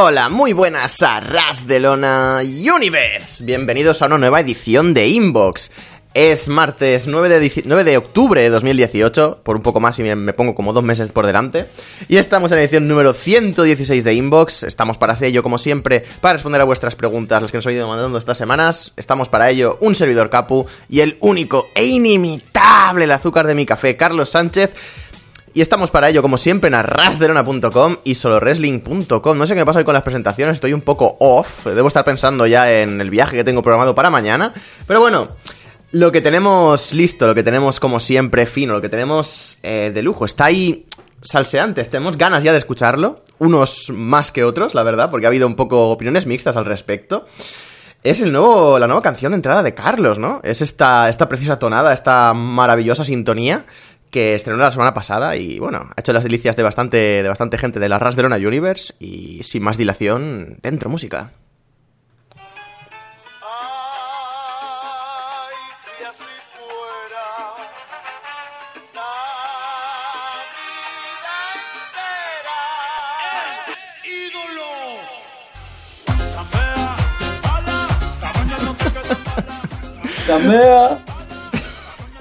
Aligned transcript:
Hola, 0.00 0.28
muy 0.28 0.52
buenas 0.52 1.02
a 1.02 1.18
Ras 1.18 1.66
de 1.66 1.80
Lona 1.80 2.38
Universe. 2.44 3.42
Bienvenidos 3.42 4.00
a 4.00 4.06
una 4.06 4.16
nueva 4.16 4.38
edición 4.38 4.94
de 4.94 5.08
Inbox. 5.08 5.72
Es 6.14 6.46
martes 6.46 7.08
9 7.08 7.28
de, 7.28 7.62
9 7.64 7.82
de, 7.82 7.96
octubre 7.96 8.40
de 8.40 8.48
2018, 8.48 9.40
por 9.42 9.56
un 9.56 9.62
poco 9.62 9.80
más 9.80 9.98
y 9.98 10.04
me, 10.04 10.32
pongo 10.34 10.54
como 10.54 10.72
dos 10.72 10.84
meses 10.84 11.10
por 11.10 11.26
delante. 11.26 11.66
Y 12.08 12.16
estamos 12.16 12.52
en 12.52 12.58
la 12.58 12.62
edición 12.62 12.86
número 12.86 13.12
116 13.12 14.04
de 14.04 14.14
Inbox. 14.14 14.62
Estamos 14.62 14.96
para 14.98 15.16
ello, 15.20 15.42
como 15.42 15.58
siempre, 15.58 16.04
para 16.20 16.34
responder 16.34 16.60
a 16.60 16.64
vuestras 16.64 16.94
preguntas, 16.94 17.42
las 17.42 17.50
que 17.50 17.58
nos 17.58 17.66
han 17.66 17.72
ido 17.72 17.88
mandando 17.88 18.18
estas 18.18 18.38
semanas. 18.38 18.92
Estamos 18.96 19.28
para 19.28 19.50
ello 19.50 19.78
un 19.80 19.96
servidor 19.96 20.30
Capu 20.30 20.64
y 20.88 21.00
el 21.00 21.16
único 21.18 21.70
e 21.74 21.86
inimitable 21.86 23.04
el 23.04 23.10
azúcar 23.10 23.46
de 23.48 23.54
mi 23.54 23.66
café, 23.66 23.96
Carlos 23.96 24.30
Sánchez. 24.30 24.72
Y 25.58 25.60
estamos 25.60 25.90
para 25.90 26.08
ello, 26.08 26.22
como 26.22 26.36
siempre, 26.36 26.68
en 26.68 26.74
arrasderona.com 26.74 27.96
y 28.04 28.14
solowrestling.com. 28.14 29.36
No 29.36 29.44
sé 29.44 29.54
qué 29.54 29.58
me 29.58 29.66
pasa 29.66 29.80
hoy 29.80 29.84
con 29.84 29.92
las 29.92 30.04
presentaciones, 30.04 30.54
estoy 30.54 30.72
un 30.72 30.82
poco 30.82 31.16
off. 31.18 31.66
Debo 31.66 31.88
estar 31.88 32.04
pensando 32.04 32.46
ya 32.46 32.72
en 32.72 33.00
el 33.00 33.10
viaje 33.10 33.34
que 33.34 33.42
tengo 33.42 33.60
programado 33.60 33.92
para 33.92 34.08
mañana. 34.08 34.54
Pero 34.86 35.00
bueno, 35.00 35.30
lo 35.90 36.12
que 36.12 36.20
tenemos 36.20 36.92
listo, 36.92 37.26
lo 37.26 37.34
que 37.34 37.42
tenemos 37.42 37.80
como 37.80 37.98
siempre 37.98 38.46
fino, 38.46 38.74
lo 38.74 38.80
que 38.80 38.88
tenemos 38.88 39.58
eh, 39.64 39.90
de 39.92 40.00
lujo, 40.00 40.26
está 40.26 40.44
ahí 40.44 40.86
salseantes. 41.22 41.90
Tenemos 41.90 42.16
ganas 42.16 42.44
ya 42.44 42.52
de 42.52 42.58
escucharlo, 42.58 43.24
unos 43.40 43.90
más 43.90 44.30
que 44.30 44.44
otros, 44.44 44.76
la 44.76 44.84
verdad, 44.84 45.10
porque 45.10 45.26
ha 45.26 45.30
habido 45.30 45.48
un 45.48 45.56
poco 45.56 45.90
opiniones 45.90 46.24
mixtas 46.24 46.56
al 46.56 46.66
respecto. 46.66 47.24
Es 48.04 48.20
el 48.20 48.30
nuevo, 48.30 48.78
la 48.78 48.86
nueva 48.86 49.02
canción 49.02 49.32
de 49.32 49.36
entrada 49.36 49.64
de 49.64 49.74
Carlos, 49.74 50.20
¿no? 50.20 50.40
Es 50.44 50.62
esta, 50.62 51.08
esta 51.08 51.28
precisa 51.28 51.58
tonada, 51.58 51.92
esta 51.92 52.32
maravillosa 52.32 53.02
sintonía 53.02 53.66
que 54.10 54.34
estrenó 54.34 54.58
la 54.58 54.70
semana 54.70 54.94
pasada 54.94 55.36
y 55.36 55.58
bueno, 55.58 55.90
ha 55.94 56.00
hecho 56.00 56.12
las 56.12 56.22
delicias 56.22 56.56
de 56.56 56.62
bastante, 56.62 56.96
de 57.22 57.28
bastante 57.28 57.58
gente 57.58 57.80
de 57.80 57.88
la 57.88 57.98
Ras 57.98 58.16
de 58.16 58.22
Lona 58.22 58.36
Universe 58.36 58.94
y 58.98 59.42
sin 59.42 59.62
más 59.62 59.76
dilación, 59.76 60.58
dentro 60.62 60.90
música. 60.90 61.32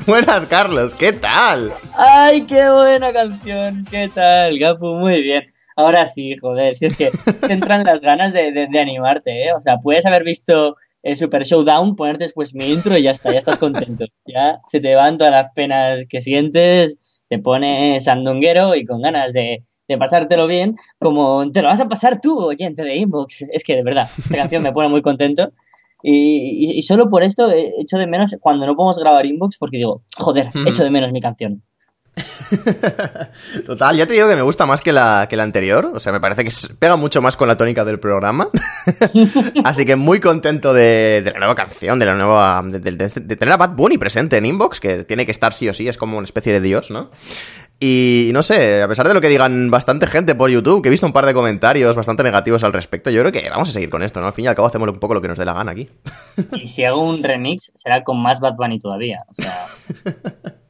Buenas, 0.08 0.46
Carlos, 0.46 0.94
¿qué 0.94 1.12
tal? 1.12 1.74
¡Ay, 1.98 2.44
qué 2.44 2.70
buena 2.70 3.12
canción! 3.12 3.86
¿Qué 3.92 4.10
tal, 4.16 4.58
Gapu? 4.58 4.96
Muy 4.96 5.22
bien. 5.22 5.52
Ahora 5.76 6.08
sí, 6.08 6.34
joder, 6.38 6.76
si 6.76 6.86
es 6.86 6.96
que 6.96 7.12
te 7.46 7.52
entran 7.52 7.84
las 7.84 8.00
ganas 8.00 8.32
de, 8.32 8.70
animarte, 8.80 9.48
¿eh? 9.48 9.54
O 9.54 9.62
sea, 9.62 9.80
puedes 9.80 10.06
haber 10.06 10.24
visto 10.24 10.78
el 11.04 11.18
Super 11.18 11.44
Showdown, 11.44 11.98
ponerte 11.98 12.24
después 12.24 12.56
mi 12.56 12.72
intro 12.72 12.98
y 12.98 13.04
ya 13.04 13.12
está, 13.12 13.34
ya 13.34 13.40
estás 13.40 13.58
contento. 13.58 14.06
Ya 14.26 14.60
se 14.66 14.80
te 14.80 14.96
van 14.96 15.18
todas 15.18 15.34
las 15.34 15.52
penas 15.54 16.06
que 16.08 16.22
sientes, 16.22 16.98
te 17.28 17.40
pones 17.40 18.06
sandunguero 18.06 18.76
y 18.76 18.86
con 18.86 19.02
ganas 19.02 19.34
de, 19.34 19.66
de 19.90 19.98
pasártelo 19.98 20.48
bien, 20.48 20.78
como 21.00 21.52
te 21.52 21.62
lo 21.62 21.68
vas 21.68 21.82
a 21.82 21.90
pasar 21.90 22.22
tú, 22.22 22.40
oyente 22.40 22.86
de 22.86 22.96
Inbox. 22.96 23.42
Es 23.52 23.66
que 23.66 23.76
de 23.76 23.84
verdad, 23.84 24.08
esta 24.18 24.38
canción 24.38 24.64
me 24.64 24.72
pone 24.72 24.88
muy 24.88 25.02
contento. 25.02 25.52
Y, 26.04 26.82
solo 26.84 27.10
por 27.10 27.24
esto 27.24 27.50
echo 27.52 27.98
de 27.98 28.08
menos 28.08 28.36
cuando 28.40 28.66
no 28.66 28.76
podemos 28.76 29.00
grabar 29.00 29.26
inbox 29.26 29.58
porque 29.58 29.78
digo, 29.78 30.04
joder, 30.16 30.50
echo 30.66 30.84
de 30.84 30.90
menos 30.90 31.12
mi 31.12 31.22
canción. 31.22 31.64
Total, 33.66 33.96
ya 33.96 34.08
te 34.08 34.14
digo 34.14 34.28
que 34.28 34.36
me 34.36 34.42
gusta 34.42 34.66
más 34.66 34.82
que 34.82 34.92
la, 34.92 35.28
que 35.30 35.36
la 35.36 35.44
anterior. 35.44 35.92
O 35.94 36.00
sea, 36.00 36.12
me 36.12 36.20
parece 36.20 36.44
que 36.44 36.52
pega 36.80 36.96
mucho 36.96 37.22
más 37.22 37.38
con 37.38 37.48
la 37.48 37.58
tónica 37.58 37.86
del 37.86 38.00
programa. 38.00 38.50
Así 39.64 39.86
que 39.86 39.96
muy 39.96 40.20
contento 40.20 40.74
de, 40.74 41.22
la 41.26 41.40
nueva 41.40 41.56
canción, 41.56 42.00
de 42.00 42.06
la 42.06 42.16
nueva. 42.16 42.64
De, 42.64 42.80
de, 42.80 43.36
tener 43.36 43.54
a 43.54 43.58
Bad 43.58 43.76
Bunny 43.76 43.98
presente 43.98 44.38
en 44.38 44.46
Inbox, 44.46 44.80
que 44.80 45.04
tiene 45.04 45.26
que 45.26 45.32
estar 45.32 45.54
sí 45.54 45.70
o 45.70 45.74
sí, 45.74 45.88
es 45.88 45.98
como 45.98 46.18
una 46.18 46.26
especie 46.26 46.54
de 46.54 46.62
dios, 46.62 46.92
¿no? 46.92 47.12
Y 47.80 48.32
no 48.34 48.42
sé, 48.42 48.82
a 48.82 48.88
pesar 48.88 49.08
de 49.08 49.14
lo 49.14 49.22
que 49.22 49.30
digan 49.30 49.70
bastante 49.70 50.08
gente 50.08 50.34
por 50.34 50.50
YouTube, 50.50 50.82
que 50.82 50.90
he 50.90 50.92
visto 50.92 51.06
un 51.06 51.14
par 51.14 51.28
de 51.28 51.34
comentarios 51.34 51.96
bastante 51.96 52.24
negativos 52.24 52.64
al 52.64 52.74
respecto, 52.74 53.12
yo 53.12 53.22
creo 53.22 53.32
que 53.32 53.50
vamos 53.50 53.70
a 53.70 53.72
seguir 53.72 53.90
con 53.90 54.02
esto, 54.02 54.20
¿no? 54.20 54.26
Al 54.28 54.34
fin 54.34 54.46
y 54.46 54.48
al 54.48 54.56
cabo 54.56 54.68
hacemos 54.68 54.90
un 54.90 55.00
poco 55.00 55.14
lo 55.14 55.22
que 55.22 55.28
nos 55.28 55.38
dé 55.38 55.46
la 55.46 55.54
gana 55.54 55.74
aquí. 55.74 55.88
Y 56.54 56.68
si 56.68 56.84
hago 56.84 57.08
un 57.08 57.22
remix, 57.22 57.72
será 57.76 58.04
con 58.04 58.20
más 58.20 58.40
Bad 58.40 58.56
Bunny 58.56 58.80
todavía. 58.80 59.24
O 59.30 59.34
sea. 59.36 59.54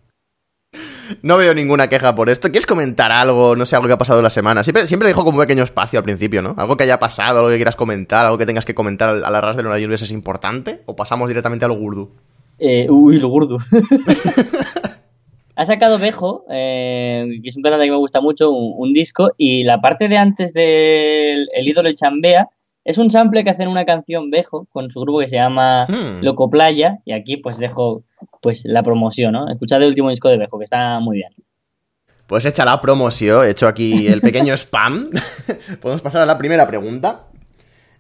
No 1.22 1.38
veo 1.38 1.54
ninguna 1.54 1.88
queja 1.88 2.14
por 2.16 2.30
esto. 2.30 2.50
¿Quieres 2.50 2.66
comentar 2.66 3.12
algo, 3.12 3.56
no 3.56 3.66
sé, 3.66 3.76
algo 3.76 3.88
que 3.88 3.94
ha 3.94 3.98
pasado 3.98 4.22
la 4.22 4.30
semana? 4.30 4.64
Siempre, 4.64 4.88
siempre 4.88 5.08
dejo 5.08 5.24
como 5.24 5.38
un 5.38 5.44
pequeño 5.44 5.64
espacio 5.64 6.00
al 6.00 6.04
principio, 6.04 6.42
¿no? 6.42 6.54
Algo 6.58 6.76
que 6.76 6.84
haya 6.84 7.00
pasado, 7.00 7.40
algo 7.40 7.50
que 7.50 7.56
quieras 7.56 7.76
comentar, 7.76 8.26
algo 8.26 8.38
que 8.38 8.46
tengas 8.46 8.66
que 8.66 8.76
comentar 8.76 9.10
a 9.10 9.30
la 9.30 9.42
ras 9.42 9.56
de 9.56 9.64
los 9.64 10.02
es 10.02 10.12
importante, 10.12 10.82
o 10.86 10.96
pasamos 10.96 11.28
directamente 11.28 11.66
a 11.66 11.68
lo 11.68 11.76
gurdu. 11.76 12.12
Eh, 12.60 12.88
uy, 12.90 13.20
lo 13.20 13.30
gurdu. 13.30 13.58
Ha 15.58 15.66
sacado 15.66 15.98
Bejo, 15.98 16.46
eh, 16.52 17.40
que 17.42 17.50
es 17.50 17.58
un 17.58 17.64
cantante 17.64 17.88
que 17.88 17.92
me 17.92 17.98
gusta 17.98 18.22
mucho, 18.22 18.52
un, 18.52 18.94
disco, 18.94 19.32
y 19.38 19.64
la 19.64 19.82
parte 19.82 20.08
de 20.08 20.16
antes 20.16 20.54
del 20.54 21.50
el 21.52 21.68
ídolo 21.68 21.92
Chambea 21.94 22.48
es 22.86 23.00
un 23.00 23.10
sample 23.10 23.44
que 23.44 23.50
hacen 23.50 23.68
una 23.68 23.84
canción 23.84 24.30
Bejo 24.30 24.68
con 24.72 24.92
su 24.92 25.02
grupo 25.02 25.18
que 25.18 25.28
se 25.28 25.38
llama 25.38 25.88
hmm. 25.88 26.22
Loco 26.22 26.52
Playa, 26.52 27.00
y 27.06 27.14
aquí 27.14 27.38
pues 27.38 27.58
dejo 27.58 28.04
pues 28.40 28.66
la 28.66 28.84
promoción, 28.84 29.34
¿no? 29.34 29.50
Escuchad 29.50 29.82
el 29.82 29.88
último 29.88 30.12
disco 30.12 30.30
de 30.30 30.38
Bejo, 30.38 30.60
que 30.60 30.66
está 30.66 31.00
muy 31.00 31.18
bien. 31.18 31.34
Pues 32.28 32.46
hecha 32.46 32.64
la 32.64 32.80
promoción, 32.80 33.44
he 33.44 33.50
hecho 33.50 33.68
aquí 33.68 34.06
el 34.06 34.22
pequeño 34.22 34.54
spam. 34.58 35.10
Podemos 35.82 36.04
pasar 36.04 36.22
a 36.22 36.28
la 36.28 36.38
primera 36.38 36.68
pregunta. 36.68 37.30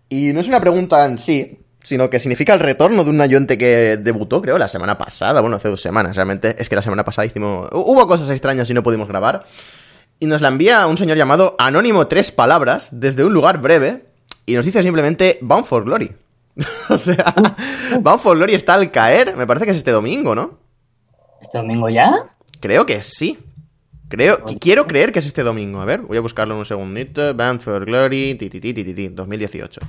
Y 0.09 0.31
no 0.31 0.41
es 0.41 0.47
una 0.47 0.61
pregunta 0.61 1.03
en 1.07 1.17
sí, 1.17 1.57
sino 1.87 2.09
que 2.09 2.19
significa 2.19 2.53
el 2.53 2.59
retorno 2.59 3.05
de 3.05 3.09
un 3.09 3.21
ayonte 3.21 3.57
que 3.57 3.95
debutó, 3.95 4.41
creo, 4.41 4.57
la 4.57 4.67
semana 4.67 4.97
pasada, 4.97 5.39
bueno, 5.39 5.55
hace 5.55 5.69
dos 5.69 5.81
semanas, 5.81 6.17
realmente 6.17 6.53
es 6.59 6.67
que 6.67 6.75
la 6.75 6.81
semana 6.81 7.05
pasada 7.05 7.25
hicimos... 7.25 7.69
Hubo 7.71 8.05
cosas 8.09 8.29
extrañas 8.29 8.69
y 8.69 8.73
no 8.73 8.83
pudimos 8.83 9.07
grabar. 9.07 9.45
Y 10.19 10.25
nos 10.25 10.41
la 10.41 10.49
envía 10.49 10.85
un 10.85 10.97
señor 10.97 11.15
llamado 11.15 11.55
Anónimo 11.57 12.07
Tres 12.07 12.33
Palabras, 12.33 12.89
desde 12.91 13.23
un 13.23 13.31
lugar 13.31 13.61
breve, 13.61 14.03
y 14.45 14.55
nos 14.55 14.65
dice 14.65 14.83
simplemente 14.83 15.37
Bound 15.39 15.65
for 15.65 15.85
Glory. 15.85 16.13
o 16.89 16.97
sea, 16.97 17.33
Bound 18.01 18.19
for 18.19 18.35
Glory 18.35 18.55
está 18.55 18.73
al 18.73 18.91
caer, 18.91 19.37
me 19.37 19.47
parece 19.47 19.63
que 19.63 19.71
es 19.71 19.77
este 19.77 19.91
domingo, 19.91 20.35
¿no? 20.35 20.59
¿Este 21.41 21.57
domingo 21.57 21.87
ya? 21.87 22.11
Creo 22.59 22.85
que 22.85 23.01
sí. 23.01 23.39
Creo, 24.09 24.43
quiero 24.59 24.87
creer 24.87 25.13
que 25.13 25.19
es 25.19 25.25
este 25.25 25.43
domingo. 25.43 25.79
A 25.79 25.85
ver, 25.85 26.01
voy 26.01 26.17
a 26.17 26.21
buscarlo 26.21 26.53
en 26.53 26.59
un 26.59 26.65
segundito. 26.65 27.33
Bound 27.33 27.61
for 27.61 27.85
Glory, 27.85 28.35
ti, 28.35 28.49
ti, 28.49 28.59
ti, 28.59 29.07
2018. 29.07 29.79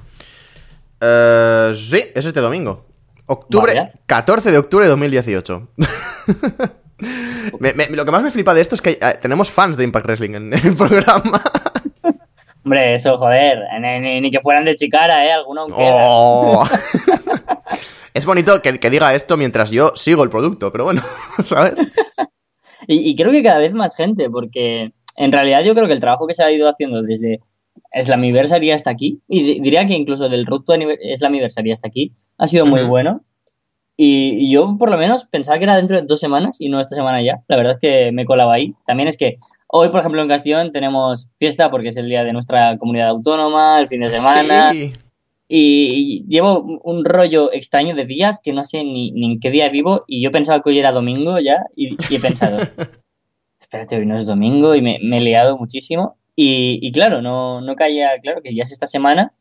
Uh, 1.01 1.75
sí, 1.75 2.05
es 2.15 2.25
este 2.25 2.41
domingo. 2.41 2.87
Octubre, 3.27 3.93
14 4.07 4.51
de 4.51 4.59
octubre 4.59 4.87
de 4.87 4.91
2018. 4.91 5.69
lo 7.91 8.05
que 8.05 8.11
más 8.11 8.23
me 8.23 8.31
flipa 8.31 8.55
de 8.55 8.61
esto 8.61 8.75
es 8.75 8.81
que 8.81 8.93
eh, 8.93 9.19
tenemos 9.21 9.51
fans 9.51 9.77
de 9.77 9.85
Impact 9.85 10.07
Wrestling 10.07 10.35
en, 10.35 10.53
el 10.53 10.75
programa. 10.77 11.43
Hombre, 12.65 12.95
eso, 12.95 13.17
joder, 13.19 13.61
ni, 14.01 14.31
que 14.31 14.41
fueran 14.41 14.65
de 14.65 14.75
Chicara, 14.75 15.25
¿eh? 15.27 15.33
Alguno 15.33 15.67
oh. 15.71 16.65
Es 18.15 18.27
bonito 18.27 18.61
que, 18.61 18.79
que, 18.81 18.91
diga 18.91 19.15
esto 19.15 19.37
mientras 19.37 19.71
yo 19.71 19.93
sigo 19.95 20.25
el 20.25 20.31
producto, 20.31 20.73
pero 20.73 20.85
bueno, 20.85 21.03
¿sabes? 21.45 21.75
y, 22.89 23.11
y 23.11 23.15
creo 23.15 23.31
que 23.31 23.43
cada 23.43 23.59
vez 23.59 23.73
más 23.75 23.95
gente, 23.95 24.29
porque 24.29 24.93
en 25.17 25.33
realidad 25.33 25.63
yo 25.63 25.75
creo 25.75 25.87
que 25.87 25.93
el 25.93 26.01
trabajo 26.01 26.27
que 26.27 26.35
se 26.35 26.43
ha 26.43 26.51
ido 26.51 26.69
haciendo 26.69 27.03
desde 27.03 27.41
Slammiversary 27.93 28.71
hasta 28.71 28.91
aquí, 28.91 29.21
y 29.29 29.61
diría 29.61 29.87
que 29.87 29.95
incluso 29.95 30.29
del 30.29 30.47
Road 30.47 30.63
to 30.63 30.75
Slammiversary 31.17 31.73
hasta 31.73 31.89
aquí, 31.89 32.13
ha 32.37 32.47
sido 32.47 32.67
muy 32.67 32.83
bueno. 32.85 33.23
Y, 34.01 34.49
yo, 34.53 34.77
por 34.79 34.93
lo 34.93 34.97
menos, 34.97 35.25
pensaba 35.25 35.59
que 35.59 35.65
era 35.65 35.75
dentro 35.75 36.01
de 36.01 36.07
dos 36.07 36.21
semanas 36.21 36.61
y 36.61 36.69
no 36.69 36.81
esta 36.81 36.95
semana 36.95 37.21
ya. 37.21 37.43
La 37.49 37.57
verdad 37.57 37.73
es 37.75 37.81
que 37.81 38.13
me 38.13 38.27
colaba 38.27 38.55
ahí. 38.55 38.75
También 38.87 39.09
es 39.09 39.17
que 39.17 39.39
hoy, 39.67 39.89
por 39.89 39.99
ejemplo, 39.99 40.23
en 40.23 40.29
Castellón 40.29 40.71
tenemos 40.71 41.27
fiesta 41.41 41.69
porque 41.69 41.89
es 41.89 41.97
el 41.97 42.09
día 42.09 42.23
de 42.23 42.33
nuestra 42.33 42.79
comunidad 42.79 43.09
autónoma, 43.09 43.81
el 43.81 43.89
fin 43.89 44.03
de 44.03 44.11
semana. 44.11 44.73
Y, 45.49 46.25
llevo 46.29 46.81
un 46.85 47.05
rollo 47.05 47.53
extraño 47.53 47.97
de 47.97 48.05
días 48.05 48.39
que 48.41 48.53
no 48.53 48.63
sé 48.63 48.85
ni, 48.85 49.13
en 49.17 49.41
qué 49.41 49.51
día 49.51 49.69
vivo. 49.69 50.05
Y 50.07 50.23
yo 50.23 50.31
pensaba 50.31 50.63
que 50.63 50.71
hoy 50.71 50.79
era 50.79 50.93
domingo 50.93 51.41
ya 51.41 51.65
y, 51.75 51.97
he 52.15 52.21
pensado, 52.21 52.59
espérate, 53.61 53.97
hoy 53.97 54.07
no 54.07 54.17
es 54.17 54.27
domingo 54.27 54.77
y 54.77 54.83
me, 54.83 55.01
me 55.03 55.19
he 55.19 55.23
liado 55.23 55.59
muchísimo. 55.59 56.17
Y, 56.41 56.93
claro, 56.93 57.21
no, 57.21 57.61
no 57.61 57.75
caía 57.75 58.11
claro 58.23 58.43
que 58.43 58.55
ya 58.55 58.63
es 58.63 58.71
esta 58.71 58.87
semana 58.87 59.33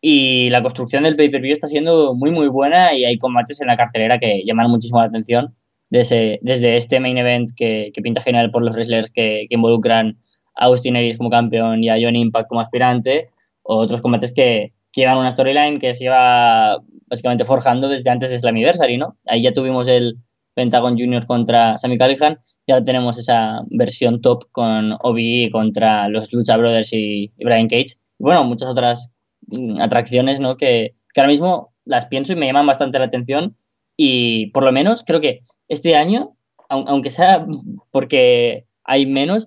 y 0.00 0.50
la 0.50 0.60
construcción 0.60 1.04
del 1.04 1.14
pay-per-view 1.14 1.52
está 1.52 1.68
siendo 1.68 2.16
muy, 2.16 2.32
muy 2.32 2.48
buena 2.48 2.94
y 2.94 3.04
hay 3.04 3.16
combates 3.16 3.60
en 3.60 3.68
la 3.68 3.76
cartelera 3.76 4.18
que 4.18 4.42
llaman 4.44 4.68
muchísimo 4.68 4.98
la 4.98 5.06
atención. 5.06 5.54
Desde, 5.88 6.40
desde 6.42 6.76
este 6.76 6.98
main 6.98 7.16
event 7.16 7.50
que, 7.54 7.92
pinta 8.02 8.20
genial 8.20 8.50
por 8.50 8.64
los 8.64 8.74
wrestlers 8.74 9.08
que, 9.12 9.46
involucran 9.50 10.18
a 10.56 10.64
Austin 10.64 10.96
Aries 10.96 11.16
como 11.16 11.30
campeón 11.30 11.84
y 11.84 11.90
a 11.90 11.94
Johnny 12.00 12.20
Impact 12.20 12.48
como 12.48 12.60
aspirante, 12.60 13.30
o 13.62 13.76
otros 13.76 14.02
combates 14.02 14.32
que, 14.32 14.72
llevan 14.96 15.18
una 15.18 15.30
storyline 15.30 15.78
que 15.78 15.94
se 15.94 16.06
iba 16.06 16.76
básicamente 17.06 17.44
forjando 17.44 17.88
desde 17.88 18.10
antes 18.10 18.30
de 18.30 18.40
Slammiversary, 18.40 18.96
¿no? 18.96 19.16
Ahí 19.26 19.42
ya 19.42 19.52
tuvimos 19.52 19.86
el 19.86 20.16
Pentagon 20.54 20.98
Junior 20.98 21.24
contra 21.24 21.78
Sammy 21.78 21.98
Callihan 21.98 22.40
y 22.66 22.72
ahora 22.72 22.84
tenemos 22.84 23.18
esa 23.18 23.62
versión 23.70 24.20
top 24.20 24.44
con 24.52 24.96
Obi 25.02 25.50
contra 25.50 26.08
los 26.08 26.32
Lucha 26.32 26.56
Brothers 26.56 26.92
y, 26.92 27.32
Brian 27.38 27.68
Cage. 27.68 27.96
Bueno, 28.18 28.44
muchas 28.44 28.68
otras 28.68 29.10
mm, 29.48 29.80
atracciones, 29.80 30.40
¿no? 30.40 30.56
Que, 30.56 30.94
que 31.12 31.20
ahora 31.20 31.30
mismo 31.30 31.72
las 31.84 32.06
pienso 32.06 32.32
y 32.32 32.36
me 32.36 32.46
llaman 32.46 32.66
bastante 32.66 32.98
la 32.98 33.06
atención 33.06 33.56
y 33.96 34.46
por 34.48 34.64
lo 34.64 34.72
menos 34.72 35.02
creo 35.04 35.20
que 35.20 35.40
este 35.68 35.96
año, 35.96 36.36
aunque 36.68 37.10
sea 37.10 37.46
porque 37.90 38.66
hay 38.84 39.06
menos, 39.06 39.46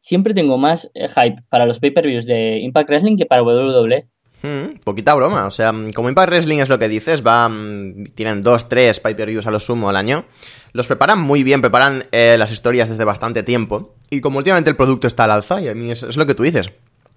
siempre 0.00 0.34
tengo 0.34 0.58
más 0.58 0.90
eh, 0.94 1.08
hype 1.08 1.42
para 1.48 1.66
los 1.66 1.78
pay-per-views 1.78 2.26
de 2.26 2.60
Impact 2.60 2.88
Wrestling 2.88 3.16
que 3.16 3.26
para 3.26 3.42
WWE. 3.42 4.06
Hmm, 4.46 4.78
poquita 4.84 5.12
broma, 5.14 5.46
o 5.46 5.50
sea, 5.50 5.74
como 5.92 6.08
Impact 6.08 6.28
Wrestling 6.28 6.58
es 6.58 6.68
lo 6.68 6.78
que 6.78 6.88
dices, 6.88 7.26
va, 7.26 7.48
mm, 7.48 8.04
tienen 8.14 8.42
dos, 8.42 8.68
tres 8.68 9.00
pay-per-views 9.00 9.46
a 9.46 9.50
lo 9.50 9.58
sumo 9.58 9.88
al 9.88 9.96
año, 9.96 10.24
los 10.72 10.86
preparan 10.86 11.18
muy 11.18 11.42
bien, 11.42 11.60
preparan 11.60 12.04
eh, 12.12 12.36
las 12.38 12.52
historias 12.52 12.88
desde 12.88 13.04
bastante 13.04 13.42
tiempo, 13.42 13.96
y 14.08 14.20
como 14.20 14.38
últimamente 14.38 14.70
el 14.70 14.76
producto 14.76 15.08
está 15.08 15.24
al 15.24 15.32
alza, 15.32 15.60
y 15.60 15.68
a 15.68 15.74
mí 15.74 15.90
es 15.90 16.16
lo 16.16 16.26
que 16.26 16.34
tú 16.34 16.44
dices, 16.44 16.70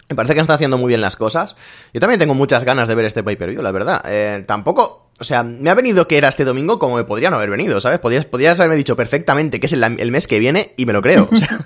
me 0.09 0.15
parece 0.15 0.33
que 0.33 0.41
están 0.41 0.55
haciendo 0.55 0.79
muy 0.79 0.87
bien 0.87 1.01
las 1.01 1.15
cosas. 1.15 1.55
Yo 1.93 1.99
también 1.99 2.19
tengo 2.19 2.33
muchas 2.33 2.63
ganas 2.63 2.87
de 2.87 2.95
ver 2.95 3.05
este 3.05 3.21
pay-per-view, 3.21 3.61
la 3.61 3.71
verdad. 3.71 4.01
Eh, 4.05 4.43
tampoco, 4.47 5.11
o 5.19 5.23
sea, 5.23 5.43
me 5.43 5.69
ha 5.69 5.75
venido 5.75 6.07
que 6.07 6.17
era 6.17 6.29
este 6.29 6.45
domingo 6.45 6.79
como 6.79 6.95
me 6.95 7.03
podría 7.03 7.29
no 7.29 7.35
haber 7.35 7.51
venido, 7.51 7.79
¿sabes? 7.79 7.99
Podrías, 7.99 8.25
podrías 8.25 8.59
haberme 8.59 8.75
dicho 8.75 8.95
perfectamente 8.95 9.59
que 9.59 9.67
es 9.67 9.73
el, 9.73 10.11
mes 10.11 10.25
que 10.25 10.39
viene 10.39 10.73
y 10.77 10.87
me 10.87 10.93
lo 10.93 11.03
creo. 11.03 11.29
O 11.31 11.35
sea, 11.35 11.59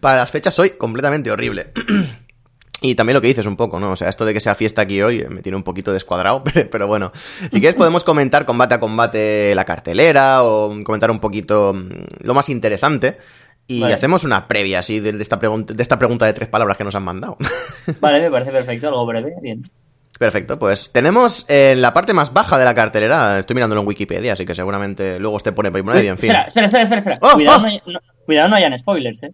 para 0.00 0.16
las 0.18 0.30
fechas 0.32 0.52
soy 0.52 0.70
completamente 0.70 1.30
horrible. 1.30 1.72
Y 2.82 2.94
también 2.94 3.14
lo 3.14 3.22
que 3.22 3.28
dices 3.28 3.46
un 3.46 3.56
poco, 3.56 3.80
¿no? 3.80 3.92
O 3.92 3.96
sea, 3.96 4.08
esto 4.08 4.24
de 4.24 4.34
que 4.34 4.40
sea 4.40 4.54
fiesta 4.54 4.82
aquí 4.82 5.00
hoy 5.00 5.24
me 5.30 5.40
tiene 5.40 5.56
un 5.56 5.62
poquito 5.62 5.92
descuadrado, 5.92 6.44
pero, 6.70 6.86
bueno. 6.86 7.10
Si 7.14 7.48
quieres 7.60 7.74
podemos 7.74 8.04
comentar 8.04 8.44
combate 8.44 8.74
a 8.74 8.80
combate 8.80 9.54
la 9.54 9.64
cartelera 9.64 10.42
o 10.42 10.68
comentar 10.84 11.10
un 11.10 11.20
poquito 11.20 11.72
mm, 11.72 11.88
lo 12.20 12.34
más 12.34 12.48
interesante. 12.48 13.16
Y 13.68 13.82
hacemos 13.82 14.22
una 14.22 14.46
previa 14.46 14.78
así 14.78 15.00
de, 15.00 15.10
esta 15.20 15.40
pregunta, 15.40 15.74
de 15.74 15.82
esta 15.82 15.98
pregunta 15.98 16.24
de 16.24 16.32
tres 16.32 16.48
palabras 16.48 16.76
que 16.76 16.84
nos 16.84 16.94
han 16.94 17.02
mandado. 17.02 17.36
Vale, 18.00 18.20
me 18.20 18.30
parece 18.30 18.52
perfecto, 18.52 18.88
algo 18.88 19.04
breve, 19.06 19.34
bien. 19.42 19.68
Perfecto, 20.18 20.58
pues 20.58 20.92
tenemos 20.92 21.44
en 21.48 21.82
la 21.82 21.92
parte 21.92 22.12
más 22.12 22.32
baja 22.32 22.58
de 22.58 22.64
la 22.64 22.74
cartelera, 22.74 23.40
estoy 23.40 23.54
mirándolo 23.54 23.82
en 23.82 23.88
Wikipedia, 23.88 24.34
así 24.34 24.46
que 24.46 24.54
seguramente 24.54 25.18
luego 25.18 25.38
te 25.40 25.52
pone 25.52 25.70
por 25.72 25.82
medio, 25.84 26.12
en 26.12 26.18
fin. 26.18 26.30
Espera, 26.30 26.64
espera, 26.64 26.82
espera, 26.82 27.00
espera. 27.00 27.18
¡Oh, 27.20 27.34
cuidado, 27.34 27.66
oh! 27.66 27.90
No, 27.90 27.98
cuidado, 28.24 28.48
no 28.48 28.56
hayan 28.56 28.78
spoilers, 28.78 29.22
eh. 29.24 29.32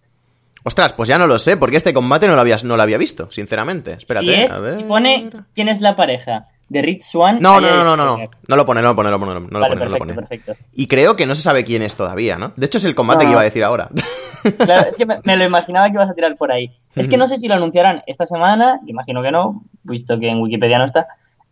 Ostras, 0.65 0.93
pues 0.93 1.09
ya 1.09 1.19
no 1.19 1.27
lo 1.27 1.39
sé, 1.39 1.57
porque 1.57 1.77
este 1.77 1.93
combate 1.93 2.27
no 2.27 2.35
lo, 2.35 2.41
habías, 2.41 2.65
no 2.65 2.77
lo 2.77 2.83
había 2.83 2.99
visto, 2.99 3.31
sinceramente. 3.31 3.95
Espérate, 3.95 4.27
si, 4.27 4.33
es, 4.33 4.77
si 4.77 4.85
pone 4.85 5.31
quién 5.53 5.69
es 5.69 5.81
la 5.81 5.97
pareja 5.97 6.49
de 6.73 6.81
Rich 6.81 7.03
Swan. 7.03 7.39
No, 7.41 7.61
no, 7.61 7.69
no, 7.69 7.85
no, 7.85 7.97
no, 7.97 8.17
no, 8.17 8.57
lo 8.57 8.67
pone, 8.67 8.81
no 8.81 8.89
lo 8.89 8.97
pone, 8.97 9.11
no 9.11 9.19
lo 9.19 9.21
pone, 9.21 9.35
no 9.35 9.59
lo 9.59 9.67
pone, 9.69 9.85
no 9.85 9.91
lo 9.91 9.99
pone. 9.99 10.15
Perfecto. 10.15 10.55
Y 10.73 10.87
creo 10.87 11.17
que 11.17 11.27
no 11.27 11.35
se 11.35 11.43
sabe 11.43 11.65
quién 11.65 11.83
es 11.83 11.95
todavía, 11.95 12.39
¿no? 12.39 12.53
De 12.57 12.67
hecho 12.67 12.79
es 12.79 12.85
el 12.85 12.95
combate 12.95 13.25
que 13.25 13.31
iba 13.31 13.41
a 13.41 13.45
decir 13.45 13.63
ahora. 13.63 13.89
Claro, 14.59 14.89
es 14.89 14.97
que 14.97 15.07
me, 15.07 15.37
lo 15.37 15.45
imaginaba 15.45 15.87
que 15.87 15.93
ibas 15.93 16.11
a 16.11 16.15
tirar 16.15 16.35
por 16.37 16.51
ahí. 16.51 16.73
Es 16.97 17.07
que 17.07 17.17
no 17.17 17.29
sé 17.29 17.37
si 17.37 17.47
lo 17.47 17.55
anunciarán 17.55 18.03
esta 18.09 18.27
semana, 18.27 18.81
imagino 18.87 19.23
que 19.23 19.31
no, 19.31 19.63
visto 19.85 20.19
que 20.19 20.29
en 20.29 20.41
Wikipedia 20.41 20.79
no 20.79 20.85
está. 20.85 21.07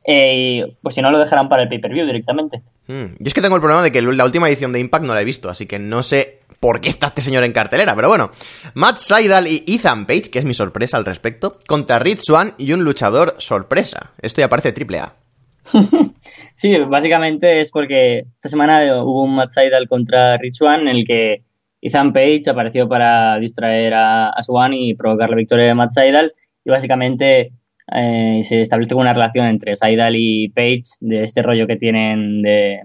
Eh, 0.05 0.75
pues 0.83 0.97
si 0.97 1.01
no 1.01 1.13
lo 1.13 1.21
dejarán 1.21 1.49
para 1.49 1.63
el 1.63 1.69
pay-per-view 1.69 2.05
directamente. 2.05 2.63
Mm, 2.89 3.15
yo 3.17 3.27
es 3.27 3.33
que 3.33 3.41
tengo 3.41 3.55
el 3.55 3.61
problema 3.63 3.85
de 3.85 3.93
que 3.93 4.03
la 4.03 4.25
última 4.25 4.49
edición 4.49 4.73
de 4.73 4.81
Impact 4.81 5.05
no 5.05 5.15
la 5.15 5.23
he 5.23 5.25
visto, 5.25 5.49
así 5.49 5.67
que 5.67 5.79
no 5.79 6.03
sé 6.03 6.40
por 6.61 6.83
qué 6.83 6.91
está 6.91 7.09
este 7.09 7.23
señor 7.23 7.43
en 7.45 7.53
cartelera, 7.53 7.97
pero 7.97 8.09
bueno. 8.09 8.31
Matt 8.75 8.99
Seidel 8.99 9.47
y 9.47 9.65
Ethan 9.67 10.07
Page, 10.07 10.31
que 10.31 10.39
es 10.39 10.45
mi 10.45 10.55
sorpresa 10.55 10.99
al 10.99 11.07
respecto, 11.07 11.59
contra 11.67 11.99
Rich 11.99 12.21
Swan 12.21 12.55
y 12.59 12.73
un 12.73 12.85
luchador 12.85 13.35
sorpresa. 13.39 14.13
Esto 14.21 14.43
ya 14.43 14.49
parece 14.49 14.73
triple 14.73 14.99
A. 14.99 15.15
sí, 16.55 16.77
básicamente 16.79 17.61
es 17.61 17.71
porque 17.71 18.27
esta 18.35 18.49
semana 18.49 19.03
hubo 19.03 19.25
un 19.25 19.35
Matt 19.35 19.51
Seidel 19.51 19.89
contra 19.89 20.37
Rich 20.37 20.55
Swan 20.55 20.81
en 20.83 20.89
el 20.89 21.05
que 21.07 21.43
Ethan 21.81 22.13
Page 22.13 22.43
apareció 22.49 22.89
para 22.89 23.39
distraer 23.39 23.95
a, 23.95 24.33
Swan 24.43 24.75
y 24.75 24.95
provocar 24.95 25.31
la 25.31 25.37
victoria 25.37 25.67
de 25.67 25.75
Matt 25.75 25.93
Seidel 25.93 26.33
y 26.65 26.71
básicamente 26.71 27.53
eh, 27.95 28.41
se 28.45 28.61
establece 28.61 28.95
una 28.95 29.15
relación 29.15 29.47
entre 29.47 29.77
Seidel 29.77 30.15
y 30.17 30.49
Page 30.51 30.83
de 31.01 31.23
este 31.23 31.43
rollo 31.43 31.67
que 31.67 31.77
tienen 31.77 32.43
de... 32.43 32.81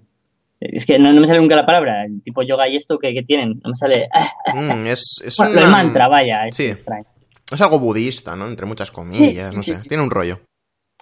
Es 0.60 0.86
que 0.86 0.98
no, 1.00 1.12
me 1.14 1.28
sale 1.28 1.40
nunca 1.40 1.56
la 1.56 1.66
palabra, 1.66 2.06
el 2.06 2.22
tipo 2.22 2.42
yoga 2.42 2.68
y 2.68 2.76
esto 2.76 2.98
que, 2.98 3.14
tienen, 3.24 3.60
no 3.64 3.72
me 3.72 3.76
sale... 3.76 4.10
Mm, 4.54 4.86
es, 4.86 5.22
es 5.26 5.40
el 5.40 5.70
mantra, 5.70 6.08
vaya, 6.08 6.48
es 6.48 6.60
extraño. 6.60 7.06
Es 7.52 7.60
algo 7.60 7.80
budista, 7.80 8.36
¿no? 8.36 8.48
Entre 8.48 8.66
muchas 8.66 8.90
comillas, 8.90 9.54
no 9.54 9.62
sé. 9.62 9.76
Tiene 9.88 10.04
un 10.04 10.10
rollo 10.10 10.40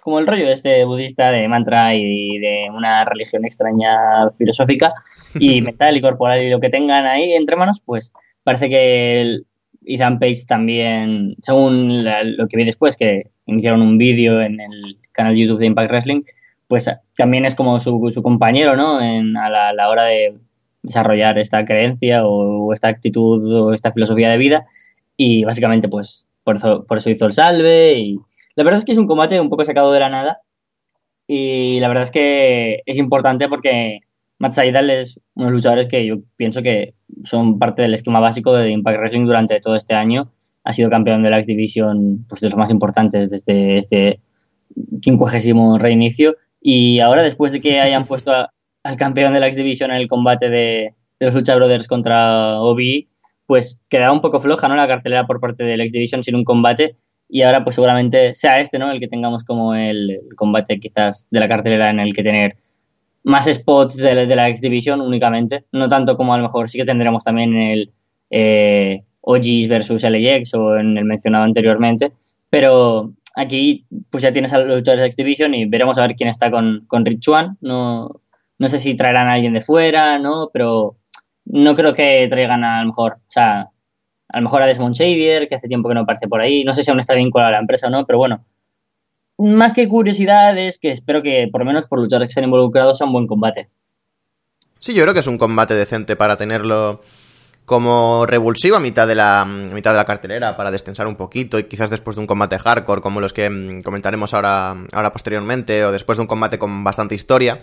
como 0.04 0.18
el 0.18 0.26
rollo 0.26 0.50
este 0.50 0.84
budista 0.84 1.30
de 1.30 1.48
mantra 1.48 1.94
y 1.94 2.38
de 2.38 2.68
una 2.70 3.06
religión 3.06 3.46
extraña 3.46 4.30
filosófica 4.36 4.92
y 5.34 5.62
mental 5.62 5.96
y 5.96 6.02
corporal 6.02 6.42
y 6.42 6.50
lo 6.50 6.60
que 6.60 6.68
tengan 6.68 7.06
ahí 7.06 7.32
entre 7.32 7.56
manos, 7.56 7.80
pues 7.82 8.12
parece 8.42 8.68
que 8.68 9.22
el 9.22 9.46
Ethan 9.82 10.18
Page 10.18 10.44
también, 10.46 11.36
según 11.40 12.04
lo 12.04 12.48
que 12.48 12.56
vi 12.58 12.64
después, 12.64 12.96
que 12.98 13.30
iniciaron 13.46 13.80
un 13.80 13.96
vídeo 13.96 14.42
en 14.42 14.60
el 14.60 14.98
canal 15.10 15.34
YouTube 15.34 15.58
de 15.58 15.66
Impact 15.66 15.90
Wrestling, 15.90 16.22
pues 16.68 16.90
también 17.16 17.44
es 17.44 17.54
como 17.54 17.78
su, 17.80 18.10
su 18.10 18.22
compañero, 18.22 18.76
¿no? 18.76 18.98
A 18.98 19.72
la, 19.72 19.88
hora 19.88 20.04
de 20.04 20.38
desarrollar 20.82 21.38
esta 21.38 21.64
creencia 21.64 22.26
o, 22.26 22.72
esta 22.72 22.88
actitud 22.88 23.52
o 23.52 23.72
esta 23.72 23.92
filosofía 23.92 24.30
de 24.30 24.38
vida 24.38 24.66
y 25.16 25.44
básicamente 25.44 25.88
pues 25.88 26.26
por 26.42 26.56
eso, 26.56 26.84
por 26.86 26.98
eso 26.98 27.10
hizo 27.10 27.26
el 27.26 27.32
salve 27.32 27.98
y 27.98 28.18
la 28.54 28.64
verdad 28.64 28.78
es 28.78 28.84
que 28.84 28.92
es 28.92 28.98
un 28.98 29.06
combate 29.06 29.40
un 29.40 29.48
poco 29.48 29.64
sacado 29.64 29.92
de 29.92 30.00
la 30.00 30.10
nada 30.10 30.40
y 31.26 31.80
la 31.80 31.88
verdad 31.88 32.04
es 32.04 32.10
que 32.10 32.82
es 32.84 32.98
importante 32.98 33.48
porque 33.48 34.00
Matt 34.38 34.52
Seidel 34.52 34.90
es 34.90 35.20
unos 35.34 35.52
luchadores 35.52 35.86
que 35.86 36.04
yo 36.04 36.16
pienso 36.36 36.62
que 36.62 36.94
son 37.24 37.58
parte 37.58 37.82
del 37.82 37.94
esquema 37.94 38.20
básico 38.20 38.52
de 38.52 38.70
Impact 38.70 38.98
Wrestling 38.98 39.24
durante 39.24 39.60
todo 39.60 39.74
este 39.74 39.94
año. 39.94 40.30
Ha 40.64 40.72
sido 40.72 40.90
campeón 40.90 41.22
de 41.22 41.30
la 41.30 41.38
X 41.38 41.46
Division 41.46 42.26
pues, 42.28 42.40
de 42.40 42.48
los 42.48 42.56
más 42.56 42.70
importantes 42.70 43.30
desde 43.30 43.78
este 43.78 44.20
quincuagésimo 45.00 45.78
reinicio. 45.78 46.36
Y 46.66 46.98
ahora, 47.00 47.22
después 47.22 47.52
de 47.52 47.60
que 47.60 47.78
hayan 47.78 48.06
puesto 48.06 48.32
al 48.32 48.96
campeón 48.96 49.34
de 49.34 49.40
la 49.40 49.48
X 49.48 49.56
Division 49.56 49.90
en 49.90 49.98
el 49.98 50.08
combate 50.08 50.48
de, 50.48 50.94
los 51.20 51.34
Lucha 51.34 51.54
Brothers 51.56 51.86
contra 51.86 52.58
Obi, 52.58 53.10
pues 53.44 53.84
quedaba 53.90 54.14
un 54.14 54.22
poco 54.22 54.40
floja 54.40 54.66
¿no? 54.66 54.74
la 54.74 54.88
cartelera 54.88 55.26
por 55.26 55.40
parte 55.40 55.62
de 55.62 55.76
la 55.76 55.82
X 55.82 55.92
Division 55.92 56.22
sin 56.22 56.36
un 56.36 56.44
combate 56.44 56.96
y 57.28 57.42
ahora 57.42 57.64
pues 57.64 57.74
seguramente 57.74 58.34
sea 58.34 58.60
este, 58.60 58.78
¿no? 58.78 58.90
El 58.90 58.98
que 58.98 59.08
tengamos 59.08 59.44
como 59.44 59.74
el, 59.74 60.20
combate 60.36 60.80
quizás 60.80 61.28
de 61.30 61.38
la 61.38 61.48
cartelera 61.48 61.90
en 61.90 62.00
el 62.00 62.14
que 62.14 62.22
tener 62.22 62.56
más 63.24 63.44
spots 63.44 63.96
de, 63.96 64.24
la 64.26 64.48
X 64.48 64.62
Division 64.62 65.02
únicamente, 65.02 65.64
no 65.70 65.90
tanto 65.90 66.16
como 66.16 66.32
a 66.32 66.38
lo 66.38 66.44
mejor 66.44 66.70
sí 66.70 66.78
que 66.78 66.86
tendremos 66.86 67.24
también 67.24 67.54
en 67.54 67.70
el 67.70 67.92
eh, 68.30 69.02
OGs 69.20 69.68
versus 69.68 70.02
LAX 70.02 70.54
o 70.54 70.78
en 70.78 70.96
el 70.96 71.04
mencionado 71.04 71.44
anteriormente, 71.44 72.12
pero 72.48 73.12
aquí 73.34 73.86
pues 74.10 74.22
ya 74.22 74.32
tienes 74.32 74.52
a 74.52 74.58
los 74.58 74.78
luchadores 74.78 75.00
de 75.00 75.06
X 75.06 75.16
Division 75.16 75.54
y 75.54 75.66
veremos 75.66 75.98
a 75.98 76.02
ver 76.02 76.14
quién 76.14 76.28
está 76.28 76.50
con, 76.50 76.84
con 76.86 77.04
Rich 77.04 77.28
no, 77.60 78.20
no 78.58 78.68
sé 78.68 78.78
si 78.78 78.94
traerán 78.94 79.28
a 79.28 79.34
alguien 79.34 79.52
de 79.52 79.60
fuera, 79.60 80.18
¿no? 80.18 80.50
Pero 80.52 80.96
no 81.44 81.74
creo 81.74 81.94
que 81.94 82.26
traigan 82.30 82.64
a, 82.64 82.78
a 82.78 82.80
lo 82.82 82.88
mejor, 82.88 83.14
o 83.14 83.30
sea, 83.30 83.70
a 84.28 84.38
lo 84.38 84.42
mejor 84.42 84.62
a 84.62 84.66
Desmond 84.66 84.96
Xavier, 84.96 85.48
que 85.48 85.54
hace 85.54 85.68
tiempo 85.68 85.88
que 85.88 85.94
no 85.94 86.02
aparece 86.02 86.28
por 86.28 86.40
ahí. 86.40 86.64
No 86.64 86.72
sé 86.72 86.82
si 86.82 86.90
aún 86.90 87.00
está 87.00 87.14
vinculado 87.14 87.48
a 87.48 87.52
la 87.52 87.60
empresa 87.60 87.88
o 87.88 87.90
no, 87.90 88.06
pero 88.06 88.18
bueno. 88.18 88.44
Más 89.36 89.74
que 89.74 89.88
curiosidades, 89.88 90.78
que 90.78 90.90
espero 90.90 91.22
que 91.22 91.48
por 91.50 91.60
lo 91.60 91.66
menos 91.66 91.88
por 91.88 91.98
luchadores 91.98 92.28
que 92.28 92.30
estén 92.30 92.44
involucrados 92.44 92.98
sea 92.98 93.06
un 93.06 93.12
buen 93.12 93.26
combate. 93.26 93.68
Sí, 94.78 94.94
yo 94.94 95.02
creo 95.02 95.14
que 95.14 95.20
es 95.20 95.26
un 95.26 95.38
combate 95.38 95.74
decente 95.74 96.14
para 96.14 96.36
tenerlo 96.36 97.02
como 97.64 98.26
revulsivo 98.26 98.76
a 98.76 98.80
mitad 98.80 99.06
de 99.06 99.14
la 99.14 99.44
mitad 99.44 99.92
de 99.92 99.96
la 99.96 100.04
cartelera 100.04 100.56
para 100.56 100.70
descansar 100.70 101.06
un 101.06 101.16
poquito 101.16 101.58
y 101.58 101.64
quizás 101.64 101.88
después 101.88 102.16
de 102.16 102.20
un 102.20 102.26
combate 102.26 102.58
hardcore 102.58 103.00
como 103.00 103.20
los 103.20 103.32
que 103.32 103.48
mm, 103.48 103.80
comentaremos 103.80 104.34
ahora 104.34 104.76
ahora 104.92 105.12
posteriormente 105.12 105.84
o 105.84 105.92
después 105.92 106.18
de 106.18 106.22
un 106.22 106.28
combate 106.28 106.58
con 106.58 106.84
bastante 106.84 107.14
historia 107.14 107.62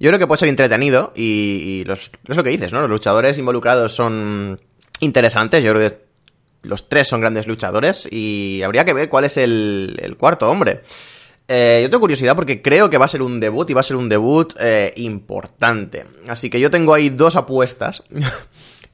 yo 0.00 0.08
creo 0.08 0.18
que 0.18 0.26
puede 0.26 0.38
ser 0.38 0.48
entretenido 0.48 1.12
y, 1.14 1.84
es 1.90 2.36
lo 2.36 2.42
que 2.42 2.50
dices 2.50 2.72
no 2.72 2.80
los 2.80 2.88
luchadores 2.88 3.36
involucrados 3.36 3.94
son 3.94 4.58
interesantes. 5.00 5.62
Yo 5.62 5.72
creo 5.72 5.90
que 5.90 5.98
los 6.62 6.88
tres 6.88 7.08
son 7.08 7.20
grandes 7.20 7.46
luchadores 7.46 8.08
y 8.10 8.62
habría 8.62 8.84
que 8.84 8.92
ver 8.92 9.08
cuál 9.08 9.24
es 9.24 9.36
el, 9.36 10.16
cuarto 10.18 10.50
hombre. 10.50 10.82
Eh, 11.50 11.80
yo 11.82 11.88
tengo 11.88 12.00
curiosidad 12.00 12.36
porque 12.36 12.60
creo 12.60 12.90
que 12.90 12.98
va 12.98 13.06
a 13.06 13.08
ser 13.08 13.22
un 13.22 13.40
debut 13.40 13.70
y 13.70 13.74
va 13.74 13.80
a 13.80 13.84
ser 13.84 13.96
un 13.96 14.08
debut 14.08 14.54
eh, 14.60 14.92
importante. 14.96 16.04
Así 16.28 16.50
que 16.50 16.60
yo 16.60 16.70
tengo 16.70 16.92
ahí 16.92 17.08
dos 17.08 17.36
apuestas. 17.36 18.04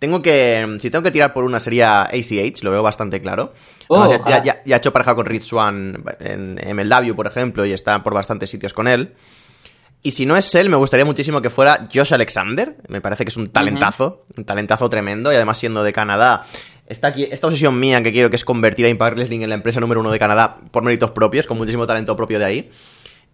tengo 0.05 0.21
que. 0.21 0.77
Si 0.81 0.91
tengo 0.91 1.03
que 1.03 1.11
tirar 1.11 1.33
por 1.33 1.45
una 1.45 1.59
sería 1.59 2.03
ACH, 2.03 2.63
lo 2.63 2.71
veo 2.71 2.83
bastante 2.83 3.23
claro. 3.23 3.55
Oh, 3.89 4.15
ya, 4.29 4.61
ha 4.67 4.77
hecho 4.77 4.93
pareja 4.93 5.15
con 5.15 5.25
Rich 5.25 5.45
Swan 5.45 6.05
en 6.21 6.57
MLW, 6.77 7.15
por 7.15 7.27
ejemplo, 7.27 7.65
y 7.65 7.73
está 7.73 8.03
por 8.03 8.13
bastantes 8.13 8.51
sitios 8.51 8.75
con 8.75 8.87
él. 8.87 9.15
Y 10.03 10.11
si 10.11 10.27
no 10.27 10.37
es 10.37 10.55
él, 10.55 10.69
me 10.69 10.77
gustaría 10.77 11.07
muchísimo 11.07 11.41
que 11.41 11.49
fuera 11.49 11.89
Josh 11.93 12.13
Alexander. 12.13 12.77
Me 12.89 13.01
parece 13.01 13.25
que 13.25 13.31
es 13.31 13.37
un 13.39 13.47
talentazo, 13.47 14.27
un 14.37 14.45
talentazo 14.45 14.91
tremendo. 14.91 15.33
Y 15.33 15.37
además, 15.37 15.57
siendo 15.57 15.83
de 15.83 15.95
Canadá, 15.95 16.45
está 16.87 17.09
aquí 17.09 17.25
esta 17.25 17.47
obsesión 17.47 17.81
mía 17.81 18.03
que 18.03 18.13
quiero 18.13 18.29
que 18.29 18.37
es 18.37 18.45
convertir 18.45 18.85
a 18.85 18.91
Impact 18.91 19.17
Wrestling 19.17 19.41
en 19.41 19.49
la 19.49 19.55
empresa 19.55 19.81
número 19.81 20.01
uno 20.01 20.11
de 20.11 20.19
Canadá 20.19 20.59
por 20.71 20.83
méritos 20.83 21.13
propios, 21.13 21.47
con 21.47 21.57
muchísimo 21.57 21.87
talento 21.87 22.15
propio 22.15 22.39
de 22.39 22.45
ahí. 22.45 22.71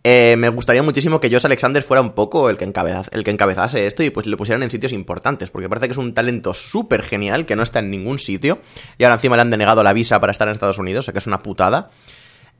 Eh, 0.02 0.36
me 0.38 0.48
gustaría 0.48 0.82
muchísimo 0.82 1.20
que 1.20 1.30
Josh 1.30 1.44
Alexander 1.44 1.82
fuera 1.82 2.00
un 2.00 2.12
poco 2.12 2.48
el 2.48 2.56
que, 2.56 2.64
el 2.64 3.24
que 3.24 3.30
encabezase 3.30 3.86
esto 3.86 4.02
y 4.02 4.10
pues 4.10 4.26
le 4.26 4.36
pusieran 4.36 4.62
en 4.62 4.70
sitios 4.70 4.92
importantes, 4.92 5.50
porque 5.50 5.68
parece 5.68 5.88
que 5.88 5.92
es 5.92 5.98
un 5.98 6.14
talento 6.14 6.54
súper 6.54 7.02
genial 7.02 7.44
que 7.44 7.54
no 7.54 7.62
está 7.62 7.80
en 7.80 7.90
ningún 7.90 8.18
sitio 8.18 8.60
y 8.96 9.04
ahora 9.04 9.16
encima 9.16 9.36
le 9.36 9.42
han 9.42 9.50
denegado 9.50 9.82
la 9.82 9.92
visa 9.92 10.18
para 10.18 10.32
estar 10.32 10.48
en 10.48 10.52
Estados 10.52 10.78
Unidos, 10.78 11.04
o 11.04 11.06
sea 11.06 11.12
que 11.12 11.18
es 11.18 11.26
una 11.26 11.42
putada. 11.42 11.90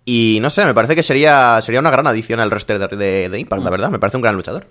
Y 0.05 0.39
no 0.41 0.51
sé, 0.51 0.65
me 0.65 0.75
parece 0.75 0.95
que 0.95 1.03
sería, 1.03 1.61
sería 1.63 1.81
una 1.81 1.91
gran 1.91 2.07
adición 2.07 2.41
al 2.41 2.51
roster 2.51 2.79
de, 2.79 3.29
de, 3.29 3.39
Impact, 3.39 3.63
la 3.63 3.71
verdad. 3.71 3.91
Me 3.91 3.99
parece 3.99 4.17
un 4.17 4.23
gran 4.23 4.35
luchador. 4.35 4.67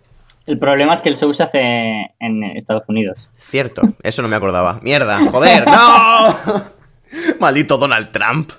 El 0.45 0.57
problema 0.57 0.93
es 0.93 1.01
que 1.01 1.09
el 1.09 1.17
show 1.17 1.31
se 1.33 1.43
hace 1.43 2.15
en 2.19 2.43
Estados 2.43 2.89
Unidos. 2.89 3.29
Cierto, 3.37 3.83
eso 4.01 4.21
no 4.21 4.27
me 4.27 4.35
acordaba. 4.35 4.79
Mierda, 4.83 5.19
joder, 5.31 5.65
no. 5.67 6.35
Maldito 7.39 7.77
Donald 7.77 8.09
Trump. 8.11 8.51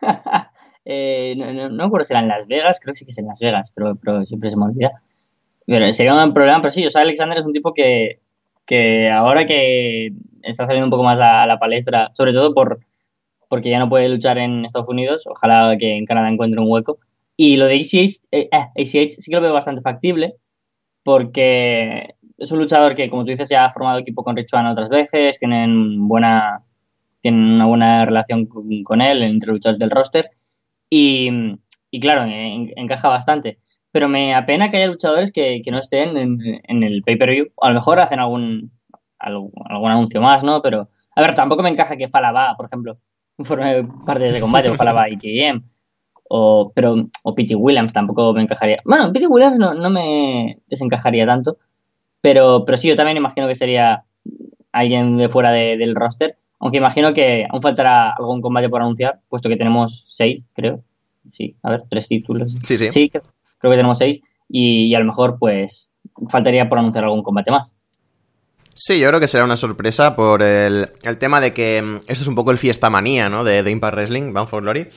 eh, 0.90 1.34
no, 1.36 1.52
no, 1.52 1.68
no 1.68 1.84
recuerdo 1.84 2.06
si 2.06 2.14
era 2.14 2.20
en 2.20 2.28
Las 2.28 2.46
Vegas, 2.46 2.80
creo 2.82 2.94
que 2.94 2.98
sí 3.00 3.04
que 3.04 3.10
es 3.10 3.18
en 3.18 3.26
Las 3.26 3.40
Vegas, 3.40 3.70
pero, 3.74 3.94
pero 3.96 4.24
siempre 4.24 4.48
se 4.48 4.56
me 4.56 4.64
olvida. 4.64 5.02
Pero 5.66 5.92
sería 5.92 6.14
un 6.24 6.32
problema, 6.32 6.62
pero 6.62 6.72
sí, 6.72 6.86
o 6.86 6.90
sea, 6.90 7.02
Alexander 7.02 7.38
es 7.38 7.44
un 7.44 7.52
tipo 7.52 7.74
que, 7.74 8.20
que 8.64 9.10
ahora 9.10 9.46
que 9.46 10.12
está 10.42 10.64
saliendo 10.64 10.86
un 10.86 10.90
poco 10.90 11.04
más 11.04 11.18
a, 11.20 11.46
la 11.46 11.58
palestra, 11.58 12.10
sobre 12.14 12.32
todo 12.32 12.54
por 12.54 12.80
porque 13.50 13.70
ya 13.70 13.78
no 13.78 13.88
puede 13.90 14.08
luchar 14.08 14.38
en 14.38 14.64
Estados 14.64 14.88
Unidos, 14.88 15.26
ojalá 15.26 15.76
que 15.78 15.96
en 15.96 16.06
Canadá 16.06 16.30
encuentre 16.30 16.60
un 16.60 16.70
hueco. 16.70 16.98
Y 17.36 17.56
lo 17.56 17.66
de 17.66 17.76
ACH, 17.76 18.20
eh, 18.32 18.48
ACH 18.52 19.10
sí 19.18 19.30
que 19.30 19.36
lo 19.36 19.42
veo 19.42 19.52
bastante 19.54 19.82
factible, 19.82 20.36
porque 21.02 22.14
es 22.38 22.50
un 22.52 22.60
luchador 22.60 22.94
que, 22.94 23.10
como 23.10 23.24
tú 23.24 23.30
dices, 23.30 23.48
ya 23.48 23.66
ha 23.66 23.70
formado 23.70 23.98
equipo 23.98 24.24
con 24.24 24.36
Richuan 24.36 24.66
otras 24.66 24.88
veces, 24.88 25.38
tienen 25.38 26.08
buena 26.08 26.62
tienen 27.20 27.52
una 27.52 27.66
buena 27.66 28.04
relación 28.04 28.46
con, 28.46 29.00
él 29.00 29.22
entre 29.22 29.52
luchadores 29.52 29.78
del 29.78 29.90
roster 29.90 30.30
y, 30.90 31.30
y 31.90 32.00
claro, 32.00 32.24
encaja 32.26 33.08
bastante. 33.08 33.58
Pero 33.90 34.08
me 34.08 34.34
apena 34.34 34.70
que 34.70 34.76
haya 34.76 34.86
luchadores 34.86 35.32
que, 35.32 35.62
que 35.64 35.70
no 35.70 35.78
estén 35.78 36.16
en, 36.16 36.38
en 36.62 36.82
el 36.82 37.02
pay-per-view. 37.02 37.48
A 37.60 37.68
lo 37.68 37.74
mejor 37.74 38.00
hacen 38.00 38.20
algún, 38.20 38.70
algún, 39.18 39.52
algún, 39.66 39.90
anuncio 39.90 40.20
más, 40.20 40.44
¿no? 40.44 40.60
Pero, 40.62 40.88
a 41.16 41.20
ver, 41.22 41.34
tampoco 41.34 41.62
me 41.62 41.70
encaja 41.70 41.96
que 41.96 42.08
Falaba, 42.08 42.54
por 42.56 42.66
ejemplo, 42.66 42.98
forme 43.38 43.88
parte 44.06 44.30
de 44.32 44.40
combate, 44.40 44.68
o 44.68 44.74
Falaba 44.74 45.08
y 45.08 45.16
KM. 45.16 45.62
O, 46.30 46.72
pero, 46.74 47.08
o 47.22 47.34
Pete 47.34 47.54
Williams 47.54 47.92
tampoco 47.92 48.34
me 48.34 48.42
encajaría. 48.42 48.82
Bueno, 48.84 49.10
Pete 49.12 49.26
Williams 49.26 49.58
no, 49.58 49.72
no 49.74 49.88
me 49.88 50.58
desencajaría 50.66 51.24
tanto. 51.24 51.56
Pero, 52.20 52.64
pero 52.66 52.76
sí, 52.76 52.88
yo 52.88 52.96
también 52.96 53.16
imagino 53.16 53.48
que 53.48 53.54
sería 53.54 54.04
alguien 54.72 55.16
de 55.16 55.28
fuera 55.28 55.50
de, 55.50 55.78
del 55.78 55.94
roster. 55.94 56.36
Aunque 56.60 56.78
imagino 56.78 57.14
que 57.14 57.46
aún 57.48 57.62
faltará 57.62 58.10
algún 58.10 58.40
combate 58.40 58.68
por 58.68 58.80
anunciar, 58.80 59.20
puesto 59.28 59.48
que 59.48 59.56
tenemos 59.56 60.06
seis, 60.10 60.44
creo. 60.54 60.82
Sí, 61.32 61.56
a 61.62 61.70
ver, 61.70 61.82
tres 61.88 62.08
títulos. 62.08 62.54
Sí, 62.64 62.76
sí. 62.76 62.90
Sí, 62.90 63.10
creo 63.10 63.22
que 63.60 63.76
tenemos 63.76 63.98
seis. 63.98 64.20
Y, 64.48 64.86
y, 64.86 64.94
a 64.94 64.98
lo 64.98 65.04
mejor, 65.04 65.38
pues, 65.38 65.90
faltaría 66.30 66.68
por 66.68 66.78
anunciar 66.78 67.04
algún 67.04 67.22
combate 67.22 67.50
más. 67.50 67.74
Sí, 68.74 69.00
yo 69.00 69.08
creo 69.08 69.18
que 69.18 69.26
será 69.26 69.44
una 69.44 69.56
sorpresa 69.56 70.14
por 70.14 70.40
el, 70.40 70.90
el 71.02 71.18
tema 71.18 71.40
de 71.40 71.52
que 71.52 71.82
mm, 71.82 71.96
esto 72.06 72.22
es 72.22 72.28
un 72.28 72.36
poco 72.36 72.52
el 72.52 72.58
fiesta 72.58 72.88
manía, 72.88 73.28
¿no? 73.28 73.42
De, 73.42 73.64
de 73.64 73.70
Impact 73.72 73.94
Wrestling, 73.94 74.32
Bound 74.32 74.48
for 74.48 74.62
Glory. 74.62 74.88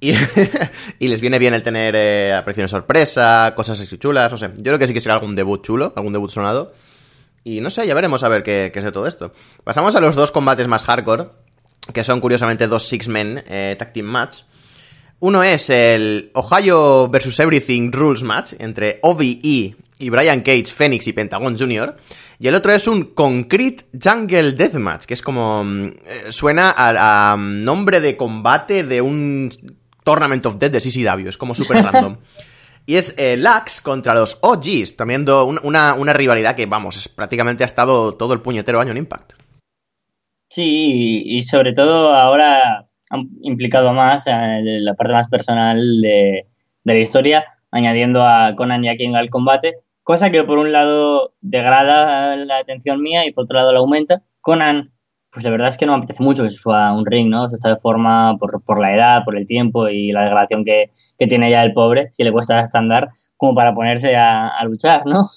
Y, 0.00 0.12
y, 0.98 1.06
les 1.06 1.20
viene 1.20 1.38
bien 1.38 1.54
el 1.54 1.62
tener 1.62 1.94
eh, 1.96 2.34
apariciones 2.34 2.72
sorpresa, 2.72 3.52
cosas 3.54 3.80
así 3.80 3.96
chulas, 3.96 4.30
no 4.32 4.38
sé. 4.38 4.50
Yo 4.56 4.64
creo 4.64 4.78
que 4.80 4.88
sí 4.88 4.92
que 4.92 5.00
será 5.00 5.14
algún 5.14 5.36
debut 5.36 5.64
chulo, 5.64 5.92
algún 5.94 6.12
debut 6.12 6.30
sonado. 6.30 6.72
Y 7.44 7.60
no 7.60 7.70
sé, 7.70 7.86
ya 7.86 7.94
veremos 7.94 8.22
a 8.22 8.28
ver 8.28 8.42
qué, 8.42 8.70
qué, 8.72 8.78
es 8.78 8.84
de 8.84 8.92
todo 8.92 9.06
esto. 9.06 9.32
Pasamos 9.64 9.94
a 9.96 10.00
los 10.00 10.14
dos 10.14 10.30
combates 10.30 10.68
más 10.68 10.84
hardcore, 10.84 11.28
que 11.92 12.04
son 12.04 12.20
curiosamente 12.20 12.68
dos 12.68 12.88
Six 12.88 13.08
Men 13.08 13.42
eh, 13.46 13.76
Tag 13.78 13.92
Team 13.92 14.06
Match. 14.06 14.42
Uno 15.20 15.42
es 15.42 15.70
el 15.70 16.30
Ohio 16.34 17.08
vs. 17.08 17.40
Everything 17.40 17.92
Rules 17.92 18.22
Match 18.22 18.54
entre 18.58 18.98
OVE 19.02 19.40
y 19.42 19.76
Brian 20.10 20.40
Cage, 20.40 20.66
Phoenix 20.66 21.06
y 21.06 21.12
Pentagon 21.12 21.56
Jr. 21.56 21.96
Y 22.42 22.48
el 22.48 22.56
otro 22.56 22.72
es 22.72 22.88
un 22.88 23.14
Concrete 23.14 23.84
Jungle 24.02 24.52
Deathmatch, 24.52 25.04
que 25.04 25.14
es 25.14 25.22
como... 25.22 25.64
Eh, 25.64 26.26
suena 26.30 26.74
a, 26.76 27.32
a, 27.32 27.36
nombre 27.36 28.00
de 28.00 28.16
combate 28.16 28.82
de 28.82 29.00
un 29.00 29.48
Tournament 30.02 30.44
of 30.46 30.56
Death 30.58 30.72
de 30.72 30.80
CCW, 30.80 31.28
es 31.28 31.36
como 31.36 31.54
súper 31.54 31.76
random. 31.84 32.16
Y 32.84 32.96
es 32.96 33.14
eh, 33.18 33.36
Lux 33.36 33.80
contra 33.80 34.14
los 34.14 34.38
OGs, 34.42 34.96
también 34.96 35.24
una, 35.62 35.94
una, 35.94 36.12
rivalidad 36.12 36.56
que, 36.56 36.66
vamos, 36.66 36.96
es, 36.96 37.08
prácticamente 37.08 37.62
ha 37.62 37.66
estado 37.66 38.14
todo 38.14 38.34
el 38.34 38.40
puñetero 38.40 38.80
año 38.80 38.90
en 38.90 38.98
Impact. 38.98 39.34
Sí, 40.48 41.22
y, 41.24 41.42
sobre 41.42 41.72
todo 41.72 42.14
ahora 42.14 42.88
han 43.08 43.28
implicado 43.42 43.92
más 43.92 44.26
en 44.26 44.84
la 44.84 44.94
parte 44.94 45.12
más 45.12 45.28
personal 45.28 46.00
de, 46.00 46.46
de, 46.84 46.94
la 46.94 47.00
historia, 47.00 47.44
añadiendo 47.70 48.26
a 48.26 48.54
Conan 48.56 48.84
y 48.84 48.88
a 48.88 48.96
King 48.96 49.14
al 49.14 49.30
combate, 49.30 49.76
cosa 50.02 50.30
que 50.30 50.42
por 50.44 50.58
un 50.58 50.72
lado 50.72 51.34
degrada 51.40 52.36
la 52.36 52.58
atención 52.58 53.00
mía 53.00 53.26
y 53.26 53.32
por 53.32 53.44
otro 53.44 53.56
lado 53.56 53.72
la 53.72 53.78
aumenta. 53.78 54.22
Conan, 54.40 54.92
pues 55.32 55.44
la 55.44 55.50
verdad 55.50 55.68
es 55.68 55.78
que 55.78 55.86
no 55.86 55.92
me 55.92 55.98
apetece 55.98 56.22
mucho 56.22 56.42
que 56.42 56.50
se 56.50 56.58
suba 56.58 56.92
un 56.92 57.06
ring, 57.06 57.30
¿no? 57.30 57.48
Se 57.48 57.56
está 57.56 57.70
de 57.70 57.76
forma 57.76 58.36
por, 58.38 58.62
por 58.62 58.78
la 58.78 58.94
edad, 58.94 59.24
por 59.24 59.36
el 59.36 59.46
tiempo 59.46 59.88
y 59.88 60.12
la 60.12 60.24
degradación 60.24 60.64
que, 60.64 60.90
que 61.18 61.26
tiene 61.26 61.50
ya 61.50 61.62
el 61.64 61.72
pobre, 61.72 62.10
si 62.12 62.22
le 62.22 62.32
cuesta 62.32 62.60
estándar, 62.60 63.10
como 63.36 63.54
para 63.54 63.74
ponerse 63.74 64.14
a, 64.14 64.48
a, 64.48 64.64
luchar, 64.64 65.06
¿no? 65.06 65.30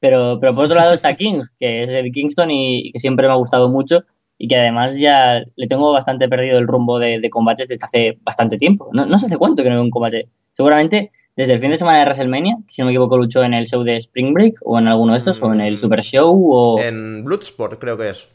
Pero, 0.00 0.38
pero 0.38 0.54
por 0.54 0.66
otro 0.66 0.76
lado 0.76 0.92
está 0.92 1.14
King, 1.14 1.42
que 1.58 1.84
es 1.84 1.90
el 1.90 2.12
Kingston 2.12 2.50
y, 2.50 2.88
y, 2.88 2.92
que 2.92 2.98
siempre 2.98 3.26
me 3.26 3.32
ha 3.32 3.36
gustado 3.36 3.70
mucho 3.70 4.04
y 4.36 4.48
que 4.48 4.56
además 4.56 4.98
ya 4.98 5.42
le 5.56 5.66
tengo 5.66 5.92
bastante 5.92 6.28
perdido 6.28 6.58
el 6.58 6.66
rumbo 6.66 6.98
de, 6.98 7.20
de 7.20 7.30
combates 7.30 7.68
desde 7.68 7.86
hace 7.86 8.18
bastante 8.22 8.58
tiempo. 8.58 8.90
No, 8.92 9.06
no 9.06 9.16
sé 9.16 9.26
hace 9.26 9.38
cuánto 9.38 9.62
que 9.62 9.70
no 9.70 9.76
veo 9.76 9.84
un 9.84 9.90
combate. 9.90 10.28
Seguramente 10.52 11.10
desde 11.36 11.54
el 11.54 11.60
fin 11.60 11.70
de 11.70 11.76
semana 11.76 11.98
de 11.98 12.04
WrestleMania, 12.04 12.58
que 12.66 12.74
si 12.74 12.82
no 12.82 12.86
me 12.86 12.92
equivoco 12.92 13.16
luchó 13.16 13.42
en 13.42 13.54
el 13.54 13.66
show 13.66 13.82
de 13.82 13.96
Spring 13.96 14.34
Break 14.34 14.56
o 14.64 14.78
en 14.78 14.88
alguno 14.88 15.12
de 15.12 15.18
estos, 15.18 15.40
mm. 15.40 15.44
o 15.44 15.54
en 15.54 15.60
el 15.62 15.78
Super 15.78 16.02
Show 16.02 16.46
o... 16.52 16.80
En 16.80 17.24
Bloodsport 17.24 17.78
creo 17.78 17.96
que 17.96 18.10
es. 18.10 18.28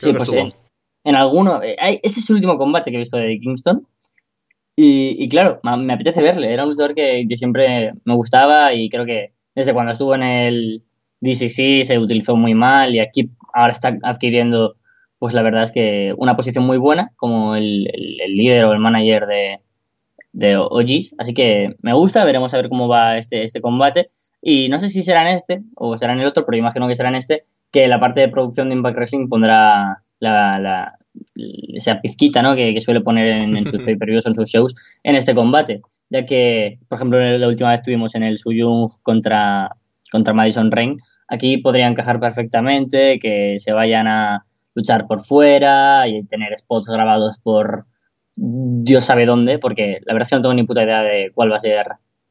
Creo 0.00 0.12
sí, 0.12 0.16
pues 0.16 0.32
en, 0.32 0.54
en, 1.04 1.14
alguno... 1.14 1.62
Eh, 1.62 2.00
ese 2.02 2.20
es 2.20 2.30
el 2.30 2.36
último 2.36 2.58
combate 2.58 2.90
que 2.90 2.96
he 2.96 3.00
visto 3.00 3.16
de 3.16 3.38
Kingston 3.40 3.86
y, 4.76 5.24
y, 5.24 5.28
claro, 5.28 5.60
me 5.62 5.92
apetece 5.92 6.22
verle. 6.22 6.52
Era 6.52 6.62
un 6.62 6.70
luchador 6.70 6.94
que, 6.94 7.26
que, 7.28 7.36
siempre 7.36 7.92
me 8.04 8.14
gustaba 8.14 8.72
y 8.74 8.88
creo 8.88 9.04
que 9.04 9.32
desde 9.54 9.72
cuando 9.72 9.92
estuvo 9.92 10.14
en 10.14 10.22
el 10.22 10.84
DCC 11.20 11.84
se 11.84 11.98
utilizó 11.98 12.36
muy 12.36 12.54
mal 12.54 12.94
y 12.94 13.00
aquí 13.00 13.30
ahora 13.52 13.72
está 13.72 13.98
adquiriendo, 14.04 14.76
pues 15.18 15.34
la 15.34 15.42
verdad 15.42 15.64
es 15.64 15.72
que 15.72 16.14
una 16.16 16.36
posición 16.36 16.64
muy 16.64 16.78
buena 16.78 17.10
como 17.16 17.56
el, 17.56 17.88
el, 17.92 18.20
el 18.20 18.36
líder 18.36 18.66
o 18.66 18.72
el 18.72 18.78
manager 18.78 19.26
de, 19.26 19.60
de 20.32 20.56
OGs. 20.56 21.14
Así 21.18 21.34
que 21.34 21.76
me 21.82 21.94
gusta, 21.94 22.24
veremos 22.24 22.54
a 22.54 22.58
ver 22.58 22.68
cómo 22.68 22.88
va 22.88 23.18
este, 23.18 23.42
este 23.42 23.60
combate. 23.60 24.10
Y 24.40 24.68
no 24.68 24.78
sé 24.78 24.88
si 24.88 25.02
será 25.02 25.22
en 25.22 25.34
este 25.34 25.62
o 25.74 25.96
será 25.96 26.12
en 26.12 26.20
el 26.20 26.26
otro, 26.26 26.46
pero 26.46 26.56
imagino 26.56 26.86
que 26.86 26.94
será 26.94 27.08
en 27.08 27.16
este, 27.16 27.44
que 27.70 27.88
la 27.88 28.00
parte 28.00 28.20
de 28.20 28.28
producción 28.28 28.68
de 28.68 28.76
Impact 28.76 28.96
Wrestling 28.96 29.28
pondrá 29.28 30.02
la, 30.20 30.58
la, 30.58 30.98
esa 31.74 32.00
pizquita 32.00 32.42
¿no? 32.42 32.54
que, 32.54 32.74
que 32.74 32.80
suele 32.80 33.00
poner 33.00 33.28
en, 33.28 33.56
en 33.56 33.66
sus 33.66 33.82
pay-per-views 33.84 34.26
o 34.26 34.28
en 34.30 34.34
sus 34.34 34.48
shows 34.48 34.74
en 35.02 35.14
este 35.14 35.34
combate. 35.34 35.82
Ya 36.10 36.24
que, 36.24 36.78
por 36.88 36.96
ejemplo, 36.96 37.20
la 37.20 37.48
última 37.48 37.70
vez 37.70 37.80
estuvimos 37.80 38.14
en 38.14 38.22
el 38.22 38.38
Suyung 38.38 38.88
contra, 39.02 39.76
contra 40.10 40.32
Madison 40.32 40.70
Rain. 40.70 40.98
Aquí 41.28 41.58
podría 41.58 41.86
encajar 41.86 42.18
perfectamente, 42.18 43.18
que 43.18 43.56
se 43.58 43.72
vayan 43.72 44.06
a 44.06 44.46
luchar 44.74 45.06
por 45.06 45.20
fuera 45.20 46.08
y 46.08 46.24
tener 46.24 46.56
spots 46.56 46.88
grabados 46.88 47.38
por 47.42 47.84
Dios 48.36 49.04
sabe 49.04 49.26
dónde, 49.26 49.58
porque 49.58 50.00
la 50.06 50.14
verdad 50.14 50.26
es 50.26 50.30
que 50.30 50.36
no 50.36 50.42
tengo 50.42 50.54
ni 50.54 50.62
puta 50.62 50.84
idea 50.84 51.02
de 51.02 51.30
cuál 51.34 51.52
va 51.52 51.56
a 51.56 51.60
ser 51.60 51.86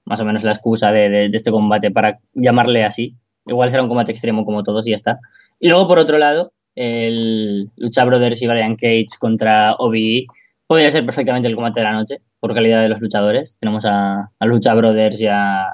más 0.05 0.19
o 0.21 0.25
menos 0.25 0.43
la 0.43 0.53
excusa 0.53 0.91
de, 0.91 1.09
de, 1.09 1.29
de 1.29 1.37
este 1.37 1.51
combate 1.51 1.91
para 1.91 2.19
llamarle 2.33 2.83
así. 2.83 3.15
Igual 3.47 3.69
será 3.69 3.83
un 3.83 3.89
combate 3.89 4.11
extremo 4.11 4.45
como 4.45 4.63
todos 4.63 4.87
y 4.87 4.91
ya 4.91 4.95
está. 4.95 5.19
Y 5.59 5.69
luego, 5.69 5.87
por 5.87 5.99
otro 5.99 6.17
lado, 6.17 6.53
el 6.75 7.71
Lucha 7.77 8.05
Brothers 8.05 8.41
y 8.41 8.47
Brian 8.47 8.75
Cage 8.75 9.07
contra 9.19 9.73
OBE 9.79 10.25
podría 10.67 10.91
ser 10.91 11.05
perfectamente 11.05 11.47
el 11.47 11.55
combate 11.55 11.79
de 11.79 11.85
la 11.85 11.93
noche 11.93 12.21
por 12.39 12.53
calidad 12.53 12.81
de 12.81 12.89
los 12.89 13.01
luchadores. 13.01 13.57
Tenemos 13.59 13.85
a, 13.85 14.29
a 14.37 14.45
Lucha 14.45 14.73
Brothers 14.75 15.19
y 15.21 15.27
a, 15.27 15.73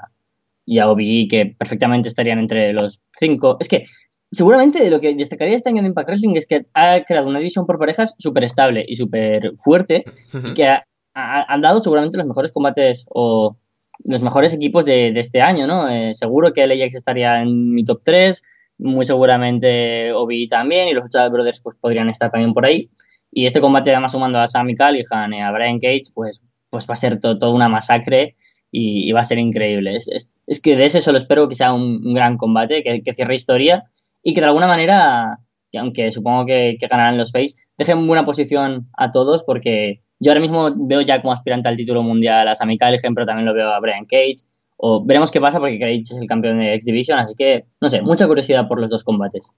y 0.64 0.78
a 0.78 0.90
OBE 0.90 1.26
que 1.28 1.54
perfectamente 1.58 2.08
estarían 2.08 2.38
entre 2.38 2.72
los 2.72 3.00
cinco. 3.18 3.56
Es 3.60 3.68
que 3.68 3.84
seguramente 4.32 4.88
lo 4.90 5.00
que 5.00 5.14
destacaría 5.14 5.56
este 5.56 5.68
año 5.68 5.82
de 5.82 5.88
Impact 5.88 6.08
Wrestling 6.08 6.36
es 6.36 6.46
que 6.46 6.66
ha 6.74 7.02
creado 7.04 7.28
una 7.28 7.38
división 7.38 7.66
por 7.66 7.78
parejas 7.78 8.14
súper 8.18 8.44
estable 8.44 8.84
y 8.86 8.96
súper 8.96 9.52
fuerte 9.56 10.04
uh 10.32 10.38
-huh. 10.38 10.54
que 10.54 10.66
ha, 10.66 10.84
ha, 11.14 11.52
han 11.52 11.60
dado 11.60 11.80
seguramente 11.80 12.16
los 12.16 12.26
mejores 12.26 12.50
combates 12.52 13.04
o 13.10 13.56
los 14.04 14.22
mejores 14.22 14.54
equipos 14.54 14.84
de, 14.84 15.12
de 15.12 15.20
este 15.20 15.40
año, 15.40 15.66
¿no? 15.66 15.88
Eh, 15.88 16.14
seguro 16.14 16.52
que 16.52 16.66
LAX 16.66 16.94
estaría 16.94 17.40
en 17.42 17.72
mi 17.72 17.84
top 17.84 18.02
3, 18.04 18.42
muy 18.78 19.04
seguramente 19.04 20.12
Obi 20.12 20.48
también, 20.48 20.88
y 20.88 20.92
los 20.92 21.04
Lucha 21.04 21.28
Brothers 21.28 21.60
pues 21.60 21.76
podrían 21.76 22.10
estar 22.10 22.30
también 22.30 22.52
por 22.52 22.66
ahí. 22.66 22.90
Y 23.30 23.46
este 23.46 23.60
combate, 23.60 23.90
además, 23.90 24.12
sumando 24.12 24.38
a 24.38 24.46
Sammy 24.46 24.74
Callihan 24.74 25.32
y 25.32 25.40
a 25.40 25.50
Brian 25.50 25.78
Cage, 25.78 26.12
pues, 26.14 26.44
pues 26.70 26.86
va 26.88 26.94
a 26.94 26.96
ser 26.96 27.20
toda 27.20 27.38
to 27.38 27.50
una 27.52 27.68
masacre 27.68 28.36
y, 28.70 29.10
va 29.12 29.20
a 29.20 29.24
ser 29.24 29.38
increíble. 29.38 29.96
Es, 29.96 30.08
es, 30.08 30.32
es, 30.46 30.60
que 30.60 30.76
de 30.76 30.86
ese 30.86 31.00
solo 31.00 31.18
espero 31.18 31.48
que 31.48 31.54
sea 31.54 31.72
un, 31.72 32.06
un 32.06 32.14
gran 32.14 32.36
combate, 32.36 32.82
que, 32.82 33.14
cierre 33.14 33.34
historia 33.34 33.84
y 34.22 34.34
que 34.34 34.40
de 34.40 34.46
alguna 34.46 34.66
manera, 34.66 35.38
que 35.70 35.78
aunque 35.78 36.12
supongo 36.12 36.46
que, 36.46 36.76
que 36.78 36.86
ganarán 36.88 37.18
los 37.18 37.32
Face, 37.32 37.54
dejen 37.78 37.98
en 37.98 38.06
buena 38.06 38.24
posición 38.24 38.88
a 38.96 39.10
todos, 39.10 39.42
porque 39.44 40.02
yo 40.20 40.30
ahora 40.30 40.40
mismo 40.40 40.72
veo 40.74 41.00
ya 41.00 41.20
como 41.20 41.32
aspirante 41.32 41.68
al 41.68 41.76
título 41.76 42.02
mundial 42.02 42.48
a 42.48 42.54
Sammy 42.54 42.78
Callihan, 42.78 43.14
pero 43.14 43.26
también 43.26 43.46
lo 43.46 43.54
veo 43.54 43.70
a 43.70 43.80
Brian 43.80 44.04
Cage 44.04 44.36
o 44.76 45.04
veremos 45.04 45.30
qué 45.30 45.40
pasa 45.40 45.58
porque 45.58 45.78
Cage 45.78 46.00
es 46.00 46.18
el 46.20 46.28
campeón 46.28 46.58
de 46.58 46.74
X 46.74 46.84
Division, 46.84 47.18
así 47.18 47.34
que, 47.36 47.64
no 47.80 47.88
sé, 47.88 48.02
mucha 48.02 48.26
curiosidad 48.26 48.68
por 48.68 48.80
los 48.80 48.90
dos 48.90 49.04
combates. 49.04 49.50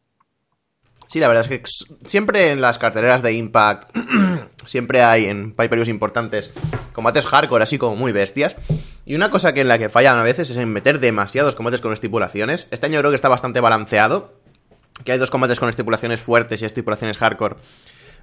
Sí, 1.08 1.20
la 1.20 1.28
verdad 1.28 1.44
es 1.44 1.48
que 1.48 1.62
siempre 2.06 2.50
en 2.50 2.60
las 2.60 2.78
carteleras 2.78 3.22
de 3.22 3.32
Impact, 3.32 3.96
siempre 4.64 5.02
hay 5.02 5.26
en 5.26 5.54
pay 5.54 5.68
importantes 5.86 6.52
combates 6.92 7.26
hardcore 7.26 7.62
así 7.62 7.78
como 7.78 7.94
muy 7.96 8.12
bestias. 8.12 8.56
Y 9.04 9.14
una 9.14 9.30
cosa 9.30 9.52
que 9.54 9.60
en 9.60 9.68
la 9.68 9.78
que 9.78 9.88
fallan 9.88 10.18
a 10.18 10.24
veces 10.24 10.50
es 10.50 10.56
en 10.56 10.72
meter 10.72 10.98
demasiados 10.98 11.54
combates 11.54 11.80
con 11.80 11.92
estipulaciones. 11.92 12.66
Este 12.72 12.86
año 12.86 12.98
creo 12.98 13.12
que 13.12 13.16
está 13.16 13.28
bastante 13.28 13.60
balanceado, 13.60 14.34
que 15.04 15.12
hay 15.12 15.18
dos 15.18 15.30
combates 15.30 15.60
con 15.60 15.68
estipulaciones 15.68 16.20
fuertes 16.20 16.62
y 16.62 16.64
estipulaciones 16.64 17.18
hardcore. 17.18 17.56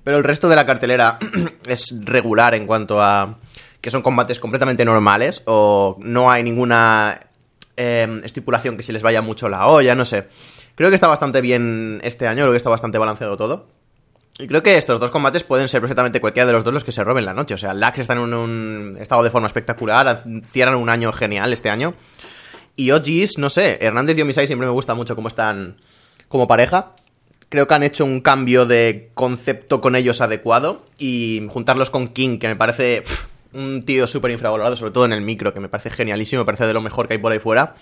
Pero 0.04 0.18
el 0.18 0.24
resto 0.24 0.50
de 0.50 0.56
la 0.56 0.66
cartelera 0.66 1.18
es 1.68 1.96
regular 2.04 2.56
en 2.56 2.68
cuanto 2.68 3.02
a 3.02 3.38
que 3.82 3.92
son 3.92 4.02
combates 4.02 4.40
completamente 4.40 4.86
normales 4.86 5.42
o 5.46 5.98
no 6.00 6.32
hay 6.32 6.42
ninguna 6.42 7.20
eh, 7.76 8.22
estipulación 8.24 8.78
que 8.78 8.84
se 8.84 8.94
les 8.94 9.04
vaya 9.04 9.22
mucho 9.22 9.50
la 9.50 9.68
olla, 9.68 9.94
no 9.94 10.06
sé. 10.06 10.28
Creo 10.76 10.90
que 10.90 10.96
está 10.96 11.08
bastante 11.08 11.42
bien 11.42 12.00
este 12.04 12.28
año, 12.28 12.44
creo 12.44 12.52
que 12.52 12.58
está 12.58 12.70
bastante 12.70 12.98
balanceado 12.98 13.36
todo. 13.38 13.68
Y 14.40 14.48
creo 14.48 14.64
que 14.64 14.78
estos 14.78 15.00
dos 15.00 15.12
combates 15.12 15.44
pueden 15.44 15.68
ser 15.68 15.82
perfectamente 15.82 16.20
cualquiera 16.20 16.48
de 16.48 16.54
los 16.54 16.64
dos 16.64 16.74
los 16.74 16.84
que 16.84 16.92
se 16.92 17.04
roben 17.04 17.26
la 17.26 17.34
noche. 17.34 17.54
O 17.54 17.58
sea, 17.58 17.74
Lax 17.74 18.00
está 18.00 18.14
en 18.14 18.20
un, 18.20 18.98
estado 19.00 19.22
de 19.22 19.30
forma 19.30 19.48
espectacular, 19.48 20.24
cierran 20.44 20.76
un 20.76 20.90
año 20.90 21.12
genial 21.12 21.54
este 21.54 21.70
año. 21.70 21.94
Y 22.76 22.90
OGs, 22.92 23.38
no 23.38 23.52
sé, 23.52 23.78
Hernández 23.82 24.18
y 24.18 24.24
Omisai 24.24 24.48
siempre 24.48 24.68
me 24.68 24.74
gusta 24.74 24.96
mucho 24.96 25.16
cómo 25.16 25.28
están 25.28 25.78
como 26.28 26.48
pareja. 26.48 26.94
Creo 27.54 27.68
que 27.68 27.76
han 27.76 27.84
hecho 27.84 28.04
un 28.04 28.20
cambio 28.20 28.66
de 28.66 29.12
concepto 29.14 29.80
con 29.80 29.96
ellos 29.96 30.22
adecuado. 30.22 30.84
Y 30.98 31.46
juntarlos 31.50 31.92
con 31.92 32.08
King, 32.08 32.40
que 32.40 32.48
me 32.48 32.56
parece 32.56 33.04
un 33.54 33.84
tío 33.86 34.08
súper 34.08 34.32
infravalorado, 34.32 34.76
sobre 34.76 34.92
todo 34.92 35.06
en 35.06 35.14
el 35.14 35.22
micro, 35.22 35.54
que 35.54 35.60
me 35.60 35.70
parece 35.70 35.92
genialísimo, 35.92 36.42
me 36.42 36.46
parece 36.48 36.66
de 36.66 36.74
lo 36.74 36.82
mejor 36.82 37.08
que 37.08 37.14
hay 37.14 37.20
por 37.20 37.32
ahí 37.32 37.38
fuera. 37.38 37.76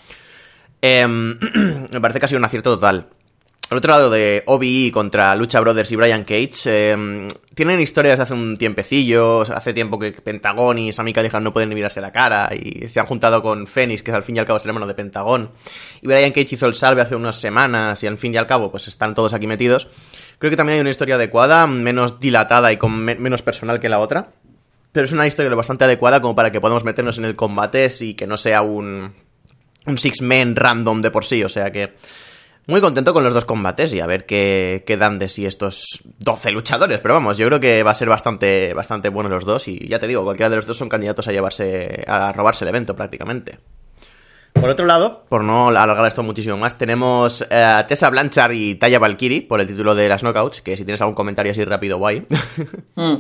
Em, 0.82 1.40
me 1.94 2.02
parece 2.02 2.20
que 2.20 2.26
ha 2.26 2.28
sido 2.28 2.40
un 2.40 2.44
acierto 2.44 2.74
total. 2.74 3.08
Al 3.72 3.78
otro 3.78 3.94
lado 3.94 4.10
de 4.10 4.44
OBE 4.48 4.92
contra 4.92 5.34
Lucha 5.34 5.62
Brothers 5.62 5.90
y 5.94 5.96
Brian 5.96 6.26
Cage, 6.26 6.92
em, 6.92 7.30
tienen 7.56 7.80
historias 7.80 8.20
de 8.20 8.24
hace 8.24 8.34
un 8.34 8.58
tiempecillo, 8.58 9.44
hace 9.44 9.74
tiempo 9.74 9.98
que 9.98 10.12
Pentagón 10.12 10.78
y 10.78 10.92
Sami 10.92 11.14
Callihan 11.14 11.42
no 11.42 11.54
pueden 11.54 11.70
ni 11.70 11.76
mirarse 11.76 12.02
la 12.02 12.12
cara, 12.12 12.50
y 12.54 12.90
se 12.90 13.00
han 13.00 13.06
juntado 13.06 13.42
con 13.42 13.68
Phoenix, 13.68 14.04
que 14.04 14.12
al 14.12 14.24
fin 14.24 14.36
y 14.36 14.40
al 14.40 14.46
cabo 14.46 14.58
es 14.58 14.66
el 14.66 14.72
hermano 14.72 14.88
de 14.88 14.94
Pentagón, 14.94 15.52
y 16.02 16.08
Brian 16.08 16.34
Cage 16.34 16.56
hizo 16.56 16.66
el 16.66 16.74
salve 16.74 17.00
hace 17.00 17.16
unas 17.16 17.38
semanas, 17.38 18.04
y 18.04 18.08
al 18.08 18.18
fin 18.18 18.34
y 18.34 18.38
al 18.38 18.46
cabo 18.46 18.72
pues 18.72 18.90
están 18.90 19.16
todos 19.16 19.34
aquí 19.34 19.48
metidos. 19.48 19.88
Creo 20.38 20.50
que 20.50 20.58
también 20.58 20.76
hay 20.76 20.82
una 20.82 20.90
historia 20.90 21.16
adecuada, 21.16 21.66
menos 21.66 22.20
dilatada 22.20 22.74
y 22.74 22.78
con 22.78 22.92
menos 22.92 23.42
personal 23.42 23.80
que 23.80 23.88
la 23.88 24.00
otra, 24.00 24.34
pero 24.92 25.06
es 25.06 25.14
una 25.14 25.28
historia 25.28 25.56
bastante 25.56 25.86
adecuada 25.86 26.22
como 26.22 26.36
para 26.36 26.52
que 26.52 26.60
podamos 26.60 26.84
meternos 26.84 27.18
en 27.20 27.24
el 27.24 27.38
combate 27.38 27.88
y 28.02 28.16
que 28.16 28.28
no 28.28 28.36
sea 28.36 28.64
un 28.64 29.14
un 29.88 29.98
six-men 29.98 30.56
random 30.56 31.02
de 31.02 31.10
por 31.10 31.26
sí, 31.26 31.44
o 31.44 31.50
sea 31.50 31.72
que 31.72 31.94
muy 32.68 32.82
contento 32.82 33.14
con 33.14 33.24
los 33.24 33.34
dos 33.34 33.46
combates 33.46 33.94
y 33.94 34.00
a 34.00 34.06
ver 34.06 34.26
qué, 34.26 34.84
qué, 34.86 34.98
dan 34.98 35.20
de 35.20 35.28
sí 35.28 35.46
estos 35.46 36.02
12 36.20 36.52
luchadores. 36.52 37.00
Pero 37.02 37.16
vamos, 37.16 37.38
yo 37.38 37.48
creo 37.48 37.60
que 37.60 37.84
va 37.84 37.92
a 37.92 37.96
ser 37.96 38.10
bastante, 38.10 38.74
bastante 38.74 39.10
bueno 39.10 39.30
los 39.30 39.46
dos 39.46 39.68
y 39.68 39.88
ya 39.88 40.00
te 40.00 40.08
digo, 40.08 40.24
cualquiera 40.24 40.50
de 40.50 40.58
los 40.58 40.68
dos 40.68 40.78
son 40.78 40.90
candidatos 40.90 41.28
a 41.28 41.32
llevarse, 41.32 42.04
a 42.08 42.32
robarse 42.32 42.66
el 42.66 42.70
evento 42.70 42.96
prácticamente. 42.96 43.58
Por 44.54 44.70
otro 44.70 44.86
lado, 44.86 45.24
por 45.30 45.44
no 45.44 45.70
alargar 45.70 46.06
esto 46.06 46.24
muchísimo 46.24 46.58
más, 46.58 46.78
tenemos 46.78 47.42
eh, 47.50 47.56
a 47.56 47.86
Tessa 47.88 48.10
Blanchard 48.10 48.52
y 48.52 48.76
Taya 48.76 49.00
Valkyrie 49.00 49.42
por 49.42 49.62
el 49.62 49.68
título 49.68 49.96
de 49.96 50.10
las 50.10 50.24
Knockouts, 50.24 50.62
que 50.62 50.76
si 50.76 50.84
tienes 50.84 51.02
algún 51.02 51.16
comentario 51.16 51.52
así 51.52 51.64
rápido, 51.64 51.98
guay. 51.98 52.26
Mm. 52.96 53.16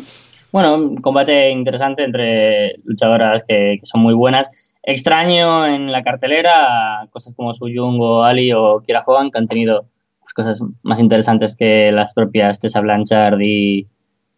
Bueno, 0.51 0.75
un 0.75 0.97
combate 0.97 1.49
interesante 1.49 2.03
entre 2.03 2.75
luchadoras 2.83 3.43
que, 3.47 3.77
que 3.79 3.85
son 3.85 4.01
muy 4.01 4.13
buenas 4.13 4.49
extraño 4.83 5.65
en 5.67 5.91
la 5.91 6.03
cartelera 6.03 7.07
cosas 7.11 7.33
como 7.35 7.53
Suyung 7.53 7.99
o 7.99 8.23
Ali 8.23 8.51
o 8.53 8.81
Kira 8.81 9.03
Hogan 9.05 9.31
que 9.31 9.37
han 9.37 9.47
tenido 9.47 9.85
pues, 10.21 10.33
cosas 10.33 10.61
más 10.83 10.99
interesantes 10.99 11.55
que 11.55 11.91
las 11.91 12.13
propias 12.13 12.59
Tessa 12.59 12.81
Blanchard 12.81 13.39
y, 13.41 13.87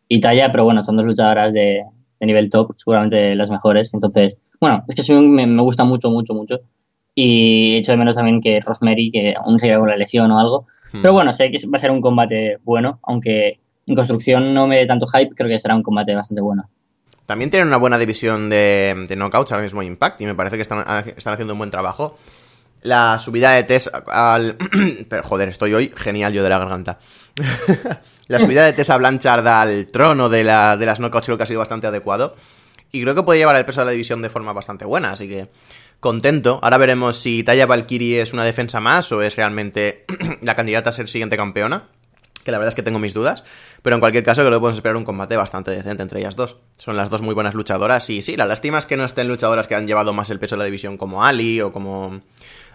y 0.07 0.19
Taya, 0.19 0.51
pero 0.51 0.63
bueno, 0.65 0.83
son 0.83 0.97
dos 0.97 1.05
luchadoras 1.05 1.53
de, 1.53 1.83
nivel 2.19 2.49
top, 2.49 2.73
seguramente 2.77 3.35
las 3.35 3.49
mejores. 3.49 3.93
Entonces, 3.93 4.37
bueno, 4.61 4.85
es 4.87 4.95
que 4.95 5.03
Suyung 5.03 5.29
me, 5.29 5.45
me, 5.45 5.61
gusta 5.61 5.83
mucho, 5.83 6.09
mucho, 6.09 6.33
mucho. 6.33 6.61
Y 7.13 7.75
echo 7.75 7.91
de 7.91 7.97
menos 7.97 8.15
también 8.15 8.41
que 8.41 8.61
Rosemary, 8.61 9.11
que 9.11 9.35
aún 9.35 9.59
se 9.59 9.75
con 9.75 9.89
la 9.89 9.97
lesión 9.97 10.31
o 10.31 10.39
algo. 10.39 10.65
Hmm. 10.93 11.01
Pero 11.01 11.13
bueno, 11.13 11.33
sé 11.33 11.51
que 11.51 11.59
va 11.67 11.75
a 11.75 11.79
ser 11.79 11.91
un 11.91 12.01
combate 12.01 12.59
bueno, 12.63 12.99
aunque 13.03 13.59
en 13.85 13.95
construcción 13.95 14.53
no 14.53 14.67
me 14.67 14.77
dé 14.77 14.87
tanto 14.87 15.05
hype, 15.07 15.35
creo 15.35 15.49
que 15.49 15.59
será 15.59 15.75
un 15.75 15.83
combate 15.83 16.15
bastante 16.15 16.41
bueno. 16.41 16.69
También 17.25 17.49
tienen 17.49 17.67
una 17.67 17.77
buena 17.77 17.97
división 17.97 18.49
de, 18.49 19.05
de 19.07 19.15
knockouts 19.15 19.51
ahora 19.51 19.63
mismo 19.63 19.81
Impact 19.81 20.19
y 20.21 20.25
me 20.25 20.35
parece 20.35 20.57
que 20.57 20.61
están, 20.61 20.79
están 21.15 21.33
haciendo 21.33 21.53
un 21.53 21.59
buen 21.59 21.71
trabajo. 21.71 22.17
La 22.81 23.17
subida 23.17 23.51
de 23.51 23.63
Tess 23.63 23.89
al... 24.07 24.57
Pero 25.09 25.23
joder, 25.23 25.47
estoy 25.49 25.73
hoy 25.73 25.93
genial 25.95 26.33
yo 26.33 26.43
de 26.43 26.49
la 26.49 26.59
garganta. 26.59 26.99
la 28.27 28.39
subida 28.39 28.65
de 28.65 28.73
Tessa 28.73 28.97
Blanchard 28.97 29.47
al 29.47 29.87
trono 29.87 30.27
de, 30.27 30.43
la, 30.43 30.75
de 30.75 30.85
las 30.85 30.99
knockouts 30.99 31.25
creo 31.25 31.37
que 31.37 31.43
ha 31.43 31.47
sido 31.47 31.59
bastante 31.59 31.87
adecuado. 31.87 32.35
Y 32.91 33.01
creo 33.01 33.15
que 33.15 33.23
puede 33.23 33.39
llevar 33.39 33.55
el 33.55 33.65
peso 33.65 33.81
de 33.81 33.85
la 33.85 33.91
división 33.91 34.21
de 34.21 34.29
forma 34.29 34.51
bastante 34.53 34.85
buena, 34.85 35.11
así 35.11 35.27
que 35.27 35.47
contento. 36.01 36.59
Ahora 36.61 36.77
veremos 36.77 37.17
si 37.17 37.43
Taya 37.43 37.65
Valkyrie 37.65 38.21
es 38.21 38.33
una 38.33 38.43
defensa 38.43 38.81
más 38.81 39.11
o 39.13 39.21
es 39.21 39.37
realmente 39.37 40.05
la 40.41 40.55
candidata 40.55 40.89
a 40.89 40.91
ser 40.91 41.07
siguiente 41.07 41.37
campeona 41.37 41.87
que 42.43 42.51
la 42.51 42.57
verdad 42.57 42.69
es 42.69 42.75
que 42.75 42.83
tengo 42.83 42.99
mis 42.99 43.13
dudas, 43.13 43.43
pero 43.81 43.95
en 43.95 43.99
cualquier 43.99 44.23
caso 44.23 44.41
creo 44.41 44.53
que 44.53 44.59
podemos 44.59 44.77
esperar 44.77 44.95
un 44.95 45.05
combate 45.05 45.37
bastante 45.37 45.71
decente 45.71 46.03
entre 46.03 46.19
ellas 46.19 46.35
dos. 46.35 46.57
Son 46.77 46.95
las 46.97 47.09
dos 47.09 47.21
muy 47.21 47.33
buenas 47.33 47.53
luchadoras 47.53 48.09
y 48.09 48.21
sí, 48.21 48.35
la 48.35 48.45
lástima 48.45 48.77
es 48.77 48.85
que 48.85 48.97
no 48.97 49.05
estén 49.05 49.27
luchadoras 49.27 49.67
que 49.67 49.75
han 49.75 49.87
llevado 49.87 50.13
más 50.13 50.29
el 50.29 50.39
peso 50.39 50.55
de 50.55 50.59
la 50.59 50.65
división 50.65 50.97
como 50.97 51.23
Ali 51.23 51.61
o 51.61 51.71
como, 51.71 52.21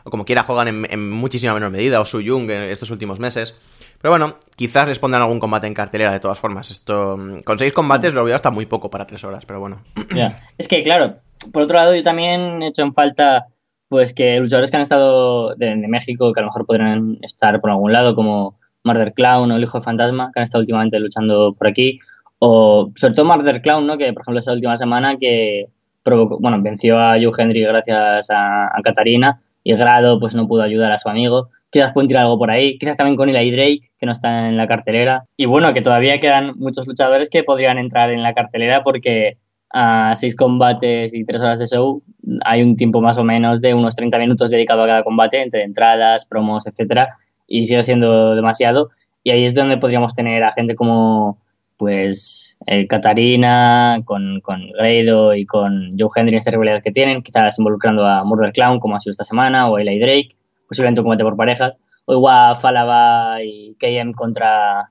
o 0.04 0.10
como 0.10 0.24
quiera 0.24 0.42
juegan 0.42 0.84
en, 0.88 1.10
muchísima 1.10 1.54
menor 1.54 1.70
medida 1.70 2.00
o 2.00 2.04
Su 2.04 2.22
Jung 2.24 2.50
en 2.50 2.62
estos 2.64 2.90
últimos 2.90 3.20
meses. 3.20 3.54
Pero 4.00 4.12
bueno, 4.12 4.36
quizás 4.54 4.86
respondan 4.86 5.22
algún 5.22 5.40
combate 5.40 5.66
en 5.66 5.74
cartelera 5.74 6.12
de 6.12 6.20
todas 6.20 6.38
formas. 6.38 6.70
Esto 6.70 7.18
con 7.44 7.58
seis 7.58 7.72
combates 7.72 8.14
lo 8.14 8.24
veo 8.24 8.34
hasta 8.34 8.50
muy 8.50 8.66
poco 8.66 8.90
para 8.90 9.06
tres 9.06 9.24
horas, 9.24 9.44
pero 9.44 9.60
bueno. 9.60 9.82
Ya, 10.14 10.40
es 10.56 10.68
que 10.68 10.82
claro, 10.82 11.16
por 11.52 11.62
otro 11.62 11.76
lado 11.76 11.94
yo 11.94 12.02
también 12.02 12.62
he 12.62 12.68
hecho 12.68 12.82
en 12.82 12.94
falta 12.94 13.46
pues 13.88 14.12
que 14.12 14.38
luchadores 14.38 14.70
que 14.70 14.76
han 14.76 14.82
estado 14.82 15.54
de 15.54 15.74
México, 15.88 16.32
que 16.32 16.40
a 16.40 16.42
lo 16.42 16.48
mejor 16.48 16.66
podrían 16.66 17.18
estar 17.22 17.60
por 17.60 17.70
algún 17.70 17.92
lado, 17.92 18.14
como 18.14 18.57
Murder 18.88 19.12
Clown 19.12 19.50
o 19.50 19.56
el 19.56 19.62
Hijo 19.62 19.78
de 19.78 19.84
Fantasma, 19.84 20.30
que 20.32 20.40
han 20.40 20.44
estado 20.44 20.62
últimamente 20.62 20.98
luchando 20.98 21.54
por 21.54 21.66
aquí. 21.66 22.00
O 22.38 22.90
sobre 22.96 23.14
todo 23.14 23.26
Murder 23.26 23.62
Clown, 23.62 23.86
¿no? 23.86 23.98
Que 23.98 24.12
por 24.12 24.22
ejemplo 24.22 24.40
esa 24.40 24.52
última 24.52 24.76
semana 24.76 25.16
que 25.18 25.66
provocó, 26.02 26.38
bueno, 26.40 26.60
venció 26.62 26.98
a 26.98 27.16
Joe 27.20 27.32
Hendry 27.36 27.62
gracias 27.62 28.30
a, 28.30 28.66
a 28.66 28.82
Katarina 28.82 29.40
y 29.64 29.74
Grado 29.74 30.18
pues 30.18 30.34
no 30.34 30.48
pudo 30.48 30.62
ayudar 30.62 30.92
a 30.92 30.98
su 30.98 31.08
amigo. 31.08 31.50
Quizás 31.70 31.92
pueden 31.92 32.08
tirar 32.08 32.24
algo 32.24 32.38
por 32.38 32.50
ahí. 32.50 32.78
Quizás 32.78 32.96
también 32.96 33.16
con 33.16 33.28
Eli 33.28 33.50
Drake, 33.50 33.90
que 33.98 34.06
no 34.06 34.12
está 34.12 34.48
en 34.48 34.56
la 34.56 34.66
cartelera. 34.66 35.24
Y 35.36 35.44
bueno, 35.44 35.74
que 35.74 35.82
todavía 35.82 36.18
quedan 36.20 36.54
muchos 36.56 36.86
luchadores 36.86 37.28
que 37.28 37.44
podrían 37.44 37.76
entrar 37.76 38.10
en 38.10 38.22
la 38.22 38.32
cartelera 38.32 38.82
porque 38.82 39.36
a 39.70 40.14
seis 40.16 40.34
combates 40.34 41.14
y 41.14 41.24
tres 41.24 41.42
horas 41.42 41.58
de 41.58 41.66
show 41.66 42.02
hay 42.46 42.62
un 42.62 42.76
tiempo 42.76 43.02
más 43.02 43.18
o 43.18 43.24
menos 43.24 43.60
de 43.60 43.74
unos 43.74 43.94
30 43.94 44.18
minutos 44.18 44.48
dedicado 44.48 44.84
a 44.84 44.86
cada 44.86 45.02
combate, 45.02 45.42
entre 45.42 45.62
entradas, 45.62 46.24
promos, 46.24 46.66
etcétera 46.66 47.18
y 47.48 47.64
sigue 47.64 47.82
siendo 47.82 48.36
demasiado. 48.36 48.90
Y 49.24 49.30
ahí 49.30 49.44
es 49.44 49.54
donde 49.54 49.78
podríamos 49.78 50.14
tener 50.14 50.44
a 50.44 50.52
gente 50.52 50.76
como 50.76 51.38
pues 51.78 52.58
eh, 52.66 52.86
Katarina, 52.86 54.02
con, 54.04 54.40
con 54.42 54.68
Grado 54.72 55.34
y 55.34 55.46
con 55.46 55.90
Joe 55.98 56.10
Henry 56.14 56.32
en 56.32 56.38
esta 56.38 56.50
rivalidad 56.50 56.82
que 56.82 56.90
tienen, 56.90 57.22
quizás 57.22 57.58
involucrando 57.58 58.04
a 58.04 58.24
Murder 58.24 58.52
Clown 58.52 58.80
como 58.80 58.96
ha 58.96 59.00
sido 59.00 59.12
esta 59.12 59.24
semana, 59.24 59.70
o 59.70 59.78
Eli 59.78 59.98
Drake, 59.98 60.36
posiblemente 60.68 61.00
un 61.00 61.04
combate 61.04 61.22
por 61.22 61.36
parejas, 61.36 61.74
o 62.04 62.14
igual 62.14 62.56
Falaba 62.56 63.42
y 63.44 63.76
KM 63.78 64.12
contra, 64.12 64.90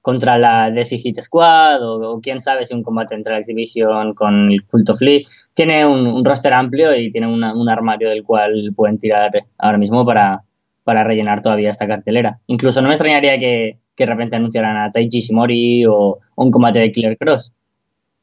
contra 0.00 0.38
la 0.38 0.70
Desi 0.70 0.98
Hit 0.98 1.20
Squad, 1.20 1.82
o, 1.82 2.20
quién 2.20 2.38
sabe 2.38 2.64
si 2.64 2.74
un 2.74 2.84
combate 2.84 3.16
entre 3.16 3.32
la 3.32 3.40
Exhibition 3.40 4.14
con 4.14 4.52
el 4.52 4.64
Cult 4.66 4.88
of 4.90 5.00
Lee. 5.00 5.26
Tiene 5.52 5.84
un, 5.84 6.06
un 6.06 6.24
roster 6.24 6.52
amplio 6.52 6.94
y 6.94 7.10
tiene 7.10 7.26
un 7.26 7.68
armario 7.68 8.08
del 8.08 8.22
cual 8.22 8.72
pueden 8.76 8.98
tirar 9.00 9.32
ahora 9.58 9.78
mismo 9.78 10.06
para, 10.06 10.44
para 10.90 11.04
rellenar 11.04 11.40
todavía 11.40 11.70
esta 11.70 11.86
cartelera. 11.86 12.40
Incluso 12.48 12.82
no 12.82 12.88
me 12.88 12.94
extrañaría 12.94 13.38
que, 13.38 13.78
de 13.96 14.06
repente 14.06 14.34
anunciaran 14.34 14.76
a 14.76 14.90
Taiji 14.90 15.20
Shimori 15.20 15.86
o, 15.86 16.18
un 16.34 16.50
combate 16.50 16.80
de 16.80 16.90
Killer 16.90 17.16
Cross. 17.16 17.52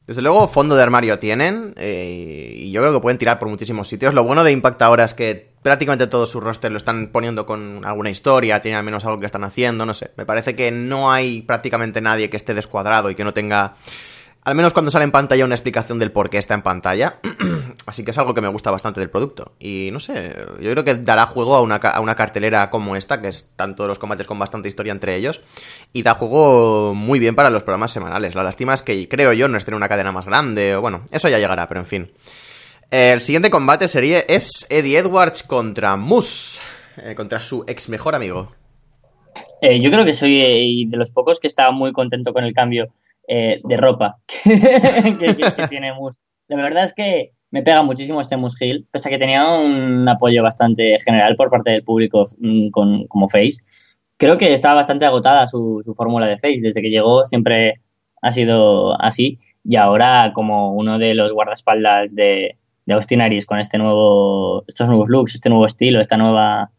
Desde 0.05 0.21
luego, 0.21 0.49
fondo 0.49 0.75
de 0.75 0.83
armario 0.83 1.17
tienen 1.17 1.73
eh, 1.77 2.55
y 2.57 2.71
yo 2.73 2.81
creo 2.81 2.93
que 2.93 2.99
pueden 2.99 3.17
tirar 3.17 3.39
por 3.39 3.47
muchísimos 3.47 3.87
sitios. 3.87 4.13
Lo 4.13 4.25
bueno 4.25 4.43
de 4.43 4.51
Impact 4.51 4.81
ahora 4.81 5.05
es 5.05 5.13
que 5.13 5.53
prácticamente 5.61 6.07
todo 6.07 6.27
su 6.27 6.41
roster 6.41 6.69
lo 6.69 6.77
están 6.77 7.07
poniendo 7.13 7.45
con 7.45 7.85
alguna 7.85 8.09
historia, 8.09 8.59
tiene 8.59 8.75
al 8.75 8.83
menos 8.83 9.05
algo 9.05 9.17
que 9.17 9.27
están 9.27 9.45
haciendo, 9.45 9.85
no 9.85 9.93
sé. 9.93 10.11
Me 10.17 10.25
parece 10.25 10.53
que 10.53 10.69
no 10.69 11.09
hay 11.09 11.43
prácticamente 11.43 12.01
nadie 12.01 12.29
que 12.29 12.35
esté 12.35 12.53
descuadrado 12.53 13.09
y 13.09 13.15
que 13.15 13.23
no 13.23 13.33
tenga 13.33 13.75
al 14.47 14.55
menos 14.55 14.71
cuando 14.71 14.89
sale 14.89 15.03
en 15.03 15.11
pantalla 15.11 15.43
una 15.43 15.55
explicación 15.55 15.99
del 15.99 16.13
por 16.13 16.29
qué 16.29 16.37
está 16.37 16.53
en 16.53 16.61
pantalla. 16.61 17.19
Así 17.85 18.05
que 18.05 18.11
es 18.11 18.17
algo 18.17 18.33
que 18.33 18.39
me 18.39 18.47
gusta 18.47 18.71
bastante 18.71 19.01
del 19.01 19.09
producto. 19.09 19.51
Y 19.59 19.89
no 19.91 19.99
sé, 19.99 20.37
yo 20.61 20.71
creo 20.71 20.85
que 20.85 20.95
dará 20.95 21.25
juego 21.25 21.57
a 21.57 21.61
una, 21.61 22.15
cartelera 22.15 22.69
como 22.69 22.95
esta, 22.95 23.21
que 23.21 23.27
están 23.27 23.75
todos 23.75 23.89
los 23.89 23.99
combates 23.99 24.25
con 24.25 24.39
bastante 24.39 24.69
historia 24.69 24.93
entre 24.93 25.17
ellos. 25.17 25.41
Y 25.91 26.01
da 26.01 26.13
juego 26.13 26.93
muy 26.93 27.19
bien 27.19 27.35
para 27.35 27.49
los 27.49 27.63
programas 27.63 27.91
semanales. 27.91 28.35
La 28.35 28.43
lástima 28.43 28.73
es 28.73 28.83
que 28.83 29.09
creo 29.09 29.33
yo 29.33 29.49
no 29.49 29.57
esté 29.57 29.71
en 29.71 29.75
una 29.75 29.89
cadena 29.89 30.13
más 30.13 30.25
grande. 30.25 30.77
O 30.77 30.81
bueno, 30.81 31.03
eso 31.11 31.27
ya 31.27 31.39
llegará, 31.39 31.67
pero 31.67 31.81
en 31.81 31.85
fin. 31.85 32.11
El 32.89 33.19
siguiente 33.19 33.49
combate 33.49 33.89
sería 33.89 34.21
es 34.21 34.65
Eddie 34.69 34.99
Edwards 34.99 35.43
contra 35.43 35.97
Moose. 35.97 36.61
Eh, 37.03 37.15
contra 37.15 37.41
su 37.41 37.65
ex 37.67 37.89
mejor 37.89 38.15
amigo. 38.15 38.53
Eh, 39.61 39.81
yo 39.81 39.91
creo 39.91 40.05
que 40.05 40.13
soy 40.13 40.85
de 40.87 40.97
los 40.97 41.11
pocos 41.11 41.41
que 41.41 41.47
estaba 41.47 41.71
muy 41.71 41.91
contento 41.91 42.31
con 42.31 42.45
el 42.45 42.53
cambio 42.53 42.93
eh, 43.27 43.59
de 43.63 43.77
ropa 43.77 44.17
que, 44.43 45.67
tiene 45.69 45.93
Moose. 45.93 46.19
La 46.47 46.55
verdad 46.57 46.85
es 46.85 46.93
que 46.93 47.31
me 47.51 47.61
pega 47.61 47.83
muchísimo 47.83 48.21
este 48.21 48.37
Moose 48.37 48.65
Hill, 48.65 48.87
pese 48.91 49.09
a 49.09 49.11
que 49.11 49.17
tenía 49.17 49.47
un 49.47 50.07
apoyo 50.07 50.41
bastante 50.43 50.97
general 50.99 51.35
por 51.35 51.49
parte 51.49 51.71
del 51.71 51.83
público 51.83 52.25
mm, 52.39 52.69
con, 52.69 53.07
como 53.07 53.29
Face. 53.29 53.57
Creo 54.17 54.37
que 54.37 54.53
estaba 54.53 54.75
bastante 54.75 55.05
agotada 55.05 55.45
su, 55.47 55.81
su 55.83 55.93
fórmula 55.93 56.25
de 56.25 56.37
Face. 56.39 56.61
Desde 56.61 56.81
que 56.81 56.89
llegó 56.89 57.25
siempre 57.27 57.81
ha 58.21 58.31
sido 58.31 58.99
así. 59.01 59.39
Y 59.63 59.75
ahora, 59.75 60.31
como 60.33 60.73
uno 60.73 60.97
de 60.97 61.13
los 61.13 61.31
guardaespaldas 61.33 62.15
de, 62.15 62.57
de 62.85 62.93
Austin 62.93 63.21
Aries 63.21 63.45
con 63.45 63.59
este 63.59 63.77
nuevo, 63.77 64.63
estos 64.67 64.87
nuevos 64.87 65.09
looks, 65.09 65.35
este 65.35 65.49
nuevo 65.49 65.65
estilo, 65.65 65.99
esta 65.99 66.17
nueva 66.17 66.71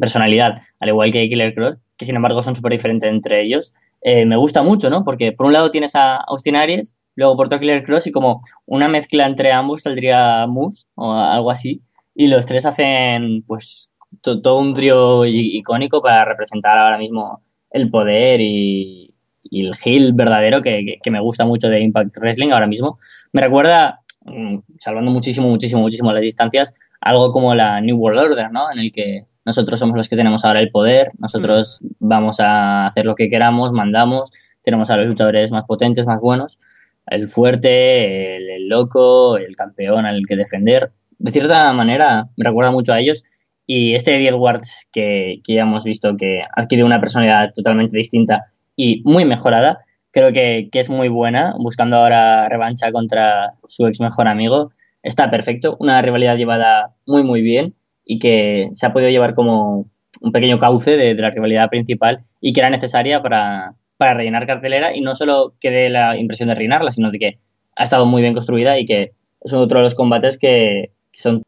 personalidad, 0.00 0.62
al 0.80 0.88
igual 0.88 1.12
que 1.12 1.28
Killer 1.28 1.54
Cross, 1.54 1.78
que 1.96 2.04
sin 2.04 2.16
embargo 2.16 2.42
son 2.42 2.56
súper 2.56 2.72
diferentes 2.72 3.08
entre 3.08 3.40
ellos, 3.40 3.72
eh, 4.02 4.26
me 4.26 4.36
gusta 4.36 4.62
mucho, 4.62 4.90
¿no? 4.90 5.04
Porque 5.04 5.32
por 5.32 5.46
un 5.46 5.52
lado 5.52 5.70
tienes 5.70 5.94
a 5.94 6.16
Austin 6.16 6.56
Aries, 6.56 6.96
luego 7.14 7.36
por 7.36 7.48
Killer 7.48 7.84
Cross 7.84 8.08
y 8.08 8.12
como 8.12 8.42
una 8.66 8.88
mezcla 8.88 9.26
entre 9.26 9.52
ambos 9.52 9.82
saldría 9.82 10.46
Moose 10.46 10.86
o 10.94 11.12
algo 11.12 11.50
así. 11.50 11.82
Y 12.14 12.26
los 12.26 12.46
tres 12.46 12.66
hacen 12.66 13.42
pues 13.46 13.88
todo 14.20 14.58
un 14.58 14.74
trío 14.74 15.24
icónico 15.24 16.02
para 16.02 16.24
representar 16.24 16.78
ahora 16.78 16.98
mismo 16.98 17.42
el 17.70 17.90
poder 17.90 18.40
y, 18.40 19.08
el 19.50 19.74
heel 19.84 20.14
verdadero 20.14 20.62
que, 20.62 20.98
que, 21.02 21.10
me 21.10 21.20
gusta 21.20 21.44
mucho 21.44 21.68
de 21.68 21.80
Impact 21.80 22.16
Wrestling 22.16 22.52
ahora 22.52 22.66
mismo. 22.66 22.98
Me 23.32 23.42
recuerda, 23.42 24.00
mm, 24.24 24.58
salvando 24.78 25.10
muchísimo, 25.10 25.48
muchísimo, 25.48 25.82
muchísimo 25.82 26.10
las 26.12 26.22
distancias, 26.22 26.72
algo 27.00 27.32
como 27.32 27.54
la 27.54 27.80
New 27.82 27.98
World 27.98 28.20
Order, 28.20 28.50
¿no? 28.50 28.70
En 28.72 28.78
el 28.78 28.92
que 28.92 29.26
nosotros 29.44 29.80
somos 29.80 29.96
los 29.96 30.08
que 30.08 30.16
tenemos 30.16 30.44
ahora 30.44 30.60
el 30.60 30.70
poder, 30.70 31.10
nosotros 31.18 31.80
mm. 31.82 31.86
vamos 32.00 32.40
a 32.40 32.86
hacer 32.86 33.04
lo 33.04 33.14
que 33.14 33.28
queramos, 33.28 33.72
mandamos, 33.72 34.30
tenemos 34.62 34.90
a 34.90 34.96
los 34.96 35.06
luchadores 35.06 35.50
más 35.50 35.64
potentes, 35.64 36.06
más 36.06 36.20
buenos, 36.20 36.58
el 37.06 37.28
fuerte, 37.28 38.36
el, 38.36 38.68
loco, 38.68 39.36
el 39.36 39.56
campeón 39.56 40.06
al 40.06 40.24
que 40.26 40.36
defender. 40.36 40.92
De 41.18 41.32
cierta 41.32 41.72
manera, 41.72 42.28
me 42.36 42.44
recuerda 42.44 42.70
mucho 42.70 42.92
a 42.92 43.00
ellos. 43.00 43.24
Y 43.66 43.94
este 43.94 44.16
Eddie 44.16 44.28
Edwards, 44.28 44.88
que, 44.92 45.40
que 45.44 45.54
ya 45.54 45.62
hemos 45.62 45.84
visto 45.84 46.16
que 46.16 46.44
adquiere 46.54 46.84
una 46.84 47.00
personalidad 47.00 47.52
totalmente 47.54 47.96
distinta 47.96 48.52
y 48.76 49.02
muy 49.04 49.24
mejorada, 49.24 49.80
creo 50.10 50.32
que, 50.32 50.68
que, 50.70 50.78
es 50.78 50.90
muy 50.90 51.08
buena, 51.08 51.54
buscando 51.58 51.96
ahora 51.96 52.48
revancha 52.48 52.92
contra 52.92 53.54
su 53.66 53.86
ex 53.86 54.00
mejor 54.00 54.28
amigo. 54.28 54.72
Está 55.02 55.30
perfecto, 55.30 55.76
una 55.80 56.00
rivalidad 56.02 56.36
llevada 56.36 56.94
muy, 57.06 57.24
muy 57.24 57.42
bien 57.42 57.74
y 58.04 58.18
que 58.18 58.70
se 58.74 58.86
ha 58.86 58.92
podido 58.92 59.10
llevar 59.10 59.34
como 59.34 59.90
un 60.20 60.32
pequeño 60.32 60.58
cauce 60.58 60.96
de, 60.96 61.14
la 61.14 61.30
rivalidad 61.30 61.68
principal 61.68 62.20
y 62.40 62.52
que 62.52 62.60
era 62.60 62.70
necesaria 62.70 63.22
para, 63.22 63.74
para, 63.96 64.14
rellenar 64.14 64.46
cartelera 64.46 64.94
y 64.94 65.00
no 65.00 65.14
solo 65.14 65.54
que 65.60 65.70
dé 65.70 65.88
la 65.88 66.16
impresión 66.16 66.48
de 66.48 66.54
rellenarla, 66.54 66.92
sino 66.92 67.10
de 67.10 67.18
que 67.18 67.38
ha 67.76 67.84
estado 67.84 68.06
muy 68.06 68.22
bien 68.22 68.34
construida 68.34 68.78
y 68.78 68.86
que 68.86 69.12
es 69.40 69.52
otro 69.52 69.78
de 69.78 69.84
los 69.84 69.94
combates 69.94 70.38
que, 70.38 70.92
son 71.14 71.42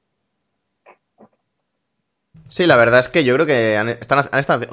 Sí, 2.55 2.69
la 2.69 2.77
verdad 2.77 3.01
es 3.01 3.09
que 3.09 3.25
yo 3.25 3.35
creo 3.35 3.47
que 3.47 3.77
han, 3.77 3.89
están, 3.89 4.29
han, 4.31 4.39
estado, 4.39 4.65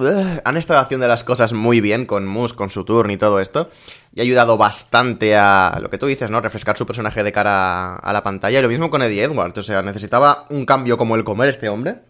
han, 0.45 0.55
estado, 0.55 0.79
haciendo 0.79 1.07
las 1.07 1.23
cosas 1.23 1.51
muy 1.51 1.81
bien 1.81 2.05
con 2.05 2.27
Moose, 2.27 2.53
con 2.53 2.69
su 2.69 2.85
turn 2.85 3.09
y 3.09 3.17
todo 3.17 3.39
esto. 3.39 3.71
Y 4.13 4.19
ha 4.19 4.21
ayudado 4.21 4.55
bastante 4.55 5.35
a 5.35 5.79
lo 5.81 5.89
que 5.89 5.97
tú 5.97 6.05
dices, 6.05 6.29
¿no? 6.29 6.41
Refrescar 6.41 6.77
su 6.77 6.85
personaje 6.85 7.23
de 7.23 7.31
cara 7.31 7.95
a 7.95 8.13
la 8.13 8.21
pantalla. 8.21 8.59
Y 8.59 8.61
lo 8.61 8.67
mismo 8.67 8.91
con 8.91 9.01
Eddie 9.01 9.23
Edwards. 9.23 9.57
O 9.57 9.63
sea, 9.63 9.81
necesitaba 9.81 10.45
un 10.51 10.67
cambio 10.67 10.95
como 10.95 11.15
el 11.15 11.23
comer 11.23 11.49
este 11.49 11.69
hombre. 11.69 12.03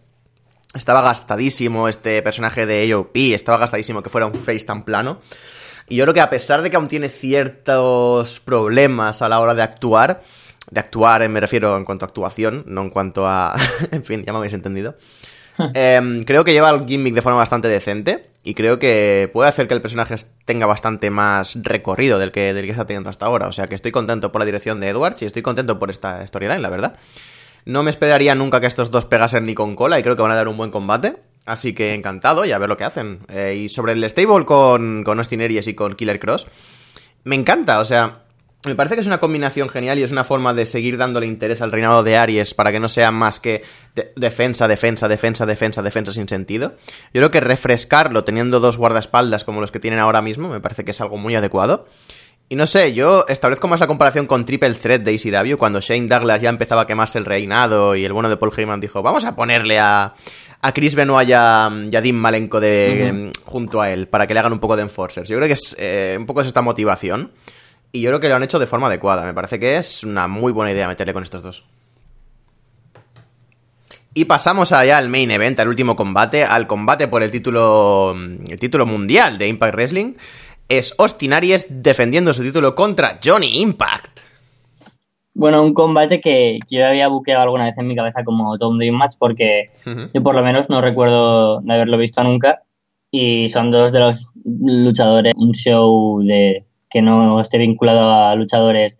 Estaba 0.74 1.00
gastadísimo 1.00 1.88
este 1.88 2.20
personaje 2.20 2.66
de 2.66 2.92
AOP. 2.92 3.16
Estaba 3.32 3.56
gastadísimo 3.56 4.02
que 4.02 4.10
fuera 4.10 4.26
un 4.26 4.34
face 4.34 4.66
tan 4.66 4.84
plano. 4.84 5.22
Y 5.88 5.96
yo 5.96 6.04
creo 6.04 6.12
que 6.12 6.20
a 6.20 6.28
pesar 6.28 6.60
de 6.60 6.68
que 6.68 6.76
aún 6.76 6.88
tiene 6.88 7.08
ciertos 7.08 8.40
problemas 8.40 9.22
a 9.22 9.28
la 9.30 9.40
hora 9.40 9.54
de 9.54 9.62
actuar, 9.62 10.22
de 10.70 10.80
actuar 10.80 11.26
me 11.30 11.40
refiero 11.40 11.78
en 11.78 11.86
cuanto 11.86 12.04
a 12.04 12.08
actuación, 12.08 12.62
no 12.66 12.82
en 12.82 12.90
cuanto 12.90 13.26
a... 13.26 13.56
en 13.90 14.04
fin, 14.04 14.22
ya 14.22 14.32
me 14.32 14.36
habéis 14.36 14.52
entendido. 14.52 14.96
Em, 15.74 16.20
creo 16.24 16.44
que 16.44 16.52
lleva 16.52 16.70
el 16.70 16.86
gimmick 16.86 17.14
de 17.14 17.22
forma 17.22 17.38
bastante 17.38 17.68
decente 17.68 18.30
y 18.42 18.54
creo 18.54 18.78
que 18.78 19.30
puede 19.32 19.48
hacer 19.48 19.68
que 19.68 19.74
el 19.74 19.82
personaje 19.82 20.14
tenga 20.44 20.66
bastante 20.66 21.10
más 21.10 21.56
recorrido 21.62 22.18
del 22.18 22.32
que, 22.32 22.54
del 22.54 22.64
que 22.64 22.70
está 22.72 22.86
teniendo 22.86 23.10
hasta 23.10 23.26
ahora. 23.26 23.48
O 23.48 23.52
sea 23.52 23.66
que 23.66 23.74
estoy 23.74 23.92
contento 23.92 24.32
por 24.32 24.40
la 24.40 24.46
dirección 24.46 24.80
de 24.80 24.88
Edwards 24.88 25.22
y 25.22 25.26
estoy 25.26 25.42
contento 25.42 25.78
por 25.78 25.90
esta 25.90 26.26
storyline, 26.26 26.62
la 26.62 26.70
verdad. 26.70 26.96
No 27.64 27.82
me 27.82 27.90
esperaría 27.90 28.34
nunca 28.34 28.60
que 28.60 28.66
estos 28.66 28.90
dos 28.90 29.04
pegasen 29.04 29.46
ni 29.46 29.54
con 29.54 29.76
cola 29.76 29.98
y 29.98 30.02
creo 30.02 30.16
que 30.16 30.22
van 30.22 30.32
a 30.32 30.36
dar 30.36 30.48
un 30.48 30.56
buen 30.56 30.70
combate. 30.70 31.16
Así 31.44 31.74
que 31.74 31.94
encantado 31.94 32.44
y 32.44 32.52
a 32.52 32.58
ver 32.58 32.68
lo 32.68 32.76
que 32.76 32.84
hacen. 32.84 33.20
Eh, 33.28 33.62
y 33.64 33.68
sobre 33.68 33.92
el 33.92 34.08
stable 34.08 34.44
con, 34.44 35.02
con 35.04 35.18
Austin 35.18 35.40
y 35.42 35.74
con 35.74 35.94
Killer 35.94 36.20
Cross, 36.20 36.46
me 37.24 37.36
encanta, 37.36 37.80
o 37.80 37.84
sea, 37.84 38.22
me 38.64 38.76
parece 38.76 38.94
que 38.94 39.00
es 39.00 39.06
una 39.06 39.18
combinación 39.18 39.68
genial 39.68 39.98
y 39.98 40.04
es 40.04 40.12
una 40.12 40.22
forma 40.24 40.54
de 40.54 40.66
seguir 40.66 40.96
dándole 40.96 41.26
interés 41.26 41.60
al 41.62 41.72
reinado 41.72 42.02
de 42.02 42.16
Aries 42.16 42.54
para 42.54 42.70
que 42.70 42.78
no 42.78 42.88
sea 42.88 43.10
más 43.10 43.40
que 43.40 43.62
defensa, 44.14 44.68
defensa, 44.68 45.08
defensa, 45.08 45.46
defensa, 45.46 45.82
defensa 45.82 46.12
sin 46.12 46.28
sentido. 46.28 46.76
Yo 47.12 47.20
creo 47.20 47.30
que 47.30 47.40
refrescarlo 47.40 48.24
teniendo 48.24 48.60
dos 48.60 48.78
guardaespaldas 48.78 49.44
como 49.44 49.60
los 49.60 49.72
que 49.72 49.80
tienen 49.80 49.98
ahora 49.98 50.22
mismo 50.22 50.48
me 50.48 50.60
parece 50.60 50.84
que 50.84 50.92
es 50.92 51.00
algo 51.00 51.16
muy 51.16 51.34
adecuado. 51.34 51.86
Y 52.48 52.54
no 52.54 52.66
sé, 52.66 52.92
yo 52.92 53.24
establezco 53.28 53.66
más 53.66 53.80
la 53.80 53.86
comparación 53.86 54.26
con 54.26 54.44
Triple 54.44 54.74
Threat 54.74 55.02
de 55.02 55.14
ECW 55.14 55.56
cuando 55.56 55.80
Shane 55.80 56.06
Douglas 56.06 56.42
ya 56.42 56.50
empezaba 56.50 56.82
a 56.82 56.86
quemarse 56.86 57.18
el 57.18 57.24
reinado 57.24 57.96
y 57.96 58.04
el 58.04 58.12
bueno 58.12 58.28
de 58.28 58.36
Paul 58.36 58.52
Heyman 58.54 58.78
dijo, 58.78 59.02
vamos 59.02 59.24
a 59.24 59.34
ponerle 59.34 59.78
a, 59.78 60.14
a 60.60 60.72
Chris 60.72 60.94
Benoit 60.94 61.28
y 61.28 61.32
a, 61.32 61.70
Dean 61.90 62.14
Malenko 62.14 62.60
de, 62.60 63.32
junto 63.44 63.80
a 63.80 63.90
él 63.90 64.06
para 64.06 64.26
que 64.26 64.34
le 64.34 64.40
hagan 64.40 64.52
un 64.52 64.60
poco 64.60 64.76
de 64.76 64.82
enforcers. 64.82 65.28
Yo 65.28 65.36
creo 65.36 65.48
que 65.48 65.54
es 65.54 65.74
eh, 65.78 66.16
un 66.18 66.26
poco 66.26 66.42
es 66.42 66.46
esta 66.46 66.62
motivación. 66.62 67.32
Y 67.92 68.00
yo 68.00 68.10
creo 68.10 68.20
que 68.20 68.28
lo 68.28 68.36
han 68.36 68.42
hecho 68.42 68.58
de 68.58 68.66
forma 68.66 68.86
adecuada. 68.86 69.24
Me 69.24 69.34
parece 69.34 69.60
que 69.60 69.76
es 69.76 70.02
una 70.02 70.26
muy 70.26 70.50
buena 70.50 70.72
idea 70.72 70.88
meterle 70.88 71.12
con 71.12 71.22
estos 71.22 71.42
dos. 71.42 71.64
Y 74.14 74.24
pasamos 74.24 74.72
allá 74.72 74.98
al 74.98 75.08
main 75.08 75.30
event, 75.30 75.60
al 75.60 75.68
último 75.68 75.94
combate, 75.96 76.44
al 76.44 76.66
combate 76.66 77.08
por 77.08 77.22
el 77.22 77.30
título, 77.30 78.14
el 78.14 78.58
título 78.58 78.86
mundial 78.86 79.38
de 79.38 79.48
Impact 79.48 79.74
Wrestling. 79.74 80.14
Es 80.68 80.94
Austin 80.98 81.34
Aries 81.34 81.66
defendiendo 81.68 82.32
su 82.32 82.42
título 82.42 82.74
contra 82.74 83.18
Johnny 83.22 83.60
Impact. 83.60 84.20
Bueno, 85.34 85.62
un 85.62 85.72
combate 85.72 86.20
que 86.20 86.58
yo 86.70 86.86
había 86.86 87.08
buqueado 87.08 87.42
alguna 87.42 87.64
vez 87.64 87.78
en 87.78 87.86
mi 87.86 87.96
cabeza 87.96 88.22
como 88.22 88.58
Tom 88.58 88.76
Dream 88.76 88.94
Match 88.94 89.14
porque 89.18 89.70
yo 90.12 90.22
por 90.22 90.34
lo 90.34 90.42
menos 90.42 90.68
no 90.68 90.82
recuerdo 90.82 91.60
de 91.60 91.72
haberlo 91.72 91.96
visto 91.96 92.22
nunca. 92.22 92.62
Y 93.10 93.48
son 93.48 93.70
dos 93.70 93.92
de 93.92 94.00
los 94.00 94.26
luchadores, 94.44 95.34
un 95.36 95.52
show 95.52 96.22
de 96.22 96.64
que 96.92 97.00
no 97.00 97.40
esté 97.40 97.58
vinculado 97.58 98.12
a 98.12 98.34
luchadores 98.34 98.98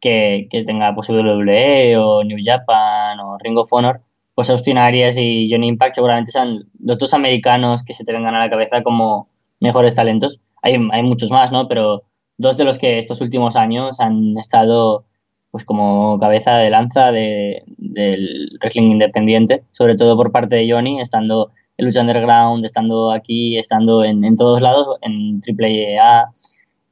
que, 0.00 0.46
que 0.50 0.64
tenga 0.64 0.94
pues 0.94 1.08
WWE 1.08 1.96
o 1.96 2.22
New 2.22 2.38
Japan 2.44 3.18
o 3.20 3.38
Ring 3.38 3.56
of 3.56 3.72
Honor, 3.72 4.02
pues 4.34 4.50
Austin 4.50 4.78
Arias 4.78 5.16
y 5.16 5.48
Johnny 5.50 5.68
Impact 5.68 5.94
seguramente 5.94 6.32
sean 6.32 6.64
los 6.78 6.98
dos 6.98 7.14
americanos 7.14 7.82
que 7.82 7.94
se 7.94 8.04
te 8.04 8.12
vengan 8.12 8.34
a 8.34 8.40
la 8.40 8.50
cabeza 8.50 8.82
como 8.82 9.28
mejores 9.58 9.94
talentos. 9.94 10.40
Hay, 10.62 10.76
hay 10.92 11.02
muchos 11.02 11.30
más, 11.30 11.50
¿no? 11.50 11.66
Pero 11.66 12.02
dos 12.36 12.56
de 12.56 12.64
los 12.64 12.78
que 12.78 12.98
estos 12.98 13.20
últimos 13.22 13.56
años 13.56 14.00
han 14.00 14.36
estado 14.38 15.04
pues 15.50 15.64
como 15.64 16.18
cabeza 16.20 16.56
de 16.58 16.70
lanza 16.70 17.10
de, 17.10 17.64
del 17.76 18.58
wrestling 18.60 18.92
independiente, 18.92 19.64
sobre 19.72 19.96
todo 19.96 20.16
por 20.16 20.30
parte 20.30 20.56
de 20.56 20.70
Johnny, 20.70 21.00
estando 21.00 21.50
en 21.76 21.86
Lucha 21.86 22.02
Underground, 22.02 22.64
estando 22.64 23.10
aquí, 23.10 23.58
estando 23.58 24.04
en, 24.04 24.24
en 24.24 24.36
todos 24.36 24.60
lados, 24.60 24.98
en 25.00 25.40
AAA, 25.40 26.30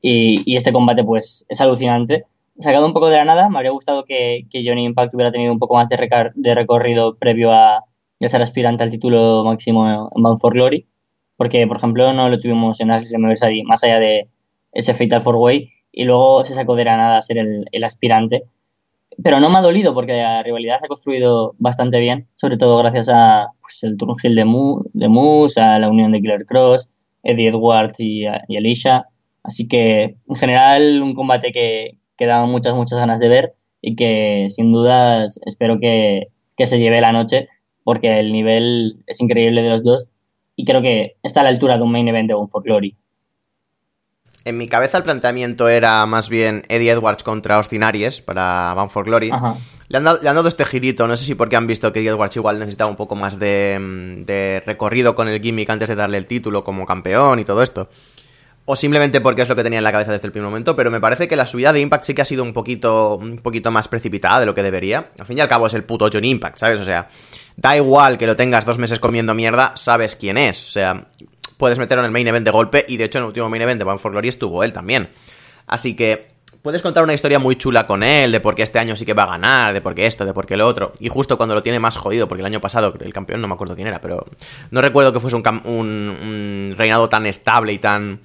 y, 0.01 0.57
este 0.57 0.73
combate, 0.73 1.05
pues, 1.05 1.45
es 1.49 1.61
alucinante. 1.61 2.25
Sacado 2.61 2.87
un 2.87 2.93
poco 2.93 3.09
de 3.09 3.17
la 3.17 3.25
nada, 3.25 3.49
me 3.49 3.57
habría 3.59 3.71
gustado 3.71 4.05
que, 4.05 4.47
Johnny 4.53 4.85
Impact 4.85 5.15
hubiera 5.15 5.33
tenido 5.33 5.53
un 5.53 5.59
poco 5.59 5.75
más 5.77 5.89
de, 5.89 6.55
recorrido 6.55 7.17
previo 7.17 7.53
a, 7.53 7.85
ser 8.21 8.43
aspirante 8.43 8.83
al 8.83 8.91
título 8.91 9.45
máximo 9.45 10.11
en 10.15 10.23
Bound 10.23 10.41
for 10.41 10.53
Glory, 10.53 10.87
porque, 11.37 11.67
por 11.67 11.77
ejemplo, 11.77 12.13
no 12.13 12.29
lo 12.29 12.41
tuvimos 12.41 12.81
en 12.81 12.91
Anniversary 12.91 13.63
más 13.63 13.85
allá 13.85 14.01
de 14.01 14.29
ese 14.73 14.95
Fatal 14.95 15.23
Four 15.23 15.37
Way, 15.37 15.71
y 15.93 16.05
luego 16.05 16.45
se 16.45 16.55
sacó 16.55 16.75
de 16.77 16.85
la 16.85 16.97
nada 16.97 17.19
a 17.19 17.23
ser 17.23 17.39
el, 17.39 17.85
aspirante. 17.85 18.45
Pero 19.23 19.41
no 19.41 19.51
me 19.51 19.59
ha 19.59 19.63
dolido 19.63 19.95
porque 19.95 20.13
la 20.13 20.43
rivalidad 20.43 20.79
se 20.79 20.87
ha 20.87 20.89
construido 20.89 21.55
bastante 21.59 21.99
bien, 21.99 22.29
sobre 22.37 22.57
todo 22.57 22.79
gracias 22.79 23.09
a 23.09 23.49
pues, 23.61 23.83
el 23.83 23.97
turn 23.97 24.15
de, 24.23 24.31
de 24.93 25.09
Moose, 25.09 25.61
a 25.61 25.79
la 25.79 25.89
unión 25.89 26.13
de 26.13 26.21
Killer 26.21 26.47
Cross, 26.47 26.89
Eddie 27.25 27.49
Edwards 27.49 27.99
y, 27.99 28.27
y 28.49 28.57
Alicia. 28.57 29.07
Así 29.49 29.67
que, 29.67 30.17
en 30.29 30.35
general, 30.37 31.01
un 31.01 31.15
combate 31.15 31.53
que, 31.53 31.97
que 32.19 32.27
da 32.27 32.45
muchas, 32.45 32.75
muchas 32.75 32.99
ganas 32.99 33.19
de 33.19 33.29
ver 33.29 33.55
y 33.81 33.97
que, 33.97 34.49
sin 34.51 34.71
dudas, 34.71 35.41
espero 35.47 35.81
que, 35.81 36.29
se 36.59 36.79
lleve 36.79 37.01
la 37.01 37.13
noche 37.13 37.49
porque 37.83 38.21
el 38.21 38.31
nivel 38.31 38.99
es 39.07 39.21
increíble 39.23 39.63
de 39.63 39.71
los 39.71 39.83
dos 39.83 40.07
y 40.55 40.67
creo 40.67 40.83
que 40.83 41.17
está 41.23 41.41
a 41.41 41.45
la 41.45 41.49
altura 41.49 41.79
de 41.79 41.83
un 41.85 41.93
main 41.93 42.09
event 42.09 42.29
de 42.29 42.35
un 42.35 42.51
For 42.51 42.63
Glory. 42.63 42.95
En 44.45 44.59
mi 44.59 44.69
cabeza 44.69 44.99
el 44.99 45.05
planteamiento 45.05 45.69
era 45.71 46.05
más 46.05 46.29
bien 46.29 46.65
Eddie 46.69 46.91
Edwards 46.91 47.23
contra 47.23 47.57
Austin 47.57 47.85
Aries 47.85 48.21
para 48.21 48.75
Bound 48.75 48.91
for 48.91 49.07
Glory. 49.07 49.31
le 49.89 49.97
han, 49.97 50.05
dado, 50.05 50.49
este 50.49 50.67
girito. 50.67 51.07
No 51.07 51.17
sé 51.17 51.25
si 51.25 51.35
porque 51.35 51.57
han 51.57 51.67
visto 51.67 51.91
que 51.91 52.05
Edwards 52.05 52.37
igual 52.37 52.59
necesitaba 52.59 52.91
un 52.91 52.97
poco 52.97 53.15
más 53.15 53.39
de, 53.39 54.23
de 54.27 54.63
recorrido 54.67 55.15
con 55.15 55.29
el 55.29 55.41
gimmick 55.41 55.71
antes 55.71 55.89
de 55.89 55.95
darle 55.95 56.19
el 56.19 56.27
título 56.27 56.65
como 56.65 56.85
campeón 56.85 57.39
y 57.39 57.45
todo 57.45 57.63
esto 57.63 57.89
o 58.71 58.77
simplemente 58.77 59.23
porque 59.23 59.41
es 59.41 59.49
lo 59.49 59.57
que 59.57 59.63
tenía 59.63 59.79
en 59.79 59.83
la 59.83 59.93
cabeza 59.93 60.13
desde 60.13 60.27
el 60.27 60.33
primer 60.33 60.51
momento, 60.51 60.77
pero 60.77 60.91
me 60.91 61.01
parece 61.01 61.27
que 61.27 61.37
la 61.37 61.47
subida 61.47 61.73
de 61.73 61.81
Impact 61.81 62.05
sí 62.05 62.13
que 62.13 62.21
ha 62.21 62.27
sido 62.27 62.43
un 62.43 62.53
poquito, 62.53 63.17
un 63.17 63.39
poquito 63.39 63.71
más 63.71 63.89
precipitada 63.89 64.41
de 64.41 64.45
lo 64.45 64.55
que 64.55 64.63
debería. 64.63 65.09
Al 65.19 65.25
fin 65.25 65.39
y 65.39 65.41
al 65.41 65.49
cabo 65.49 65.69
es 65.69 65.73
el 65.73 65.85
puto 65.85 66.11
John 66.13 66.27
Impact, 66.27 66.59
¿sabes? 66.59 66.79
O 66.79 66.85
sea, 66.85 67.09
da 67.57 67.75
igual 67.79 68.19
que 68.19 68.27
lo 68.27 68.37
tengas 68.37 68.67
dos 68.67 68.77
meses 68.77 69.01
comiendo 69.01 69.33
mierda, 69.33 69.73
sabes 69.75 70.17
quién 70.17 70.37
es. 70.37 70.69
O 70.69 70.71
sea, 70.71 71.07
puedes 71.57 71.79
meterlo 71.79 72.03
en 72.03 72.07
el 72.09 72.13
main 72.13 72.29
event 72.29 72.45
de 72.45 72.51
golpe 72.51 72.85
y 72.87 72.99
de 72.99 73.05
hecho 73.05 73.17
en 73.17 73.25
el 73.25 73.29
último 73.29 73.49
main 73.49 73.63
event 73.63 73.79
de 73.79 73.89
One 73.89 73.97
for 73.97 74.13
Glory 74.13 74.29
estuvo 74.29 74.63
él 74.63 74.75
también. 74.75 75.09
Así 75.67 75.97
que 75.97 76.33
puedes 76.61 76.83
contar 76.83 77.05
una 77.05 77.15
historia 77.15 77.39
muy 77.39 77.57
chula 77.57 77.87
con 77.87 78.03
él, 78.03 78.33
de 78.33 78.41
por 78.41 78.55
qué 78.55 78.65
este 78.65 78.79
año 78.79 78.97
sí 78.97 79.07
que 79.07 79.15
va 79.15 79.23
a 79.23 79.29
ganar, 79.29 79.73
de 79.73 79.81
por 79.81 79.95
qué 79.95 80.05
esto, 80.05 80.27
de 80.27 80.35
por 80.35 80.45
qué 80.45 80.59
lo 80.59 80.67
otro. 80.67 80.93
Y 81.01 81.09
justo 81.09 81.39
cuando 81.39 81.55
lo 81.55 81.63
tiene 81.63 81.81
más 81.81 81.97
jodido, 81.97 82.29
porque 82.29 82.43
el 82.43 82.47
año 82.47 82.61
pasado 82.61 82.93
el 83.01 83.15
campeón 83.15 83.41
no 83.41 83.49
me 83.49 83.55
acuerdo 83.55 83.75
quién 83.75 83.89
era, 83.89 84.03
pero 84.03 84.27
no 84.71 84.83
recuerdo 84.83 85.11
que 85.11 85.21
fuese 85.21 85.37
un, 85.37 85.43
un 85.65 86.75
reinado 86.77 87.09
tan 87.09 87.25
estable 87.25 87.73
y 87.73 87.79
tan 87.79 88.21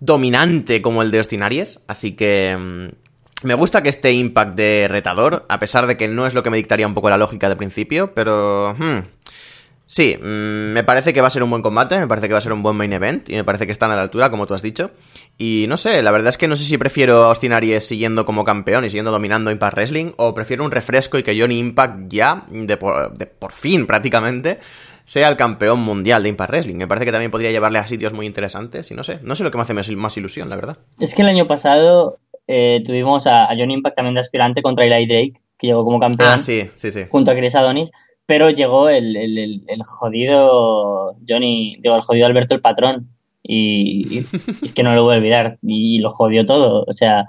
dominante 0.00 0.82
como 0.82 1.02
el 1.02 1.10
de 1.10 1.18
Austin 1.18 1.42
Aries, 1.42 1.80
así 1.86 2.12
que 2.12 2.56
mm, 2.58 3.04
me 3.44 3.54
gusta 3.54 3.82
que 3.82 3.90
este 3.90 4.12
impact 4.12 4.56
de 4.56 4.88
retador, 4.88 5.44
a 5.48 5.60
pesar 5.60 5.86
de 5.86 5.96
que 5.96 6.08
no 6.08 6.26
es 6.26 6.34
lo 6.34 6.42
que 6.42 6.50
me 6.50 6.56
dictaría 6.56 6.86
un 6.86 6.94
poco 6.94 7.10
la 7.10 7.18
lógica 7.18 7.48
de 7.48 7.56
principio, 7.56 8.14
pero... 8.14 8.74
Hmm, 8.78 9.00
sí, 9.86 10.16
mm, 10.18 10.72
me 10.72 10.82
parece 10.82 11.12
que 11.12 11.20
va 11.20 11.26
a 11.26 11.30
ser 11.30 11.42
un 11.42 11.50
buen 11.50 11.62
combate, 11.62 11.98
me 11.98 12.06
parece 12.06 12.26
que 12.26 12.32
va 12.32 12.38
a 12.38 12.42
ser 12.42 12.52
un 12.52 12.62
buen 12.62 12.76
main 12.76 12.92
event 12.92 13.28
y 13.28 13.34
me 13.34 13.44
parece 13.44 13.66
que 13.66 13.72
están 13.72 13.90
a 13.90 13.96
la 13.96 14.02
altura, 14.02 14.30
como 14.30 14.46
tú 14.46 14.54
has 14.54 14.62
dicho. 14.62 14.92
Y 15.36 15.66
no 15.68 15.76
sé, 15.76 16.02
la 16.02 16.10
verdad 16.10 16.30
es 16.30 16.38
que 16.38 16.48
no 16.48 16.56
sé 16.56 16.64
si 16.64 16.78
prefiero 16.78 17.24
a 17.24 17.28
Austin 17.28 17.52
Aries 17.52 17.86
siguiendo 17.86 18.24
como 18.24 18.44
campeón 18.44 18.84
y 18.84 18.90
siguiendo 18.90 19.10
dominando 19.10 19.50
Impact 19.50 19.76
Wrestling 19.76 20.12
o 20.16 20.32
prefiero 20.32 20.64
un 20.64 20.70
refresco 20.70 21.18
y 21.18 21.22
que 21.22 21.38
Johnny 21.38 21.58
Impact 21.58 22.08
ya, 22.08 22.46
de 22.50 22.78
de 23.14 23.26
por 23.26 23.52
fin 23.52 23.86
prácticamente, 23.86 24.58
sea 25.04 25.28
el 25.28 25.36
campeón 25.36 25.80
mundial 25.80 26.22
de 26.22 26.30
Impact 26.30 26.50
Wrestling. 26.50 26.76
Me 26.76 26.88
parece 26.88 27.04
que 27.04 27.12
también 27.12 27.30
podría 27.30 27.50
llevarle 27.50 27.78
a 27.78 27.86
sitios 27.86 28.12
muy 28.12 28.26
interesantes 28.26 28.90
y 28.90 28.94
no 28.94 29.04
sé, 29.04 29.18
no 29.22 29.36
sé 29.36 29.44
lo 29.44 29.50
que 29.50 29.58
me 29.58 29.62
hace 29.62 29.74
más, 29.74 30.16
ilusión, 30.16 30.48
la 30.48 30.56
verdad. 30.56 30.78
Es 30.98 31.14
que 31.14 31.22
el 31.22 31.28
año 31.28 31.46
pasado 31.46 32.18
eh, 32.48 32.82
tuvimos 32.86 33.26
a, 33.26 33.48
John 33.56 33.70
Impact 33.70 33.96
también 33.96 34.14
de 34.14 34.20
aspirante 34.20 34.62
contra 34.62 34.84
Eli 34.86 35.06
Drake, 35.06 35.40
que 35.58 35.66
llegó 35.66 35.84
como 35.84 36.00
campeón. 36.00 36.30
Ah, 36.32 36.38
sí, 36.38 36.70
sí, 36.76 36.90
sí. 36.90 37.02
Junto 37.10 37.30
a 37.30 37.36
Chris 37.36 37.54
Adonis. 37.54 37.90
Pero 38.26 38.48
llegó 38.48 38.88
el, 38.88 39.16
el, 39.16 39.82
jodido 39.82 41.14
Johnny, 41.28 41.76
digo, 41.80 41.94
el 41.94 42.00
jodido 42.00 42.26
Alberto 42.26 42.54
el 42.54 42.62
patrón. 42.62 43.10
Y, 43.42 44.20
es 44.62 44.72
que 44.72 44.82
no 44.82 44.94
lo 44.94 45.04
voy 45.04 45.14
a 45.14 45.18
olvidar. 45.18 45.58
Y 45.62 45.98
lo 45.98 46.08
jodió 46.08 46.46
todo. 46.46 46.86
O 46.88 46.92
sea, 46.94 47.26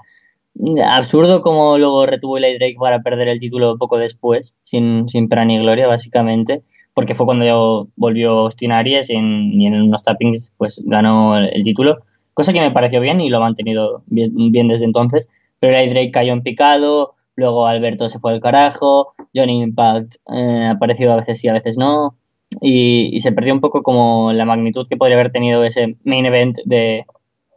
absurdo 0.88 1.42
como 1.42 1.76
luego 1.76 2.06
retuvo 2.06 2.38
Eli 2.38 2.56
Drake 2.56 2.76
para 2.80 3.02
perder 3.02 3.28
el 3.28 3.38
título 3.38 3.76
poco 3.76 3.98
después, 3.98 4.54
sin, 4.62 5.06
sin 5.10 5.28
pena 5.28 5.44
ni 5.44 5.58
gloria, 5.58 5.86
básicamente 5.86 6.62
porque 6.96 7.14
fue 7.14 7.26
cuando 7.26 7.88
volvió 7.96 8.30
Austin 8.38 8.72
Aries 8.72 9.10
y 9.10 9.16
en 9.16 9.82
unos 9.82 10.02
tappings 10.02 10.50
pues 10.56 10.80
ganó 10.82 11.36
el, 11.36 11.62
título, 11.62 11.98
cosa 12.32 12.54
que 12.54 12.60
me 12.62 12.70
pareció 12.70 13.02
bien 13.02 13.20
y 13.20 13.28
lo 13.28 13.36
ha 13.36 13.40
mantenido 13.40 14.02
bien, 14.06 14.68
desde 14.68 14.86
entonces. 14.86 15.28
Pero 15.60 15.76
ahí 15.76 15.90
Drake 15.90 16.10
cayó 16.10 16.32
en 16.32 16.40
picado, 16.40 17.12
luego 17.34 17.66
Alberto 17.66 18.08
se 18.08 18.18
fue 18.18 18.32
al 18.32 18.40
carajo, 18.40 19.12
Johnny 19.34 19.60
Impact 19.60 20.14
eh, 20.34 20.70
apareció 20.74 21.12
a 21.12 21.16
veces 21.16 21.38
sí, 21.38 21.48
a 21.48 21.52
veces 21.52 21.76
no, 21.76 22.16
y, 22.62 23.20
se 23.20 23.30
perdió 23.30 23.52
un 23.52 23.60
poco 23.60 23.82
como 23.82 24.32
la 24.32 24.46
magnitud 24.46 24.86
que 24.88 24.96
podría 24.96 25.16
haber 25.16 25.32
tenido 25.32 25.64
ese 25.64 25.98
main 26.02 26.24
event 26.24 26.56
de, 26.64 27.04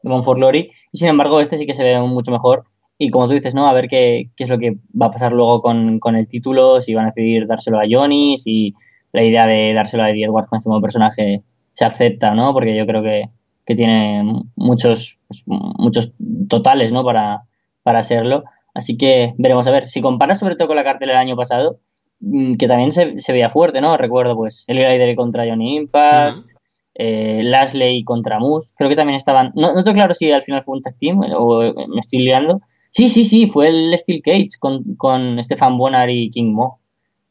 de 0.03 0.09
Mount 0.09 0.25
for 0.25 0.35
Glory, 0.35 0.69
y 0.91 0.97
sin 0.97 1.07
embargo 1.07 1.39
este 1.39 1.55
sí 1.55 1.65
que 1.65 1.73
se 1.73 1.85
ve 1.85 1.97
mucho 2.01 2.31
mejor. 2.31 2.65
Y 2.97 3.09
como 3.09 3.27
tú 3.27 3.35
dices, 3.35 3.55
¿no? 3.55 3.69
A 3.69 3.73
ver 3.73 3.87
qué, 3.87 4.29
qué 4.35 4.43
es 4.43 4.49
lo 4.49 4.59
que 4.59 4.75
va 5.01 5.05
a 5.05 5.11
pasar 5.11 5.31
luego 5.31 5.61
con, 5.61 5.99
con 5.99 6.17
el 6.17 6.27
título, 6.27 6.81
si 6.81 6.93
van 6.93 7.05
a 7.05 7.11
decidir 7.11 7.47
dárselo 7.47 7.79
a 7.79 7.85
Johnny, 7.89 8.37
si 8.37 8.75
la 9.11 9.23
idea 9.23 9.47
de 9.47 9.73
dárselo 9.73 10.03
a 10.03 10.09
Eddie 10.09 10.25
Edwards 10.25 10.49
como 10.63 10.81
personaje 10.81 11.43
se 11.73 11.85
acepta, 11.85 12.33
¿no? 12.33 12.53
Porque 12.53 12.75
yo 12.75 12.85
creo 12.85 13.01
que, 13.03 13.29
tiene 13.75 14.23
muchos, 14.55 15.19
pues, 15.27 15.43
muchos 15.45 16.11
totales, 16.47 16.91
¿no? 16.91 17.03
Para, 17.03 17.43
para 17.83 18.01
serlo. 18.01 18.43
Así 18.73 18.97
que 18.97 19.35
veremos 19.37 19.67
a 19.67 19.71
ver. 19.71 19.87
Si 19.89 20.01
comparas 20.01 20.39
sobre 20.39 20.55
todo 20.55 20.69
con 20.69 20.75
la 20.75 20.83
cartel 20.83 21.09
del 21.09 21.17
año 21.17 21.35
pasado, 21.35 21.79
mm, 22.19 22.55
que 22.55 22.67
también 22.67 22.91
se, 22.91 23.13
veía 23.31 23.49
fuerte, 23.49 23.79
¿no? 23.79 23.95
Recuerdo, 23.95 24.35
pues, 24.35 24.65
el 24.67 24.77
Rider 24.77 25.15
contra 25.15 25.45
Johnny 25.47 25.75
Impact, 25.75 26.49
eh, 26.95 27.41
Lasley 27.43 28.03
contra 28.03 28.39
Moose. 28.39 28.73
Creo 28.75 28.89
que 28.89 28.95
también 28.95 29.17
estaban. 29.17 29.51
No, 29.53 29.73
no 29.73 29.83
tengo 29.83 29.95
claro 29.95 30.15
si 30.15 30.31
al 30.31 30.41
final 30.41 30.63
fue 30.63 30.75
un 30.75 30.81
tag 30.81 30.97
team 30.97 31.21
o 31.37 31.61
me 31.61 31.99
estoy 31.99 32.19
liando. 32.19 32.61
Sí, 32.89 33.07
sí, 33.07 33.23
sí, 33.23 33.45
fue 33.45 33.67
el 33.67 33.95
Steel 33.99 34.23
Cage 34.23 34.57
con, 34.59 34.95
con 34.95 35.41
Stefan 35.43 35.77
Bonner 35.77 36.09
y 36.09 36.31
King 36.31 36.53
Mo. 36.53 36.79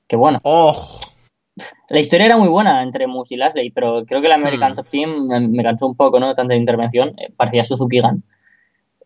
Qué 0.07 0.14
bueno. 0.14 0.38
¡Oh! 0.45 0.73
La 1.88 2.01
historia 2.01 2.27
era 2.27 2.37
muy 2.37 2.49
buena 2.49 2.83
entre 2.83 3.07
Moose 3.07 3.35
y 3.35 3.37
Lasley, 3.37 3.71
pero 3.71 4.05
creo 4.07 4.21
que 4.21 4.27
el 4.27 4.33
American 4.33 4.73
hmm. 4.73 4.77
Top 4.77 4.88
Team 4.88 5.29
me, 5.51 5.62
cansó 5.62 5.87
un 5.87 5.97
poco, 5.97 6.21
¿no? 6.21 6.35
Tanta 6.35 6.55
intervención. 6.55 7.14
Eh, 7.18 7.33
parecía 7.37 7.64
Suzuki 7.64 8.01
Gun. 8.01 8.23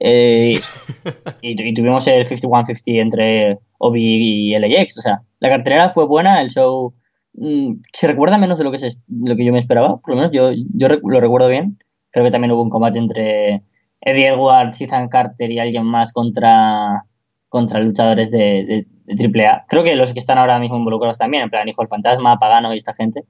Eh, 0.00 0.60
y, 1.42 1.74
tuvimos 1.74 2.06
el 2.08 2.26
51-50 2.26 3.00
entre 3.00 3.58
Obi 3.78 4.52
y 4.52 4.56
LAX. 4.56 4.98
O 4.98 5.02
sea, 5.02 5.22
la 5.40 5.48
cartelera 5.48 5.90
fue 5.90 6.06
buena, 6.06 6.40
el 6.40 6.48
show 6.50 6.94
mm, 7.34 7.74
se 7.92 8.06
recuerda 8.06 8.38
menos 8.38 8.58
de 8.58 8.64
lo 8.64 8.72
que, 8.72 8.78
se, 8.78 8.96
lo 9.08 9.36
que 9.36 9.44
yo 9.44 9.52
me 9.52 9.58
esperaba, 9.58 9.98
por 9.98 10.10
lo 10.10 10.16
menos 10.16 10.32
yo, 10.32 10.50
yo 10.74 10.88
lo 10.88 11.20
recuerdo 11.20 11.48
bien. 11.48 11.78
Creo 12.10 12.24
que 12.24 12.30
también 12.30 12.52
hubo 12.52 12.62
un 12.62 12.70
combate 12.70 12.98
entre 12.98 13.62
Eddie 14.00 14.28
Edwards, 14.28 14.80
Ethan 14.80 15.08
Carter 15.08 15.50
y 15.50 15.58
alguien 15.58 15.84
más 15.84 16.12
contra, 16.12 17.04
contra 17.52 17.80
luchadores 17.80 18.30
de, 18.30 18.86
de 19.04 19.46
AAA. 19.46 19.66
Creo 19.68 19.84
que 19.84 19.94
los 19.94 20.14
que 20.14 20.18
están 20.18 20.38
ahora 20.38 20.58
mismo 20.58 20.78
involucrados 20.78 21.18
también, 21.18 21.42
en 21.42 21.50
plan 21.50 21.68
Hijo 21.68 21.82
el 21.82 21.88
Fantasma, 21.88 22.38
Pagano 22.38 22.72
y 22.72 22.78
esta 22.78 22.94
gente. 22.94 23.24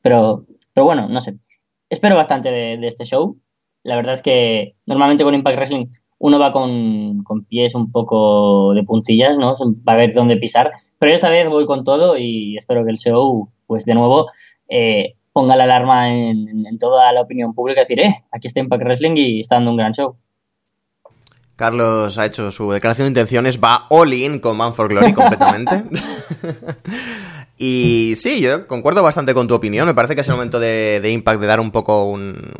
Pero, 0.00 0.46
pero 0.72 0.84
bueno, 0.84 1.08
no 1.08 1.20
sé. 1.20 1.34
Espero 1.90 2.14
bastante 2.14 2.52
de, 2.52 2.86
este 2.86 3.04
show. 3.04 3.36
La 3.82 3.96
verdad 3.96 4.14
es 4.14 4.22
que 4.22 4.76
normalmente 4.86 5.24
con 5.24 5.34
Impact 5.34 5.56
Wrestling 5.56 5.86
uno 6.18 6.38
va 6.38 6.52
con, 6.52 7.24
pies 7.48 7.74
un 7.74 7.90
poco 7.90 8.74
de 8.74 8.84
puntillas, 8.84 9.38
¿no? 9.38 9.54
Va 9.86 9.94
a 9.94 9.96
ver 9.96 10.14
dónde 10.14 10.36
pisar. 10.36 10.70
Pero 11.00 11.12
esta 11.12 11.28
vez 11.28 11.48
voy 11.48 11.66
con 11.66 11.82
todo 11.82 12.16
y 12.16 12.56
espero 12.56 12.84
que 12.84 12.92
el 12.92 12.98
show, 12.98 13.50
pues 13.66 13.84
de 13.84 13.94
nuevo, 13.94 14.28
eh, 14.68 15.14
ponga 15.32 15.56
la 15.56 15.64
alarma 15.64 16.14
en, 16.14 16.64
en, 16.64 16.78
toda 16.78 17.12
la 17.12 17.22
opinión 17.22 17.54
pública 17.54 17.80
y 17.80 17.82
decir, 17.82 17.98
eh, 17.98 18.24
aquí 18.30 18.46
está 18.46 18.60
Impact 18.60 18.84
Wrestling 18.84 19.16
y 19.16 19.40
está 19.40 19.56
dando 19.56 19.72
un 19.72 19.78
gran 19.78 19.92
show. 19.92 20.16
Carlos 21.56 22.18
ha 22.18 22.26
hecho 22.26 22.50
su 22.50 22.70
declaración 22.72 23.06
de 23.06 23.10
intenciones, 23.10 23.60
va 23.62 23.86
all 23.88 24.12
in 24.12 24.40
con 24.40 24.56
Man 24.56 24.74
for 24.74 24.88
Glory 24.88 25.12
completamente. 25.12 25.84
y 27.58 28.14
sí, 28.16 28.40
yo 28.40 28.66
concuerdo 28.66 29.04
bastante 29.04 29.34
con 29.34 29.46
tu 29.46 29.54
opinión. 29.54 29.86
Me 29.86 29.94
parece 29.94 30.16
que 30.16 30.22
es 30.22 30.28
el 30.28 30.34
momento 30.34 30.58
de, 30.58 31.00
Impact 31.08 31.40
de 31.40 31.46
dar 31.46 31.60
un 31.60 31.70
poco 31.70 32.06
un, 32.06 32.52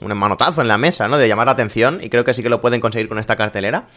un 0.00 0.16
manotazo 0.16 0.62
en 0.62 0.68
la 0.68 0.78
mesa, 0.78 1.06
¿no? 1.06 1.18
De 1.18 1.28
llamar 1.28 1.44
la 1.44 1.52
atención. 1.52 1.98
Y 2.02 2.08
creo 2.08 2.24
que 2.24 2.32
sí 2.32 2.42
que 2.42 2.48
lo 2.48 2.62
pueden 2.62 2.80
conseguir 2.80 3.10
con 3.10 3.18
esta 3.18 3.36
cartelera. 3.36 3.88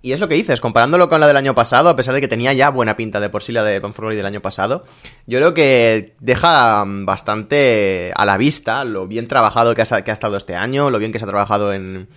Y 0.00 0.12
es 0.12 0.20
lo 0.20 0.26
que 0.26 0.36
dices, 0.36 0.58
comparándolo 0.58 1.10
con 1.10 1.20
la 1.20 1.26
del 1.26 1.36
año 1.36 1.54
pasado, 1.54 1.90
a 1.90 1.96
pesar 1.96 2.14
de 2.14 2.22
que 2.22 2.28
tenía 2.28 2.54
ya 2.54 2.70
buena 2.70 2.96
pinta 2.96 3.20
de 3.20 3.28
por 3.28 3.42
sí 3.42 3.52
la 3.52 3.64
de 3.64 3.82
Man 3.82 3.92
for 3.92 4.04
Glory 4.04 4.16
del 4.16 4.24
año 4.24 4.40
pasado, 4.40 4.86
yo 5.26 5.38
creo 5.40 5.52
que 5.52 6.14
deja 6.20 6.84
bastante 6.86 8.12
a 8.16 8.24
la 8.24 8.38
vista 8.38 8.84
lo 8.84 9.06
bien 9.06 9.28
trabajado 9.28 9.74
que 9.74 9.82
ha, 9.82 10.02
que 10.02 10.10
ha 10.10 10.14
estado 10.14 10.38
este 10.38 10.54
año, 10.54 10.88
lo 10.88 10.98
bien 10.98 11.12
que 11.12 11.18
se 11.18 11.26
ha 11.26 11.28
trabajado 11.28 11.74
en 11.74 12.08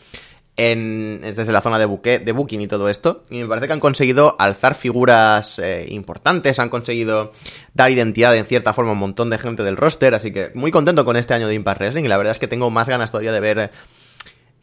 desde 0.62 1.52
la 1.52 1.62
zona 1.62 1.80
de, 1.80 1.86
booking 1.86 2.62
y 2.62 2.68
todo 2.68 2.90
esto. 2.90 3.24
Y 3.30 3.42
me 3.42 3.48
parece 3.48 3.68
que 3.68 3.74
han 3.74 3.80
conseguido 3.80 4.36
alzar 4.40 4.76
figuras 4.76 5.60
eh, 5.60 5.86
importantes, 5.90 6.60
han 6.60 6.70
conseguido 6.70 7.34
dar 7.74 7.92
identidad 7.92 8.36
en 8.36 8.46
cierta 8.46 8.74
forma 8.74 8.92
a 8.92 8.94
un 8.94 9.00
montón 9.00 9.30
de 9.30 9.38
gente 9.38 9.64
del 9.64 9.78
roster. 9.78 10.14
Así 10.14 10.32
que 10.32 10.52
muy 10.54 10.72
contento 10.72 11.06
con 11.06 11.18
este 11.18 11.34
año 11.34 11.48
de 11.48 11.56
Impact 11.56 11.80
Wrestling 11.80 12.06
y 12.06 12.08
la 12.08 12.18
verdad 12.18 12.32
es 12.32 12.40
que 12.40 12.48
tengo 12.48 12.70
más 12.70 12.90
ganas 12.90 13.12
todavía 13.12 13.32
de 13.32 13.40
ver 13.40 13.72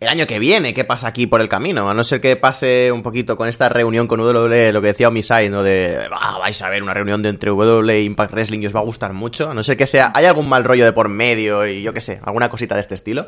el 0.01 0.09
año 0.09 0.29
que 0.29 0.39
viene 0.39 0.75
qué 0.75 0.85
pasa 0.85 1.09
aquí 1.09 1.27
por 1.27 1.41
el 1.41 1.49
camino. 1.49 1.91
A 1.91 1.95
no 1.95 2.05
ser 2.05 2.21
que 2.21 2.37
pase 2.37 2.93
un 2.93 3.03
poquito 3.03 3.37
con 3.37 3.49
esta 3.49 3.69
reunión 3.69 4.07
con 4.07 4.21
WWE, 4.21 4.73
lo 4.73 4.81
que 4.81 4.89
decía 4.89 5.09
Omisai, 5.09 5.49
¿no? 5.49 5.63
De 5.63 6.09
vais 6.11 6.63
a 6.63 6.69
ver 6.69 6.83
una 6.83 6.95
reunión 6.95 7.23
de 7.23 7.31
entre 7.31 7.51
WWE 7.51 7.95
e 7.95 8.03
Impact 8.03 8.33
Wrestling 8.33 8.61
y 8.61 8.67
os 8.67 8.75
va 8.75 8.81
a 8.81 8.85
gustar 8.85 9.13
mucho. 9.13 9.51
A 9.51 9.55
no 9.55 9.63
ser 9.63 9.77
que 9.77 9.87
sea, 9.87 10.13
hay 10.15 10.27
algún 10.27 10.49
mal 10.49 10.65
rollo 10.65 10.85
de 10.85 10.93
por 10.93 11.09
medio 11.09 11.67
y 11.67 11.83
yo 11.83 11.93
qué 11.93 12.01
sé, 12.01 12.21
alguna 12.23 12.49
cosita 12.49 12.77
de 12.77 12.83
este 12.83 12.95
estilo. 12.95 13.27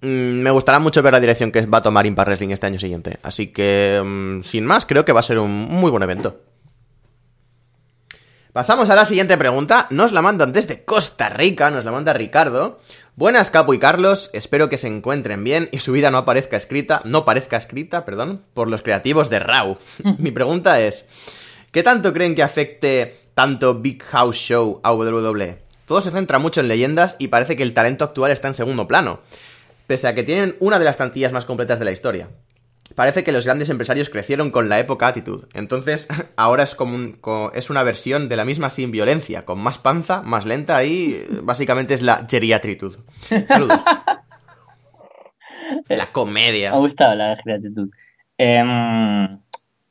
Mm, 0.00 0.42
me 0.42 0.50
gustará 0.50 0.78
mucho 0.78 1.02
ver 1.02 1.12
la 1.12 1.20
dirección 1.20 1.50
que 1.50 1.66
va 1.66 1.78
a 1.78 1.82
tomar 1.82 2.06
Impact 2.06 2.28
Wrestling 2.28 2.50
este 2.50 2.66
año 2.66 2.78
siguiente. 2.78 3.18
Así 3.22 3.48
que, 3.48 4.00
mm, 4.04 4.42
sin 4.42 4.64
más, 4.64 4.86
creo 4.86 5.04
que 5.04 5.12
va 5.12 5.20
a 5.20 5.24
ser 5.24 5.38
un 5.38 5.50
muy 5.50 5.90
buen 5.90 6.02
evento. 6.02 6.40
Pasamos 8.52 8.90
a 8.90 8.96
la 8.96 9.04
siguiente 9.04 9.36
pregunta. 9.36 9.86
Nos 9.90 10.12
la 10.12 10.22
mandan 10.22 10.52
desde 10.52 10.84
Costa 10.84 11.28
Rica, 11.28 11.70
nos 11.70 11.84
la 11.84 11.92
manda 11.92 12.12
Ricardo. 12.12 12.80
Buenas, 13.14 13.50
Capo 13.50 13.74
y 13.74 13.78
Carlos. 13.78 14.30
Espero 14.32 14.68
que 14.68 14.78
se 14.78 14.88
encuentren 14.88 15.44
bien 15.44 15.68
y 15.72 15.80
su 15.80 15.92
vida 15.92 16.10
no 16.10 16.18
aparezca 16.18 16.56
escrita, 16.56 17.02
no 17.04 17.24
parezca 17.24 17.56
escrita, 17.56 18.04
perdón, 18.04 18.42
por 18.54 18.68
los 18.68 18.82
creativos 18.82 19.30
de 19.30 19.38
Raw. 19.40 19.78
Mi 20.18 20.30
pregunta 20.30 20.80
es: 20.80 21.06
¿qué 21.72 21.82
tanto 21.82 22.12
creen 22.12 22.34
que 22.34 22.42
afecte 22.42 23.16
tanto 23.34 23.74
Big 23.74 24.02
House 24.04 24.36
Show 24.36 24.80
a 24.82 24.92
WWE? 24.92 25.58
Todo 25.84 26.00
se 26.00 26.10
centra 26.10 26.38
mucho 26.38 26.60
en 26.60 26.68
leyendas 26.68 27.16
y 27.18 27.28
parece 27.28 27.56
que 27.56 27.62
el 27.62 27.74
talento 27.74 28.04
actual 28.04 28.32
está 28.32 28.48
en 28.48 28.54
segundo 28.54 28.88
plano 28.88 29.20
pese 29.88 30.06
a 30.06 30.14
que 30.14 30.22
tienen 30.22 30.54
una 30.60 30.78
de 30.78 30.84
las 30.84 30.96
plantillas 30.96 31.32
más 31.32 31.46
completas 31.46 31.80
de 31.80 31.86
la 31.86 31.90
historia. 31.90 32.28
parece 32.94 33.24
que 33.24 33.32
los 33.32 33.44
grandes 33.44 33.70
empresarios 33.70 34.10
crecieron 34.10 34.50
con 34.50 34.68
la 34.68 34.78
época 34.78 35.08
actitud. 35.08 35.46
Entonces, 35.54 36.06
ahora 36.36 36.62
es 36.62 36.76
como, 36.76 36.94
un, 36.94 37.18
es 37.54 37.70
una 37.70 37.82
versión 37.82 38.28
de 38.28 38.36
la 38.36 38.44
misma 38.44 38.70
sin 38.70 38.92
violencia, 38.92 39.44
con 39.44 39.58
más 39.58 39.78
panza, 39.78 40.22
más 40.22 40.46
lenta 40.46 40.84
y 40.84 41.26
básicamente 41.42 41.94
es 41.94 42.02
la 42.02 42.26
geriatritud. 42.30 42.96
Saludos. 43.48 43.80
la 45.88 46.12
comedia. 46.12 46.70
Me 46.70 46.76
ha 46.76 46.80
gustado 46.80 47.14
la 47.14 47.34
geriatritud. 47.36 47.88
Em, 48.36 49.40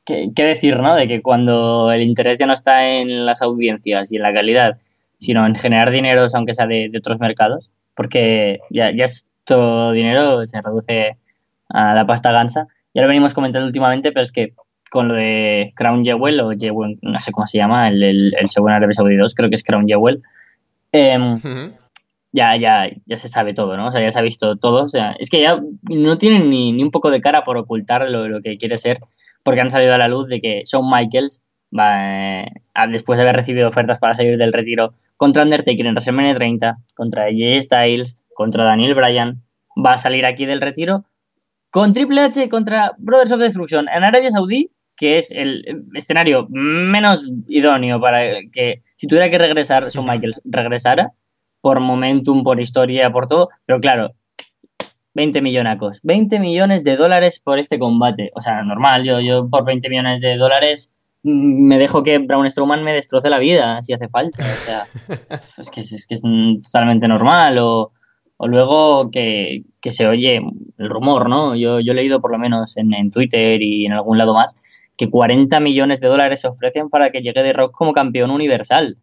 ¿qué, 0.05 0.29
¿qué, 0.35 0.43
decir, 0.43 0.77
no? 0.77 0.95
De 0.95 1.07
que 1.07 1.23
cuando 1.23 1.91
el 1.91 2.03
interés 2.03 2.37
ya 2.37 2.45
no 2.45 2.53
está 2.53 2.87
en 2.87 3.25
las 3.25 3.41
audiencias 3.41 4.11
y 4.11 4.17
en 4.17 4.21
la 4.21 4.33
calidad, 4.33 4.77
sino 5.17 5.47
en 5.47 5.55
generar 5.55 5.89
dinero, 5.89 6.27
aunque 6.31 6.53
sea 6.53 6.67
de, 6.67 6.89
de 6.91 6.99
otros 6.99 7.19
mercados, 7.19 7.71
porque 7.95 8.59
ya, 8.69 8.91
ya 8.91 9.05
es 9.05 9.27
dinero, 9.93 10.45
se 10.45 10.61
reduce 10.61 11.17
a 11.69 11.93
la 11.93 12.05
pasta 12.05 12.31
gansa. 12.31 12.67
Ya 12.93 13.01
lo 13.01 13.07
venimos 13.07 13.33
comentando 13.33 13.67
últimamente, 13.67 14.11
pero 14.11 14.23
es 14.23 14.31
que 14.31 14.53
con 14.89 15.07
lo 15.07 15.15
de 15.15 15.73
Crown 15.75 16.03
Jewel 16.03 16.39
o 16.39 16.51
Jewel, 16.57 16.97
no 17.01 17.19
sé 17.19 17.31
cómo 17.31 17.45
se 17.45 17.57
llama, 17.57 17.89
el, 17.89 18.01
el, 18.03 18.35
el 18.39 18.49
segundo 18.49 18.75
Arabia 18.75 18.93
Saudí 18.93 19.15
2, 19.15 19.35
creo 19.35 19.49
que 19.49 19.55
es 19.55 19.63
Crown 19.63 19.87
Jewel, 19.87 20.23
eh, 20.91 21.17
uh 21.17 21.37
-huh. 21.37 21.73
ya, 22.31 22.55
ya, 22.55 22.89
ya 23.05 23.17
se 23.17 23.27
sabe 23.27 23.53
todo, 23.53 23.77
¿no? 23.77 23.87
O 23.87 23.91
sea, 23.91 24.01
ya 24.01 24.11
se 24.11 24.19
ha 24.19 24.21
visto 24.21 24.55
todo. 24.57 24.83
O 24.83 24.87
sea, 24.87 25.15
es 25.19 25.29
que 25.29 25.41
ya 25.41 25.59
no 25.83 26.17
tienen 26.17 26.49
ni, 26.49 26.71
ni 26.71 26.83
un 26.83 26.91
poco 26.91 27.11
de 27.11 27.21
cara 27.21 27.43
por 27.43 27.57
ocultar 27.57 28.09
lo, 28.09 28.27
lo, 28.27 28.41
que 28.41 28.57
quiere 28.57 28.77
ser, 28.77 28.99
porque 29.43 29.61
han 29.61 29.71
salido 29.71 29.93
a 29.93 29.97
la 29.97 30.07
luz 30.07 30.29
de 30.29 30.39
que 30.39 30.63
Shawn 30.65 30.89
Michaels 30.89 31.41
va, 31.77 32.41
eh, 32.41 32.51
después 32.89 33.17
de 33.17 33.23
haber 33.23 33.35
recibido 33.35 33.67
ofertas 33.67 33.99
para 33.99 34.13
salir 34.13 34.37
del 34.37 34.53
retiro 34.53 34.93
contra 35.17 35.43
Undertaker 35.43 35.85
en 35.85 35.93
WrestleMania 35.93 36.33
30, 36.33 36.77
contra 36.95 37.23
Jay 37.23 37.61
Styles, 37.61 38.17
contra 38.37 38.63
Daniel 38.63 38.93
Bryan, 38.93 39.41
va 39.83 39.93
a 39.93 39.97
salir 39.97 40.23
aquí 40.23 40.45
del 40.45 40.61
retiro 40.61 41.05
con 41.71 41.91
Triple 41.91 42.21
H 42.21 42.47
contra 42.49 42.93
Brothers 42.99 43.31
of 43.31 43.39
Destruction 43.39 43.87
en 43.89 44.03
Arabia 44.03 44.29
Saudí, 44.29 44.69
que 44.95 45.17
es 45.17 45.31
el 45.31 45.85
escenario 45.95 46.45
menos 46.49 47.25
idóneo 47.47 47.99
para 47.99 48.21
que 48.53 48.83
si 48.95 49.07
tuviera 49.07 49.31
que 49.31 49.39
regresar 49.39 49.89
Shawn 49.89 50.05
Michaels 50.05 50.39
regresara 50.45 51.13
por 51.61 51.79
momentum, 51.79 52.43
por 52.43 52.59
historia, 52.59 53.11
por 53.11 53.27
todo, 53.27 53.49
pero 53.65 53.79
claro, 53.79 54.13
20 55.15 55.41
millonacos, 55.41 55.99
20 56.03 56.39
millones 56.39 56.83
de 56.83 56.95
dólares 56.95 57.41
por 57.43 57.57
este 57.57 57.79
combate, 57.79 58.31
o 58.35 58.41
sea, 58.41 58.61
normal, 58.61 59.03
yo, 59.03 59.19
yo 59.19 59.49
por 59.49 59.65
20 59.65 59.89
millones 59.89 60.21
de 60.21 60.37
dólares 60.37 60.93
me 61.23 61.79
dejo 61.79 62.03
que 62.03 62.19
Braun 62.19 62.47
Strowman 62.47 62.83
me 62.83 62.93
destroce 62.93 63.31
la 63.31 63.39
vida 63.39 63.81
si 63.81 63.93
hace 63.93 64.07
falta, 64.09 64.43
o 64.43 64.65
sea, 64.65 64.87
es 65.57 65.71
que 65.71 65.81
es, 65.81 66.05
que 66.05 66.13
es 66.13 66.21
totalmente 66.63 67.07
normal 67.07 67.57
o 67.57 67.93
o 68.37 68.47
luego 68.47 69.11
que, 69.11 69.63
que, 69.81 69.91
se 69.91 70.07
oye 70.07 70.41
el 70.77 70.89
rumor, 70.89 71.29
¿no? 71.29 71.55
Yo, 71.55 71.79
yo 71.79 71.91
he 71.91 71.95
leído 71.95 72.21
por 72.21 72.31
lo 72.31 72.37
menos 72.37 72.77
en, 72.77 72.93
en, 72.93 73.11
Twitter 73.11 73.61
y 73.61 73.85
en 73.85 73.93
algún 73.93 74.17
lado 74.17 74.33
más 74.33 74.55
que 74.95 75.09
40 75.09 75.59
millones 75.59 75.99
de 75.99 76.07
dólares 76.07 76.41
se 76.41 76.47
ofrecen 76.47 76.89
para 76.89 77.11
que 77.11 77.21
llegue 77.21 77.43
de 77.43 77.53
Rock 77.53 77.75
como 77.75 77.93
campeón 77.93 78.31
universal. 78.31 78.97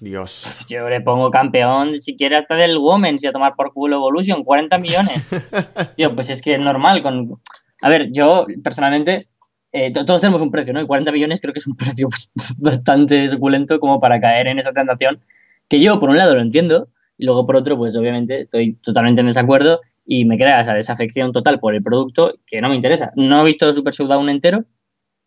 Dios. 0.00 0.56
Yo 0.68 0.88
le 0.88 1.00
pongo 1.00 1.30
campeón 1.30 2.00
siquiera 2.02 2.38
hasta 2.38 2.54
del 2.54 2.78
Women's 2.78 3.24
y 3.24 3.26
a 3.26 3.32
tomar 3.32 3.54
por 3.56 3.72
culo 3.72 3.96
Evolution, 3.96 4.44
40 4.44 4.78
millones. 4.78 5.22
Tío, 5.96 6.14
pues 6.14 6.30
es 6.30 6.42
que 6.42 6.54
es 6.54 6.60
normal. 6.60 7.02
Con... 7.02 7.40
A 7.80 7.88
ver, 7.88 8.10
yo 8.12 8.46
personalmente, 8.62 9.28
eh, 9.72 9.92
todos 9.92 10.20
tenemos 10.20 10.40
un 10.40 10.50
precio, 10.50 10.72
¿no? 10.72 10.80
Y 10.80 10.86
40 10.86 11.12
millones 11.12 11.40
creo 11.40 11.52
que 11.52 11.60
es 11.60 11.66
un 11.66 11.76
precio 11.76 12.08
bastante 12.58 13.28
suculento 13.28 13.80
como 13.80 14.00
para 14.00 14.20
caer 14.20 14.46
en 14.46 14.58
esa 14.58 14.72
tentación. 14.72 15.20
Que 15.68 15.80
yo, 15.80 15.98
por 15.98 16.10
un 16.10 16.18
lado, 16.18 16.34
lo 16.34 16.42
entiendo, 16.42 16.88
y 17.16 17.24
luego, 17.24 17.46
por 17.46 17.56
otro, 17.56 17.76
pues 17.76 17.96
obviamente 17.96 18.40
estoy 18.40 18.74
totalmente 18.74 19.20
en 19.20 19.28
desacuerdo 19.28 19.80
y 20.04 20.24
me 20.24 20.36
crea 20.36 20.60
esa 20.60 20.74
desafección 20.74 21.32
total 21.32 21.60
por 21.60 21.74
el 21.74 21.82
producto 21.82 22.34
que 22.46 22.60
no 22.60 22.68
me 22.68 22.76
interesa. 22.76 23.12
No 23.16 23.40
he 23.40 23.44
visto 23.44 23.72
Super 23.72 23.94
Showdown 23.94 24.28
entero. 24.28 24.64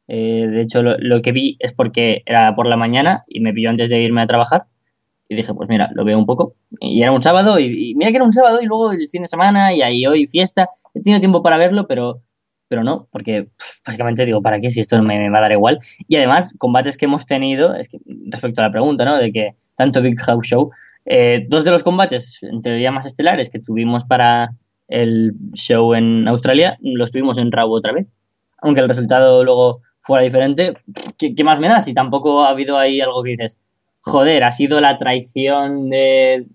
Eh, 0.08 0.48
de 0.48 0.62
hecho, 0.62 0.82
lo, 0.84 1.22
que 1.22 1.32
vi 1.32 1.58
es 1.60 1.74
porque 1.74 2.24
era 2.26 2.54
por 2.56 2.68
la 2.68 2.78
mañana 2.78 3.24
y 3.28 3.40
me 3.40 3.54
pilló 3.54 3.70
antes 3.70 3.90
de 3.90 4.02
irme 4.02 4.22
a 4.22 4.28
trabajar. 4.28 4.66
Y 5.30 5.36
dije, 5.36 5.54
pues 5.54 5.68
mira, 5.68 5.90
lo 5.94 6.06
veo 6.06 6.18
un 6.18 6.26
poco. 6.26 6.56
Y 6.80 7.02
era 7.02 7.12
un 7.12 7.22
sábado, 7.22 7.60
y, 7.60 7.92
y 7.92 7.96
mira 7.96 8.12
que 8.12 8.18
era 8.18 8.26
un 8.26 8.32
sábado, 8.32 8.62
y 8.62 8.66
luego 8.66 8.94
el 8.94 9.10
fin 9.10 9.24
de 9.24 9.28
semana, 9.28 9.74
y 9.74 9.82
ahí 9.82 10.06
hoy 10.06 10.26
fiesta. 10.28 10.70
He 10.94 11.02
tenido 11.02 11.20
tiempo 11.20 11.44
para 11.44 11.58
verlo, 11.58 11.86
pero, 11.86 12.22
pero 12.70 12.84
no, 12.84 13.10
porque 13.12 13.44
pff, 13.44 13.82
básicamente 13.86 14.26
digo, 14.26 14.42
¿para 14.42 14.62
qué? 14.62 14.72
Si 14.72 14.80
esto 14.80 15.02
me, 15.02 15.18
me 15.18 15.30
va 15.30 15.40
a 15.40 15.42
dar 15.42 15.52
igual. 15.52 15.80
Y 16.08 16.16
además, 16.16 16.56
combates 16.58 16.98
que 16.98 17.06
hemos 17.06 17.26
tenido, 17.26 17.76
es 17.76 17.90
que 17.90 18.00
respecto 18.30 18.62
a 18.62 18.66
la 18.66 18.72
pregunta, 18.72 19.04
¿no? 19.04 19.18
De 19.18 19.34
que 19.34 19.56
tanto 19.76 20.02
Big 20.02 20.18
House 20.22 20.48
Show 20.48 20.72
eh, 21.10 21.46
dos 21.48 21.64
de 21.64 21.72
los 21.72 21.84
combates, 21.84 22.40
en 22.44 22.62
teoría 22.62 22.92
más 22.92 23.06
estelares, 23.06 23.50
que 23.50 23.60
tuvimos 23.60 24.04
para 24.04 24.52
el 24.90 25.34
show 25.54 25.94
en 25.94 26.28
Australia, 26.28 26.78
los 26.82 27.12
tuvimos 27.12 27.38
en 27.38 27.52
Raw 27.52 27.72
otra 27.72 27.94
vez. 27.94 28.08
Aunque 28.62 28.82
el 28.82 28.90
resultado 28.90 29.44
luego 29.46 29.82
fuera 30.02 30.24
diferente, 30.24 30.74
¿qué, 31.18 31.34
¿qué, 31.34 31.44
más 31.46 31.62
me 31.62 31.70
da? 31.70 31.80
Si 31.80 31.94
tampoco 31.94 32.44
ha 32.44 32.50
habido 32.50 32.78
ahí 32.78 33.00
algo 33.00 33.24
que 33.24 33.32
dices, 33.32 33.58
joder, 34.02 34.44
ha 34.44 34.52
sido 34.52 34.82
la 34.82 34.98
traición 34.98 35.90
de, 35.90 36.46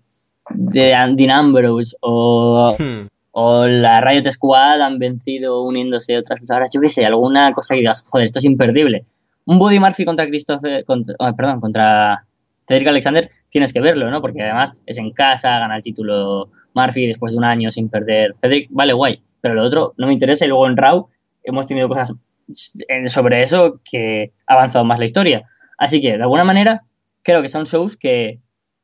de 0.50 0.94
Andy 0.94 1.30
Ambrose 1.30 1.96
o, 2.00 2.76
hmm. 2.78 3.08
o 3.30 3.66
la 3.66 4.02
Riot 4.02 4.30
Squad 4.30 4.82
han 4.82 4.98
vencido 4.98 5.62
uniéndose 5.62 6.18
otras 6.18 6.40
luchadoras, 6.40 6.70
yo 6.74 6.80
qué 6.82 6.90
sé, 6.90 7.06
alguna 7.06 7.54
cosa 7.54 7.74
que 7.74 7.80
digas, 7.80 8.04
joder, 8.06 8.26
esto 8.26 8.38
es 8.38 8.44
imperdible. 8.44 9.06
Un 9.46 9.58
Buddy 9.58 9.80
Murphy 9.80 10.04
contra 10.04 10.26
Christopher, 10.26 10.84
contra, 10.84 11.14
oh, 11.18 11.34
perdón, 11.34 11.60
contra 11.60 12.26
Cedric 12.66 12.88
Alexander 12.88 13.30
tienes 13.52 13.72
que 13.72 13.80
verlo, 13.80 14.10
¿no? 14.10 14.20
Porque 14.22 14.42
además 14.42 14.72
es 14.86 14.98
en 14.98 15.12
casa, 15.12 15.58
gana 15.58 15.76
el 15.76 15.82
título 15.82 16.50
Murphy 16.74 17.06
después 17.06 17.32
de 17.32 17.38
un 17.38 17.44
año 17.44 17.70
sin 17.70 17.90
perder. 17.90 18.34
Cedric, 18.40 18.68
vale, 18.70 18.94
guay, 18.94 19.22
pero 19.42 19.54
lo 19.54 19.62
otro 19.62 19.92
no 19.98 20.06
me 20.06 20.14
interesa. 20.14 20.46
Y 20.46 20.48
luego 20.48 20.66
en 20.66 20.76
Raw 20.76 21.08
hemos 21.44 21.66
tenido 21.66 21.86
cosas 21.86 22.14
sobre 23.06 23.42
eso 23.42 23.80
que 23.88 24.32
ha 24.46 24.54
avanzado 24.54 24.86
más 24.86 24.98
la 24.98 25.04
historia. 25.04 25.44
Así 25.76 26.00
que, 26.00 26.16
de 26.16 26.22
alguna 26.22 26.44
manera, 26.44 26.84
creo 27.22 27.42
que 27.42 27.48
son 27.48 27.64
shows 27.64 27.98
que, 27.98 28.40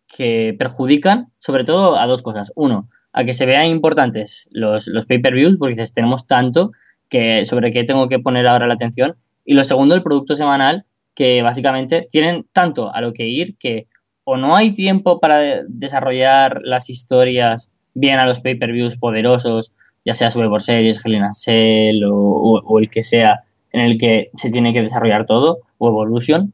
que 0.06 0.54
perjudican 0.58 1.32
sobre 1.38 1.64
todo 1.64 1.98
a 1.98 2.06
dos 2.06 2.22
cosas. 2.22 2.52
Uno, 2.54 2.90
a 3.12 3.24
que 3.24 3.32
se 3.32 3.46
vean 3.46 3.66
importantes 3.66 4.48
los, 4.50 4.86
los 4.86 5.06
pay-per-views, 5.06 5.56
porque 5.58 5.76
dices, 5.76 5.94
tenemos 5.94 6.26
tanto 6.26 6.72
que 7.08 7.46
sobre 7.46 7.72
qué 7.72 7.84
tengo 7.84 8.06
que 8.08 8.18
poner 8.18 8.46
ahora 8.46 8.66
la 8.66 8.74
atención. 8.74 9.16
Y 9.46 9.54
lo 9.54 9.64
segundo, 9.64 9.94
el 9.94 10.02
producto 10.02 10.36
semanal, 10.36 10.84
que 11.14 11.40
básicamente 11.42 12.06
tienen 12.10 12.46
tanto 12.52 12.94
a 12.94 13.00
lo 13.00 13.14
que 13.14 13.26
ir 13.26 13.56
que 13.56 13.86
o 14.30 14.36
no 14.36 14.54
hay 14.56 14.74
tiempo 14.74 15.20
para 15.20 15.62
desarrollar 15.68 16.60
las 16.62 16.90
historias 16.90 17.70
bien 17.94 18.18
a 18.18 18.26
los 18.26 18.40
pay-per-views 18.40 18.98
poderosos, 18.98 19.72
ya 20.04 20.12
sea 20.12 20.30
Survivor 20.30 20.60
Series, 20.60 21.00
Hell 21.02 21.14
in 21.14 21.22
a 21.22 21.32
Cell 21.32 22.04
o, 22.04 22.14
o, 22.14 22.60
o, 22.62 22.78
el 22.78 22.90
que 22.90 23.02
sea 23.02 23.44
en 23.72 23.80
el 23.80 23.96
que 23.96 24.30
se 24.36 24.50
tiene 24.50 24.74
que 24.74 24.82
desarrollar 24.82 25.24
todo, 25.24 25.60
o 25.78 25.88
Evolution, 25.88 26.52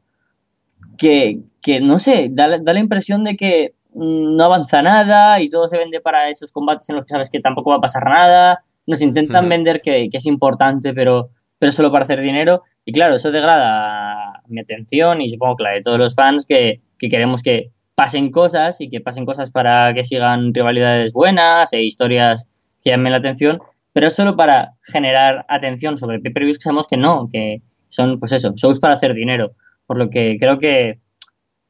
que, 0.97 1.39
que 1.61 1.81
no 1.81 1.99
sé, 1.99 2.29
da, 2.31 2.59
da, 2.59 2.73
la 2.73 2.79
impresión 2.79 3.25
de 3.25 3.35
que 3.35 3.73
no 3.93 4.41
avanza 4.45 4.81
nada 4.81 5.41
y 5.41 5.49
todo 5.49 5.67
se 5.67 5.77
vende 5.77 5.99
para 5.99 6.29
esos 6.29 6.53
combates 6.53 6.87
en 6.87 6.95
los 6.95 7.03
que 7.03 7.11
sabes 7.11 7.29
que 7.29 7.41
tampoco 7.41 7.71
va 7.71 7.75
a 7.75 7.81
pasar 7.81 8.05
nada, 8.05 8.63
nos 8.87 9.01
intentan 9.01 9.43
uh 9.43 9.47
-huh. 9.47 9.49
vender 9.49 9.81
que, 9.81 10.07
que, 10.09 10.17
es 10.17 10.25
importante, 10.25 10.93
pero, 10.93 11.29
pero 11.59 11.73
solo 11.73 11.91
para 11.91 12.05
hacer 12.05 12.21
dinero, 12.21 12.63
y 12.85 12.93
claro, 12.93 13.15
eso 13.15 13.31
degrada 13.31 14.41
mi 14.47 14.61
atención 14.61 15.19
y 15.19 15.29
supongo 15.29 15.57
que 15.57 15.63
la 15.63 15.71
de 15.71 15.81
todos 15.81 15.99
los 15.99 16.15
fans 16.15 16.45
que, 16.45 16.79
que 16.97 17.09
queremos 17.09 17.41
que 17.43 17.71
pasen 17.95 18.29
cosas 18.31 18.81
y 18.81 18.89
que 18.89 19.01
pasen 19.01 19.25
cosas 19.25 19.49
para 19.49 19.93
que 19.93 20.03
sigan 20.03 20.53
rivalidades 20.53 21.13
buenas 21.13 21.71
e 21.73 21.83
historias 21.83 22.47
que 22.83 22.91
llamen 22.91 23.13
la 23.13 23.19
atención, 23.19 23.59
pero 23.93 24.11
solo 24.11 24.35
para 24.35 24.73
generar 24.81 25.45
atención 25.47 25.97
sobre 25.97 26.19
pay-per-views 26.19 26.57
que 26.57 26.63
sabemos 26.63 26.87
que 26.87 26.97
no, 26.97 27.29
que 27.31 27.61
son, 27.89 28.19
pues 28.19 28.33
eso, 28.33 28.53
shows 28.55 28.79
para 28.79 28.95
hacer 28.95 29.13
dinero. 29.13 29.53
Por 29.87 29.97
lo 29.97 30.09
que 30.09 30.37
creo 30.39 30.59
que 30.59 30.99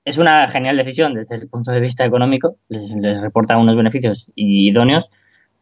es 0.03 0.17
una 0.17 0.47
genial 0.47 0.77
decisión 0.77 1.13
desde 1.13 1.35
el 1.35 1.47
punto 1.47 1.71
de 1.71 1.79
vista 1.79 2.03
económico, 2.03 2.57
les, 2.69 2.93
les 2.95 3.21
reporta 3.21 3.57
unos 3.57 3.75
beneficios 3.75 4.31
idóneos, 4.35 5.09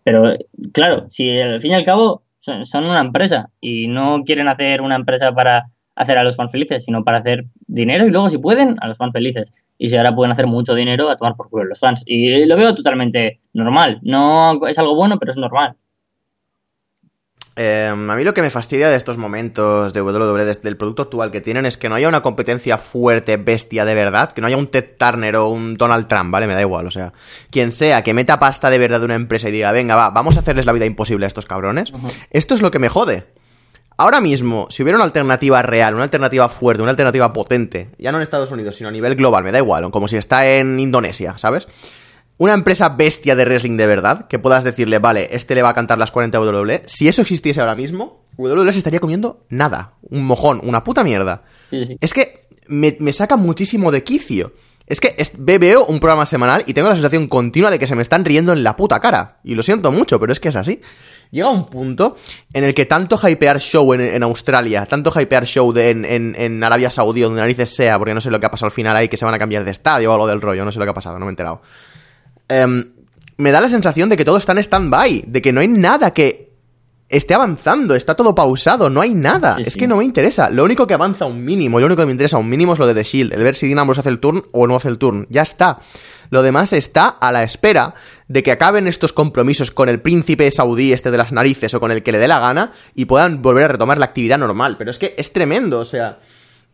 pero 0.04 0.38
claro, 0.72 1.10
si 1.10 1.40
al 1.40 1.62
fin 1.62 1.72
y 1.72 1.76
al 1.76 1.86
cabo 1.86 2.24
son, 2.36 2.66
son 2.66 2.86
una 2.86 3.00
empresa 3.00 3.50
y 3.60 3.88
no 3.88 4.24
quieren 4.26 4.48
hacer 4.48 4.82
una 4.82 4.96
empresa 4.96 5.34
para 5.34 5.68
hacer 5.96 6.18
a 6.18 6.24
los 6.24 6.36
fans 6.36 6.52
felices, 6.52 6.86
sino 6.86 7.04
para 7.04 7.20
hacer 7.20 7.46
dinero 7.68 8.06
y 8.06 8.10
luego, 8.10 8.30
si 8.30 8.38
pueden, 8.38 8.78
a 8.82 8.88
los 8.88 8.98
fans 8.98 9.14
felices. 9.14 9.54
Y 9.78 9.90
si 9.90 9.98
ahora 9.98 10.16
pueden 10.16 10.32
hacer 10.32 10.48
mucho 10.48 10.76
dinero, 10.76 11.10
a 11.10 11.18
tomar 11.18 11.36
por 11.36 11.50
culo 11.50 11.66
los 11.66 11.80
fans. 11.80 12.04
Y 12.06 12.46
lo 12.46 12.56
veo 12.58 12.74
totalmente 12.74 13.42
normal. 13.54 14.00
No 14.02 14.66
es 14.68 14.78
algo 14.78 14.96
bueno, 14.96 15.20
pero 15.20 15.32
es 15.32 15.38
normal. 15.38 15.76
Eh, 17.56 17.88
a 17.92 18.16
mí 18.16 18.24
lo 18.24 18.34
que 18.34 18.42
me 18.42 18.50
fastidia 18.50 18.90
de 18.90 18.96
estos 18.96 19.18
momentos 19.18 19.94
de 19.94 20.02
WWE, 20.02 20.46
del 20.46 20.78
producto 20.78 21.04
actual 21.04 21.30
que 21.30 21.40
tienen, 21.40 21.68
es 21.68 21.78
que 21.78 21.88
no 21.88 21.96
haya 21.96 22.08
una 22.08 22.22
competencia 22.22 22.80
fuerte, 22.80 23.38
bestia 23.38 23.86
de 23.86 23.94
verdad, 23.94 24.32
que 24.32 24.42
no 24.42 24.48
haya 24.48 24.58
un 24.58 24.68
Ted 24.68 24.96
Turner 24.98 25.36
o 25.36 25.50
un 25.50 25.76
Donald 25.76 26.08
Trump, 26.08 26.32
¿vale? 26.32 26.48
Me 26.48 26.56
da 26.56 26.62
igual, 26.62 26.88
o 26.88 26.92
sea, 26.92 27.14
quien 27.52 27.72
sea 27.72 28.02
que 28.04 28.16
meta 28.16 28.40
pasta 28.40 28.72
de 28.72 28.80
verdad 28.80 29.00
de 29.00 29.06
una 29.06 29.16
empresa 29.16 29.50
y 29.50 29.52
diga, 29.52 29.72
venga, 29.72 29.96
va, 29.96 30.10
vamos 30.10 30.36
a 30.36 30.40
hacerles 30.40 30.66
la 30.66 30.72
vida 30.72 30.86
imposible 30.86 31.26
a 31.26 31.28
estos 31.28 31.46
cabrones, 31.46 31.92
uh 31.92 31.98
-huh. 31.98 32.28
esto 32.32 32.56
es 32.56 32.62
lo 32.64 32.72
que 32.72 32.80
me 32.80 32.90
jode. 32.90 33.26
Ahora 33.98 34.20
mismo, 34.20 34.68
si 34.70 34.84
hubiera 34.84 34.98
una 34.98 35.06
alternativa 35.06 35.62
real, 35.62 35.94
una 35.94 36.04
alternativa 36.04 36.50
fuerte, 36.50 36.82
una 36.82 36.92
alternativa 36.92 37.32
potente, 37.32 37.90
ya 37.98 38.12
no 38.12 38.18
en 38.18 38.24
Estados 38.24 38.52
Unidos, 38.52 38.76
sino 38.76 38.90
a 38.90 38.92
nivel 38.92 39.16
global, 39.16 39.44
me 39.44 39.52
da 39.52 39.60
igual, 39.60 39.90
como 39.92 40.08
si 40.08 40.18
está 40.18 40.48
en 40.48 40.80
Indonesia, 40.80 41.38
¿sabes? 41.38 41.68
Una 42.38 42.54
empresa 42.54 42.90
bestia 42.90 43.36
de 43.36 43.46
wrestling 43.46 43.78
de 43.78 43.86
verdad, 43.86 44.28
que 44.28 44.40
puedas 44.40 44.64
decirle, 44.64 44.98
vale, 44.98 45.30
este 45.32 45.54
le 45.54 45.62
va 45.62 45.70
a 45.70 45.74
cantar 45.76 46.00
las 46.00 46.12
40 46.12 46.40
WWE, 46.40 46.84
si 46.86 47.08
eso 47.08 47.22
existiese 47.22 47.60
ahora 47.60 47.76
mismo, 47.76 48.26
WWE 48.38 48.72
se 48.72 48.80
estaría 48.80 49.00
comiendo 49.00 49.46
nada. 49.50 49.94
Un 50.02 50.26
mojón, 50.26 50.60
una 50.64 50.84
puta 50.84 51.04
mierda. 51.04 51.44
Sí, 51.70 51.86
sí. 51.86 51.98
Es 52.02 52.14
que 52.14 52.48
me, 52.68 52.98
me 53.00 53.14
saca 53.14 53.38
muchísimo 53.38 53.92
de 53.92 54.04
quicio. 54.04 54.54
Es 54.86 55.00
que 55.00 55.16
veo 55.38 55.86
un 55.86 56.00
programa 56.00 56.26
semanal 56.26 56.64
y 56.68 56.74
tengo 56.74 56.90
la 56.90 56.96
sensación 56.96 57.28
continua 57.28 57.72
de 57.72 57.80
que 57.80 57.88
se 57.88 57.96
me 57.96 58.02
están 58.02 58.26
riendo 58.26 58.52
en 58.52 58.64
la 58.64 58.76
puta 58.76 59.00
cara. 59.00 59.38
Y 59.44 59.56
lo 59.56 59.64
siento 59.64 59.92
mucho, 59.92 60.20
pero 60.20 60.34
es 60.34 60.40
que 60.42 60.50
es 60.50 60.56
así. 60.58 60.82
Llega 61.32 61.50
un 61.50 61.68
punto 61.68 62.18
en 62.52 62.64
el 62.66 62.76
que 62.76 62.86
tanto 62.86 63.18
hypear 63.28 63.60
show 63.60 63.94
en, 63.94 64.22
Australia, 64.22 64.86
tanto 64.86 65.12
hypear 65.20 65.46
show 65.46 65.76
en- 65.78 66.06
en 66.06 66.64
Arabia 66.64 66.90
Saudí, 66.92 67.22
donde 67.22 67.40
narices 67.42 67.74
sea, 67.74 67.98
porque 67.98 68.14
no 68.14 68.22
sé 68.22 68.30
lo 68.30 68.40
que 68.40 68.46
ha 68.46 68.52
pasado 68.52 68.68
al 68.68 68.72
final 68.74 68.96
ahí, 68.96 69.08
que 69.08 69.18
se 69.18 69.26
van 69.26 69.34
a 69.34 69.40
cambiar 69.40 69.64
de 69.66 69.72
estadio 69.72 70.12
o 70.12 70.14
algo 70.14 70.28
del 70.28 70.42
rollo, 70.42 70.64
no 70.66 70.72
sé 70.72 70.78
lo 70.80 70.86
que 70.86 70.92
ha 70.92 70.94
pasado, 70.94 71.18
no 71.18 71.26
me 71.26 71.30
he 71.30 71.34
enterado. 71.34 71.62
Em, 72.50 72.92
me 73.38 73.52
da 73.52 73.62
la 73.62 73.70
sensación 73.70 74.10
de 74.10 74.18
que 74.18 74.26
todo 74.26 74.38
está 74.38 74.52
en 74.52 74.60
stand-by, 74.60 75.24
de 75.26 75.42
que 75.42 75.52
no 75.54 75.62
hay 75.62 75.68
nada 75.70 76.14
que 76.14 76.53
esté 77.14 77.34
avanzando, 77.34 77.96
está 77.96 78.16
todo 78.16 78.34
pausado, 78.34 78.90
no 78.90 79.02
hay 79.02 79.14
nada. 79.14 79.56
Sí, 79.58 79.64
es 79.66 79.74
sí. 79.74 79.80
que 79.80 79.88
no 79.88 79.98
me 79.98 80.04
interesa. 80.04 80.50
Lo 80.50 80.64
único 80.64 80.88
que 80.88 80.94
avanza 80.94 81.26
un 81.26 81.46
mínimo, 81.46 81.80
lo 81.80 81.86
único 81.86 82.02
que 82.02 82.08
me 82.08 82.12
interesa 82.12 82.38
un 82.38 82.50
mínimo 82.50 82.74
es 82.74 82.80
lo 82.80 82.88
de 82.88 82.94
The 82.94 83.04
Shield, 83.04 83.34
el 83.34 83.44
ver 83.44 83.56
si 83.56 83.68
Dean 83.68 83.80
Ambrose 83.80 84.02
hace 84.02 84.10
el 84.10 84.20
turn 84.20 84.46
o 84.52 84.68
no 84.68 84.76
hace 84.76 84.90
el 84.90 84.98
turn. 84.98 85.28
Ya 85.30 85.44
está. 85.44 85.80
Lo 86.30 86.42
demás 86.42 86.74
está 86.74 87.08
a 87.08 87.32
la 87.32 87.44
espera 87.44 87.94
de 88.28 88.42
que 88.42 88.52
acaben 88.52 88.88
estos 88.88 89.14
compromisos 89.14 89.70
con 89.70 89.90
el 89.90 90.02
príncipe 90.02 90.50
saudí 90.50 90.92
este 90.92 91.12
de 91.12 91.18
las 91.18 91.32
narices 91.32 91.74
o 91.76 91.80
con 91.80 91.92
el 91.92 92.02
que 92.02 92.12
le 92.12 92.18
dé 92.18 92.28
la 92.28 92.40
gana 92.40 92.74
y 92.96 93.06
puedan 93.06 93.42
volver 93.42 93.66
a 93.66 93.68
retomar 93.70 94.00
la 94.00 94.06
actividad 94.06 94.40
normal. 94.40 94.78
Pero 94.78 94.90
es 94.90 94.98
que 94.98 95.14
es 95.18 95.32
tremendo, 95.32 95.80
o 95.80 95.86
sea... 95.86 96.20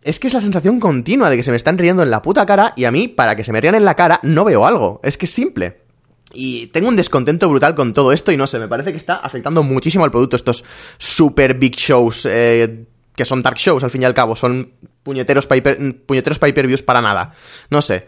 Es 0.02 0.18
que 0.18 0.28
es 0.28 0.34
la 0.34 0.40
sensación 0.40 0.80
continua 0.80 1.30
de 1.30 1.36
que 1.36 1.44
se 1.44 1.52
me 1.52 1.58
están 1.58 1.78
riendo 1.78 2.04
en 2.04 2.10
la 2.10 2.22
puta 2.22 2.46
cara 2.46 2.72
y 2.78 2.86
a 2.86 2.92
mí, 2.92 3.10
para 3.10 3.36
que 3.36 3.44
se 3.44 3.52
me 3.52 3.60
rían 3.60 3.76
en 3.76 3.84
la 3.84 3.96
cara, 3.96 4.22
no 4.24 4.46
veo 4.46 4.66
algo. 4.66 5.02
Es 5.04 5.18
que 5.18 5.26
es 5.26 5.32
simple. 5.34 5.89
Y 6.34 6.68
tengo 6.68 6.90
un 6.90 6.96
descontento 6.96 7.50
brutal 7.50 7.74
con 7.76 7.92
todo 7.94 8.12
esto 8.14 8.32
y 8.32 8.38
no 8.38 8.46
sé, 8.48 8.60
me 8.60 8.68
parece 8.68 8.92
que 8.92 8.98
está 8.98 9.16
afectando 9.16 9.64
muchísimo 9.64 10.06
al 10.06 10.12
producto 10.12 10.36
estos 10.36 10.64
super 10.98 11.56
big 11.56 11.76
shows, 11.76 12.28
eh, 12.30 12.86
que 13.16 13.26
son 13.26 13.42
dark 13.42 13.58
shows 13.58 13.84
al 13.84 13.92
fin 13.92 14.04
y 14.04 14.06
al 14.06 14.14
cabo, 14.14 14.36
son 14.36 14.74
puñeteros 15.04 15.48
pay 15.48 15.62
per- 15.62 16.06
puñeteros 16.06 16.38
pay-per-views 16.40 16.84
para 16.84 17.02
nada. 17.02 17.34
No 17.70 17.82
sé. 17.82 18.06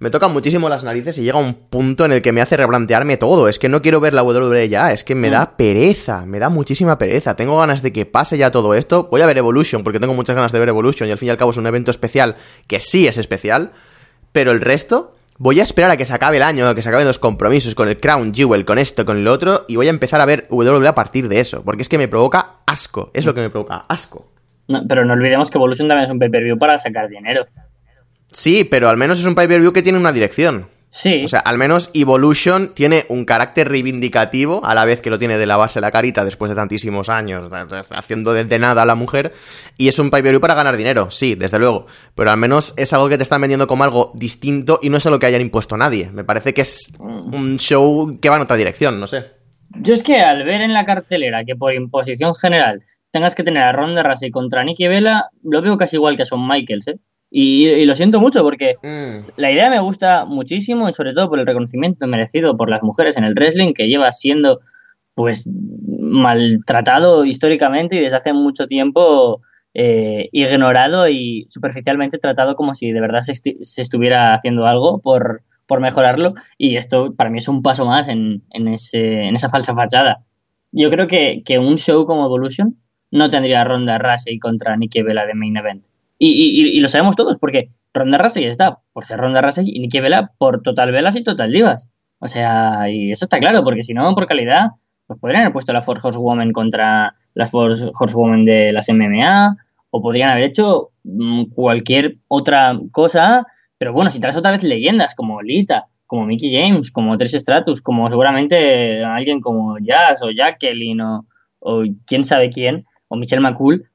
Me 0.00 0.10
tocan 0.10 0.32
muchísimo 0.32 0.68
las 0.68 0.82
narices 0.82 1.16
y 1.18 1.22
llega 1.22 1.38
un 1.38 1.54
punto 1.54 2.04
en 2.04 2.10
el 2.10 2.22
que 2.22 2.32
me 2.32 2.40
hace 2.40 2.56
replantearme 2.56 3.16
todo. 3.18 3.48
Es 3.48 3.60
que 3.60 3.68
no 3.68 3.82
quiero 3.82 4.00
ver 4.00 4.14
la 4.14 4.24
WWE 4.24 4.68
ya, 4.68 4.92
es 4.92 5.04
que 5.04 5.14
me 5.14 5.30
da 5.30 5.56
pereza, 5.56 6.26
me 6.26 6.40
da 6.40 6.48
muchísima 6.48 6.98
pereza. 6.98 7.36
Tengo 7.36 7.56
ganas 7.56 7.82
de 7.82 7.92
que 7.92 8.04
pase 8.04 8.36
ya 8.36 8.50
todo 8.50 8.74
esto. 8.74 9.06
Voy 9.12 9.22
a 9.22 9.26
ver 9.26 9.38
Evolution 9.38 9.84
porque 9.84 10.00
tengo 10.00 10.14
muchas 10.14 10.34
ganas 10.34 10.50
de 10.50 10.58
ver 10.58 10.70
Evolution 10.70 11.08
y 11.08 11.12
al 11.12 11.18
fin 11.18 11.28
y 11.28 11.30
al 11.30 11.36
cabo 11.36 11.52
es 11.52 11.56
un 11.56 11.68
evento 11.68 11.92
especial 11.92 12.34
que 12.66 12.80
sí 12.80 13.06
es 13.06 13.16
especial. 13.16 13.70
Pero 14.32 14.50
el 14.50 14.60
resto, 14.60 15.14
voy 15.38 15.60
a 15.60 15.62
esperar 15.62 15.90
a 15.90 15.96
que 15.96 16.04
se 16.04 16.14
acabe 16.14 16.36
el 16.36 16.42
año, 16.42 16.66
a 16.68 16.74
que 16.74 16.82
se 16.82 16.88
acaben 16.88 17.06
los 17.06 17.18
compromisos 17.18 17.74
con 17.74 17.88
el 17.88 17.98
Crown 17.98 18.32
Jewel, 18.34 18.64
con 18.64 18.78
esto, 18.78 19.04
con 19.04 19.24
lo 19.24 19.32
otro, 19.32 19.64
y 19.68 19.76
voy 19.76 19.86
a 19.86 19.90
empezar 19.90 20.20
a 20.20 20.26
ver 20.26 20.46
WWE 20.50 20.86
a 20.88 20.94
partir 20.94 21.28
de 21.28 21.40
eso, 21.40 21.62
porque 21.64 21.82
es 21.82 21.88
que 21.88 21.98
me 21.98 22.08
provoca 22.08 22.60
asco, 22.66 23.10
es 23.14 23.26
lo 23.26 23.34
que 23.34 23.40
me 23.40 23.50
provoca 23.50 23.84
asco. 23.88 24.32
No, 24.68 24.82
pero 24.86 25.04
no 25.04 25.14
olvidemos 25.14 25.50
que 25.50 25.58
Evolution 25.58 25.88
también 25.88 26.04
es 26.04 26.10
un 26.10 26.18
pay-per-view 26.18 26.58
para 26.58 26.78
sacar 26.78 27.08
dinero. 27.08 27.46
Sí, 28.30 28.64
pero 28.64 28.88
al 28.88 28.96
menos 28.96 29.20
es 29.20 29.26
un 29.26 29.34
pay-per-view 29.34 29.72
que 29.72 29.82
tiene 29.82 29.98
una 29.98 30.12
dirección. 30.12 30.68
Sí. 30.94 31.24
O 31.24 31.28
sea, 31.28 31.40
al 31.40 31.56
menos 31.56 31.90
Evolution 31.94 32.74
tiene 32.74 33.06
un 33.08 33.24
carácter 33.24 33.70
reivindicativo, 33.70 34.62
a 34.62 34.74
la 34.74 34.84
vez 34.84 35.00
que 35.00 35.08
lo 35.08 35.18
tiene 35.18 35.38
de 35.38 35.46
lavarse 35.46 35.80
la 35.80 35.90
carita 35.90 36.22
después 36.22 36.50
de 36.50 36.54
tantísimos 36.54 37.08
años, 37.08 37.50
haciendo 37.90 38.34
de, 38.34 38.44
de 38.44 38.58
nada 38.58 38.82
a 38.82 38.84
la 38.84 38.94
mujer, 38.94 39.32
y 39.78 39.88
es 39.88 39.98
un 39.98 40.10
pay-per-view 40.10 40.40
para 40.40 40.54
ganar 40.54 40.76
dinero, 40.76 41.10
sí, 41.10 41.34
desde 41.34 41.58
luego, 41.58 41.86
pero 42.14 42.30
al 42.30 42.36
menos 42.36 42.74
es 42.76 42.92
algo 42.92 43.08
que 43.08 43.16
te 43.16 43.22
están 43.22 43.40
vendiendo 43.40 43.66
como 43.66 43.84
algo 43.84 44.12
distinto 44.14 44.80
y 44.82 44.90
no 44.90 44.98
es 44.98 45.06
algo 45.06 45.18
que 45.18 45.24
hayan 45.24 45.40
impuesto 45.40 45.78
nadie. 45.78 46.10
Me 46.12 46.24
parece 46.24 46.52
que 46.52 46.60
es 46.60 46.92
un 46.98 47.56
show 47.56 48.18
que 48.20 48.28
va 48.28 48.36
en 48.36 48.42
otra 48.42 48.58
dirección, 48.58 49.00
no 49.00 49.06
sé. 49.06 49.30
Yo 49.80 49.94
es 49.94 50.02
que 50.02 50.20
al 50.20 50.44
ver 50.44 50.60
en 50.60 50.74
la 50.74 50.84
cartelera 50.84 51.42
que 51.46 51.56
por 51.56 51.72
imposición 51.72 52.34
general 52.34 52.82
tengas 53.10 53.34
que 53.34 53.44
tener 53.44 53.62
a 53.62 53.72
Ronda 53.72 54.02
Rousey 54.02 54.30
contra 54.30 54.62
Nikki 54.62 54.88
Vela, 54.88 55.30
lo 55.42 55.62
veo 55.62 55.78
casi 55.78 55.96
igual 55.96 56.16
que 56.16 56.22
a 56.22 56.26
Shawn 56.26 56.46
Michaels, 56.46 56.88
¿eh? 56.88 56.98
Y, 57.34 57.66
y 57.66 57.86
lo 57.86 57.94
siento 57.94 58.20
mucho 58.20 58.42
porque 58.42 58.74
la 59.36 59.50
idea 59.50 59.70
me 59.70 59.80
gusta 59.80 60.26
muchísimo 60.26 60.86
y 60.88 60.92
sobre 60.92 61.14
todo 61.14 61.30
por 61.30 61.38
el 61.40 61.46
reconocimiento 61.46 62.06
merecido 62.06 62.58
por 62.58 62.68
las 62.68 62.82
mujeres 62.82 63.16
en 63.16 63.24
el 63.24 63.32
wrestling 63.34 63.72
que 63.72 63.88
lleva 63.88 64.12
siendo 64.12 64.60
pues 65.14 65.48
maltratado 66.22 67.24
históricamente 67.24 67.96
y 67.96 68.00
desde 68.00 68.16
hace 68.16 68.32
mucho 68.32 68.66
tiempo 68.66 69.40
eh, 69.74 70.28
ignorado 70.32 71.08
y 71.08 71.46
superficialmente 71.48 72.18
tratado 72.18 72.54
como 72.56 72.74
si 72.74 72.92
de 72.92 73.00
verdad 73.00 73.20
se, 73.22 73.32
esti- 73.32 73.56
se 73.62 73.82
estuviera 73.82 74.34
haciendo 74.34 74.66
algo 74.66 75.00
por, 75.00 75.42
por 75.66 75.80
mejorarlo 75.80 76.34
y 76.58 76.76
esto 76.76 77.14
para 77.14 77.30
mí 77.30 77.38
es 77.38 77.48
un 77.48 77.62
paso 77.62 77.86
más 77.86 78.08
en, 78.08 78.42
en, 78.50 78.68
ese, 78.68 79.22
en 79.24 79.34
esa 79.34 79.48
falsa 79.48 79.74
fachada. 79.74 80.24
Yo 80.72 80.90
creo 80.90 81.06
que, 81.06 81.42
que 81.44 81.58
un 81.58 81.76
show 81.78 82.06
como 82.06 82.26
Evolution 82.26 82.76
no 83.10 83.28
tendría 83.30 83.64
Ronda 83.64 83.98
Rousey 83.98 84.38
contra 84.38 84.76
Nikki 84.76 85.02
Bella 85.02 85.26
de 85.26 85.34
main 85.34 85.56
event. 85.56 85.84
Y, 86.24 86.28
y, 86.28 86.76
y 86.76 86.78
lo 86.78 86.86
sabemos 86.86 87.16
todos, 87.16 87.36
porque 87.40 87.70
Ronda 87.92 88.16
Rousey 88.16 88.44
está 88.44 88.78
por 88.92 89.04
ser 89.04 89.18
Ronda 89.18 89.40
Rousey 89.40 89.64
y 89.66 89.80
Nikki 89.80 89.98
Bella 89.98 90.30
por 90.38 90.62
Total 90.62 90.92
Velas 90.92 91.16
y 91.16 91.24
Total 91.24 91.50
Divas. 91.50 91.88
O 92.20 92.28
sea, 92.28 92.88
y 92.88 93.10
eso 93.10 93.24
está 93.24 93.40
claro, 93.40 93.64
porque 93.64 93.82
si 93.82 93.92
no, 93.92 94.14
por 94.14 94.28
calidad, 94.28 94.70
pues 95.08 95.18
podrían 95.18 95.42
haber 95.42 95.52
puesto 95.52 95.72
la 95.72 95.82
Force 95.82 96.06
Horsewoman 96.06 96.52
contra 96.52 97.16
las 97.34 97.50
Force 97.50 97.90
Horsewoman 97.92 98.44
de 98.44 98.72
las 98.72 98.88
MMA, 98.88 99.56
o 99.90 100.00
podrían 100.00 100.30
haber 100.30 100.44
hecho 100.44 100.90
mm, 101.02 101.46
cualquier 101.56 102.18
otra 102.28 102.78
cosa, 102.92 103.44
pero 103.76 103.92
bueno, 103.92 104.08
si 104.08 104.20
traes 104.20 104.36
otra 104.36 104.52
vez 104.52 104.62
leyendas 104.62 105.16
como 105.16 105.42
Lita, 105.42 105.88
como 106.06 106.24
Mickey 106.26 106.54
James, 106.54 106.92
como 106.92 107.16
Trish 107.16 107.34
Stratus, 107.34 107.82
como 107.82 108.08
seguramente 108.08 109.02
alguien 109.02 109.40
como 109.40 109.76
Jazz 109.80 110.22
o 110.22 110.30
Jacqueline 110.30 111.00
o 111.58 111.82
quién 112.06 112.22
sabe 112.22 112.50
quién, 112.50 112.86
o 113.08 113.16
Michelle 113.16 113.42
McCool, 113.42 113.88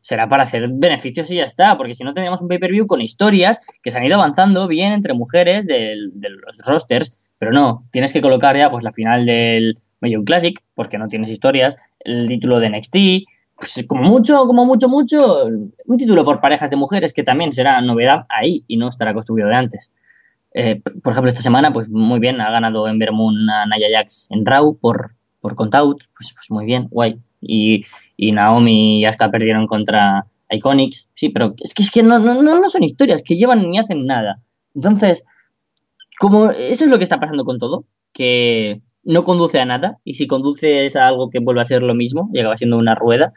será 0.00 0.28
para 0.28 0.44
hacer 0.44 0.68
beneficios 0.72 1.30
y 1.30 1.36
ya 1.36 1.44
está, 1.44 1.76
porque 1.76 1.94
si 1.94 2.04
no 2.04 2.14
tendríamos 2.14 2.40
un 2.40 2.48
pay-per-view 2.48 2.86
con 2.86 3.00
historias 3.00 3.60
que 3.82 3.90
se 3.90 3.98
han 3.98 4.04
ido 4.04 4.16
avanzando 4.16 4.68
bien 4.68 4.92
entre 4.92 5.14
mujeres 5.14 5.66
del- 5.66 6.12
de, 6.14 6.30
los 6.30 6.58
rosters, 6.64 7.12
pero 7.38 7.52
no, 7.52 7.86
tienes 7.90 8.12
que 8.12 8.20
colocar 8.22 8.56
ya 8.56 8.70
pues 8.70 8.84
la 8.84 8.92
final 8.92 9.26
del 9.26 9.78
Major 10.00 10.24
Classic, 10.24 10.62
porque 10.74 10.98
no 10.98 11.08
tienes 11.08 11.30
historias, 11.30 11.76
el 12.00 12.28
título 12.28 12.60
de 12.60 12.68
NXT, 12.68 12.96
pues 13.56 13.84
como 13.86 14.02
mucho, 14.02 14.46
como 14.46 14.64
mucho, 14.64 14.88
mucho, 14.88 15.46
un 15.46 15.96
título 15.96 16.24
por 16.24 16.40
parejas 16.40 16.70
de 16.70 16.76
mujeres 16.76 17.12
que 17.12 17.22
también 17.22 17.52
será 17.52 17.80
novedad 17.80 18.26
ahí 18.28 18.64
y 18.66 18.76
no 18.76 18.88
estará 18.88 19.14
construido 19.14 19.48
de 19.48 19.54
antes. 19.54 19.90
Eh, 20.54 20.80
por 21.02 21.12
ejemplo, 21.12 21.28
esta 21.28 21.42
semana, 21.42 21.72
pues 21.72 21.88
muy 21.88 22.20
bien, 22.20 22.40
ha 22.40 22.50
ganado 22.50 22.86
Ember 22.86 23.12
Moon 23.12 23.50
a 23.50 23.66
Nia 23.66 23.88
Jax 23.92 24.28
en 24.30 24.46
Raw 24.46 24.76
por, 24.76 25.14
por 25.40 25.56
pues, 25.56 26.08
pues 26.14 26.50
muy 26.50 26.64
bien, 26.64 26.88
guay. 26.90 27.18
Y, 27.40 27.84
y 28.16 28.32
Naomi 28.32 29.00
y 29.00 29.04
Asuka 29.04 29.30
perdieron 29.30 29.66
contra 29.66 30.26
Iconics, 30.50 31.08
sí, 31.14 31.30
pero 31.30 31.54
es 31.58 31.74
que, 31.74 31.82
es 31.82 31.90
que 31.90 32.02
no, 32.02 32.18
no, 32.18 32.42
no 32.42 32.68
son 32.68 32.82
historias, 32.82 33.22
que 33.22 33.36
llevan 33.36 33.70
ni 33.70 33.78
hacen 33.78 34.06
nada. 34.06 34.40
Entonces, 34.74 35.24
como 36.18 36.50
eso 36.50 36.84
es 36.84 36.90
lo 36.90 36.98
que 36.98 37.04
está 37.04 37.20
pasando 37.20 37.44
con 37.44 37.58
todo, 37.58 37.84
que 38.12 38.80
no 39.02 39.24
conduce 39.24 39.60
a 39.60 39.64
nada, 39.64 39.98
y 40.04 40.14
si 40.14 40.26
conduce 40.26 40.86
es 40.86 40.96
a 40.96 41.08
algo 41.08 41.30
que 41.30 41.40
vuelve 41.40 41.60
a 41.60 41.66
ser 41.66 41.82
lo 41.82 41.94
mismo, 41.94 42.30
y 42.32 42.40
acaba 42.40 42.56
siendo 42.56 42.78
una 42.78 42.94
rueda, 42.94 43.32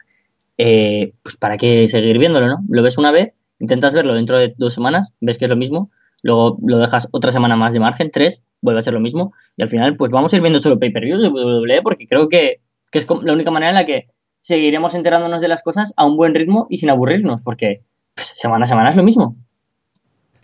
eh, 0.56 1.12
pues 1.22 1.36
para 1.36 1.56
qué 1.56 1.88
seguir 1.88 2.18
viéndolo, 2.18 2.46
¿no? 2.48 2.58
Lo 2.68 2.82
ves 2.82 2.98
una 2.98 3.10
vez, 3.10 3.34
intentas 3.60 3.94
verlo 3.94 4.14
dentro 4.14 4.38
de 4.38 4.54
dos 4.56 4.74
semanas, 4.74 5.12
ves 5.20 5.38
que 5.38 5.44
es 5.46 5.50
lo 5.50 5.56
mismo, 5.56 5.90
luego 6.22 6.58
lo 6.66 6.78
dejas 6.78 7.08
otra 7.12 7.32
semana 7.32 7.56
más 7.56 7.72
de 7.72 7.80
margen, 7.80 8.10
tres, 8.10 8.42
vuelve 8.60 8.80
a 8.80 8.82
ser 8.82 8.94
lo 8.94 9.00
mismo, 9.00 9.32
y 9.56 9.62
al 9.62 9.68
final 9.68 9.96
pues 9.96 10.10
vamos 10.10 10.32
a 10.32 10.36
ir 10.36 10.42
viendo 10.42 10.58
solo 10.58 10.78
pay-per-views 10.78 11.22
de 11.22 11.28
WWE 11.28 11.82
porque 11.82 12.06
creo 12.06 12.28
que, 12.28 12.60
que 12.90 12.98
es 12.98 13.06
la 13.22 13.32
única 13.32 13.50
manera 13.50 13.70
en 13.70 13.76
la 13.76 13.84
que 13.84 14.08
seguiremos 14.40 14.94
enterándonos 14.94 15.40
de 15.40 15.48
las 15.48 15.62
cosas 15.62 15.92
a 15.96 16.04
un 16.04 16.16
buen 16.16 16.34
ritmo 16.34 16.66
y 16.70 16.78
sin 16.78 16.90
aburrirnos, 16.90 17.42
porque 17.42 17.82
pues, 18.14 18.32
semana 18.36 18.64
a 18.64 18.68
semana 18.68 18.88
es 18.90 18.96
lo 18.96 19.02
mismo. 19.02 19.36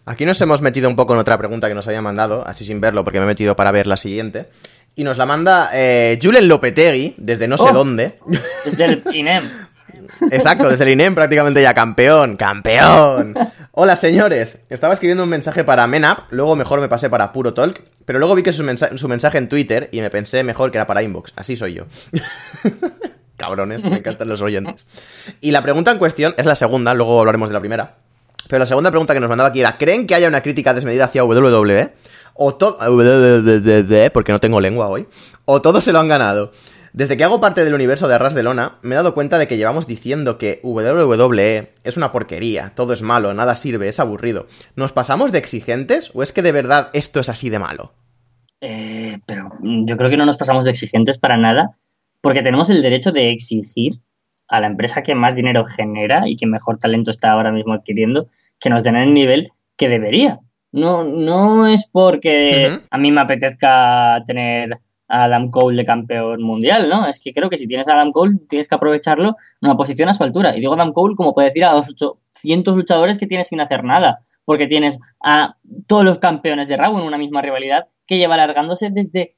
Aquí 0.07 0.27
nos 0.27 0.41
hemos 0.43 0.61
metido 0.61 0.89
un 0.89 0.97
poco 0.97 1.15
en 1.15 1.21
otra 1.21 1.39
pregunta 1.39 1.69
que 1.69 1.75
nos 1.75 1.87
había 1.87 2.03
mandado, 2.03 2.47
así 2.47 2.65
sin 2.65 2.81
verlo, 2.81 3.05
porque 3.05 3.19
me 3.21 3.25
he 3.25 3.29
metido 3.29 3.57
para 3.57 3.73
ver 3.73 3.87
la 3.87 3.97
siguiente. 3.97 4.49
Y 4.97 5.03
nos 5.03 5.17
la 5.17 5.25
manda 5.27 5.71
eh, 5.73 6.19
Julen 6.23 6.47
Lopetegui, 6.47 7.15
desde 7.17 7.49
no 7.49 7.57
sé 7.57 7.65
Oh. 7.69 7.73
dónde. 7.73 8.19
Desde 8.65 8.85
el 8.85 9.03
INEM. 9.13 9.45
Exacto, 10.31 10.69
desde 10.69 10.85
el 10.85 10.91
INEM 10.91 11.15
prácticamente 11.15 11.63
ya 11.63 11.73
campeón, 11.73 12.37
campeón. 12.37 13.35
Hola 13.73 13.97
señores, 13.97 14.67
estaba 14.69 14.93
escribiendo 14.95 15.25
un 15.25 15.31
mensaje 15.31 15.65
para 15.65 15.87
Menap, 15.87 16.31
luego 16.31 16.55
mejor 16.57 16.81
me 16.81 16.89
pasé 16.89 17.09
para 17.09 17.33
Puro 17.33 17.55
Talk, 17.55 17.81
pero 18.05 18.19
luego 18.19 18.35
vi 18.35 18.43
que 18.43 18.53
su, 18.53 18.63
mensa- 18.63 18.97
su 18.99 19.09
mensaje 19.09 19.39
en 19.39 19.49
Twitter 19.49 19.89
y 19.93 20.01
me 20.01 20.11
pensé 20.11 20.45
mejor 20.45 20.71
que 20.71 20.79
era 20.79 20.87
para 20.87 21.03
Inbox, 21.03 21.33
así 21.37 21.57
soy 21.57 21.75
yo. 21.75 21.85
Cabrones, 23.37 23.85
me 23.85 23.99
encantan 23.99 24.29
los 24.29 24.41
oyentes. 24.43 24.87
Y 25.41 25.51
la 25.51 25.63
pregunta 25.63 25.91
en 25.91 25.99
cuestión 25.99 26.35
es 26.37 26.47
la 26.47 26.55
segunda, 26.55 26.95
luego 26.95 27.19
hablaremos 27.19 27.49
de 27.49 27.55
la 27.55 27.61
primera. 27.61 27.97
Pero 28.49 28.61
la 28.61 28.67
segunda 28.67 28.91
pregunta 28.91 29.15
que 29.15 29.21
nos 29.21 29.29
mandaba 29.29 29.51
aquí 29.51 29.61
era, 29.61 29.79
¿creen 29.79 30.07
que 30.07 30.15
haya 30.15 30.29
una 30.29 30.43
crítica 30.43 30.75
desmedida 30.75 31.05
hacia 31.05 31.25
WWE? 31.25 31.93
O 32.35 32.55
todo... 32.55 32.79
Porque 34.13 34.33
no 34.33 34.41
tengo 34.41 34.61
lengua 34.61 34.89
hoy. 34.89 35.07
O 35.45 35.63
todos 35.63 35.85
se 35.85 35.93
lo 35.93 36.01
han 36.01 36.09
ganado. 36.09 36.53
Desde 36.93 37.17
que 37.17 37.25
hago 37.25 37.41
parte 37.41 37.65
del 37.65 37.75
universo 37.75 38.07
de 38.07 38.15
Arras 38.15 38.35
de 38.35 38.45
Lona, 38.45 38.75
me 38.83 38.95
he 38.95 38.97
dado 38.97 39.15
cuenta 39.15 39.39
de 39.39 39.49
que 39.49 39.57
llevamos 39.57 39.89
diciendo 39.89 40.39
que 40.39 40.61
WWE 40.63 41.73
es 41.83 41.97
una 41.97 42.13
porquería, 42.13 42.73
todo 42.77 42.93
es 42.93 43.03
malo, 43.03 43.35
nada 43.35 43.57
sirve, 43.57 43.89
es 43.89 43.99
aburrido. 43.99 44.47
¿Nos 44.77 44.93
pasamos 44.93 45.33
de 45.33 45.39
exigentes 45.39 46.13
o 46.15 46.23
es 46.23 46.33
que 46.33 46.43
de 46.43 46.53
verdad 46.53 46.91
esto 46.93 47.19
es 47.19 47.29
así 47.29 47.51
de 47.51 47.59
malo? 47.59 47.95
Eh, 48.61 49.19
pero 49.27 49.51
yo 49.61 49.97
creo 49.97 50.09
que 50.09 50.17
no 50.17 50.25
nos 50.25 50.37
pasamos 50.37 50.65
de 50.65 50.71
exigentes 50.71 51.19
para 51.19 51.37
nada, 51.37 51.77
porque 52.25 52.41
tenemos 52.41 52.71
el 52.71 52.81
derecho 52.81 53.13
de 53.13 53.33
exigir 53.33 54.01
a 54.49 54.59
la 54.59 54.67
empresa 54.67 55.03
que 55.03 55.15
más 55.15 55.37
dinero 55.37 55.67
genera 55.67 56.27
y 56.27 56.37
que 56.37 56.47
mejor 56.47 56.79
talento 56.79 57.11
está 57.11 57.33
ahora 57.33 57.53
mismo 57.53 57.75
adquiriendo, 57.75 58.29
que 58.59 58.71
nos 58.71 58.83
den 58.83 58.97
el 58.97 59.13
nivel 59.13 59.51
que 59.77 59.91
debería. 59.91 60.41
No, 60.73 61.05
no 61.05 61.67
es 61.67 61.87
porque 61.93 62.81
a 62.91 62.97
mí 62.97 63.13
me 63.13 63.21
apetezca 63.21 64.23
tener 64.27 64.81
a 65.07 65.25
Adam 65.25 65.51
Cole 65.51 65.77
de 65.77 65.85
campeón 65.85 66.43
mundial, 66.43 66.89
¿no? 66.89 67.07
Es 67.07 67.21
que 67.21 67.35
creo 67.35 67.51
que 67.51 67.59
si 67.59 67.69
tienes 67.69 67.89
a 67.89 67.93
Adam 67.93 68.11
Cole 68.11 68.39
tienes 68.49 68.69
que 68.69 68.75
aprovecharlo 68.75 69.37
en 69.61 69.69
una 69.69 69.77
posición 69.77 70.09
a 70.09 70.15
su 70.15 70.25
altura. 70.25 70.57
Y 70.57 70.61
digo 70.61 70.73
Adam 70.73 70.95
Cole 70.95 71.17
como 71.17 71.35
puede 71.35 71.49
decir 71.49 71.67
a 71.67 71.75
los 71.75 71.91
800 71.91 72.75
luchadores 72.75 73.19
que 73.19 73.27
tienes 73.27 73.49
sin 73.49 73.61
hacer 73.61 73.85
nada, 73.85 74.21
porque 74.47 74.67
tienes 74.67 74.99
a 75.23 75.59
todos 75.87 76.05
los 76.05 76.21
campeones 76.21 76.69
de 76.69 76.79
Raw 76.79 76.99
en 76.99 77.05
una 77.05 77.19
misma 77.19 77.43
rivalidad 77.43 77.87
que 78.07 78.17
lleva 78.17 78.33
alargándose 78.33 78.89
desde 78.89 79.37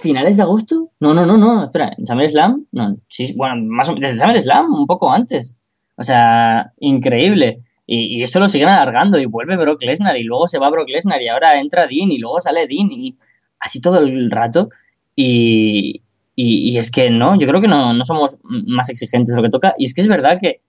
finales 0.00 0.36
de 0.36 0.42
agosto. 0.42 0.90
No, 1.00 1.14
no, 1.14 1.26
no, 1.26 1.36
no, 1.36 1.64
espera, 1.64 1.92
en 1.96 2.06
SummerSlam, 2.06 2.66
no, 2.72 2.96
sí, 3.08 3.32
bueno, 3.36 3.56
más 3.56 3.88
o 3.88 3.94
menos, 3.94 4.10
desde 4.10 4.24
SummerSlam, 4.24 4.72
un 4.72 4.86
poco 4.86 5.10
antes. 5.10 5.54
O 5.96 6.04
sea, 6.04 6.72
increíble. 6.78 7.62
Y, 7.86 8.18
y, 8.18 8.22
eso 8.22 8.40
lo 8.40 8.48
siguen 8.48 8.68
alargando 8.68 9.18
y 9.18 9.26
vuelve 9.26 9.56
Brock 9.56 9.82
Lesnar 9.82 10.16
y 10.16 10.24
luego 10.24 10.48
se 10.48 10.58
va 10.58 10.70
Brock 10.70 10.88
Lesnar 10.88 11.22
y 11.22 11.28
ahora 11.28 11.60
entra 11.60 11.86
Dean 11.86 12.10
y 12.10 12.18
luego 12.18 12.40
sale 12.40 12.66
Dean 12.66 12.90
y 12.90 13.16
así 13.60 13.80
todo 13.80 13.98
el 13.98 14.30
rato. 14.30 14.70
Y, 15.14 16.02
y, 16.34 16.76
es 16.78 16.90
que 16.90 17.10
no, 17.10 17.38
yo 17.38 17.46
creo 17.46 17.60
que 17.60 17.68
no, 17.68 17.94
no, 17.94 18.04
somos 18.04 18.36
más 18.42 18.88
exigentes 18.90 19.34
de 19.34 19.40
lo 19.40 19.46
que 19.46 19.52
toca. 19.52 19.74
Y 19.78 19.86
es 19.86 19.94
que 19.94 20.02
es 20.02 20.08
verdad 20.08 20.38
que 20.40 20.60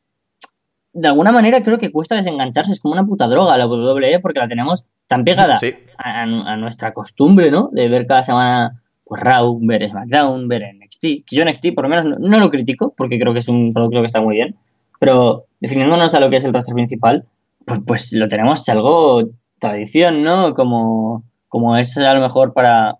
de 0.93 1.07
alguna 1.07 1.31
manera 1.31 1.61
creo 1.61 1.77
que 1.77 1.91
cuesta 1.91 2.15
desengancharse, 2.15 2.71
es 2.71 2.79
como 2.79 2.93
una 2.93 3.05
puta 3.05 3.27
droga 3.27 3.57
la 3.57 3.67
WWE 3.67 4.19
porque 4.19 4.39
la 4.39 4.47
tenemos 4.47 4.85
tan 5.07 5.23
pegada 5.23 5.59
a, 5.97 6.21
a, 6.21 6.57
nuestra 6.57 6.93
costumbre, 6.93 7.51
¿no? 7.51 7.69
De 7.71 7.87
ver 7.87 8.07
cada 8.07 8.23
semana 8.23 8.81
pues 9.07 9.21
Raw, 9.21 9.59
ver 9.61 9.87
SmackDown, 9.89 10.47
ver 10.47 10.63
NXT. 10.75 11.01
Que 11.25 11.35
yo 11.35 11.45
NXT 11.45 11.73
por 11.73 11.85
lo 11.85 11.89
menos 11.89 12.19
no, 12.19 12.39
lo 12.39 12.49
critico 12.49 12.93
porque 12.95 13.19
creo 13.19 13.33
que 13.33 13.39
es 13.39 13.47
un 13.47 13.71
producto 13.73 14.01
que 14.01 14.05
está 14.07 14.21
muy 14.21 14.35
bien. 14.35 14.55
Pero 14.99 15.45
definiéndonos 15.59 16.13
a 16.13 16.19
lo 16.19 16.29
que 16.29 16.37
es 16.37 16.43
el 16.43 16.53
roster 16.53 16.73
principal, 16.73 17.25
pues, 17.65 17.79
pues 17.85 18.13
lo 18.13 18.27
tenemos 18.27 18.67
algo 18.69 19.29
tradición, 19.59 20.23
¿no? 20.23 20.53
Como, 20.53 21.23
como 21.47 21.77
es 21.77 21.97
a 21.97 22.13
lo 22.13 22.21
mejor 22.21 22.53
para, 22.53 22.97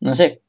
no 0.00 0.14
sé, 0.14 0.42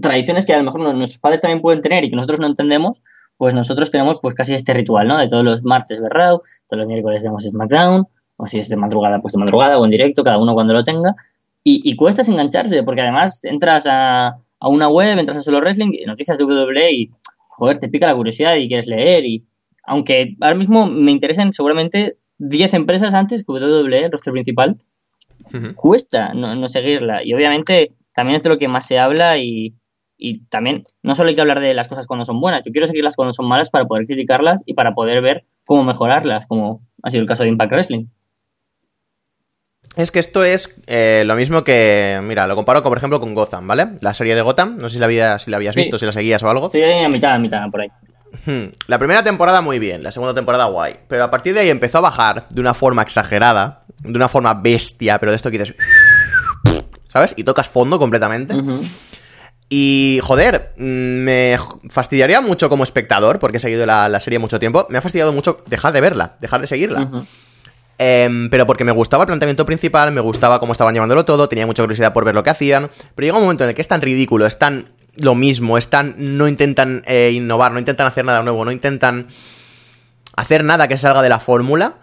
tradiciones 0.00 0.44
que 0.44 0.54
a 0.54 0.58
lo 0.58 0.64
mejor 0.64 0.80
nuestros 0.94 1.18
padres 1.18 1.40
también 1.40 1.60
pueden 1.60 1.80
tener 1.80 2.04
y 2.04 2.10
que 2.10 2.16
nosotros 2.16 2.40
no 2.40 2.46
entendemos, 2.46 3.00
pues 3.36 3.54
nosotros 3.54 3.90
tenemos 3.90 4.18
pues 4.20 4.34
casi 4.34 4.54
este 4.54 4.74
ritual, 4.74 5.08
¿no? 5.08 5.18
De 5.18 5.28
todos 5.28 5.44
los 5.44 5.62
martes 5.64 6.00
ver 6.00 6.12
Raw, 6.12 6.42
todos 6.68 6.80
los 6.80 6.86
miércoles 6.86 7.22
vemos 7.22 7.44
SmackDown, 7.44 8.06
o 8.36 8.46
si 8.46 8.58
es 8.58 8.68
de 8.68 8.76
madrugada, 8.76 9.20
pues 9.20 9.32
de 9.32 9.38
madrugada 9.38 9.78
o 9.78 9.84
en 9.84 9.90
directo, 9.90 10.22
cada 10.22 10.38
uno 10.38 10.54
cuando 10.54 10.74
lo 10.74 10.84
tenga. 10.84 11.14
Y, 11.62 11.82
y 11.84 11.96
cuesta 11.96 12.22
engancharse, 12.22 12.82
porque 12.82 13.02
además 13.02 13.44
entras 13.44 13.86
a, 13.86 14.38
a, 14.58 14.68
una 14.68 14.88
web, 14.88 15.18
entras 15.18 15.38
a 15.38 15.42
Solo 15.42 15.58
Wrestling, 15.60 15.92
noticias 16.06 16.38
de 16.38 16.44
WWE 16.44 16.92
y, 16.92 17.10
joder, 17.48 17.78
te 17.78 17.88
pica 17.88 18.06
la 18.06 18.14
curiosidad 18.14 18.56
y 18.56 18.68
quieres 18.68 18.86
leer. 18.86 19.24
Y 19.26 19.44
aunque 19.84 20.36
ahora 20.40 20.56
mismo 20.56 20.86
me 20.86 21.10
interesen 21.10 21.52
seguramente 21.52 22.16
10 22.38 22.74
empresas 22.74 23.12
antes 23.12 23.44
que 23.44 23.52
WWE, 23.52 24.04
el 24.04 24.12
roster 24.12 24.32
principal, 24.32 24.78
cuesta 25.74 26.32
no, 26.34 26.54
no 26.54 26.68
seguirla. 26.68 27.24
Y 27.24 27.34
obviamente 27.34 27.92
también 28.14 28.36
es 28.36 28.42
de 28.42 28.48
lo 28.48 28.58
que 28.58 28.68
más 28.68 28.86
se 28.86 28.98
habla 28.98 29.38
y, 29.38 29.74
y 30.16 30.40
también 30.44 30.84
no 31.02 31.14
solo 31.14 31.30
hay 31.30 31.34
que 31.34 31.40
hablar 31.40 31.60
de 31.60 31.74
las 31.74 31.88
cosas 31.88 32.06
cuando 32.06 32.24
son 32.24 32.40
buenas, 32.40 32.62
yo 32.64 32.72
quiero 32.72 32.86
seguirlas 32.86 33.16
cuando 33.16 33.32
son 33.32 33.48
malas 33.48 33.70
para 33.70 33.86
poder 33.86 34.06
criticarlas 34.06 34.62
y 34.66 34.74
para 34.74 34.94
poder 34.94 35.22
ver 35.22 35.44
cómo 35.64 35.82
mejorarlas, 35.82 36.46
como 36.46 36.82
ha 37.02 37.10
sido 37.10 37.22
el 37.22 37.28
caso 37.28 37.42
de 37.42 37.48
Impact 37.48 37.72
Wrestling. 37.72 38.06
Es 39.96 40.10
que 40.10 40.20
esto 40.20 40.44
es 40.44 40.80
eh, 40.86 41.24
lo 41.26 41.34
mismo 41.34 41.64
que, 41.64 42.20
mira, 42.22 42.46
lo 42.46 42.54
comparo 42.54 42.82
con, 42.82 42.90
por 42.90 42.98
ejemplo 42.98 43.20
con 43.20 43.34
Gotham, 43.34 43.66
¿vale? 43.66 43.88
La 44.00 44.14
serie 44.14 44.34
de 44.34 44.42
Gotham, 44.42 44.76
no 44.76 44.88
sé 44.88 44.94
si 44.94 45.00
la, 45.00 45.06
habías, 45.06 45.42
si 45.42 45.50
la 45.50 45.56
habías 45.56 45.74
visto, 45.74 45.98
si 45.98 46.06
la 46.06 46.12
seguías 46.12 46.42
o 46.42 46.48
algo. 46.48 46.66
Estoy 46.66 46.82
a 46.82 47.08
mitad, 47.08 47.32
a 47.32 47.38
mitad, 47.38 47.68
por 47.70 47.80
ahí. 47.80 47.88
Hmm. 48.46 48.72
La 48.86 48.98
primera 48.98 49.24
temporada 49.24 49.60
muy 49.60 49.80
bien, 49.80 50.04
la 50.04 50.12
segunda 50.12 50.32
temporada 50.32 50.66
guay, 50.66 50.94
pero 51.08 51.24
a 51.24 51.30
partir 51.30 51.52
de 51.54 51.60
ahí 51.60 51.68
empezó 51.68 51.98
a 51.98 52.02
bajar 52.02 52.46
de 52.48 52.60
una 52.60 52.74
forma 52.74 53.02
exagerada, 53.02 53.80
de 54.02 54.16
una 54.16 54.28
forma 54.28 54.54
bestia, 54.54 55.18
pero 55.18 55.32
de 55.32 55.36
esto 55.36 55.50
que 55.50 55.58
dices, 55.58 55.74
¿sabes? 57.12 57.34
Y 57.36 57.42
tocas 57.42 57.68
fondo 57.68 57.98
completamente. 57.98 58.54
Y, 59.68 60.20
joder, 60.22 60.72
mm, 60.76 60.82
me 60.82 61.58
fastidiaría 61.88 62.40
mucho 62.40 62.68
como 62.68 62.84
espectador, 62.84 63.38
porque 63.40 63.58
he 63.58 63.60
seguido 63.60 63.86
la, 63.86 64.20
serie 64.20 64.38
mucho 64.38 64.58
tiempo, 64.58 64.86
me 64.88 64.98
ha 64.98 65.02
fastidiado 65.02 65.32
mucho 65.32 65.58
dejar 65.68 65.92
de 65.92 66.00
verla, 66.00 66.36
dejar 66.40 66.60
de 66.60 66.66
seguirla. 66.68 67.24
Em, 68.02 68.48
pero 68.48 68.66
porque 68.66 68.82
me 68.82 68.92
gustaba 68.92 69.24
el 69.24 69.26
planteamiento 69.26 69.66
principal, 69.66 70.10
me 70.10 70.22
gustaba 70.22 70.58
cómo 70.58 70.72
estaban 70.72 70.94
llevándolo 70.94 71.26
todo, 71.26 71.50
tenía 71.50 71.66
mucha 71.66 71.82
curiosidad 71.82 72.14
por 72.14 72.24
ver 72.24 72.34
lo 72.34 72.42
que 72.42 72.48
hacían, 72.48 72.88
pero 73.14 73.26
llega 73.26 73.36
un 73.36 73.42
momento 73.42 73.64
en 73.64 73.68
el 73.68 73.76
que 73.76 73.82
es 73.82 73.88
tan 73.88 74.00
ridículo, 74.00 74.46
es 74.46 74.58
tan 74.58 74.88
lo 75.16 75.34
mismo, 75.34 75.76
es 75.76 75.88
tan... 75.88 76.14
no 76.16 76.48
intentan 76.48 77.02
eh, 77.04 77.30
innovar, 77.34 77.72
no 77.72 77.78
intentan 77.78 78.06
hacer 78.06 78.24
nada 78.24 78.42
nuevo, 78.42 78.64
no 78.64 78.72
intentan 78.72 79.26
hacer 80.34 80.64
nada 80.64 80.88
que 80.88 80.96
salga 80.96 81.20
de 81.20 81.28
la 81.28 81.40
fórmula, 81.40 81.96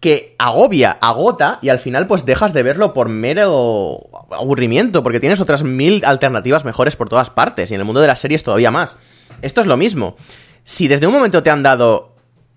que 0.00 0.34
agobia, 0.40 0.98
agota 1.00 1.60
y 1.62 1.68
al 1.68 1.78
final 1.78 2.08
pues 2.08 2.26
dejas 2.26 2.52
de 2.52 2.64
verlo 2.64 2.92
por 2.92 3.08
mero 3.08 4.08
aburrimiento, 4.32 5.04
porque 5.04 5.20
tienes 5.20 5.38
otras 5.38 5.62
mil 5.62 6.02
alternativas 6.04 6.64
mejores 6.64 6.96
por 6.96 7.08
todas 7.08 7.30
partes 7.30 7.70
y 7.70 7.74
en 7.74 7.80
el 7.80 7.84
mundo 7.84 8.00
de 8.00 8.08
las 8.08 8.18
series 8.18 8.42
todavía 8.42 8.72
más. 8.72 8.96
Esto 9.40 9.60
es 9.60 9.68
lo 9.68 9.76
mismo. 9.76 10.16
Si 10.64 10.88
desde 10.88 11.06
un 11.06 11.12
momento 11.12 11.44
te 11.44 11.50
han 11.50 11.62
dado 11.62 12.07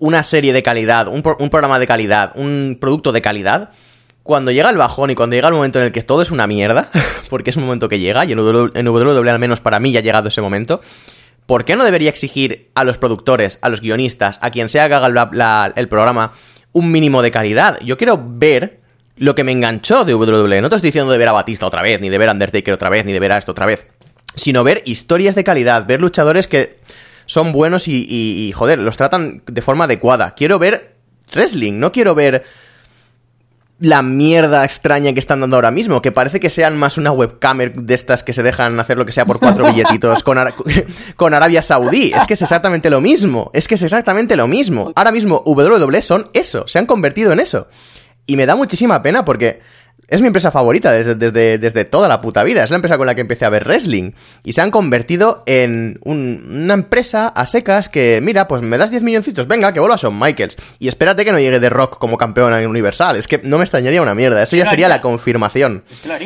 una 0.01 0.23
serie 0.23 0.51
de 0.51 0.63
calidad, 0.63 1.07
un, 1.07 1.21
programa 1.21 1.77
de 1.77 1.85
calidad, 1.85 2.31
un 2.35 2.79
producto 2.81 3.11
de 3.11 3.21
calidad, 3.21 3.69
cuando 4.23 4.49
llega 4.49 4.71
el 4.71 4.77
bajón 4.77 5.11
y 5.11 5.15
cuando 5.15 5.35
llega 5.35 5.47
el 5.47 5.53
momento 5.53 5.77
en 5.77 5.85
el 5.85 5.91
que 5.91 6.01
todo 6.01 6.23
es 6.23 6.31
una 6.31 6.47
mierda, 6.47 6.89
porque 7.29 7.51
es 7.51 7.55
un 7.55 7.65
momento 7.65 7.87
que 7.87 7.99
llega, 7.99 8.25
y 8.25 8.31
en 8.31 8.39
WWE 8.39 9.29
al 9.29 9.39
menos 9.39 9.61
para 9.61 9.79
mí 9.79 9.91
ya 9.91 9.99
ha 9.99 10.01
llegado 10.01 10.29
ese 10.29 10.41
momento, 10.41 10.81
¿por 11.45 11.65
qué 11.65 11.75
no 11.75 11.83
debería 11.83 12.09
exigir 12.09 12.71
a 12.73 12.83
los 12.83 12.97
productores, 12.97 13.59
a 13.61 13.69
los 13.69 13.79
guionistas, 13.79 14.39
a 14.41 14.49
quien 14.49 14.69
sea 14.69 14.87
que 14.87 14.95
haga 14.95 15.71
el 15.75 15.87
programa, 15.87 16.33
un 16.71 16.91
mínimo 16.91 17.21
de 17.21 17.29
calidad. 17.29 17.79
Yo 17.81 17.95
quiero 17.95 18.19
ver 18.25 18.79
lo 19.17 19.35
que 19.35 19.43
me 19.43 19.51
enganchó 19.51 20.03
de 20.03 20.15
WWE. 20.15 20.61
No 20.61 20.69
te 20.69 20.77
estoy 20.77 20.87
diciendo 20.87 21.11
de 21.11 21.19
ver 21.19 21.27
a 21.27 21.33
Batista 21.33 21.67
otra 21.67 21.83
vez, 21.83 22.01
ni 22.01 22.09
de 22.09 22.17
ver 22.17 22.29
a 22.29 22.31
Undertaker 22.31 22.73
otra 22.73 22.89
vez, 22.89 23.05
ni 23.05 23.13
de 23.13 23.19
ver 23.19 23.33
a 23.33 23.37
esto 23.37 23.51
otra 23.51 23.67
vez. 23.67 23.85
Sino 24.35 24.63
ver 24.63 24.81
historias 24.85 25.35
de 25.35 25.43
calidad, 25.43 25.85
ver 25.85 26.01
luchadores 26.01 26.47
que 26.47 26.79
son 27.31 27.53
buenos 27.53 27.87
y, 27.87 28.05
y 28.09 28.51
joder, 28.51 28.77
los 28.77 28.97
tratan 28.97 29.41
de 29.45 29.61
forma 29.61 29.85
adecuada. 29.85 30.35
Quiero 30.35 30.59
ver 30.59 30.95
wrestling, 31.33 31.79
no 31.79 31.93
quiero 31.93 32.13
ver 32.13 32.43
la 33.79 34.01
mierda 34.01 34.65
extraña 34.65 35.13
que 35.13 35.21
están 35.21 35.39
dando 35.39 35.55
ahora 35.55 35.71
mismo, 35.71 36.01
que 36.01 36.11
parece 36.11 36.41
que 36.41 36.49
sean 36.49 36.77
más 36.77 36.97
una 36.97 37.13
webcamer 37.13 37.73
de 37.73 37.93
estas 37.93 38.21
que 38.21 38.33
se 38.33 38.43
dejan 38.43 38.77
hacer 38.81 38.97
lo 38.97 39.05
que 39.05 39.13
sea 39.13 39.25
por 39.25 39.39
cuatro 39.39 39.65
billetitos 39.73 40.23
con, 40.23 40.37
con 41.15 41.33
Arabia 41.33 41.61
Saudí. 41.61 42.11
Es 42.13 42.27
que 42.27 42.33
es 42.33 42.41
exactamente 42.41 42.89
lo 42.89 42.99
mismo, 42.99 43.49
es 43.53 43.69
que 43.69 43.75
es 43.75 43.81
exactamente 43.81 44.35
lo 44.35 44.49
mismo. 44.49 44.91
Ahora 44.93 45.13
mismo 45.13 45.41
WWE 45.45 46.01
son 46.01 46.29
eso, 46.33 46.67
se 46.67 46.79
han 46.79 46.85
convertido 46.85 47.31
en 47.31 47.39
eso. 47.39 47.69
Y 48.25 48.35
me 48.35 48.45
da 48.45 48.57
muchísima 48.57 49.01
pena 49.01 49.23
porque 49.23 49.61
es 50.07 50.19
mi 50.21 50.27
empresa 50.27 50.51
favorita 50.51 50.91
desde, 50.91 51.15
desde, 51.57 51.85
toda 51.85 52.07
la 52.07 52.19
puta 52.19 52.43
vida. 52.43 52.63
Es 52.63 52.69
la 52.69 52.75
empresa 52.75 52.97
con 52.97 53.07
la 53.07 53.15
que 53.15 53.21
empecé 53.21 53.45
a 53.45 53.49
ver 53.49 53.65
wrestling. 53.65 54.11
Y 54.43 54.53
se 54.53 54.61
han 54.61 54.69
convertido 54.69 55.43
en 55.45 55.99
una 56.03 56.73
empresa 56.73 57.29
a 57.29 57.45
secas 57.45 57.87
que, 57.87 58.19
mira, 58.21 58.47
pues 58.47 58.61
me 58.61 58.77
das 58.77 58.91
10 58.91 59.03
milloncitos, 59.03 59.47
venga, 59.47 59.73
que 59.73 59.79
vuelva 59.79 59.95
a 59.95 59.97
Shawn 59.97 60.19
Michaels. 60.19 60.57
Y 60.79 60.89
espérate 60.89 61.23
que 61.23 61.31
no 61.31 61.39
llegue 61.39 61.59
de 61.59 61.69
Rock 61.69 61.97
como 61.97 62.17
campeón 62.17 62.53
en 62.53 62.67
Universal. 62.67 63.15
Es 63.15 63.27
que 63.27 63.39
no 63.43 63.57
me 63.57 63.63
extrañaría 63.63 64.01
una 64.01 64.13
mierda. 64.13 64.43
Eso 64.43 64.57
ya 64.57 64.65
sería 64.65 64.89
la 64.89 65.01
confirmación. 65.01 65.83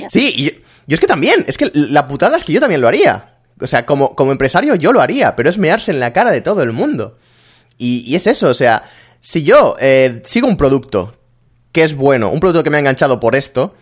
Sí, 0.10 0.34
y 0.36 0.46
yo, 0.88 0.96
es 0.96 1.00
que 1.00 1.08
también. 1.08 1.46
Es 1.48 1.58
que 1.58 1.72
la 1.74 2.08
putada 2.08 2.38
es 2.38 2.44
que 2.44 2.54
yo 2.54 2.60
también 2.60 2.82
lo 2.82 2.88
haría. 2.88 3.36
O 3.60 3.68
sea, 3.68 3.86
como, 3.86 4.16
como 4.16 4.32
empresario 4.32 4.76
yo 4.76 4.92
lo 4.92 5.02
haría, 5.02 5.36
pero 5.36 5.50
es 5.50 5.58
mearse 5.58 5.92
en 5.92 6.00
la 6.00 6.12
cara 6.12 6.32
de 6.32 6.42
todo 6.42 6.64
el 6.64 6.72
mundo. 6.72 7.18
Y, 7.78 8.16
es 8.16 8.26
eso, 8.28 8.50
o 8.50 8.54
sea, 8.54 8.84
si 9.20 9.44
yo 9.44 9.76
eh, 9.80 10.22
sigo 10.24 10.48
un 10.48 10.58
producto 10.58 11.18
que 11.76 11.84
es 11.84 11.94
bueno, 11.94 12.30
un 12.30 12.40
producto 12.40 12.64
que 12.64 12.70
me 12.70 12.78
ha 12.78 12.80
enganchado 12.80 13.20
por 13.20 13.36
esto, 13.36 13.76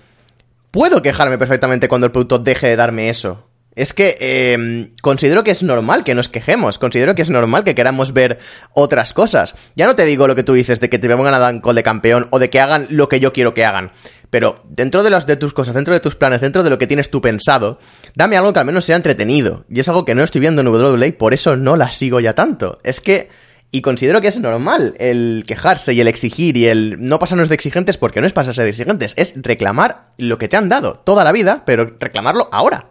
puedo 0.72 1.04
quejarme 1.04 1.38
perfectamente 1.38 1.88
cuando 1.88 2.08
el 2.08 2.12
producto 2.12 2.40
deje 2.40 2.66
de 2.66 2.76
darme 2.76 3.08
eso. 3.10 3.48
Es 3.76 3.94
que 3.94 4.18
em, 4.20 4.96
considero 5.04 5.44
que 5.44 5.52
es 5.52 5.62
normal 5.62 6.04
que 6.04 6.16
nos 6.16 6.28
quejemos, 6.28 6.80
considero 6.80 7.14
que 7.14 7.22
es 7.22 7.30
normal 7.30 7.64
que 7.64 7.76
queramos 7.76 8.12
ver 8.12 8.40
otras 8.74 9.14
cosas. 9.14 9.54
Ya 9.76 9.86
no 9.86 9.96
te 9.96 10.06
digo 10.06 10.28
lo 10.28 10.34
que 10.34 10.42
tú 10.42 10.54
dices 10.54 10.80
de 10.80 10.90
que 10.90 10.98
te 10.98 11.08
pongan 11.08 11.36
a 11.36 11.40
Dan 11.40 11.62
Cole 11.62 11.82
de 11.82 11.84
campeón 11.84 12.30
o 12.32 12.40
de 12.40 12.50
que 12.50 12.60
hagan 12.60 12.88
lo 12.90 13.10
que 13.10 13.20
yo 13.20 13.32
quiero 13.32 13.54
que 13.54 13.64
hagan. 13.64 13.92
Pero 14.32 14.64
dentro 14.68 15.04
de, 15.04 15.12
las 15.12 15.28
de 15.28 15.36
tus 15.36 15.54
cosas, 15.54 15.76
dentro 15.76 15.94
de 15.94 16.00
tus 16.00 16.16
planes, 16.16 16.42
dentro 16.42 16.64
de 16.64 16.72
lo 16.72 16.80
que 16.80 16.88
tienes 16.88 17.12
tú 17.12 17.22
pensado, 17.22 17.78
dame 18.16 18.38
algo 18.38 18.54
que 18.54 18.60
al 18.60 18.66
menos 18.66 18.86
sea 18.86 18.96
entretenido. 18.96 19.66
Y 19.70 19.82
es 19.82 19.88
algo 19.88 20.04
que 20.04 20.16
no 20.16 20.24
estoy 20.24 20.42
viendo 20.42 20.62
en 20.62 20.68
WWE, 20.68 21.14
por 21.14 21.36
eso 21.36 21.58
no 21.58 21.76
la 21.76 21.92
sigo 21.92 22.20
ya 22.20 22.34
tanto. 22.34 22.80
Es 22.84 23.00
que 23.00 23.30
y 23.76 23.82
considero 23.82 24.22
que 24.22 24.28
es 24.28 24.40
normal 24.40 24.94
el 25.00 25.46
quejarse 25.48 25.94
y 25.94 26.00
el 26.00 26.08
exigir 26.08 26.56
y 26.58 26.68
el 26.68 27.04
no 27.04 27.18
pasarnos 27.18 27.50
de 27.50 27.56
exigentes 27.56 27.98
porque 27.98 28.22
no 28.22 28.28
es 28.28 28.32
pasarse 28.32 28.62
de 28.62 28.70
exigentes, 28.70 29.16
es 29.18 29.34
reclamar 29.42 30.10
lo 30.20 30.38
que 30.38 30.48
te 30.48 30.56
han 30.56 30.70
dado 30.70 31.00
toda 31.00 31.24
la 31.24 31.32
vida, 31.32 31.64
pero 31.66 31.86
reclamarlo 32.00 32.50
ahora. 32.52 32.86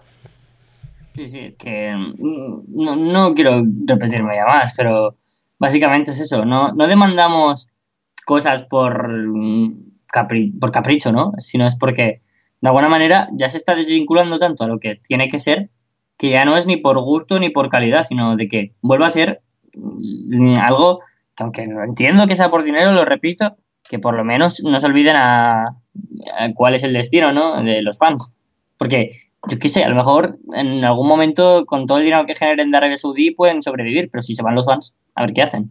Sí, 1.14 1.28
sí, 1.28 1.38
es 1.38 1.56
que 1.56 1.94
mm, 1.94 3.12
no, 3.12 3.32
quiero 3.32 3.62
repetirme 3.86 4.34
ya 4.34 4.44
más, 4.44 4.74
pero 4.76 5.14
básicamente 5.56 6.10
es 6.10 6.18
eso, 6.18 6.44
no, 6.44 6.72
no 6.72 6.88
demandamos 6.88 7.68
cosas 8.26 8.62
por, 8.62 9.08
mm, 9.08 10.58
por 10.58 10.72
capricho, 10.72 11.12
¿no? 11.12 11.32
Sino 11.38 11.64
es 11.64 11.76
porque 11.76 12.22
de 12.60 12.68
alguna 12.68 12.88
manera 12.88 13.28
ya 13.34 13.48
se 13.48 13.56
está 13.56 13.76
desvinculando 13.76 14.40
tanto 14.40 14.64
a 14.64 14.66
lo 14.66 14.80
que 14.80 14.96
tiene 14.96 15.28
que 15.28 15.38
ser 15.38 15.70
que 16.18 16.30
ya 16.30 16.44
no 16.44 16.56
es 16.56 16.66
ni 16.66 16.76
por 16.76 17.00
gusto 17.00 17.38
ni 17.38 17.50
por 17.50 17.68
calidad, 17.68 18.02
sino 18.02 18.36
de 18.36 18.48
que 18.48 18.72
vuelva 18.82 19.06
a 19.06 19.10
ser 19.10 19.42
algo 20.60 21.00
que 21.34 21.42
aunque 21.42 21.66
no 21.66 21.82
entiendo 21.82 22.26
que 22.26 22.36
sea 22.36 22.50
por 22.50 22.62
dinero, 22.62 22.92
lo 22.92 23.04
repito, 23.04 23.56
que 23.88 23.98
por 23.98 24.14
lo 24.14 24.24
menos 24.24 24.62
no 24.62 24.80
se 24.80 24.86
olviden 24.86 25.16
a, 25.16 25.76
cuál 26.54 26.74
es 26.74 26.82
el 26.82 26.92
destino, 26.92 27.32
¿no? 27.32 27.62
De 27.62 27.82
los 27.82 27.98
fans. 27.98 28.32
Porque, 28.78 29.30
yo 29.48 29.58
qué 29.58 29.68
sé, 29.68 29.84
a 29.84 29.88
lo 29.88 29.96
mejor 29.96 30.38
en 30.54 30.84
algún 30.84 31.08
momento 31.08 31.64
con 31.66 31.86
todo 31.86 31.98
el 31.98 32.04
dinero 32.04 32.26
que 32.26 32.34
generen 32.34 32.70
de 32.70 32.76
Arabia 32.76 32.98
Saudí 32.98 33.30
pueden 33.30 33.62
sobrevivir, 33.62 34.10
pero 34.10 34.22
si 34.22 34.34
se 34.34 34.42
van 34.42 34.54
los 34.54 34.66
fans, 34.66 34.94
a 35.14 35.22
ver 35.22 35.34
qué 35.34 35.42
hacen. 35.42 35.70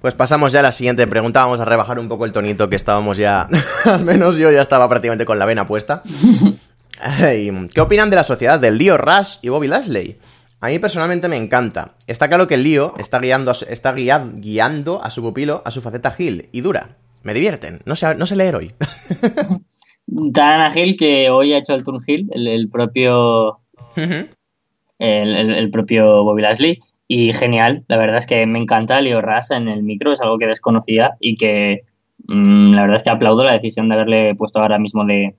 Pues 0.00 0.14
pasamos 0.14 0.52
ya 0.52 0.60
a 0.60 0.62
la 0.62 0.72
siguiente 0.72 1.06
pregunta. 1.06 1.40
Vamos 1.40 1.60
a 1.60 1.64
rebajar 1.64 1.98
un 1.98 2.08
poco 2.08 2.26
el 2.26 2.32
tonito 2.32 2.68
que 2.68 2.76
estábamos 2.76 3.16
ya. 3.16 3.48
al 3.86 4.04
menos 4.04 4.36
yo 4.36 4.50
ya 4.50 4.60
estaba 4.60 4.86
prácticamente 4.88 5.24
con 5.24 5.38
la 5.38 5.46
vena 5.46 5.66
puesta. 5.66 6.02
¿Qué 7.18 7.80
opinan 7.80 8.10
de 8.10 8.16
la 8.16 8.24
sociedad 8.24 8.60
del 8.60 8.76
lío 8.76 8.98
Rush 8.98 9.36
y 9.40 9.48
Bobby 9.48 9.66
Lashley? 9.66 10.18
A 10.64 10.68
mí 10.68 10.78
personalmente 10.78 11.28
me 11.28 11.36
encanta. 11.36 11.92
Está 12.06 12.26
claro 12.28 12.48
que 12.48 12.54
el 12.54 12.62
lío 12.62 12.94
está 12.96 13.18
guiando, 13.18 13.52
está 13.68 13.92
guiando 13.92 15.04
a 15.04 15.10
su 15.10 15.20
pupilo 15.20 15.60
a 15.66 15.70
su 15.70 15.82
faceta 15.82 16.10
Gil 16.10 16.48
y 16.52 16.62
dura. 16.62 16.96
Me 17.22 17.34
divierten. 17.34 17.80
No 17.84 17.96
sé, 17.96 18.14
no 18.14 18.24
sé 18.24 18.34
leer 18.34 18.56
hoy. 18.56 18.72
Tan 20.32 20.62
ágil 20.62 20.96
que 20.96 21.28
hoy 21.28 21.52
ha 21.52 21.58
hecho 21.58 21.74
el 21.74 21.84
turn 21.84 22.00
Hill, 22.06 22.30
el, 22.32 22.70
propio. 22.70 23.58
el, 24.98 25.70
propio 25.70 26.24
Bobby 26.24 26.40
Lashley. 26.40 26.78
Y 27.08 27.34
genial, 27.34 27.84
la 27.86 27.98
verdad 27.98 28.16
es 28.16 28.26
que 28.26 28.46
me 28.46 28.58
encanta 28.58 29.02
Leo 29.02 29.20
Ras 29.20 29.50
en 29.50 29.68
el 29.68 29.82
micro, 29.82 30.14
es 30.14 30.20
algo 30.22 30.38
que 30.38 30.46
desconocía 30.46 31.16
y 31.20 31.36
que 31.36 31.82
mm, 32.26 32.72
la 32.72 32.80
verdad 32.80 32.96
es 32.96 33.02
que 33.02 33.10
aplaudo 33.10 33.44
la 33.44 33.52
decisión 33.52 33.90
de 33.90 33.96
haberle 33.96 34.34
puesto 34.34 34.60
ahora 34.60 34.78
mismo 34.78 35.04
de, 35.04 35.36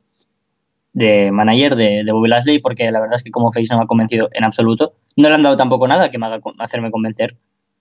de 0.95 1.29
manager 1.31 1.75
de, 1.75 2.03
de, 2.05 2.11
Bobby 2.11 2.29
Lashley 2.29 2.59
porque 2.59 2.89
la 2.89 3.01
verdad 3.01 3.17
es 3.17 3.23
que 3.23 3.29
como 3.29 3.51
Face 3.51 3.67
no 3.69 3.77
me 3.77 3.83
ha 3.83 3.87
convencido 3.87 4.29
en 4.31 4.43
absoluto. 4.43 4.93
No 5.17 5.27
le 5.27 5.35
han 5.35 5.43
dado 5.43 5.57
tampoco 5.57 5.87
nada 5.87 6.09
que 6.09 6.17
me 6.17 6.25
haga 6.25 6.39
hacerme 6.59 6.89
convencer 6.89 7.35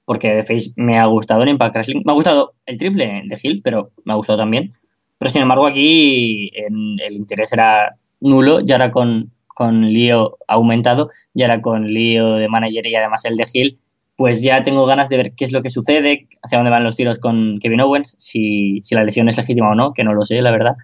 porque 0.05 0.35
de 0.35 0.43
Face 0.43 0.73
me 0.77 0.99
ha 0.99 1.07
gustado 1.07 1.43
en 1.43 1.49
Impact 1.51 1.75
Wrestling. 1.77 2.03
Me 2.05 2.12
ha 2.12 2.15
gustado 2.15 2.55
el 2.67 2.77
triple 2.77 3.23
de 3.25 3.39
Hill, 3.41 3.62
pero 3.62 3.93
me 4.05 4.12
ha 4.12 4.17
gustado 4.17 4.39
también. 4.39 4.75
Pero 5.19 5.31
sin 5.31 5.43
embargo 5.43 5.67
aquí 5.67 6.51
el 6.55 7.15
interés 7.15 7.53
era 7.53 7.97
nulo 8.21 8.59
y 8.67 8.73
ahora 8.73 8.91
con, 8.91 9.31
con 9.47 9.93
Lío 9.93 10.37
aumentado 10.49 11.11
y 11.35 11.43
ahora 11.43 11.62
con 11.62 11.93
Lío 11.93 12.35
de 12.35 12.49
manager 12.49 12.87
y 12.87 12.97
además 12.97 13.25
el 13.25 13.37
de 13.37 13.47
Hill, 13.53 13.79
pues 14.17 14.43
ya 14.43 14.62
tengo 14.65 14.87
ganas 14.87 15.09
de 15.09 15.17
ver 15.17 15.33
qué 15.35 15.45
es 15.45 15.53
lo 15.53 15.62
que 15.62 15.71
sucede, 15.71 16.27
hacia 16.43 16.59
dónde 16.59 16.71
van 16.71 16.85
los 16.85 16.97
tiros 16.97 17.19
con 17.19 17.59
Kevin 17.61 17.81
Owens, 17.81 18.17
si, 18.19 18.81
si 18.83 18.95
la 18.95 19.05
lesión 19.05 19.29
es 19.29 19.37
legítima 19.37 19.71
o 19.71 19.75
no, 19.75 19.93
que 19.93 20.05
no 20.05 20.15
lo 20.15 20.23
sé, 20.23 20.43
la 20.43 20.51
verdad. 20.51 20.77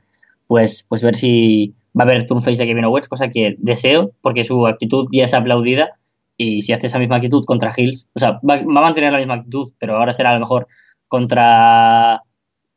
Pues, 0.47 0.85
pues 0.89 1.03
ver 1.03 1.15
si, 1.15 1.75
va 1.99 2.05
a 2.05 2.07
haber 2.07 2.27
face 2.27 2.57
de 2.57 2.67
Kevin 2.67 2.85
Owens, 2.85 3.09
cosa 3.09 3.29
que 3.29 3.57
deseo, 3.59 4.13
porque 4.21 4.45
su 4.45 4.67
actitud 4.67 5.09
ya 5.13 5.25
es 5.25 5.35
aplaudida. 5.35 5.97
Y 6.37 6.63
si 6.63 6.73
hace 6.73 6.87
esa 6.87 6.99
misma 6.99 7.17
actitud 7.17 7.45
contra 7.45 7.73
Hills, 7.77 8.09
o 8.15 8.19
sea, 8.19 8.41
va, 8.49 8.55
a 8.55 8.63
mantener 8.63 9.13
la 9.13 9.19
misma 9.19 9.35
actitud, 9.35 9.73
pero 9.79 9.97
ahora 9.97 10.13
será 10.13 10.31
a 10.31 10.35
lo 10.35 10.41
mejor 10.41 10.69
contra 11.07 12.23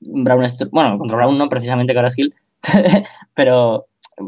Brown, 0.01 0.45
bueno, 0.71 0.97
contra 0.97 1.17
Brown 1.17 1.37
no 1.37 1.47
precisamente 1.47 1.93
que 1.93 1.99
ahora 1.99 2.09
es 2.09 2.17
Hill, 2.17 2.33
pero 3.35 3.85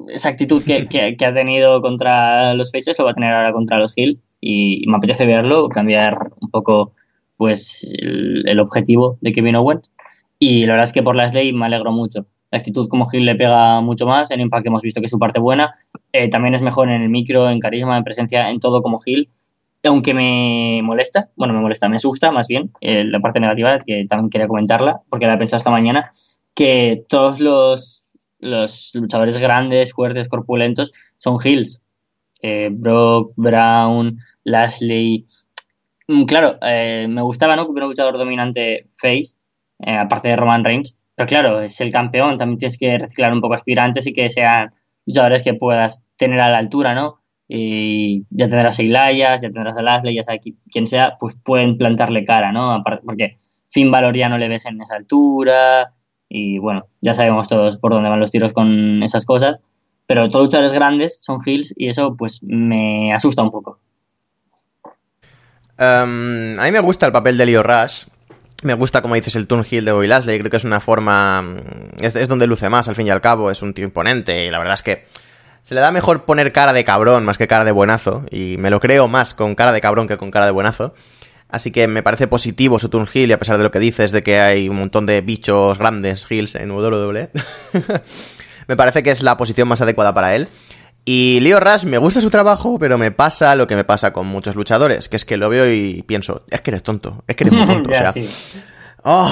esa 0.07 0.29
actitud 0.29 0.63
que, 0.63 0.87
que, 0.87 1.25
ha 1.25 1.33
tenido 1.33 1.81
contra 1.81 2.53
los 2.53 2.71
Faces 2.71 2.97
lo 2.97 3.05
va 3.05 3.11
a 3.11 3.13
tener 3.13 3.33
ahora 3.33 3.51
contra 3.51 3.77
los 3.77 3.97
Hill 3.97 4.21
y, 4.39 4.85
me 4.87 4.97
apetece 4.97 5.25
verlo, 5.25 5.67
cambiar 5.69 6.31
un 6.39 6.49
poco 6.49 6.93
pues 7.37 7.85
el, 7.99 8.47
el, 8.47 8.59
objetivo 8.59 9.17
de 9.19 9.33
Kevin 9.33 9.57
Owens 9.57 9.89
y 10.39 10.65
la 10.65 10.73
verdad 10.73 10.85
es 10.85 10.93
que 10.93 11.03
por 11.03 11.15
la 11.15 11.27
Slay 11.27 11.51
me 11.51 11.65
alegro 11.65 11.91
mucho 11.91 12.25
actitud 12.57 12.87
como 12.87 13.07
Gil 13.07 13.25
le 13.25 13.35
pega 13.35 13.81
mucho 13.81 14.05
más, 14.05 14.31
en 14.31 14.41
Impact 14.41 14.67
hemos 14.67 14.81
visto 14.81 15.01
que 15.01 15.05
es 15.05 15.11
su 15.11 15.19
parte 15.19 15.39
buena, 15.39 15.75
eh, 16.11 16.29
también 16.29 16.55
es 16.55 16.61
mejor 16.61 16.89
en 16.89 17.01
el 17.01 17.09
micro, 17.09 17.49
en 17.49 17.59
carisma, 17.59 17.97
en 17.97 18.03
presencia, 18.03 18.49
en 18.49 18.59
todo 18.59 18.81
como 18.81 18.99
Gil, 18.99 19.29
aunque 19.83 20.13
me 20.13 20.81
molesta, 20.83 21.29
bueno, 21.35 21.53
me 21.53 21.59
molesta, 21.59 21.87
me 21.89 21.97
asusta 21.97 22.31
más 22.31 22.47
bien, 22.47 22.71
eh, 22.81 23.03
la 23.03 23.19
parte 23.19 23.39
negativa, 23.39 23.79
que 23.85 24.05
también 24.09 24.29
quería 24.29 24.47
comentarla, 24.47 25.01
porque 25.09 25.27
la 25.27 25.35
he 25.35 25.37
pensado 25.37 25.59
esta 25.59 25.69
mañana, 25.69 26.13
que 26.53 27.03
todos 27.07 27.39
los, 27.39 28.03
los 28.39 28.91
luchadores 28.95 29.37
grandes, 29.37 29.93
fuertes, 29.93 30.27
corpulentos, 30.27 30.91
son 31.17 31.37
Hills. 31.43 31.81
Eh, 32.41 32.69
Brock, 32.71 33.33
Brown, 33.35 34.19
Lashley. 34.43 35.25
Mm, 36.07 36.25
claro, 36.25 36.57
me 36.61 37.21
gustaba, 37.21 37.55
¿no? 37.55 37.65
Que 37.65 37.71
hubiera 37.71 37.85
un 37.85 37.91
luchador 37.91 38.17
dominante 38.17 38.85
face, 38.89 39.35
aparte 39.85 40.29
de 40.29 40.35
Roman 40.35 40.63
Reigns, 40.63 40.95
pero 41.15 41.27
claro, 41.27 41.61
es 41.61 41.79
el 41.81 41.91
campeón, 41.91 42.37
también 42.37 42.59
tienes 42.59 42.77
que 42.77 42.97
reciclar 42.97 43.33
un 43.33 43.41
poco 43.41 43.53
aspirantes 43.53 44.05
y 44.05 44.13
que 44.13 44.29
sean 44.29 44.73
luchadores 45.05 45.43
que 45.43 45.53
puedas 45.53 46.03
tener 46.17 46.39
a 46.39 46.49
la 46.49 46.57
altura, 46.57 46.93
¿no? 46.93 47.21
Y 47.47 48.25
ya 48.31 48.49
tendrás 48.49 48.79
a 48.79 48.83
Ilayas, 48.83 49.41
ya 49.41 49.49
tendrás 49.49 49.77
a 49.77 49.81
Lashley, 49.81 50.15
ya 50.15 50.23
sea 50.23 50.39
quien 50.71 50.87
sea, 50.87 51.15
pues 51.19 51.35
pueden 51.43 51.77
plantarle 51.77 52.25
cara, 52.25 52.51
¿no? 52.51 52.83
Porque 53.05 53.37
Finn 53.69 53.91
Balor 53.91 54.15
ya 54.15 54.29
no 54.29 54.37
le 54.37 54.47
ves 54.47 54.65
en 54.65 54.81
esa 54.81 54.95
altura 54.95 55.93
y 56.27 56.57
bueno, 56.57 56.87
ya 57.01 57.13
sabemos 57.13 57.47
todos 57.47 57.77
por 57.77 57.91
dónde 57.91 58.09
van 58.09 58.19
los 58.19 58.31
tiros 58.31 58.51
con 58.51 59.03
esas 59.03 59.25
cosas, 59.25 59.61
pero 60.07 60.29
todos 60.29 60.45
luchadores 60.45 60.73
grandes 60.73 61.23
son 61.23 61.39
heels 61.45 61.73
y 61.77 61.87
eso 61.87 62.15
pues 62.17 62.41
me 62.43 63.13
asusta 63.13 63.43
un 63.43 63.51
poco. 63.51 63.79
Em, 65.77 66.59
a 66.59 66.63
mí 66.63 66.71
me 66.71 66.79
gusta 66.79 67.05
el 67.05 67.11
papel 67.11 67.37
de 67.37 67.45
Leo 67.45 67.63
Rush, 67.63 68.05
me 68.65 68.73
gusta, 68.73 69.01
como 69.03 69.13
dices, 69.13 69.35
el 69.35 69.45
Turn 69.45 69.63
Hill 69.69 69.85
de 69.85 69.91
Bobby 69.91 70.07
Lashley. 70.07 70.39
Creo 70.39 70.49
que 70.49 70.57
es 70.57 70.63
una 70.63 70.79
forma. 70.79 71.41
Mm, 71.41 72.03
es, 72.03 72.27
donde 72.27 72.47
luce 72.47 72.67
más, 72.67 72.87
al 72.87 72.95
fin 72.95 73.05
y 73.07 73.11
al 73.11 73.21
cabo. 73.21 73.51
Es 73.51 73.61
un 73.61 73.73
tío 73.73 73.85
imponente. 73.85 74.45
Y 74.45 74.49
la 74.49 74.57
verdad 74.57 74.73
es 74.73 74.81
que 74.81 75.05
se 75.61 75.75
le 75.75 75.81
da 75.81 75.91
mejor 75.91 76.25
poner 76.25 76.51
cara 76.51 76.73
de 76.73 76.83
cabrón 76.83 77.25
más 77.25 77.37
que 77.37 77.47
cara 77.47 77.63
de 77.63 77.71
buenazo. 77.71 78.25
Y 78.31 78.57
me 78.57 78.71
lo 78.71 78.79
creo 78.79 79.07
más 79.07 79.35
con 79.35 79.53
cara 79.53 79.71
de 79.71 79.81
cabrón 79.81 80.07
que 80.07 80.17
con 80.17 80.31
cara 80.31 80.47
de 80.47 80.51
buenazo. 80.51 80.95
Así 81.47 81.71
que 81.71 81.87
me 81.87 82.01
parece 82.01 82.27
positivo 82.27 82.79
su 82.79 82.89
Turn 82.89 83.07
Hill. 83.13 83.29
Y 83.29 83.33
a 83.33 83.39
pesar 83.39 83.57
de 83.57 83.63
lo 83.63 83.69
que 83.69 83.79
dices 83.79 84.11
de 84.11 84.23
que 84.23 84.39
hay 84.39 84.67
un 84.67 84.77
montón 84.77 85.05
de 85.05 85.21
bichos 85.21 85.77
grandes 85.77 86.25
Hills 86.27 86.55
en 86.55 86.71
WWE, 86.71 87.29
me 88.67 88.75
parece 88.75 89.03
que 89.03 89.11
es 89.11 89.21
la 89.21 89.37
posición 89.37 89.67
más 89.67 89.81
adecuada 89.81 90.13
para 90.13 90.35
él. 90.35 90.47
Y 91.07 91.39
Leo 91.41 91.59
Rush 91.59 91.83
me 91.83 91.99
gusta 91.99 92.19
su 92.19 92.31
trabajo, 92.31 92.79
pero 92.79 92.97
me 92.97 93.11
pasa 93.11 93.55
lo 93.55 93.67
que 93.67 93.75
me 93.75 93.83
pasa 93.83 94.11
con 94.11 94.25
muchos 94.25 94.55
luchadores, 94.55 95.07
que 95.07 95.15
es 95.15 95.23
que 95.23 95.37
lo 95.37 95.49
veo 95.49 95.71
y 95.71 96.01
pienso, 96.01 96.43
es 96.49 96.61
que 96.61 96.71
eres 96.71 96.81
tonto, 96.81 97.23
es 97.27 97.35
que 97.35 97.43
eres 97.43 97.53
muy 97.53 97.67
tonto. 97.67 97.91
o 97.91 97.93
sea, 97.93 98.13
oh, 99.03 99.31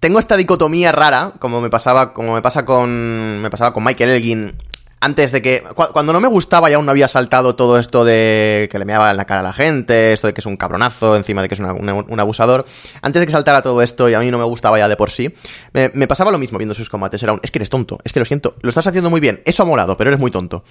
tengo 0.00 0.18
esta 0.18 0.36
dicotomía 0.36 0.90
rara, 0.90 1.34
como 1.38 1.60
me 1.60 1.70
pasaba, 1.70 2.12
como 2.12 2.34
me 2.34 2.42
pasa 2.42 2.64
con, 2.64 3.40
me 3.40 3.50
pasaba 3.50 3.72
con 3.72 3.84
Michael 3.84 4.10
Elgin 4.10 4.56
antes 5.00 5.30
de 5.30 5.42
que, 5.42 5.62
cuando 5.92 6.12
no 6.12 6.20
me 6.20 6.28
gustaba 6.28 6.70
y 6.70 6.74
aún 6.74 6.86
no 6.86 6.90
había 6.90 7.08
saltado 7.08 7.54
todo 7.54 7.78
esto 7.78 8.04
de 8.04 8.68
que 8.70 8.78
le 8.78 8.84
meaba 8.84 9.10
en 9.10 9.16
la 9.16 9.24
cara 9.26 9.40
a 9.40 9.42
la 9.42 9.52
gente, 9.52 10.12
esto 10.12 10.26
de 10.26 10.34
que 10.34 10.40
es 10.40 10.46
un 10.46 10.56
cabronazo, 10.56 11.16
encima 11.16 11.42
de 11.42 11.48
que 11.48 11.54
es 11.54 11.60
un 11.60 12.20
abusador, 12.20 12.64
antes 13.02 13.20
de 13.20 13.26
que 13.26 13.32
saltara 13.32 13.62
todo 13.62 13.82
esto 13.82 14.08
y 14.08 14.14
a 14.14 14.20
mí 14.20 14.30
no 14.30 14.38
me 14.38 14.44
gustaba 14.44 14.78
ya 14.78 14.88
de 14.88 14.96
por 14.96 15.10
sí, 15.10 15.34
me, 15.72 15.90
me 15.94 16.08
pasaba 16.08 16.30
lo 16.30 16.38
mismo 16.38 16.58
viendo 16.58 16.74
sus 16.74 16.88
combates, 16.88 17.22
era 17.22 17.34
un, 17.34 17.40
es 17.42 17.50
que 17.50 17.58
eres 17.58 17.70
tonto, 17.70 17.98
es 18.04 18.12
que 18.12 18.18
lo 18.18 18.24
siento, 18.24 18.56
lo 18.62 18.68
estás 18.70 18.86
haciendo 18.86 19.10
muy 19.10 19.20
bien, 19.20 19.42
eso 19.44 19.62
ha 19.62 19.66
molado, 19.66 19.96
pero 19.96 20.10
eres 20.10 20.20
muy 20.20 20.30
tonto. 20.30 20.64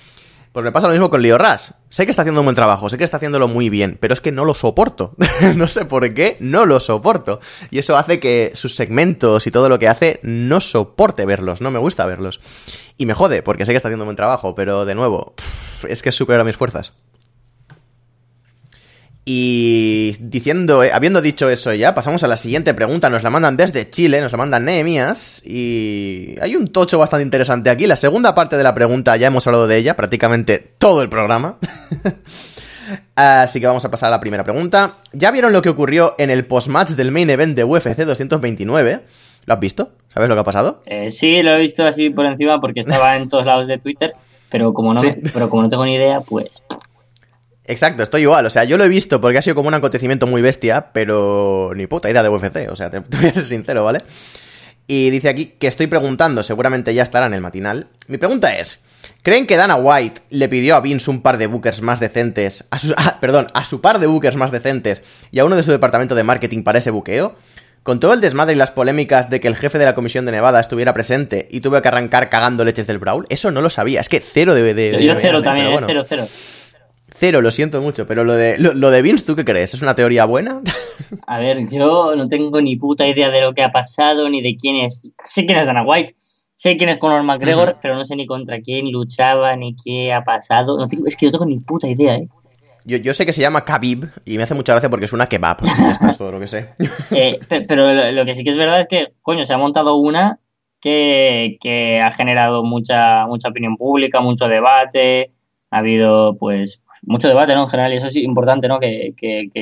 Pues 0.56 0.64
me 0.64 0.72
pasa 0.72 0.88
lo 0.88 0.94
mismo 0.94 1.10
con 1.10 1.22
Leo 1.22 1.38
Rush. 1.38 1.72
Sé 1.90 2.06
que 2.06 2.12
está 2.12 2.22
haciendo 2.22 2.40
un 2.40 2.46
buen 2.46 2.56
trabajo, 2.56 2.90
sé 2.90 2.98
que 2.98 3.04
está 3.04 3.18
haciéndolo 3.18 3.50
muy 3.50 3.68
bien, 3.68 3.98
pero 4.00 4.14
es 4.14 4.22
que 4.22 4.32
no 4.32 4.46
lo 4.46 4.54
soporto. 4.54 5.14
no 5.58 5.68
sé 5.68 5.84
por 5.84 6.14
qué, 6.14 6.38
no 6.40 6.66
lo 6.66 6.80
soporto. 6.80 7.42
Y 7.72 7.80
eso 7.80 7.98
hace 7.98 8.22
que 8.22 8.54
sus 8.56 8.74
segmentos 8.74 9.48
y 9.48 9.52
todo 9.52 9.68
lo 9.68 9.80
que 9.80 9.90
hace 9.90 10.22
no 10.24 10.62
soporte 10.62 11.26
verlos, 11.26 11.60
no 11.60 11.72
me 11.72 11.80
gusta 11.80 12.06
verlos. 12.06 12.40
Y 12.96 13.06
me 13.06 13.14
jode, 13.14 13.44
porque 13.44 13.66
sé 13.66 13.74
que 13.74 13.76
está 13.76 13.90
haciendo 13.90 14.06
un 14.06 14.08
buen 14.08 14.16
trabajo, 14.16 14.56
pero 14.56 14.86
de 14.86 14.96
nuevo, 14.96 15.34
es 15.90 16.02
que 16.02 16.08
es 16.08 16.16
superior 16.16 16.40
a 16.40 16.46
mis 16.46 16.56
fuerzas. 16.56 16.94
Y 19.28 20.16
diciendo, 20.20 20.84
eh, 20.84 20.92
habiendo 20.94 21.20
dicho 21.20 21.50
eso 21.50 21.74
ya, 21.74 21.96
pasamos 21.96 22.24
a 22.24 22.28
la 22.28 22.38
siguiente 22.38 22.76
pregunta. 22.76 23.10
Nos 23.10 23.24
la 23.24 23.32
mandan 23.32 23.58
desde 23.58 23.90
Chile, 23.90 24.22
nos 24.22 24.32
la 24.32 24.38
mandan 24.38 24.66
Nehemías. 24.66 25.42
Y 25.44 26.36
hay 26.40 26.56
un 26.56 26.68
tocho 26.68 27.00
bastante 27.00 27.24
interesante 27.24 27.72
aquí. 27.72 27.88
La 27.88 27.96
segunda 27.96 28.36
parte 28.36 28.56
de 28.56 28.62
la 28.64 28.76
pregunta 28.76 29.18
ya 29.18 29.28
hemos 29.28 29.48
hablado 29.48 29.66
de 29.66 29.78
ella, 29.78 29.96
prácticamente 29.96 30.60
todo 30.78 31.02
el 31.02 31.10
programa. 31.10 31.58
Así 33.16 33.60
que 33.60 33.66
vamos 33.66 33.84
a 33.84 33.90
pasar 33.90 34.10
a 34.10 34.12
la 34.12 34.20
primera 34.20 34.44
pregunta. 34.44 34.98
¿Ya 35.12 35.32
vieron 35.32 35.54
lo 35.54 35.64
que 35.64 35.70
ocurrió 35.70 36.14
en 36.20 36.30
el 36.30 36.46
postmatch 36.46 36.92
del 36.92 37.12
main 37.12 37.30
event 37.32 37.56
de 37.56 37.64
UFC 37.64 37.98
229? 37.98 39.02
¿Lo 39.46 39.54
has 39.54 39.60
visto? 39.60 39.90
¿Sabes 40.10 40.30
lo 40.30 40.36
que 40.36 40.42
ha 40.42 40.46
pasado? 40.46 40.84
Eh, 40.86 41.10
sí, 41.10 41.42
lo 41.42 41.52
he 41.52 41.60
visto 41.60 41.84
así 41.86 42.12
por 42.12 42.28
encima 42.28 42.62
porque 42.62 42.82
estaba 42.82 43.18
en 43.18 43.28
todos 43.28 43.46
lados 43.46 43.68
de 43.68 43.80
Twitter, 43.80 44.14
pero 44.50 44.74
como 44.74 44.94
no, 44.94 45.02
pero 45.34 45.50
como 45.50 45.64
no 45.64 45.70
tengo 45.70 45.86
ni 45.86 45.96
idea, 45.96 46.22
pues 46.22 46.46
Exacto, 47.68 48.04
estoy 48.04 48.22
igual. 48.22 48.46
O 48.46 48.50
sea, 48.50 48.64
yo 48.64 48.78
lo 48.78 48.84
he 48.84 48.90
visto 48.90 49.20
porque 49.20 49.40
ha 49.40 49.42
sido 49.42 49.56
como 49.56 49.68
un 49.68 49.74
acontecimiento 49.74 50.28
muy 50.28 50.42
bestia, 50.42 50.88
pero 50.94 51.72
ni 51.76 51.88
puta 51.88 52.10
idea 52.10 52.24
de 52.24 52.30
UFC. 52.30 52.70
O 52.70 52.76
sea, 52.76 52.90
te, 52.92 53.00
voy 53.00 53.28
a 53.28 53.34
ser 53.34 53.48
sincero, 53.48 53.84
¿vale? 53.84 54.02
Y 54.88 55.10
dice 55.10 55.30
aquí 55.30 55.54
que 55.58 55.68
estoy 55.68 55.88
preguntando, 55.88 56.44
seguramente 56.44 56.94
ya 56.94 57.04
estará 57.04 57.26
en 57.26 57.34
el 57.34 57.42
matinal. 57.42 57.88
Mi 58.08 58.18
pregunta 58.18 58.56
es: 58.56 58.84
¿creen 59.24 59.48
que 59.48 59.58
Dana 59.58 59.76
White 59.76 60.22
le 60.30 60.48
pidió 60.48 60.76
a 60.76 60.82
Vince 60.82 61.10
un 61.10 61.22
par 61.22 61.38
de 61.38 61.48
bookers 61.48 61.82
más 61.82 62.00
decentes? 62.00 62.66
A 62.70 62.78
su, 62.78 62.94
ah, 62.98 63.18
perdón, 63.20 63.48
a 63.54 63.64
su 63.64 63.82
par 63.82 64.00
de 64.00 64.08
bookers 64.08 64.36
más 64.36 64.52
decentes 64.52 65.02
y 65.32 65.40
a 65.40 65.46
uno 65.46 65.56
de 65.56 65.64
su 65.64 65.72
departamento 65.72 66.14
de 66.14 66.24
marketing 66.24 66.64
para 66.64 66.78
ese 66.78 66.92
buqueo? 66.92 67.36
Con 67.82 68.00
todo 68.00 68.14
el 68.14 68.22
desmadre 68.22 68.56
y 68.56 68.58
las 68.58 68.72
polémicas 68.72 69.30
de 69.30 69.40
que 69.40 69.48
el 69.48 69.56
jefe 69.56 69.78
de 69.78 69.86
la 69.86 69.94
comisión 69.94 70.26
de 70.26 70.32
Nevada 70.32 70.60
estuviera 70.60 70.92
presente 70.92 71.48
y 71.52 71.62
tuve 71.62 71.84
que 71.84 71.88
arrancar 71.88 72.32
cagando 72.32 72.66
leches 72.66 72.88
del 72.88 72.98
Brawl, 72.98 73.28
eso 73.30 73.52
no 73.52 73.62
lo 73.62 73.70
sabía. 73.70 74.02
Es 74.02 74.10
que 74.10 74.22
cero 74.22 74.56
de. 74.56 74.74
de, 74.74 75.04
Yo 75.04 75.14
cero 75.16 75.44
también, 75.44 75.68
cero, 75.86 76.04
cero. 76.04 76.28
Cero, 77.18 77.42
lo 77.42 77.50
siento 77.50 77.82
mucho, 77.82 78.06
pero 78.06 78.26
lo 78.26 78.34
de, 78.34 78.58
lo, 78.60 78.90
de 78.90 79.02
Vince, 79.02 79.26
¿tú 79.26 79.38
qué 79.38 79.46
crees? 79.46 79.74
¿Es 79.74 79.82
una 79.82 79.96
teoría 79.96 80.26
buena? 80.26 80.60
A 81.28 81.40
ver, 81.40 81.66
yo 81.70 82.14
no 82.16 82.28
tengo 82.28 82.60
ni 82.60 82.76
puta 82.76 83.08
idea 83.08 83.30
de 83.30 83.42
lo 83.42 83.54
que 83.54 83.64
ha 83.64 83.72
pasado, 83.72 84.28
ni 84.30 84.42
de 84.42 84.58
quién 84.58 84.76
es. 84.76 85.14
Sé 85.24 85.46
quién 85.46 85.58
es 85.58 85.66
Dana 85.66 85.84
White, 85.84 86.16
sé 86.56 86.76
quién 86.76 86.90
es 86.90 86.98
Conor 86.98 87.24
McGregor, 87.24 87.78
pero 87.82 87.96
no 87.96 88.04
sé 88.04 88.18
ni 88.18 88.26
contra 88.26 88.60
quién 88.60 88.92
luchaba, 88.92 89.56
ni 89.56 89.78
qué 89.78 90.12
ha 90.12 90.26
pasado. 90.26 90.78
No 90.78 90.90
tengo, 90.90 91.08
es 91.08 91.16
que 91.16 91.28
no 91.28 91.32
tengo 91.32 91.46
ni 91.46 91.60
puta 91.60 91.88
idea, 91.88 92.16
¿eh? 92.16 92.28
Yo, 92.84 92.98
yo, 92.98 93.16
sé 93.16 93.26
que 93.26 93.34
se 93.34 93.42
llama 93.42 93.66
Khabib 93.66 94.10
y 94.26 94.38
me 94.38 94.44
hace 94.44 94.54
mucha 94.54 94.74
gracia 94.74 94.92
porque 94.92 95.06
es 95.06 95.14
una 95.14 95.28
kebab. 95.28 95.58
Esto 95.64 96.08
es 96.08 96.18
todo 96.18 96.32
lo 96.34 96.40
que 96.40 96.48
sé. 96.48 96.70
Eh, 97.12 97.40
pero 97.68 98.12
lo, 98.12 98.26
que 98.26 98.36
sí 98.36 98.44
que 98.44 98.52
es 98.52 98.58
verdad 98.58 98.82
es 98.82 98.88
que, 98.88 99.14
coño, 99.22 99.44
se 99.46 99.54
ha 99.54 99.58
montado 99.58 99.96
una 99.96 100.40
que, 100.82 101.58
que 101.62 102.00
ha 102.02 102.12
generado 102.12 102.64
mucha, 102.64 103.26
mucha 103.26 103.50
opinión 103.50 103.78
pública, 103.78 104.20
mucho 104.20 104.48
debate. 104.48 105.32
Ha 105.72 105.80
habido, 105.80 106.38
pues, 106.38 106.84
mucho 107.06 107.28
debate, 107.28 107.54
¿no? 107.54 107.64
En 107.64 107.70
general, 107.70 107.94
y 107.94 107.98
eso 107.98 108.08
es 108.08 108.16
importante, 108.16 108.68
¿no? 108.68 108.80
Que, 108.80 109.14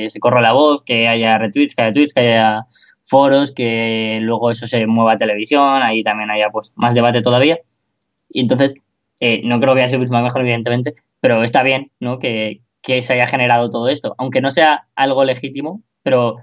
se 0.08 0.20
corra 0.20 0.40
la 0.40 0.52
voz, 0.52 0.82
que 0.82 1.08
haya 1.08 1.38
retweets, 1.38 1.74
que 1.74 1.82
haya 1.82 1.92
tweets, 1.92 2.14
que 2.14 2.20
haya 2.20 2.66
foros, 3.02 3.52
que 3.52 4.18
luego 4.22 4.50
eso 4.50 4.66
se 4.66 4.86
mueva 4.86 5.12
a 5.12 5.18
televisión, 5.18 5.82
ahí 5.82 6.02
también 6.02 6.30
haya 6.30 6.50
pues 6.50 6.72
más 6.76 6.94
debate 6.94 7.22
todavía. 7.22 7.58
Y 8.30 8.40
entonces, 8.40 8.74
eh, 9.20 9.42
no 9.44 9.60
creo 9.60 9.74
que 9.74 9.82
haya 9.82 9.88
sido 9.88 10.22
mejor, 10.22 10.40
evidentemente, 10.40 10.94
pero 11.20 11.42
está 11.42 11.62
bien, 11.62 11.90
¿no? 12.00 12.18
Que, 12.18 12.60
se 12.82 13.14
haya 13.14 13.26
generado 13.26 13.70
todo 13.70 13.88
esto, 13.88 14.14
aunque 14.18 14.42
no 14.42 14.50
sea 14.50 14.88
algo 14.94 15.24
legítimo, 15.24 15.82
pero 16.02 16.36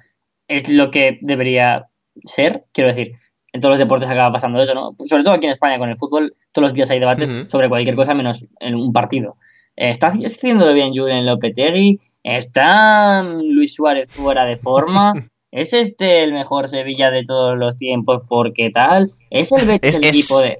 es 0.47 0.67
lo 0.69 0.89
que 0.89 1.19
debería 1.21 1.89
ser, 2.25 2.65
quiero 2.73 2.87
decir. 2.87 3.13
En 3.53 3.61
todos 3.61 3.73
los 3.73 3.79
deportes 3.79 4.09
acaba 4.09 4.31
pasando 4.31 4.59
eso, 4.61 4.73
¿no? 4.73 4.95
Sobre 5.05 5.23
todo 5.23 5.33
aquí 5.33 5.45
en 5.45 5.51
España 5.51 5.77
con 5.77 5.89
el 5.89 5.97
fútbol, 5.97 6.35
todos 6.51 6.69
los 6.69 6.73
días 6.73 6.89
hay 6.89 6.99
debates 6.99 7.31
sobre 7.47 7.69
cualquier 7.69 7.95
cosa 7.95 8.15
menos 8.15 8.45
en 8.59 8.75
un 8.75 8.91
partido. 8.91 9.35
¿Está 9.81 10.09
haciéndolo 10.09 10.73
bien 10.75 10.95
Julian 10.95 11.25
Lopetegui? 11.25 11.99
¿Está 12.23 13.23
Luis 13.23 13.73
Suárez 13.73 14.11
fuera 14.11 14.45
de 14.45 14.57
forma? 14.57 15.13
¿Es 15.51 15.73
este 15.73 16.23
el 16.23 16.33
mejor 16.33 16.67
Sevilla 16.67 17.09
de 17.09 17.25
todos 17.25 17.57
los 17.57 17.79
tiempos? 17.79 18.21
porque 18.29 18.69
tal? 18.69 19.11
¿Es 19.31 19.51
el 19.51 19.65
Betis 19.65 19.95
el 19.95 20.03
equipo 20.03 20.39
de...? 20.39 20.59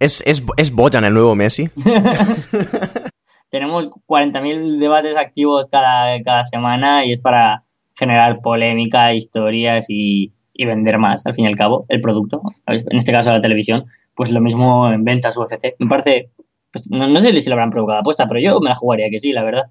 Es, 0.00 0.20
es, 0.26 0.42
es 0.56 0.72
Boyan 0.74 1.04
el 1.04 1.14
nuevo 1.14 1.36
Messi. 1.36 1.68
Tenemos 3.50 3.86
40.000 4.08 4.80
debates 4.80 5.16
activos 5.16 5.68
cada, 5.70 6.20
cada 6.24 6.44
semana 6.44 7.06
y 7.06 7.12
es 7.12 7.20
para 7.20 7.62
generar 7.94 8.40
polémica, 8.40 9.14
historias 9.14 9.86
y, 9.88 10.32
y, 10.52 10.66
vender 10.66 10.98
más, 10.98 11.24
al 11.24 11.36
fin 11.36 11.44
y 11.44 11.48
al 11.48 11.56
cabo, 11.56 11.86
el 11.88 12.00
producto. 12.00 12.42
En 12.66 12.98
este 12.98 13.12
caso 13.12 13.30
la 13.30 13.40
televisión, 13.40 13.84
pues 14.16 14.32
lo 14.32 14.40
mismo 14.40 14.90
en 14.90 15.04
ventas 15.04 15.36
UFC. 15.36 15.76
Me 15.78 15.86
parece 15.86 16.30
pues 16.74 16.90
no, 16.90 17.20
sé 17.20 17.40
si 17.40 17.48
lo 17.48 17.54
habrán 17.54 17.70
provocado 17.70 18.00
apuesta, 18.00 18.26
pero 18.26 18.40
yo 18.40 18.58
me 18.58 18.68
la 18.68 18.74
jugaría 18.74 19.08
que 19.08 19.20
sí, 19.20 19.32
la 19.32 19.44
verdad. 19.44 19.66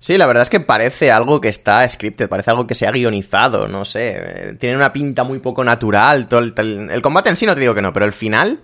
Sí, 0.00 0.18
la 0.18 0.26
verdad 0.26 0.42
es 0.42 0.50
que 0.50 0.58
parece 0.58 1.12
algo 1.12 1.40
que 1.40 1.48
está 1.48 1.88
scripted, 1.88 2.28
parece 2.28 2.50
algo 2.50 2.66
que 2.66 2.74
se 2.74 2.88
ha 2.88 2.90
guionizado, 2.90 3.68
no 3.68 3.84
sé. 3.84 4.56
Tiene 4.58 4.76
una 4.76 4.92
pinta 4.92 5.22
muy 5.22 5.38
poco 5.38 5.62
natural. 5.62 6.26
Todo 6.26 6.40
el, 6.40 7.02
combate 7.02 7.28
en 7.28 7.36
sí 7.36 7.46
no 7.46 7.54
te 7.54 7.60
digo 7.60 7.72
que 7.72 7.82
no, 7.82 7.92
pero 7.92 8.04
el 8.04 8.12
final. 8.12 8.62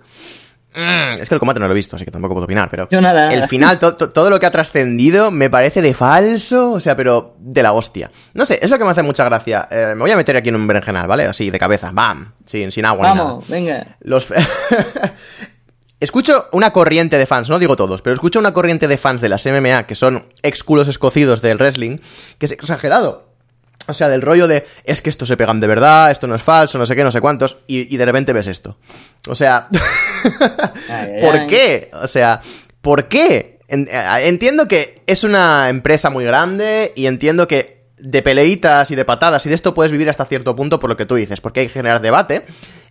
Mm, 0.75 1.21
es 1.21 1.29
que 1.29 1.35
el 1.35 1.39
combate 1.39 1.61
no 1.61 1.67
lo 1.67 1.71
he 1.71 1.75
visto, 1.75 1.95
así 1.95 2.03
que 2.03 2.11
tampoco 2.11 2.33
puedo 2.33 2.45
opinar, 2.45 2.69
pero. 2.69 2.89
El 2.91 3.47
final, 3.47 3.79
todo 3.79 4.29
lo 4.29 4.37
que 4.37 4.45
ha 4.45 4.51
trascendido 4.51 5.31
me 5.31 5.49
parece 5.49 5.81
de 5.81 5.93
falso, 5.93 6.73
o 6.73 6.79
sea, 6.81 6.97
pero 6.97 7.35
de 7.39 7.63
la 7.63 7.71
hostia. 7.71 8.11
No 8.33 8.45
sé, 8.45 8.59
es 8.61 8.69
lo 8.69 8.77
que 8.77 8.83
me 8.83 8.91
hace 8.91 9.01
mucha 9.01 9.23
gracia. 9.23 9.69
Eh, 9.71 9.93
me 9.95 10.01
voy 10.01 10.11
a 10.11 10.17
meter 10.17 10.35
aquí 10.35 10.49
en 10.49 10.55
un 10.55 10.67
berenjenal, 10.67 11.07
¿vale? 11.07 11.23
Así, 11.23 11.49
de 11.49 11.59
cabeza, 11.59 11.91
¡bam! 11.93 12.33
Sin, 12.45 12.69
sin 12.69 12.85
agua 12.85 13.13
Vamos, 13.13 13.49
ni 13.49 13.61
nada. 13.61 13.79
venga. 13.79 13.97
Los. 14.01 14.27
Escucho 16.01 16.47
una 16.51 16.73
corriente 16.73 17.19
de 17.19 17.27
fans, 17.27 17.47
no 17.47 17.59
digo 17.59 17.75
todos, 17.75 18.01
pero 18.01 18.15
escucho 18.15 18.39
una 18.39 18.53
corriente 18.53 18.87
de 18.87 18.97
fans 18.97 19.21
de 19.21 19.29
las 19.29 19.45
MMA, 19.45 19.85
que 19.85 19.93
son 19.93 20.25
ex 20.41 20.63
culos 20.63 20.87
escocidos 20.87 21.43
del 21.43 21.59
wrestling, 21.59 21.99
que 22.39 22.47
es 22.47 22.51
exagerado. 22.53 23.29
O 23.87 23.93
sea, 23.93 24.09
del 24.09 24.23
rollo 24.23 24.47
de, 24.47 24.65
es 24.83 24.99
que 24.99 25.11
esto 25.11 25.27
se 25.27 25.37
pegan 25.37 25.59
de 25.59 25.67
verdad, 25.67 26.09
esto 26.09 26.25
no 26.25 26.33
es 26.33 26.41
falso, 26.41 26.79
no 26.79 26.87
sé 26.87 26.95
qué, 26.95 27.03
no 27.03 27.11
sé 27.11 27.21
cuántos, 27.21 27.57
y, 27.67 27.95
de 27.95 28.03
repente 28.03 28.33
ves 28.33 28.47
esto. 28.47 28.77
O 29.27 29.35
sea, 29.35 29.67
¿por 31.21 31.45
qué? 31.45 31.91
O 31.93 32.07
sea, 32.07 32.41
¿por 32.81 33.07
qué? 33.07 33.59
Eh, 33.67 33.87
entiendo 34.23 34.67
que 34.67 35.03
es 35.05 35.23
una 35.23 35.69
empresa 35.69 36.09
muy 36.09 36.25
grande 36.25 36.93
y 36.95 37.05
entiendo 37.05 37.47
que 37.47 37.85
de 37.99 38.23
peleitas 38.23 38.89
y 38.89 38.95
de 38.95 39.05
patadas 39.05 39.45
y 39.45 39.49
de 39.49 39.55
esto 39.55 39.75
puedes 39.75 39.91
vivir 39.91 40.09
hasta 40.09 40.25
cierto 40.25 40.55
punto 40.55 40.79
por 40.79 40.89
lo 40.89 40.97
que 40.97 41.05
tú 41.05 41.13
dices, 41.13 41.41
porque 41.41 41.59
hay 41.59 41.67
que 41.67 41.73
generar 41.73 42.01
debate. 42.01 42.47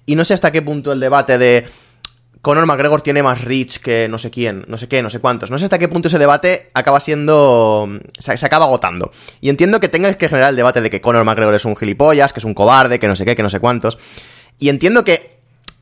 Y 0.07 0.15
no 0.15 0.25
sé 0.25 0.35
hasta 0.35 0.53
qué 0.53 0.63
punto 0.63 0.93
el 0.93 1.01
debate 1.01 1.39
de 1.39 1.67
Conor 2.43 2.65
McGregor 2.65 3.03
tiene 3.03 3.23
más 3.23 3.45
reach 3.45 3.79
que 3.79 4.09
no 4.09 4.19
sé 4.19 4.31
quién, 4.31 4.65
no 4.67 4.79
sé 4.79 4.89
qué, 4.89 5.03
no 5.03 5.11
sé 5.11 5.21
cuántos. 5.21 5.51
No 5.51 5.59
sé 5.59 5.65
hasta 5.65 5.79
qué 5.79 5.89
punto 5.89 6.09
ese 6.09 6.19
debate 6.19 6.71
acaba 6.73 7.01
siendo. 7.01 7.89
Se, 8.19 8.33
acaba 8.33 8.65
agotando. 8.65 9.11
Y 9.41 9.51
entiendo 9.51 9.79
que 9.79 9.89
tengas 9.89 10.17
que 10.17 10.29
generar 10.29 10.51
el 10.51 10.57
debate 10.57 10.81
de 10.81 10.89
que 10.89 11.01
Conor 11.01 11.25
McGregor 11.25 11.55
es 11.55 11.65
un 11.65 11.77
gilipollas, 11.77 12.33
que 12.33 12.41
es 12.41 12.45
un 12.45 12.55
cobarde, 12.55 12.99
que 12.99 13.09
no 13.09 13.17
sé 13.17 13.25
qué, 13.25 13.37
que 13.37 13.43
no 13.43 13.51
sé 13.51 13.61
cuántos. 13.61 13.99
Y 14.59 14.71
entiendo 14.71 15.05
que 15.05 15.39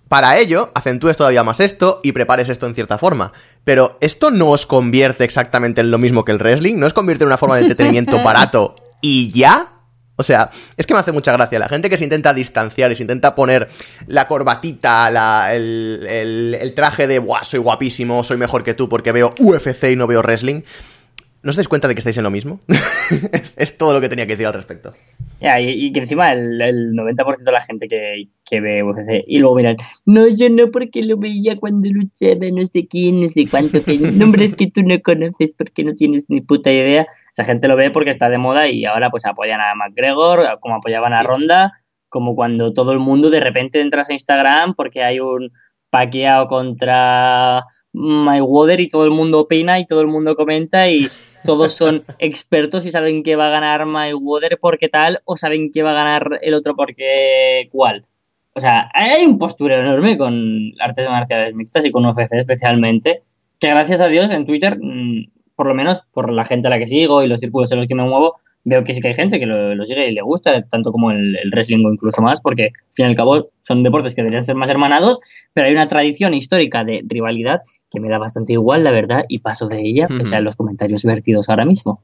para 0.09 0.39
ello 0.39 0.71
acentúes 0.75 1.17
todavía 1.17 1.45
más 1.45 1.61
esto 1.61 2.01
y 2.03 2.13
prepares 2.13 2.49
esto 2.49 2.67
en 2.67 2.75
cierta 2.75 2.99
forma. 2.99 3.33
Pero 3.63 3.97
esto 4.01 4.31
no 4.31 4.49
os 4.49 4.67
convierte 4.67 5.23
exactamente 5.23 5.81
en 5.81 5.91
lo 5.91 5.99
mismo 5.99 6.25
que 6.25 6.33
el 6.33 6.39
wrestling, 6.39 6.77
no 6.77 6.87
os 6.87 6.95
convierte 6.95 7.25
en 7.25 7.29
una 7.29 7.39
forma 7.39 7.57
de 7.57 7.63
entretenimiento 7.63 8.21
barato 8.25 8.75
y 9.01 9.31
ya. 9.31 9.75
O 10.21 10.25
sea, 10.25 10.51
es 10.77 10.85
que 10.85 10.95
me 10.95 11.01
hace 11.01 11.13
mucha 11.13 11.33
gracia. 11.33 11.61
La 11.61 11.69
gente 11.69 11.89
que 11.89 11.97
se 11.97 12.03
intenta 12.03 12.35
distanciar 12.35 12.91
y 12.91 12.97
se 12.97 13.05
intenta 13.05 13.37
poner 13.37 13.69
la 14.09 14.27
corbatita, 14.27 15.55
el, 15.55 16.73
traje 16.75 17.07
de, 17.07 17.21
Buah, 17.21 17.45
soy 17.45 17.61
guapísimo, 17.61 18.25
soy 18.25 18.37
mejor 18.37 18.65
que 18.65 18.75
tú 18.75 18.89
porque 18.89 19.13
veo 19.13 19.33
UFC 19.39 19.93
y 19.93 19.97
no 19.97 20.09
veo 20.09 20.21
wrestling. 20.21 20.63
¿No 21.41 21.51
os 21.51 21.57
dais 21.57 21.69
cuenta 21.69 21.87
de 21.87 21.95
que 21.95 22.01
estáis 22.01 22.17
en 22.17 22.25
lo 22.25 22.33
mismo? 22.33 22.59
es, 23.57 23.79
todo 23.79 23.93
lo 23.93 24.01
que 24.01 24.09
tenía 24.09 24.27
que 24.27 24.33
decir 24.33 24.47
al 24.49 24.55
respecto. 24.55 24.93
Ya, 25.41 25.61
y, 25.61 25.93
que 25.93 26.01
encima 26.01 26.33
el, 26.33 26.59
90% 26.95 27.45
de 27.45 27.53
la 27.53 27.61
gente 27.61 27.87
que, 27.89 28.61
ve 28.61 28.83
UFC 28.83 29.23
y 29.25 29.39
luego 29.39 29.55
miran, 29.55 29.77
no, 30.05 30.27
yo 30.27 30.51
no 30.51 30.73
porque 30.73 31.05
lo 31.05 31.17
veía 31.17 31.57
cuando 31.57 31.89
luchaba, 31.91 32.45
no 32.53 32.67
sé 32.67 32.89
quién, 32.89 33.21
no 33.21 33.29
sé 33.29 33.47
cuánto, 33.49 33.85
que 33.85 33.99
nombres 33.99 34.57
que 34.57 34.67
tú 34.67 34.83
no 34.83 35.01
conoces 35.01 35.55
porque 35.57 35.85
no 35.85 35.95
tienes 35.95 36.25
ni 36.29 36.41
puta 36.41 36.73
idea. 36.73 37.07
Esa 37.39 37.45
gente 37.45 37.69
lo 37.69 37.77
ve 37.77 37.93
porque 37.93 38.11
está 38.11 38.29
de 38.29 38.37
moda 38.37 38.67
y 38.67 38.85
ahora 38.85 39.11
pues 39.11 39.25
apoyan 39.25 39.61
a 39.61 39.73
McGregor, 39.77 40.59
como 40.59 40.75
apoyaban 40.75 41.13
a 41.13 41.23
Ronda, 41.23 41.73
como 42.09 42.35
cuando 42.35 42.73
todo 42.73 42.91
el 42.91 42.99
mundo 42.99 43.31
de 43.31 43.39
repente 43.39 43.81
entras 43.81 44.11
a 44.11 44.13
Instagram 44.13 44.75
porque 44.75 45.05
hay 45.05 45.21
un 45.21 45.53
paqueado 45.89 46.49
contra 46.49 47.65
Mayweather 47.93 48.81
y 48.81 48.89
todo 48.89 49.05
el 49.05 49.13
mundo 49.13 49.39
opina 49.39 49.79
y 49.79 49.87
todo 49.87 50.01
el 50.01 50.09
mundo 50.09 50.35
comenta 50.35 50.91
y 50.91 51.09
todos 51.45 51.75
son 51.75 52.03
expertos 52.19 52.85
y 52.87 52.91
saben 52.91 53.23
que 53.23 53.37
va 53.37 53.47
a 53.47 53.51
ganar 53.51 53.87
Mayweather 53.87 54.59
porque 54.61 54.89
tal 54.89 55.21
o 55.25 55.37
saben 55.37 55.71
que 55.71 55.85
va 55.85 55.93
a 55.93 56.03
ganar 56.03 56.41
el 56.43 56.55
otro 56.55 56.75
porque 56.75 57.69
cuál. 57.71 58.05
O 58.53 58.59
sea, 58.59 58.91
hay 58.95 59.25
un 59.25 59.39
postureo 59.39 59.79
enorme 59.79 60.19
con 60.19 60.73
artes 60.81 61.09
marciales 61.09 61.55
mixtas 61.55 61.85
y 61.85 61.93
con 61.93 62.05
UFC 62.05 62.33
especialmente, 62.33 63.23
que 63.61 63.69
gracias 63.69 64.01
a 64.01 64.09
Dios 64.09 64.29
en 64.33 64.45
Twitter 64.45 64.77
mm, 64.81 65.38
por 65.59 65.67
lo 65.67 65.75
menos 65.75 66.03
por 66.13 66.31
la 66.33 66.45
gente 66.45 66.69
a 66.69 66.71
la 66.71 66.79
que 66.79 66.87
sigo 66.87 67.25
y 67.25 67.27
los 67.27 67.41
círculos 67.41 67.73
en 67.73 67.79
los 67.79 67.89
que 67.89 67.97
me 67.97 68.05
muevo, 68.05 68.37
veo 68.63 68.85
que 68.85 68.95
sí 68.95 69.01
que 69.01 69.09
hay 69.09 69.15
gente 69.15 69.41
que 69.41 69.47
lo, 69.47 69.85
sigue 69.87 70.09
y 70.09 70.13
le 70.13 70.23
gusta, 70.23 70.63
tanto 70.63 70.93
como 70.93 71.11
el, 71.11 71.37
wrestling 71.51 71.85
o 71.85 71.93
incluso 71.93 72.23
más, 72.23 72.41
porque 72.41 72.67
al 72.67 72.93
fin 72.93 73.07
y 73.07 73.09
al 73.09 73.17
cabo 73.17 73.49
son 73.61 73.83
deportes 73.83 74.15
que 74.15 74.23
deberían 74.23 74.45
ser 74.45 74.55
más 74.55 74.71
hermanados, 74.71 75.19
pero 75.53 75.67
hay 75.67 75.73
una 75.73 75.89
tradición 75.89 76.33
histórica 76.33 76.85
de 76.85 77.03
rivalidad 77.05 77.63
que 77.91 77.99
me 77.99 78.09
da 78.09 78.19
bastante 78.19 78.53
igual, 78.53 78.85
la 78.85 78.93
verdad, 78.93 79.25
y 79.29 79.41
paso 79.41 79.67
de 79.67 79.81
ella, 79.81 80.07
pese 80.07 80.37
a 80.37 80.41
los 80.41 80.55
comentarios 80.55 81.03
vertidos 81.03 81.49
ahora 81.49 81.65
mismo. 81.65 82.03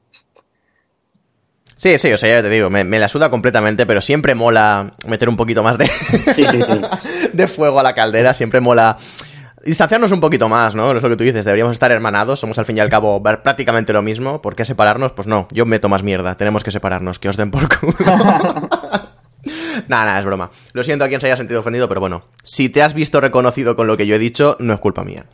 Sí, 1.77 1.97
sí, 1.97 2.11
o 2.11 2.17
sea, 2.17 2.29
ya 2.29 2.41
te 2.41 2.49
digo, 2.49 2.69
me, 2.69 2.83
la 2.83 3.07
suda 3.07 3.29
completamente, 3.29 3.85
pero 3.85 4.01
siempre 4.01 4.35
mola 4.35 4.95
meter 5.07 5.29
un 5.29 5.37
poquito 5.37 5.63
más 5.63 5.77
de, 5.77 5.85
sí, 5.85 6.43
sí, 6.45 6.61
sí. 6.61 6.81
de 7.33 7.47
fuego 7.47 7.79
a 7.79 7.83
la 7.83 7.95
caldera, 7.95 8.33
siempre 8.33 8.59
mola 8.59 8.97
distanciarnos 9.65 10.11
un 10.11 10.21
poquito 10.21 10.47
más, 10.47 10.75
¿no? 10.75 10.91
Es 10.91 11.01
lo 11.01 11.09
que 11.09 11.17
tú 11.17 11.23
dices, 11.23 11.43
deberíamos 11.43 11.73
estar 11.73 11.91
hermanados, 11.91 12.39
somos 12.39 12.57
al 12.59 12.65
fin 12.65 12.77
y 12.77 12.79
al 12.79 12.89
cabo 12.89 13.21
prácticamente 13.21 13.91
lo 13.91 14.01
mismo. 14.01 14.41
¿Por 14.41 14.55
qué 14.55 14.63
separarnos? 14.63 15.11
Pues 15.11 15.27
no, 15.27 15.47
yo 15.51 15.65
meto 15.65 15.89
más 15.89 16.03
mierda, 16.03 16.37
tenemos 16.37 16.63
que 16.63 16.71
separarnos, 16.71 17.19
que 17.19 17.27
os 17.27 17.35
den 17.35 17.51
por 17.51 17.67
culo. 17.67 17.95
nada, 18.05 19.09
nada, 19.87 20.19
es 20.19 20.25
broma. 20.25 20.51
Lo 20.73 20.83
siento 20.83 21.03
a 21.03 21.07
quien 21.07 21.19
se 21.19 21.27
haya 21.27 21.35
sentido 21.35 21.59
ofendido, 21.59 21.89
pero 21.89 21.99
bueno, 21.99 22.25
si 22.43 22.69
te 22.69 22.83
has 22.83 22.93
visto 22.93 23.19
reconocido 23.19 23.75
con 23.75 23.87
lo 23.87 23.97
que 23.97 24.07
yo 24.07 24.15
he 24.15 24.19
dicho, 24.19 24.55
no 24.59 24.73
es 24.73 24.79
culpa 24.79 25.03
mía. 25.03 25.25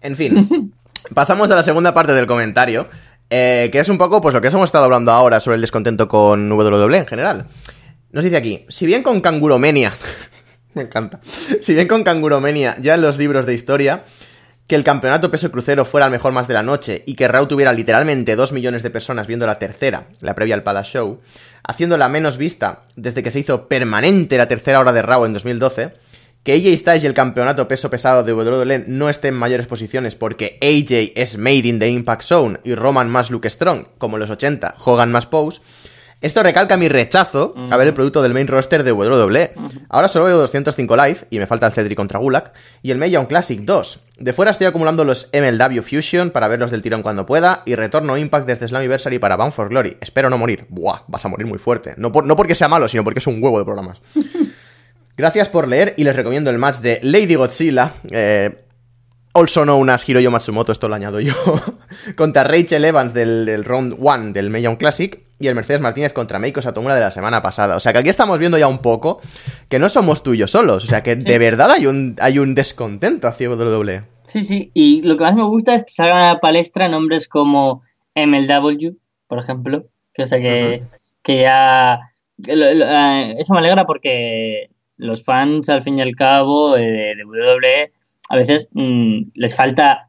En 0.00 0.16
fin, 0.16 0.72
pasamos 1.14 1.50
a 1.50 1.56
la 1.56 1.62
segunda 1.64 1.92
parte 1.92 2.14
del 2.14 2.26
comentario, 2.26 2.88
eh, 3.30 3.68
que 3.72 3.80
es 3.80 3.88
un 3.88 3.98
poco 3.98 4.20
pues 4.20 4.32
lo 4.32 4.40
que 4.40 4.48
hemos 4.48 4.64
estado 4.64 4.84
hablando 4.84 5.10
ahora 5.10 5.40
sobre 5.40 5.56
el 5.56 5.60
descontento 5.60 6.06
con 6.06 6.50
WWE 6.50 6.98
en 6.98 7.06
general. 7.06 7.46
Nos 8.12 8.22
dice 8.22 8.36
aquí, 8.36 8.64
si 8.68 8.86
bien 8.86 9.02
con 9.02 9.20
Canguromenia 9.22 9.92
Me 10.74 10.82
encanta. 10.82 11.20
Si 11.60 11.74
bien 11.74 11.88
con 11.88 12.04
Canguromenia, 12.04 12.76
ya 12.80 12.94
en 12.94 13.02
los 13.02 13.18
libros 13.18 13.46
de 13.46 13.54
historia, 13.54 14.04
que 14.66 14.76
el 14.76 14.84
campeonato 14.84 15.30
peso 15.30 15.50
crucero 15.50 15.84
fuera 15.84 16.06
el 16.06 16.12
mejor 16.12 16.32
más 16.32 16.48
de 16.48 16.54
la 16.54 16.62
noche 16.62 17.02
y 17.06 17.14
que 17.14 17.28
Raw 17.28 17.46
tuviera 17.46 17.72
literalmente 17.72 18.36
2 18.36 18.52
millones 18.52 18.82
de 18.82 18.90
personas 18.90 19.26
viendo 19.26 19.46
la 19.46 19.58
tercera, 19.58 20.06
la 20.20 20.34
previa 20.34 20.54
al 20.54 20.62
Palace 20.62 20.92
Show, 20.92 21.20
haciéndola 21.62 22.08
menos 22.08 22.38
vista 22.38 22.84
desde 22.96 23.22
que 23.22 23.30
se 23.30 23.40
hizo 23.40 23.68
permanente 23.68 24.38
la 24.38 24.48
tercera 24.48 24.80
hora 24.80 24.92
de 24.92 25.02
Raw 25.02 25.24
en 25.24 25.34
2012, 25.34 25.92
que 26.42 26.54
AJ 26.54 26.78
Styles 26.78 27.04
y 27.04 27.06
el 27.06 27.14
campeonato 27.14 27.68
peso 27.68 27.90
pesado 27.90 28.24
de 28.24 28.32
WWE 28.32 28.84
no 28.86 29.08
estén 29.08 29.34
en 29.34 29.40
mayores 29.40 29.66
posiciones 29.66 30.14
porque 30.14 30.58
AJ 30.60 31.12
es 31.14 31.38
made 31.38 31.68
in 31.68 31.78
the 31.78 31.88
Impact 31.88 32.22
Zone 32.22 32.60
y 32.64 32.74
Roman 32.74 33.10
más 33.10 33.30
Luke 33.30 33.48
Strong, 33.48 33.86
como 33.98 34.16
en 34.16 34.20
los 34.20 34.30
80, 34.30 34.76
Hogan 34.84 35.12
más 35.12 35.26
Pose. 35.26 35.60
Esto 36.22 36.42
recalca 36.42 36.76
mi 36.76 36.88
rechazo 36.88 37.54
a 37.70 37.76
ver 37.76 37.88
el 37.88 37.94
producto 37.94 38.22
del 38.22 38.32
main 38.32 38.46
roster 38.46 38.84
de 38.84 38.92
WWE. 38.92 39.52
Ahora 39.88 40.08
solo 40.08 40.24
veo 40.26 40.38
205 40.38 40.96
live 40.96 41.18
y 41.30 41.38
me 41.38 41.46
falta 41.46 41.66
el 41.66 41.72
Cedric 41.72 41.96
contra 41.96 42.18
Gulak 42.20 42.52
y 42.80 42.90
el 42.92 42.98
Mae 42.98 43.10
Young 43.10 43.26
Classic 43.26 43.60
2. 43.60 44.00
De 44.18 44.32
fuera 44.32 44.52
estoy 44.52 44.68
acumulando 44.68 45.04
los 45.04 45.28
MLW 45.32 45.82
Fusion 45.82 46.30
para 46.30 46.46
verlos 46.48 46.70
del 46.70 46.80
tirón 46.80 47.02
cuando 47.02 47.26
pueda 47.26 47.62
y 47.66 47.74
retorno 47.74 48.16
Impact 48.16 48.46
desde 48.46 48.68
Slammiversary 48.68 49.18
para 49.18 49.36
Bound 49.36 49.52
for 49.52 49.68
Glory. 49.68 49.96
Espero 50.00 50.30
no 50.30 50.38
morir. 50.38 50.64
Buah, 50.68 51.00
vas 51.08 51.24
a 51.24 51.28
morir 51.28 51.46
muy 51.46 51.58
fuerte. 51.58 51.94
No, 51.96 52.12
por- 52.12 52.24
no 52.24 52.36
porque 52.36 52.54
sea 52.54 52.68
malo, 52.68 52.86
sino 52.86 53.02
porque 53.04 53.18
es 53.18 53.26
un 53.26 53.42
huevo 53.42 53.58
de 53.58 53.64
programas. 53.64 54.00
Gracias 55.16 55.48
por 55.48 55.68
leer 55.68 55.94
y 55.96 56.04
les 56.04 56.16
recomiendo 56.16 56.50
el 56.50 56.58
match 56.58 56.76
de 56.76 56.98
Lady 57.02 57.34
Godzilla, 57.34 57.92
eh, 58.10 58.64
also 59.34 59.62
known 59.64 59.90
as 59.90 60.08
Hiroyo 60.08 60.30
Matsumoto, 60.30 60.72
esto 60.72 60.88
lo 60.88 60.94
añado 60.94 61.20
yo, 61.20 61.34
contra 62.16 62.44
Rachel 62.44 62.84
Evans 62.84 63.12
del, 63.12 63.44
del 63.44 63.64
Round 63.64 63.96
1 63.98 64.32
del 64.32 64.50
Mae 64.50 64.62
Young 64.62 64.78
Classic 64.78 65.20
y 65.42 65.48
el 65.48 65.54
Mercedes 65.54 65.80
Martínez 65.80 66.12
contra 66.12 66.38
Meiko 66.38 66.62
Satomura 66.62 66.94
de 66.94 67.00
la 67.00 67.10
semana 67.10 67.42
pasada. 67.42 67.76
O 67.76 67.80
sea 67.80 67.92
que 67.92 67.98
aquí 67.98 68.08
estamos 68.08 68.38
viendo 68.38 68.56
ya 68.58 68.68
un 68.68 68.78
poco 68.78 69.20
que 69.68 69.78
no 69.78 69.88
somos 69.88 70.22
tú 70.22 70.34
y 70.34 70.38
yo 70.38 70.46
solos, 70.46 70.84
o 70.84 70.86
sea 70.86 71.02
que 71.02 71.16
de 71.16 71.38
verdad 71.38 71.70
hay 71.72 71.86
un, 71.86 72.16
hay 72.20 72.38
un 72.38 72.54
descontento 72.54 73.28
hacia. 73.28 73.50
WWE. 73.50 74.02
Sí, 74.26 74.42
sí, 74.44 74.70
y 74.72 75.02
lo 75.02 75.16
que 75.18 75.24
más 75.24 75.34
me 75.34 75.44
gusta 75.44 75.74
es 75.74 75.82
que 75.82 75.90
salgan 75.92 76.16
a 76.18 76.32
la 76.34 76.40
palestra 76.40 76.88
nombres 76.88 77.28
como 77.28 77.82
MLW, 78.14 78.96
por 79.26 79.38
ejemplo, 79.40 79.84
que 80.14 80.22
o 80.22 80.26
sea 80.26 80.38
que, 80.40 80.84
que 81.22 81.40
ya... 81.42 82.00
que 82.42 82.54
lo- 82.56 82.72
lo- 82.72 82.86
eh, 82.86 83.34
eso 83.38 83.52
me 83.52 83.58
alegra 83.58 83.84
porque 83.84 84.70
los 84.96 85.24
fans, 85.24 85.68
al 85.68 85.82
fin 85.82 85.98
y 85.98 86.02
al 86.02 86.14
cabo, 86.14 86.76
eh, 86.76 87.14
de 87.16 87.24
WWE, 87.24 87.92
a 88.30 88.36
veces 88.36 88.68
mm, 88.72 89.22
les 89.34 89.54
falta 89.54 90.08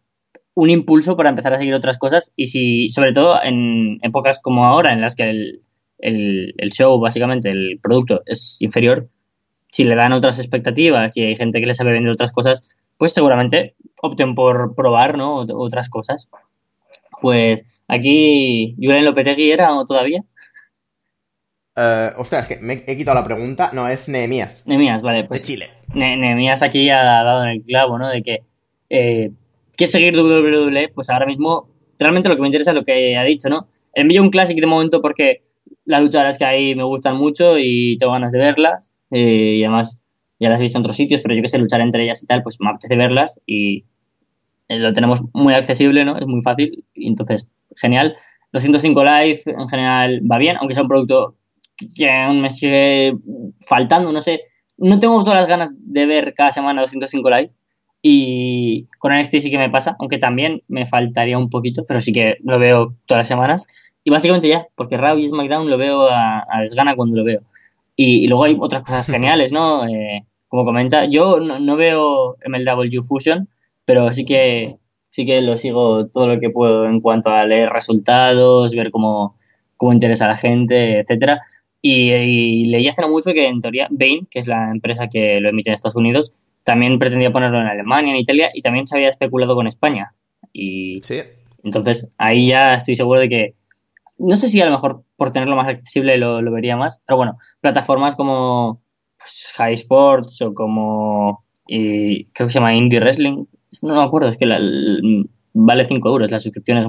un 0.55 0.69
impulso 0.69 1.17
para 1.17 1.29
empezar 1.29 1.53
a 1.53 1.57
seguir 1.57 1.73
otras 1.73 1.97
cosas 1.97 2.31
y 2.35 2.47
si, 2.47 2.89
sobre 2.89 3.13
todo 3.13 3.41
en 3.43 3.99
épocas 4.03 4.39
como 4.39 4.65
ahora, 4.65 4.93
en 4.93 5.01
las 5.01 5.15
que 5.15 5.29
el, 5.29 5.61
el, 5.99 6.53
el 6.57 6.69
show, 6.71 6.99
básicamente, 6.99 7.49
el 7.49 7.79
producto 7.81 8.21
es 8.25 8.61
inferior, 8.61 9.07
si 9.71 9.83
le 9.83 9.95
dan 9.95 10.13
otras 10.13 10.37
expectativas 10.37 11.17
y 11.17 11.23
hay 11.23 11.35
gente 11.35 11.59
que 11.59 11.65
le 11.65 11.73
sabe 11.73 11.91
vender 11.93 12.11
otras 12.13 12.31
cosas, 12.31 12.61
pues 12.97 13.13
seguramente 13.13 13.75
opten 14.01 14.35
por 14.35 14.75
probar, 14.75 15.17
¿no? 15.17 15.43
Ot- 15.43 15.53
Otras 15.55 15.89
cosas. 15.89 16.29
Pues 17.21 17.63
aquí, 17.87 18.75
Julen 18.77 19.05
Lopetegui 19.05 19.51
era 19.51 19.73
o 19.75 19.85
todavía. 19.87 20.23
Eh, 21.75 22.09
ostras, 22.17 22.45
que 22.47 22.57
me 22.57 22.83
he 22.85 22.95
quitado 22.97 23.15
la 23.19 23.23
pregunta. 23.25 23.71
No, 23.73 23.87
es 23.87 24.07
Nehemías, 24.07 24.67
Nehemías, 24.67 25.01
vale, 25.01 25.23
de 25.23 25.27
pues 25.27 25.41
Chile. 25.43 25.69
Ne- 25.95 26.17
Nehemías 26.17 26.61
aquí 26.61 26.89
ha 26.89 27.03
dado 27.23 27.43
en 27.43 27.49
el 27.49 27.61
clavo, 27.61 27.97
¿no? 27.97 28.09
De 28.09 28.21
que, 28.21 28.43
eh, 28.89 29.31
¿qué 29.77 29.87
seguir 29.87 30.15
WWE? 30.15 30.89
Pues 30.93 31.09
ahora 31.09 31.25
mismo, 31.25 31.69
realmente 31.99 32.29
lo 32.29 32.35
que 32.35 32.41
me 32.41 32.47
interesa 32.47 32.71
es 32.71 32.75
lo 32.75 32.85
que 32.85 33.17
ha 33.17 33.23
dicho, 33.23 33.49
¿no? 33.49 33.67
Envío 33.93 34.21
un 34.21 34.29
Classic 34.29 34.59
de 34.59 34.67
momento 34.67 35.01
porque 35.01 35.43
las 35.85 36.01
luchadoras 36.01 36.37
que 36.37 36.45
hay 36.45 36.75
me 36.75 36.83
gustan 36.83 37.17
mucho 37.17 37.57
y 37.57 37.97
tengo 37.97 38.13
ganas 38.13 38.31
de 38.31 38.39
verlas. 38.39 38.89
eh, 39.11 39.55
y 39.57 39.63
además, 39.63 39.99
ya 40.39 40.49
las 40.49 40.59
he 40.59 40.63
visto 40.63 40.77
en 40.77 40.83
otros 40.83 40.97
sitios, 40.97 41.21
pero 41.21 41.35
yo 41.35 41.41
que 41.41 41.47
sé, 41.47 41.57
luchar 41.57 41.81
entre 41.81 42.03
ellas 42.03 42.21
y 42.23 42.25
tal, 42.25 42.43
pues 42.43 42.59
me 42.59 42.69
apetece 42.69 42.97
verlas 42.97 43.39
y 43.45 43.85
eh, 44.67 44.79
lo 44.79 44.93
tenemos 44.93 45.21
muy 45.33 45.53
accesible, 45.53 46.05
¿no? 46.05 46.17
Es 46.17 46.25
muy 46.27 46.41
fácil. 46.41 46.83
Y 46.93 47.07
entonces, 47.07 47.47
genial. 47.77 48.15
205 48.51 49.03
Live 49.03 49.41
en 49.45 49.67
general 49.67 50.21
va 50.29 50.37
bien, 50.37 50.57
aunque 50.57 50.73
sea 50.73 50.83
un 50.83 50.89
producto 50.89 51.35
que 51.95 52.11
aún 52.11 52.41
me 52.41 52.49
sigue 52.49 53.15
faltando, 53.67 54.11
no 54.11 54.21
sé. 54.21 54.41
No 54.77 54.99
tengo 54.99 55.23
todas 55.23 55.39
las 55.39 55.49
ganas 55.49 55.69
de 55.73 56.05
ver 56.05 56.33
cada 56.33 56.51
semana 56.51 56.81
205 56.81 57.29
Live. 57.29 57.51
Y 58.05 58.87
con 58.99 59.17
NXT 59.17 59.39
sí 59.39 59.49
que 59.49 59.57
me 59.57 59.69
pasa, 59.69 59.95
aunque 59.97 60.17
también 60.17 60.61
me 60.67 60.85
faltaría 60.85 61.37
un 61.37 61.49
poquito, 61.49 61.85
pero 61.87 62.01
sí 62.01 62.11
que 62.11 62.35
lo 62.43 62.59
veo 62.59 62.95
todas 63.05 63.21
las 63.21 63.27
semanas. 63.27 63.65
Y 64.03 64.11
básicamente 64.11 64.49
ya, 64.49 64.67
porque 64.75 64.97
Raw 64.97 65.17
y 65.17 65.29
SmackDown 65.29 65.69
lo 65.69 65.77
veo 65.77 66.09
a, 66.09 66.45
a 66.49 66.61
desgana 66.61 66.97
cuando 66.97 67.15
lo 67.15 67.23
veo. 67.23 67.41
Y, 67.95 68.25
y 68.25 68.27
luego 68.27 68.43
hay 68.43 68.57
otras 68.59 68.83
cosas 68.83 69.07
geniales, 69.11 69.53
¿no? 69.53 69.87
Eh, 69.87 70.25
como 70.49 70.65
comenta, 70.65 71.05
yo 71.05 71.39
no, 71.39 71.59
no 71.59 71.77
veo 71.77 72.35
MLW 72.45 73.01
Fusion, 73.03 73.47
pero 73.85 74.11
sí 74.13 74.25
que 74.25 74.77
sí 75.09 75.25
que 75.25 75.41
lo 75.41 75.57
sigo 75.57 76.07
todo 76.07 76.27
lo 76.27 76.39
que 76.41 76.49
puedo 76.49 76.85
en 76.85 76.99
cuanto 76.99 77.29
a 77.29 77.45
leer 77.45 77.69
resultados, 77.69 78.73
ver 78.75 78.91
cómo, 78.91 79.37
cómo 79.77 79.93
interesa 79.93 80.25
a 80.25 80.29
la 80.29 80.37
gente, 80.37 80.99
etcétera. 80.99 81.41
Y, 81.81 82.11
y 82.11 82.65
leí 82.65 82.87
hace 82.89 83.01
no 83.01 83.09
mucho 83.09 83.31
que 83.31 83.47
en 83.47 83.61
teoría 83.61 83.87
Bain, 83.91 84.25
que 84.29 84.39
es 84.39 84.47
la 84.47 84.71
empresa 84.71 85.07
que 85.07 85.39
lo 85.39 85.49
emite 85.49 85.69
en 85.69 85.75
Estados 85.75 85.95
Unidos, 85.95 86.33
también 86.63 86.99
pretendía 86.99 87.31
ponerlo 87.31 87.59
en 87.61 87.67
Alemania, 87.67 88.13
en 88.13 88.19
Italia, 88.19 88.49
y 88.53 88.61
también 88.61 88.87
se 88.87 88.95
había 88.95 89.09
especulado 89.09 89.55
con 89.55 89.67
España. 89.67 90.13
Y 90.51 91.01
Sí. 91.03 91.21
entonces 91.63 92.07
ahí 92.17 92.47
ya 92.47 92.75
estoy 92.75 92.95
seguro 92.95 93.19
de 93.19 93.29
que, 93.29 93.55
no 94.17 94.35
sé 94.35 94.47
si 94.49 94.61
a 94.61 94.65
lo 94.65 94.71
mejor 94.71 95.03
por 95.17 95.31
tenerlo 95.31 95.55
más 95.55 95.67
accesible 95.67 96.17
lo, 96.17 96.41
lo 96.41 96.51
vería 96.51 96.77
más, 96.77 97.01
pero 97.05 97.17
bueno, 97.17 97.37
plataformas 97.61 98.15
como 98.15 98.81
pues, 99.17 99.51
High 99.57 99.73
Sports 99.75 100.41
o 100.41 100.53
como, 100.53 101.43
y 101.67 102.25
creo 102.25 102.47
que 102.47 102.53
se 102.53 102.59
llama 102.59 102.75
Indie 102.75 102.99
Wrestling, 102.99 103.45
no 103.81 103.95
me 103.95 104.03
acuerdo, 104.03 104.29
es 104.29 104.37
que 104.37 104.45
la- 104.45 104.59
vale 105.53 105.85
5 105.87 106.09
euros 106.09 106.31
las 106.31 106.43
suscripciones. 106.43 106.85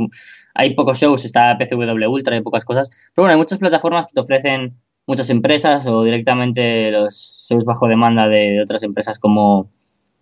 Hay 0.54 0.74
pocos 0.74 0.98
shows, 0.98 1.24
está 1.24 1.56
PCW 1.58 2.08
Ultra, 2.10 2.34
hay 2.36 2.42
pocas 2.42 2.64
cosas, 2.64 2.88
pero 3.14 3.24
bueno, 3.24 3.32
hay 3.32 3.38
muchas 3.38 3.58
plataformas 3.58 4.06
que 4.06 4.12
te 4.14 4.20
ofrecen 4.20 4.74
muchas 5.06 5.30
empresas 5.30 5.86
o 5.86 6.02
directamente 6.02 6.90
los 6.90 7.46
shows 7.48 7.64
bajo 7.64 7.86
demanda 7.88 8.28
de, 8.28 8.60
otras 8.62 8.82
empresas 8.82 9.18
como 9.18 9.68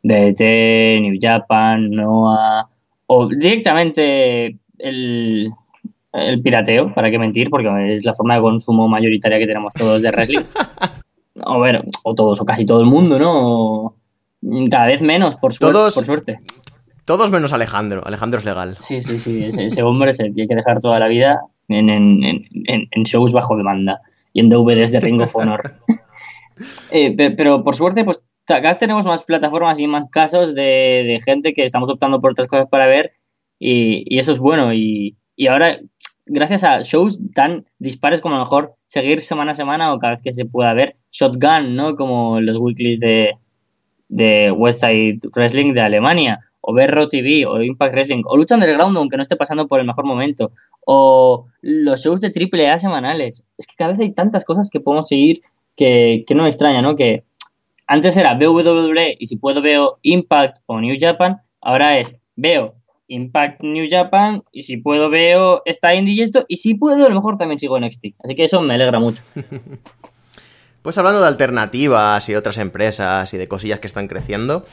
DDT, 0.03 1.01
New 1.03 1.17
Japan, 1.21 1.91
Noah, 1.91 2.69
o 3.07 3.29
directamente 3.29 4.57
el, 4.79 5.51
el 6.13 6.43
pirateo, 6.43 6.93
para 6.95 7.11
qué 7.11 7.19
mentir, 7.19 7.51
porque 7.51 7.95
es 7.97 8.05
la 8.05 8.15
forma 8.15 8.35
de 8.35 8.41
consumo 8.41 8.89
mayoritaria 8.89 9.39
que 9.39 9.47
tenemos 9.47 9.73
todos 9.75 10.03
de 10.03 10.11
wrestling. 10.11 10.41
O 11.45 11.59
ver, 11.61 11.83
o 12.05 12.15
todos, 12.15 12.41
o 12.43 12.45
casi 12.45 12.67
todo 12.67 12.83
el 12.83 12.87
mundo, 12.87 13.19
¿no? 13.19 13.95
Cada 14.71 14.87
vez 14.87 15.01
menos, 15.01 15.35
por, 15.35 15.53
suer- 15.55 15.73
Todos- 15.73 15.95
por 15.95 16.05
suerte. 16.05 16.39
Todos 17.07 17.31
menos 17.31 17.55
Alejandro. 17.55 18.03
Alejandro 18.05 18.39
es 18.39 18.45
legal. 18.45 18.77
Sí, 18.81 19.01
sí, 19.01 19.19
sí, 19.19 19.45
ese, 19.45 19.65
ese 19.67 19.83
hombre 19.83 20.13
se 20.13 20.25
tiene 20.31 20.47
que 20.47 20.55
dejar 20.55 20.79
toda 20.81 20.99
la 20.99 21.09
vida 21.09 21.41
en, 21.69 21.89
en, 21.89 22.23
en, 22.23 22.45
en- 22.67 22.87
en 22.91 23.03
shows 23.05 23.33
bajo 23.33 23.57
demanda 23.57 24.03
y 24.33 24.41
en 24.41 24.49
DVDs 24.49 24.93
de 24.93 25.01
Ring 25.01 25.21
of 25.21 25.35
Honor. 25.37 25.75
Eh, 26.91 27.17
pe- 27.17 27.31
pero 27.31 27.65
por 27.65 27.75
suerte, 27.75 28.05
pues 28.05 28.23
cada 28.45 28.61
vez 28.61 28.79
tenemos 28.79 29.07
más 29.07 29.23
plataformas 29.23 29.81
y 29.81 29.87
más 29.87 30.09
casos 30.09 30.55
de, 30.55 31.19
gente 31.25 31.55
que 31.55 31.65
estamos 31.65 31.91
optando 31.91 32.21
por 32.21 32.33
otras 32.33 32.47
cosas 32.47 32.69
para 32.69 32.87
ver 32.87 33.15
y, 33.59 34.19
eso 34.19 34.33
es 34.33 34.39
bueno. 34.39 34.73
Y, 34.75 35.17
ahora, 35.49 35.79
gracias 36.27 36.63
a 36.65 36.83
shows 36.83 37.21
tan 37.35 37.67
dispares 37.79 38.21
como 38.21 38.35
a 38.35 38.39
lo 38.39 38.45
mejor 38.45 38.75
seguir 38.87 39.23
semana 39.23 39.53
a 39.53 39.55
semana 39.55 39.93
o 39.93 39.99
cada 39.99 40.13
vez 40.13 40.23
que 40.23 40.33
se 40.33 40.45
pueda 40.45 40.75
ver, 40.75 40.97
Shotgun, 41.11 41.75
¿no? 41.75 41.97
Como 41.97 42.41
los 42.41 42.59
weeklies 42.59 43.01
de, 43.01 43.35
de 44.09 44.53
Westside 44.53 45.21
Wrestling 45.35 45.73
de 45.73 45.81
Alemania, 45.81 46.41
o 46.63 46.73
ver 46.73 46.91
Raw 46.91 47.09
TV, 47.09 47.45
o 47.45 47.61
Impact 47.61 47.93
Wrestling, 47.93 48.23
o 48.25 48.37
Lucha 48.37 48.55
Underground, 48.55 48.97
aunque 48.97 49.17
no 49.17 49.23
esté 49.23 49.37
pasando 49.37 49.67
por 49.69 49.81
el 49.81 49.87
mejor 49.87 50.07
momento, 50.07 50.53
o 50.87 51.47
los 51.61 52.03
shows 52.03 52.21
de 52.21 52.33
AAA 52.33 52.79
semanales. 52.79 53.45
Es 53.59 53.67
que 53.67 53.75
cada 53.77 53.91
vez 53.91 54.01
hay 54.01 54.13
tantas 54.13 54.45
cosas 54.45 54.71
que 54.71 54.81
podemos 54.81 55.09
seguir 55.09 55.43
que, 55.77 56.25
que 56.27 56.35
no 56.35 56.45
me 56.45 56.49
extraña, 56.49 56.81
¿no? 56.81 56.97
Que 56.97 57.25
antes 57.87 58.17
era 58.17 58.39
WWE 58.39 59.17
y 59.19 59.27
si 59.27 59.37
puedo 59.37 59.61
veo 59.61 59.99
Impact 60.03 60.59
o 60.67 60.81
New 60.81 60.97
Japan, 60.99 61.43
ahora 61.61 61.99
es 61.99 62.17
veo 62.37 62.77
Impact 63.09 63.63
New 63.63 63.89
Japan 63.91 64.43
y 64.53 64.63
si 64.63 64.79
puedo 64.79 65.11
veo 65.11 65.63
esta 65.65 65.95
indie 65.95 66.15
y 66.15 66.23
esto, 66.23 66.45
y 66.49 66.57
si 66.57 66.75
puedo 66.75 67.05
a 67.05 67.09
lo 67.09 67.15
mejor 67.15 67.39
también 67.39 67.59
sigo 67.59 67.79
NXT. 67.79 68.15
Así 68.25 68.35
que 68.35 68.45
eso 68.45 68.63
me 68.63 68.75
alegra 68.75 68.99
mucho. 68.99 69.23
Pues 70.83 70.99
hablando 70.99 71.21
de 71.21 71.29
alternativas 71.29 72.29
y 72.29 72.35
otras 72.35 72.59
empresas 72.59 73.33
y 73.33 73.39
de 73.39 73.47
cosillas 73.47 73.79
que 73.79 73.87
están 73.87 74.09
creciendo, 74.09 74.67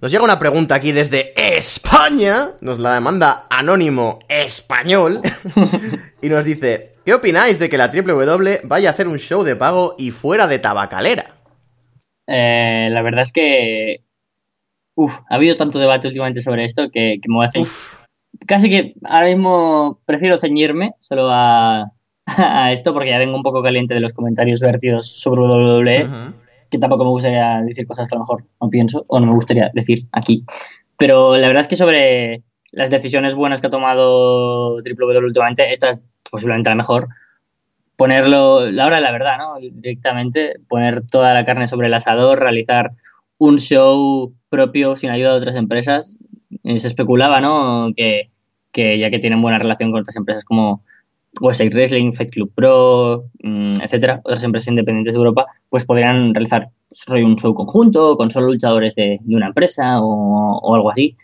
nos 0.00 0.10
llega 0.10 0.24
una 0.24 0.38
pregunta 0.38 0.74
aquí 0.74 0.92
desde 0.92 1.32
España, 1.56 2.50
nos 2.60 2.78
la 2.78 2.94
demanda 2.94 3.46
Anónimo 3.50 4.20
Español, 4.28 5.20
y 6.22 6.28
nos 6.28 6.44
dice, 6.44 6.94
¿qué 7.04 7.14
opináis 7.14 7.58
de 7.58 7.68
que 7.68 7.78
la 7.78 7.90
WWE 7.90 8.60
vaya 8.64 8.90
a 8.90 8.92
hacer 8.92 9.08
un 9.08 9.18
show 9.18 9.42
de 9.42 9.56
pago 9.56 9.94
y 9.98 10.10
fuera 10.10 10.46
de 10.46 10.58
tabacalera? 10.58 11.34
Eh, 12.26 12.86
la 12.90 13.02
verdad 13.02 13.22
es 13.22 13.32
que 13.32 14.02
uf, 14.94 15.14
ha 15.28 15.34
habido 15.36 15.56
tanto 15.56 15.78
debate 15.78 16.08
últimamente 16.08 16.42
sobre 16.42 16.64
esto 16.64 16.90
que, 16.90 17.18
que 17.22 17.28
me 17.28 17.36
voy 17.36 17.44
a 17.46 17.48
hacer. 17.48 17.62
Uf, 17.62 17.98
Casi 18.46 18.70
que 18.70 18.94
ahora 19.04 19.26
mismo 19.26 20.00
prefiero 20.04 20.38
ceñirme 20.38 20.92
solo 21.00 21.28
a, 21.30 21.92
a 22.26 22.72
esto 22.72 22.92
porque 22.92 23.10
ya 23.10 23.18
vengo 23.18 23.36
un 23.36 23.42
poco 23.42 23.62
caliente 23.62 23.94
de 23.94 24.00
los 24.00 24.12
comentarios 24.12 24.60
vertidos 24.60 25.08
sobre 25.08 25.42
WWE. 25.42 26.08
Que 26.70 26.78
tampoco 26.78 27.04
me 27.04 27.10
gustaría 27.10 27.62
decir 27.62 27.86
cosas 27.86 28.08
que 28.08 28.14
a 28.14 28.18
lo 28.18 28.24
mejor 28.24 28.44
no 28.60 28.68
pienso 28.68 29.04
o 29.08 29.20
no 29.20 29.26
me 29.26 29.34
gustaría 29.34 29.70
decir 29.74 30.06
aquí. 30.12 30.44
Pero 30.96 31.36
la 31.36 31.46
verdad 31.46 31.62
es 31.62 31.68
que 31.68 31.76
sobre 31.76 32.42
las 32.72 32.90
decisiones 32.90 33.34
buenas 33.34 33.60
que 33.60 33.68
ha 33.68 33.70
tomado 33.70 34.76
WWE 34.76 35.18
últimamente, 35.18 35.72
esta 35.72 35.90
es 35.90 36.00
posiblemente 36.30 36.70
la 36.70 36.76
mejor. 36.76 37.08
Ponerlo, 37.96 38.70
la 38.70 38.86
hora 38.86 39.00
la 39.00 39.10
verdad, 39.10 39.38
¿no? 39.38 39.58
Directamente, 39.58 40.54
poner 40.68 41.04
toda 41.06 41.34
la 41.34 41.44
carne 41.44 41.66
sobre 41.66 41.88
el 41.88 41.94
asador, 41.94 42.38
realizar 42.38 42.92
un 43.38 43.58
show 43.58 44.34
propio 44.50 44.96
sin 44.96 45.10
ayuda 45.10 45.32
de 45.32 45.38
otras 45.38 45.56
empresas. 45.56 46.16
Eh, 46.64 46.78
se 46.78 46.88
especulaba, 46.88 47.40
¿no? 47.40 47.90
Que, 47.96 48.30
que 48.72 48.98
ya 48.98 49.10
que 49.10 49.18
tienen 49.18 49.42
buena 49.42 49.58
relación 49.58 49.90
con 49.90 50.02
otras 50.02 50.16
empresas 50.16 50.44
como 50.44 50.84
Westside 51.40 51.74
Wrestling, 51.74 52.12
Fight 52.12 52.30
Club 52.30 52.52
Pro, 52.54 53.24
mm, 53.42 53.80
etcétera, 53.82 54.20
otras 54.24 54.42
empresas 54.44 54.68
independientes 54.68 55.14
de 55.14 55.18
Europa, 55.18 55.46
pues 55.68 55.84
podrían 55.84 56.34
realizar 56.34 56.70
un 57.10 57.36
show 57.36 57.54
conjunto 57.54 58.16
con 58.16 58.30
solo 58.30 58.48
luchadores 58.48 58.94
de, 58.94 59.20
una 59.32 59.48
empresa 59.48 60.00
o, 60.00 60.58
o, 60.58 60.74
algo 60.74 60.90
así. 60.90 61.16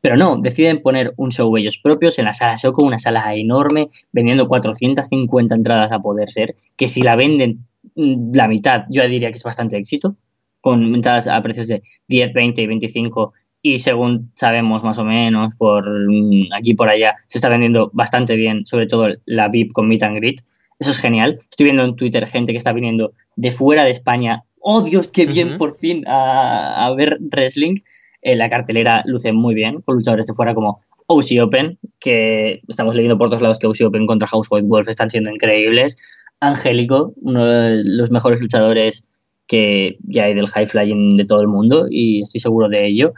Pero 0.00 0.16
no, 0.16 0.36
deciden 0.40 0.82
poner 0.82 1.14
un 1.16 1.30
show 1.30 1.56
ellos 1.56 1.78
propios 1.78 2.18
en 2.18 2.24
la 2.24 2.34
sala 2.34 2.58
Soco, 2.58 2.82
una 2.82 2.98
sala 2.98 3.34
enorme, 3.34 3.90
vendiendo 4.12 4.48
450 4.48 5.54
entradas 5.54 5.92
a 5.92 6.00
poder 6.00 6.30
ser, 6.30 6.56
que 6.76 6.88
si 6.88 7.02
la 7.02 7.16
venden 7.16 7.66
mm, 7.94 8.34
la 8.34 8.48
mitad, 8.48 8.84
yo 8.90 9.06
diría 9.08 9.30
que 9.30 9.36
es 9.36 9.44
bastante 9.44 9.76
éxito, 9.76 10.16
con 10.60 10.94
entradas 10.94 11.28
a 11.28 11.42
precios 11.42 11.68
de 11.68 11.82
10, 12.08 12.32
20 12.32 12.62
y 12.62 12.66
25 12.66 13.32
y 13.62 13.78
según 13.78 14.32
sabemos 14.34 14.82
más 14.82 14.98
o 14.98 15.04
menos 15.04 15.54
por 15.54 15.88
mm, 15.88 16.52
aquí 16.52 16.74
por 16.74 16.88
allá 16.88 17.14
se 17.28 17.38
está 17.38 17.48
vendiendo 17.48 17.90
bastante 17.94 18.36
bien, 18.36 18.66
sobre 18.66 18.86
todo 18.86 19.08
la 19.24 19.48
VIP 19.48 19.72
con 19.72 19.88
Meet 19.88 20.02
and 20.02 20.16
Greet. 20.16 20.42
Eso 20.80 20.90
es 20.90 20.98
genial. 20.98 21.38
Estoy 21.48 21.64
viendo 21.64 21.84
en 21.84 21.94
Twitter 21.94 22.26
gente 22.26 22.52
que 22.52 22.58
está 22.58 22.72
viniendo 22.72 23.12
de 23.36 23.52
fuera 23.52 23.84
de 23.84 23.90
España. 23.90 24.42
¡Oh, 24.58 24.82
Dios, 24.82 25.08
qué 25.08 25.26
bien! 25.26 25.58
Por 25.58 25.78
fin 25.78 26.04
a, 26.08 26.86
a 26.86 26.94
ver 26.94 27.18
wrestling. 27.20 27.76
Eh, 28.22 28.36
la 28.36 28.50
cartelera 28.50 29.02
luce 29.06 29.32
muy 29.32 29.54
bien, 29.54 29.80
con 29.80 29.96
luchadores 29.96 30.26
de 30.26 30.34
fuera 30.34 30.54
como 30.54 30.80
OC 31.06 31.42
Open, 31.42 31.78
que 32.00 32.62
estamos 32.68 32.94
leyendo 32.94 33.18
por 33.18 33.28
todos 33.28 33.42
lados 33.42 33.58
que 33.58 33.66
OC 33.66 33.82
Open 33.86 34.06
contra 34.06 34.28
House 34.28 34.46
White 34.50 34.66
Wolf 34.66 34.88
están 34.88 35.10
siendo 35.10 35.30
increíbles. 35.30 35.96
Angélico, 36.40 37.14
uno 37.20 37.46
de 37.46 37.82
los 37.84 38.10
mejores 38.10 38.40
luchadores 38.40 39.04
que 39.46 39.98
ya 40.02 40.24
hay 40.24 40.34
del 40.34 40.48
high 40.48 40.66
flying 40.66 41.16
de 41.16 41.24
todo 41.24 41.40
el 41.40 41.48
mundo, 41.48 41.86
y 41.90 42.22
estoy 42.22 42.40
seguro 42.40 42.68
de 42.68 42.86
ello. 42.86 43.12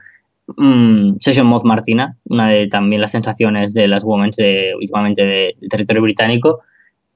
Mm, 0.46 1.16
Session 1.20 1.46
Moth 1.46 1.64
Martina, 1.64 2.16
una 2.24 2.48
de 2.48 2.66
también 2.68 3.00
las 3.00 3.12
sensaciones 3.12 3.72
de 3.72 3.88
las 3.88 4.04
Women's 4.04 4.36
de, 4.36 4.72
últimamente 4.76 5.24
del 5.24 5.54
de 5.60 5.68
territorio 5.68 6.02
británico, 6.02 6.60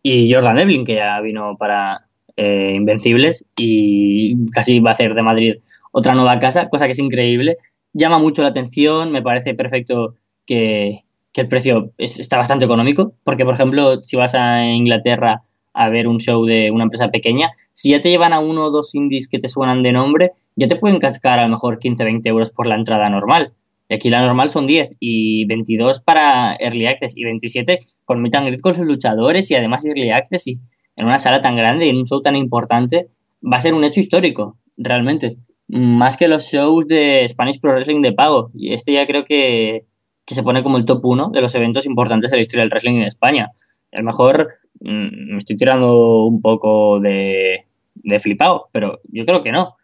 y 0.03 0.33
Jordan 0.33 0.57
Devlin, 0.57 0.85
que 0.85 0.95
ya 0.95 1.20
vino 1.20 1.57
para 1.59 2.07
eh, 2.37 2.72
Invencibles 2.74 3.45
y 3.57 4.49
casi 4.51 4.81
va 4.81 4.91
a 4.91 4.93
hacer 4.95 5.14
de 5.14 5.22
Madrid 5.22 5.55
otra 5.93 6.14
nueva 6.14 6.39
casa, 6.39 6.68
cosa 6.68 6.87
que 6.87 6.93
es 6.93 6.99
increíble. 6.99 7.59
Llama 7.93 8.18
mucho 8.18 8.43
la 8.43 8.49
atención, 8.49 9.11
me 9.12 9.22
parece 9.22 9.55
perfecto 9.55 10.14
que, 10.47 11.05
el 11.35 11.49
precio 11.49 11.93
es, 11.99 12.18
está 12.18 12.37
bastante 12.37 12.64
económico, 12.64 13.14
porque 13.22 13.45
por 13.45 13.55
ejemplo, 13.55 14.03
si 14.03 14.16
vas 14.16 14.35
a 14.35 14.64
Inglaterra 14.64 15.43
a 15.79 15.89
ver 15.89 16.09
un 16.09 16.18
show 16.18 16.45
de 16.45 16.72
una 16.72 16.83
empresa 16.83 17.09
pequeña, 17.09 17.53
si 17.70 17.91
ya 17.91 18.01
te 18.01 18.11
llevan 18.11 18.33
a 18.33 18.41
uno 18.41 18.66
o 18.66 18.70
dos 18.72 18.97
indies 18.97 19.29
que 19.29 19.39
te 19.39 19.49
suenan 19.49 19.85
de 19.85 19.93
nombre, 19.93 20.33
ya 20.57 20.66
te 20.66 20.74
pueden 20.74 20.99
cascar 20.99 21.39
a 21.39 21.45
lo 21.45 21.51
mejor 21.51 21.79
15, 21.79 22.03
20 22.03 22.29
euros 22.29 22.51
por 22.51 22.66
la 22.66 22.74
entrada 22.74 23.09
normal. 23.09 23.53
Y 23.89 23.95
aquí 23.95 24.11
la 24.11 24.20
normal 24.20 24.51
son 24.51 24.66
10 24.66 24.97
y 24.99 25.45
22 25.45 26.01
para 26.01 26.57
Early 26.59 26.87
Access 26.87 27.16
y 27.16 27.22
27 27.22 27.79
con 28.05 28.20
Meet 28.20 28.35
and 28.35 28.47
Greet 28.49 28.61
con 28.61 28.74
sus 28.74 28.89
luchadores 28.89 29.53
y 29.53 29.55
además 29.55 29.85
Early 29.85 30.11
Access 30.11 30.49
y 30.49 30.59
en 30.97 31.07
una 31.07 31.18
sala 31.18 31.41
tan 31.41 31.55
grande 31.55 31.87
y 31.87 31.91
en 31.91 31.99
un 31.99 32.07
show 32.07 32.20
tan 32.20 32.35
importante 32.35 33.09
va 33.41 33.59
a 33.59 33.61
ser 33.61 33.72
un 33.72 33.85
hecho 33.85 34.01
histórico, 34.01 34.59
realmente. 34.76 35.37
Más 35.68 36.16
que 36.16 36.26
los 36.26 36.43
shows 36.51 36.89
de 36.89 37.24
Spanish 37.29 37.61
Pro 37.61 37.72
Wrestling 37.72 38.03
de 38.03 38.12
pago. 38.12 38.51
Y 38.53 38.72
este 38.72 38.95
ya 38.95 39.07
creo 39.07 39.24
que, 39.24 39.85
que 40.24 40.35
se 40.35 40.43
pone 40.43 40.64
como 40.64 40.76
el 40.76 40.87
top 40.87 41.07
1 41.07 41.31
de 41.31 41.41
los 41.41 41.55
eventos 41.55 41.87
importantes 41.87 42.33
de 42.33 42.39
la 42.39 42.41
historia 42.41 42.62
del 42.62 42.70
wrestling 42.70 42.97
en 42.97 43.03
España. 43.03 43.53
A 43.93 43.99
lo 43.99 44.05
mejor 44.05 44.55
me 44.81 45.39
estoy 45.39 45.57
tirando 45.57 46.24
un 46.26 46.41
poco 46.41 47.01
de, 47.01 47.66
de 47.95 48.20
flipado, 48.20 48.68
pero 48.72 49.01
yo 49.11 49.24
creo 49.24 49.43
que 49.43 49.53
no. 49.53 49.76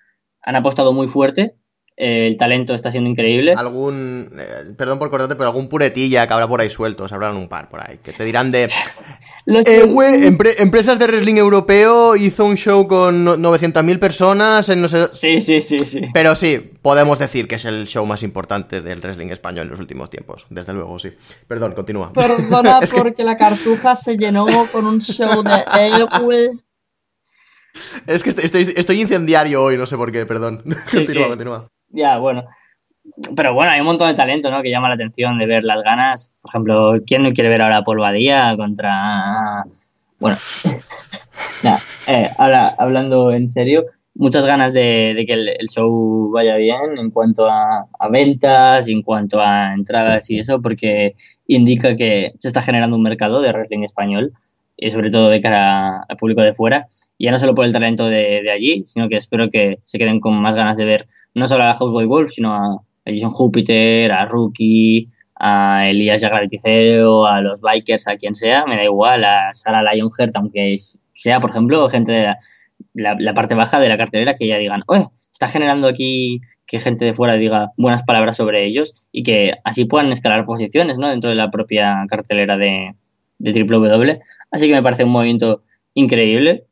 Han 0.43 0.57
apostado 0.57 0.93
muy 0.93 1.09
fuerte 1.09 1.55
el 1.97 2.37
talento 2.37 2.75
está 2.75 2.91
siendo 2.91 3.09
increíble. 3.09 3.55
Algún, 3.57 4.33
eh, 4.37 4.73
perdón 4.77 4.99
por 4.99 5.11
cortarte, 5.11 5.37
pero 5.37 5.49
algún 5.49 5.69
puretilla 5.69 6.27
que 6.27 6.33
habrá 6.33 6.49
por 6.49 6.61
ahí 6.61 6.69
sueltos, 6.69 7.13
habrán 7.13 7.37
un 7.37 7.49
par 7.49 7.69
por 7.69 7.81
ahí, 7.81 7.99
que 8.03 8.13
te 8.13 8.25
dirán 8.25 8.51
de... 8.51 8.65
eh, 9.47 10.25
empre 10.25 10.55
empresas 10.59 10.99
de 10.99 11.07
wrestling 11.07 11.37
europeo 11.37 12.17
hizo 12.17 12.45
un 12.45 12.57
show 12.57 12.89
con 12.89 13.25
900.000 13.25 13.99
personas 14.01 14.69
en 14.69 14.83
no 14.83 14.89
sé... 14.89 15.09
Sí, 15.13 15.41
sí, 15.41 15.61
sí, 15.61 15.79
sí. 15.85 16.01
Pero 16.13 16.35
sí, 16.35 16.73
podemos 16.83 17.21
decir 17.21 17.47
que 17.47 17.55
es 17.55 17.65
el 17.65 17.87
show 17.87 18.05
más 18.07 18.25
importante 18.25 18.81
del 18.81 19.01
wrestling 19.01 19.29
español 19.29 19.67
en 19.67 19.71
los 19.71 19.81
últimos 19.81 20.11
tiempos, 20.11 20.47
desde 20.51 20.73
luego, 20.73 20.99
sí. 20.99 21.13
Perdón, 21.47 21.75
continúa. 21.75 22.13
Perdona 22.13 22.79
es 22.83 22.93
porque 22.93 23.15
que... 23.15 23.25
la 23.25 23.37
cartuja 23.37 23.95
se 23.95 24.17
llenó 24.17 24.47
con 24.73 24.87
un 24.87 25.01
show 25.01 25.45
de 25.45 25.65
Elway. 25.79 26.51
Es 28.07 28.23
que 28.23 28.31
estoy, 28.31 28.45
estoy, 28.45 28.75
estoy, 28.77 29.01
incendiario 29.01 29.63
hoy, 29.63 29.77
no 29.77 29.87
sé 29.87 29.97
por 29.97 30.13
qué, 30.13 30.27
perdón. 30.27 30.63
Sí, 30.65 30.97
continúa, 30.97 31.25
sí. 31.25 31.29
continúa. 31.29 31.74
Ya, 31.91 32.19
bueno. 32.19 32.45
Pero 33.37 33.53
bueno, 33.55 33.71
hay 33.71 33.81
un 33.81 33.87
montón 33.87 34.09
de 34.09 34.15
talento, 34.15 34.51
¿no? 34.51 34.63
Que 34.63 34.71
llama 34.71 34.89
la 34.89 34.95
atención 34.95 35.39
de 35.39 35.47
ver 35.47 35.65
las 35.65 35.83
ganas. 35.83 36.33
Por 36.41 36.51
ejemplo, 36.51 36.95
¿quién 37.07 37.23
no 37.23 37.33
quiere 37.33 37.51
ver 37.51 37.63
ahora 37.63 37.79
a 37.79 37.85
Polvadía 37.85 38.57
contra. 38.57 39.65
Bueno. 40.19 40.39
eh, 42.09 42.31
ahora, 42.39 42.75
hablando 42.79 43.31
en 43.31 43.51
serio, 43.51 43.85
muchas 44.15 44.47
ganas 44.47 44.73
de, 44.73 45.13
de 45.15 45.27
que 45.27 45.33
el, 45.35 45.49
el, 45.49 45.69
show 45.69 46.31
vaya 46.33 46.57
bien 46.57 46.99
en 46.99 47.11
cuanto 47.11 47.47
a, 47.49 47.87
a, 47.99 48.09
ventas, 48.09 48.89
en 48.89 49.03
cuanto 49.03 49.41
a 49.41 49.75
entradas 49.75 50.31
y 50.31 50.39
eso, 50.39 50.63
porque 50.63 51.15
indica 51.47 51.97
que 51.97 52.33
se 52.39 52.49
está 52.49 52.63
generando 52.63 52.97
un 52.97 53.03
mercado 53.03 53.41
de 53.43 53.53
wrestling 53.53 53.83
español 53.83 54.33
y 54.77 54.91
sobre 54.91 55.11
todo 55.11 55.29
de 55.29 55.41
cara 55.41 56.03
al 56.09 56.17
público 56.17 56.43
de 56.43 56.55
fuera. 56.55 56.89
Y 57.19 57.27
ya 57.27 57.33
no 57.33 57.39
solo 57.39 57.55
por 57.55 57.65
el 57.65 57.73
talento 57.73 58.07
de, 58.07 58.43
de 58.43 58.51
allí, 58.51 58.83
sino 58.87 59.09
que 59.09 59.17
espero 59.17 59.51
que 59.51 59.79
se 59.85 59.99
queden 59.99 60.21
con 60.21 60.35
más 60.41 60.57
ganas 60.57 60.77
de 60.77 60.85
ver 60.85 61.09
no 61.35 61.47
solo 61.47 61.65
a 61.65 61.75
Houseboy 61.75 62.07
Wolf, 62.07 62.31
sino 62.31 62.55
a 62.55 62.81
Jason 63.05 63.31
Júpiter, 63.31 64.11
a 64.13 64.27
Rookie, 64.27 65.11
a 65.37 65.89
Elías 65.89 66.21
Yagraviticero, 66.21 67.27
a 67.27 67.41
los 67.41 67.61
Bikers, 67.61 68.07
a 68.07 68.17
quien 68.17 68.35
sea, 68.35 68.65
me 68.67 68.77
da 68.77 68.85
igual, 68.85 69.25
a 69.25 69.53
Sarah 69.53 69.83
Lionheart, 69.83 70.35
aunque 70.37 70.77
sea, 71.13 71.41
por 71.41 71.51
ejemplo, 71.51 71.89
gente 71.89 72.13
de 72.13 72.35
la, 72.95 73.35
parte 73.35 73.55
baja 73.55 73.81
de 73.81 73.89
la 73.89 73.99
cartelera 73.99 74.35
que 74.35 74.47
ya 74.47 74.59
digan, 74.59 74.83
oye, 74.87 75.07
está 75.33 75.49
generando 75.49 75.89
aquí 75.89 76.41
que 76.67 76.81
gente 76.81 77.05
de 77.05 77.13
fuera 77.13 77.35
diga 77.35 77.73
buenas 77.77 78.03
palabras 78.05 78.37
sobre 78.37 78.65
ellos 78.65 79.07
y 79.13 79.23
que 79.23 79.55
así 79.65 79.85
puedan 79.85 80.11
escalar 80.11 80.47
posiciones 80.47 80.97
¿no? 80.99 81.09
dentro 81.09 81.29
de 81.29 81.37
la 81.37 81.51
propia 81.51 82.07
cartelera 82.09 82.57
de, 82.57 82.95
de 83.39 83.63
WWE. 83.63 84.21
Así 84.51 84.69
que 84.69 84.75
me 84.75 84.83
parece 84.83 85.05
un 85.05 85.11
movimiento 85.11 85.63
increíble. 85.93 86.65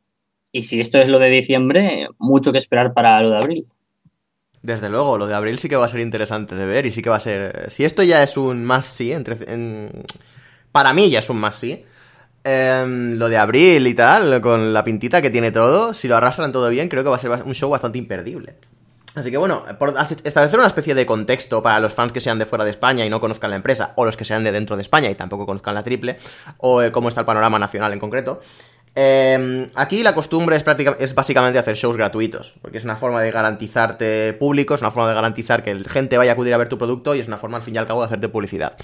Y 0.51 0.63
si 0.63 0.79
esto 0.79 0.99
es 0.99 1.09
lo 1.09 1.19
de 1.19 1.29
diciembre, 1.29 2.07
mucho 2.17 2.51
que 2.51 2.57
esperar 2.57 2.93
para 2.93 3.21
lo 3.21 3.31
de 3.31 3.37
abril. 3.37 3.67
Desde 4.63 4.89
luego, 4.89 5.17
lo 5.17 5.27
de 5.27 5.35
abril 5.35 5.59
sí 5.59 5.67
que 5.67 5.75
va 5.75 5.85
a 5.85 5.89
ser 5.89 5.99
interesante 5.99 6.55
de 6.55 6.65
ver 6.65 6.85
y 6.85 6.93
sí 6.93 7.01
que 7.01 7.09
va 7.09 7.17
a 7.17 7.19
ser... 7.19 7.69
Si 7.69 7.83
esto 7.83 8.01
ya 8.01 8.23
es 8.23 8.37
un 8.37 8.63
más 8.63 8.85
sí, 8.85 9.11
entre... 9.11 9.37
en... 9.53 9.91
para 10.71 10.93
mí 10.93 11.09
ya 11.09 11.19
es 11.19 11.29
un 11.29 11.37
más 11.37 11.55
sí, 11.55 11.83
eh, 12.45 12.85
lo 12.87 13.27
de 13.27 13.37
abril 13.37 13.85
y 13.85 13.93
tal, 13.93 14.39
con 14.39 14.73
la 14.73 14.85
pintita 14.85 15.21
que 15.21 15.29
tiene 15.29 15.51
todo, 15.51 15.93
si 15.93 16.07
lo 16.07 16.15
arrastran 16.15 16.53
todo 16.53 16.69
bien, 16.69 16.87
creo 16.87 17.03
que 17.03 17.09
va 17.09 17.17
a 17.17 17.19
ser 17.19 17.31
un 17.43 17.53
show 17.53 17.69
bastante 17.69 17.97
imperdible. 17.97 18.55
Así 19.15 19.29
que 19.29 19.37
bueno, 19.37 19.63
por 19.77 19.93
establecer 20.23 20.57
una 20.57 20.67
especie 20.67 20.95
de 20.95 21.05
contexto 21.05 21.61
para 21.61 21.79
los 21.79 21.93
fans 21.93 22.13
que 22.13 22.21
sean 22.21 22.39
de 22.39 22.45
fuera 22.45 22.63
de 22.63 22.71
España 22.71 23.05
y 23.05 23.09
no 23.09 23.19
conozcan 23.19 23.49
la 23.49 23.57
empresa, 23.57 23.91
o 23.97 24.05
los 24.05 24.17
que 24.17 24.23
sean 24.23 24.45
de 24.45 24.51
dentro 24.53 24.77
de 24.77 24.81
España 24.81 25.09
y 25.09 25.15
tampoco 25.15 25.45
conozcan 25.45 25.75
la 25.75 25.83
triple, 25.83 26.17
o 26.57 26.81
eh, 26.81 26.91
cómo 26.91 27.09
está 27.09 27.19
el 27.19 27.25
panorama 27.25 27.59
nacional 27.59 27.93
en 27.93 27.99
concreto, 27.99 28.41
eh, 28.95 29.67
aquí 29.75 30.03
la 30.03 30.13
costumbre 30.13 30.55
es, 30.55 30.63
es 30.99 31.15
básicamente 31.15 31.57
hacer 31.57 31.75
shows 31.75 31.97
gratuitos, 31.97 32.53
porque 32.61 32.77
es 32.77 32.83
una 32.83 32.95
forma 32.95 33.21
de 33.21 33.31
garantizarte 33.31 34.33
público, 34.33 34.75
es 34.75 34.81
una 34.81 34.91
forma 34.91 35.09
de 35.09 35.15
garantizar 35.15 35.63
que 35.63 35.73
la 35.73 35.89
gente 35.89 36.17
vaya 36.17 36.31
a 36.31 36.33
acudir 36.33 36.53
a 36.53 36.57
ver 36.57 36.69
tu 36.69 36.77
producto 36.77 37.15
y 37.15 37.19
es 37.19 37.27
una 37.27 37.37
forma 37.37 37.57
al 37.57 37.63
fin 37.63 37.75
y 37.75 37.77
al 37.77 37.87
cabo 37.87 38.01
de 38.01 38.07
hacerte 38.07 38.29
publicidad. 38.29 38.77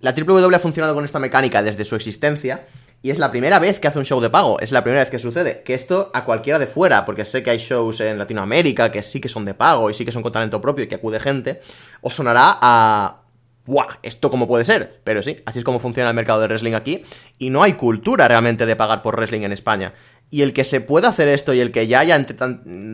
La 0.00 0.12
WWE 0.12 0.54
ha 0.54 0.60
funcionado 0.60 0.94
con 0.94 1.04
esta 1.04 1.18
mecánica 1.18 1.62
desde 1.62 1.84
su 1.84 1.96
existencia 1.96 2.66
y 3.02 3.10
es 3.10 3.18
la 3.18 3.30
primera 3.30 3.58
vez 3.58 3.80
que 3.80 3.88
hace 3.88 3.98
un 3.98 4.04
show 4.04 4.20
de 4.20 4.30
pago, 4.30 4.60
es 4.60 4.70
la 4.70 4.82
primera 4.82 5.02
vez 5.02 5.10
que 5.10 5.18
sucede. 5.18 5.62
Que 5.64 5.74
esto 5.74 6.10
a 6.14 6.24
cualquiera 6.24 6.58
de 6.58 6.66
fuera, 6.66 7.04
porque 7.04 7.24
sé 7.24 7.42
que 7.42 7.50
hay 7.50 7.58
shows 7.58 8.00
en 8.00 8.18
Latinoamérica 8.18 8.92
que 8.92 9.02
sí 9.02 9.20
que 9.20 9.28
son 9.28 9.44
de 9.44 9.54
pago 9.54 9.90
y 9.90 9.94
sí 9.94 10.04
que 10.04 10.12
son 10.12 10.22
con 10.22 10.32
talento 10.32 10.60
propio 10.60 10.84
y 10.84 10.88
que 10.88 10.96
acude 10.96 11.18
gente, 11.18 11.60
os 12.00 12.14
sonará 12.14 12.58
a 12.60 13.22
¡Buah! 13.68 13.98
¿Esto 14.02 14.30
cómo 14.30 14.48
puede 14.48 14.64
ser? 14.64 15.02
Pero 15.04 15.22
sí, 15.22 15.36
así 15.44 15.58
es 15.58 15.64
como 15.64 15.78
funciona 15.78 16.08
el 16.08 16.16
mercado 16.16 16.40
de 16.40 16.46
wrestling 16.46 16.72
aquí. 16.72 17.02
Y 17.38 17.50
no 17.50 17.62
hay 17.62 17.74
cultura 17.74 18.26
realmente 18.26 18.64
de 18.64 18.76
pagar 18.76 19.02
por 19.02 19.16
wrestling 19.16 19.42
en 19.42 19.52
España. 19.52 19.92
Y 20.30 20.40
el 20.40 20.54
que 20.54 20.64
se 20.64 20.80
pueda 20.80 21.10
hacer 21.10 21.28
esto 21.28 21.52
y 21.52 21.60
el 21.60 21.70
que 21.70 21.86
ya 21.86 22.00
haya 22.00 22.26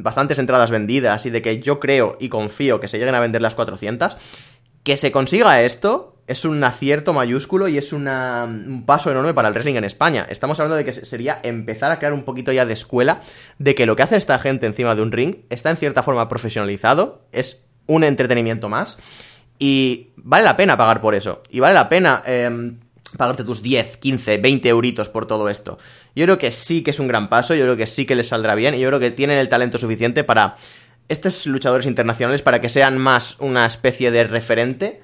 bastantes 0.02 0.40
entradas 0.40 0.72
vendidas 0.72 1.26
y 1.26 1.30
de 1.30 1.42
que 1.42 1.60
yo 1.60 1.78
creo 1.78 2.16
y 2.18 2.28
confío 2.28 2.80
que 2.80 2.88
se 2.88 2.98
lleguen 2.98 3.14
a 3.14 3.20
vender 3.20 3.40
las 3.40 3.54
400, 3.54 4.16
que 4.82 4.96
se 4.96 5.12
consiga 5.12 5.62
esto 5.62 6.20
es 6.26 6.44
un 6.44 6.64
acierto 6.64 7.12
mayúsculo 7.12 7.68
y 7.68 7.78
es 7.78 7.92
un 7.92 8.82
paso 8.84 9.12
enorme 9.12 9.32
para 9.32 9.46
el 9.46 9.54
wrestling 9.54 9.76
en 9.76 9.84
España. 9.84 10.26
Estamos 10.28 10.58
hablando 10.58 10.74
de 10.76 10.84
que 10.84 10.92
sería 10.92 11.38
empezar 11.44 11.92
a 11.92 12.00
crear 12.00 12.14
un 12.14 12.24
poquito 12.24 12.50
ya 12.50 12.66
de 12.66 12.72
escuela 12.72 13.22
de 13.60 13.76
que 13.76 13.86
lo 13.86 13.94
que 13.94 14.02
hace 14.02 14.16
esta 14.16 14.40
gente 14.40 14.66
encima 14.66 14.96
de 14.96 15.02
un 15.02 15.12
ring 15.12 15.36
está 15.50 15.70
en 15.70 15.76
cierta 15.76 16.02
forma 16.02 16.28
profesionalizado, 16.28 17.28
es 17.30 17.68
un 17.86 18.02
entretenimiento 18.02 18.68
más. 18.68 18.98
Y 19.58 20.08
vale 20.16 20.44
la 20.44 20.56
pena 20.56 20.76
pagar 20.76 21.00
por 21.00 21.14
eso. 21.14 21.42
Y 21.50 21.60
vale 21.60 21.74
la 21.74 21.88
pena 21.88 22.22
eh, 22.26 22.72
pagarte 23.16 23.44
tus 23.44 23.62
10, 23.62 23.96
15, 23.98 24.38
20 24.38 24.68
euritos 24.68 25.08
por 25.08 25.26
todo 25.26 25.48
esto. 25.48 25.78
Yo 26.14 26.24
creo 26.24 26.38
que 26.38 26.50
sí 26.50 26.82
que 26.82 26.90
es 26.90 27.00
un 27.00 27.08
gran 27.08 27.28
paso, 27.28 27.54
yo 27.54 27.64
creo 27.64 27.76
que 27.76 27.86
sí 27.86 28.06
que 28.06 28.14
les 28.14 28.28
saldrá 28.28 28.54
bien 28.54 28.74
y 28.74 28.80
yo 28.80 28.88
creo 28.88 29.00
que 29.00 29.10
tienen 29.10 29.38
el 29.38 29.48
talento 29.48 29.78
suficiente 29.78 30.24
para 30.24 30.56
estos 31.08 31.46
luchadores 31.46 31.86
internacionales 31.86 32.42
para 32.42 32.60
que 32.60 32.68
sean 32.68 32.98
más 32.98 33.36
una 33.38 33.66
especie 33.66 34.10
de 34.10 34.24
referente, 34.24 35.02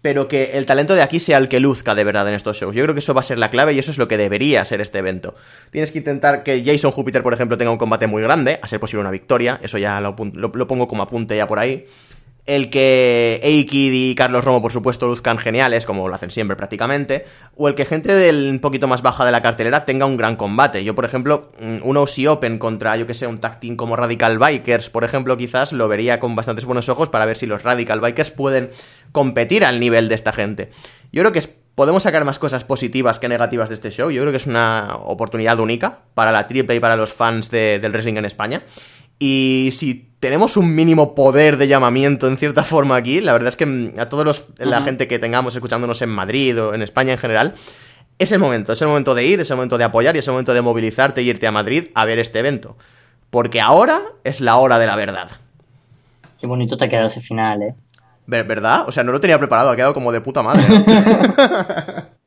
pero 0.00 0.28
que 0.28 0.52
el 0.54 0.66
talento 0.66 0.94
de 0.94 1.02
aquí 1.02 1.20
sea 1.20 1.38
el 1.38 1.48
que 1.48 1.60
luzca 1.60 1.94
de 1.94 2.04
verdad 2.04 2.28
en 2.28 2.34
estos 2.34 2.58
shows. 2.58 2.74
Yo 2.74 2.82
creo 2.82 2.94
que 2.94 3.00
eso 3.00 3.14
va 3.14 3.20
a 3.20 3.24
ser 3.24 3.38
la 3.38 3.50
clave 3.50 3.72
y 3.72 3.78
eso 3.78 3.90
es 3.90 3.98
lo 3.98 4.08
que 4.08 4.16
debería 4.16 4.64
ser 4.64 4.80
este 4.80 4.98
evento. 4.98 5.34
Tienes 5.70 5.92
que 5.92 5.98
intentar 5.98 6.42
que 6.42 6.64
Jason 6.64 6.90
Júpiter, 6.90 7.22
por 7.22 7.34
ejemplo, 7.34 7.58
tenga 7.58 7.70
un 7.70 7.78
combate 7.78 8.06
muy 8.06 8.22
grande, 8.22 8.58
a 8.62 8.68
ser 8.68 8.80
posible 8.80 9.00
una 9.00 9.10
victoria, 9.10 9.60
eso 9.62 9.78
ya 9.78 10.00
lo, 10.00 10.16
lo 10.34 10.66
pongo 10.66 10.88
como 10.88 11.02
apunte 11.02 11.36
ya 11.36 11.46
por 11.46 11.58
ahí 11.58 11.86
el 12.44 12.70
que 12.70 13.40
Eikid 13.42 13.92
y 13.92 14.14
Carlos 14.16 14.44
Romo, 14.44 14.60
por 14.60 14.72
supuesto, 14.72 15.06
luzcan 15.06 15.38
geniales, 15.38 15.86
como 15.86 16.08
lo 16.08 16.14
hacen 16.14 16.32
siempre 16.32 16.56
prácticamente, 16.56 17.24
o 17.56 17.68
el 17.68 17.76
que 17.76 17.84
gente 17.84 18.12
del 18.14 18.50
un 18.50 18.58
poquito 18.58 18.88
más 18.88 19.02
baja 19.02 19.24
de 19.24 19.30
la 19.30 19.42
cartelera 19.42 19.84
tenga 19.84 20.06
un 20.06 20.16
gran 20.16 20.34
combate. 20.34 20.82
Yo, 20.82 20.94
por 20.94 21.04
ejemplo, 21.04 21.52
mm, 21.60 21.76
un 21.82 21.96
OC 21.96 22.28
Open 22.28 22.58
contra, 22.58 22.96
yo 22.96 23.06
que 23.06 23.14
sé, 23.14 23.28
un 23.28 23.38
tag 23.38 23.60
team 23.60 23.76
como 23.76 23.94
Radical 23.94 24.38
Bikers, 24.38 24.90
por 24.90 25.04
ejemplo, 25.04 25.36
quizás 25.36 25.72
lo 25.72 25.86
vería 25.86 26.18
con 26.18 26.34
bastantes 26.34 26.64
buenos 26.64 26.88
ojos 26.88 27.08
para 27.08 27.26
ver 27.26 27.36
si 27.36 27.46
los 27.46 27.62
Radical 27.62 28.00
Bikers 28.00 28.30
pueden 28.30 28.70
competir 29.12 29.64
al 29.64 29.78
nivel 29.78 30.08
de 30.08 30.16
esta 30.16 30.32
gente. 30.32 30.70
Yo 31.12 31.22
creo 31.22 31.32
que 31.32 31.42
podemos 31.74 32.02
sacar 32.02 32.24
más 32.24 32.38
cosas 32.38 32.64
positivas 32.64 33.18
que 33.18 33.28
negativas 33.28 33.68
de 33.68 33.76
este 33.76 33.90
show. 33.90 34.10
Yo 34.10 34.22
creo 34.22 34.32
que 34.32 34.38
es 34.38 34.46
una 34.46 34.96
oportunidad 35.04 35.58
única 35.60 36.00
para 36.14 36.32
la 36.32 36.48
triple 36.48 36.74
y 36.74 36.80
para 36.80 36.96
los 36.96 37.12
fans 37.12 37.50
del 37.50 37.92
wrestling 37.92 38.16
en 38.16 38.24
España. 38.24 38.62
Y 39.24 39.70
si 39.70 40.10
tenemos 40.18 40.56
un 40.56 40.74
mínimo 40.74 41.14
poder 41.14 41.56
de 41.56 41.68
llamamiento 41.68 42.26
en 42.26 42.36
cierta 42.36 42.64
forma 42.64 42.96
aquí, 42.96 43.20
la 43.20 43.32
verdad 43.32 43.50
es 43.50 43.56
que 43.56 43.66
mm, 43.66 44.00
a 44.00 44.08
todos 44.08 44.24
los, 44.24 44.46
la 44.58 44.82
gente 44.82 45.06
que 45.06 45.20
tengamos 45.20 45.54
escuchándonos 45.54 46.02
en 46.02 46.08
Madrid 46.08 46.60
o 46.60 46.74
en 46.74 46.82
España 46.82 47.12
en 47.12 47.18
general, 47.18 47.54
es 48.18 48.32
el 48.32 48.40
momento, 48.40 48.72
es 48.72 48.82
el 48.82 48.88
momento 48.88 49.14
de 49.14 49.24
ir, 49.24 49.38
es 49.38 49.48
el 49.48 49.56
momento 49.56 49.78
de 49.78 49.84
apoyar 49.84 50.16
y 50.16 50.18
es 50.18 50.26
el 50.26 50.32
momento 50.32 50.52
de 50.52 50.60
movilizarte 50.60 51.20
e 51.20 51.24
irte 51.24 51.46
a 51.46 51.52
Madrid 51.52 51.84
a 51.94 52.04
ver 52.04 52.18
este 52.18 52.40
evento. 52.40 52.76
Porque 53.30 53.60
ahora 53.60 54.02
es 54.24 54.40
la 54.40 54.56
hora 54.56 54.80
de 54.80 54.88
la 54.88 54.96
verdad. 54.96 55.30
Qué 56.40 56.48
bonito 56.48 56.76
te 56.76 56.86
ha 56.86 56.88
quedado 56.88 57.06
ese 57.06 57.20
final, 57.20 57.62
¿eh? 57.62 57.74
¿Verdad? 58.26 58.88
O 58.88 58.92
sea, 58.92 59.04
no 59.04 59.12
lo 59.12 59.20
tenía 59.20 59.38
preparado, 59.38 59.70
ha 59.70 59.76
quedado 59.76 59.94
como 59.94 60.10
de 60.10 60.20
puta 60.20 60.42
madre. 60.42 60.64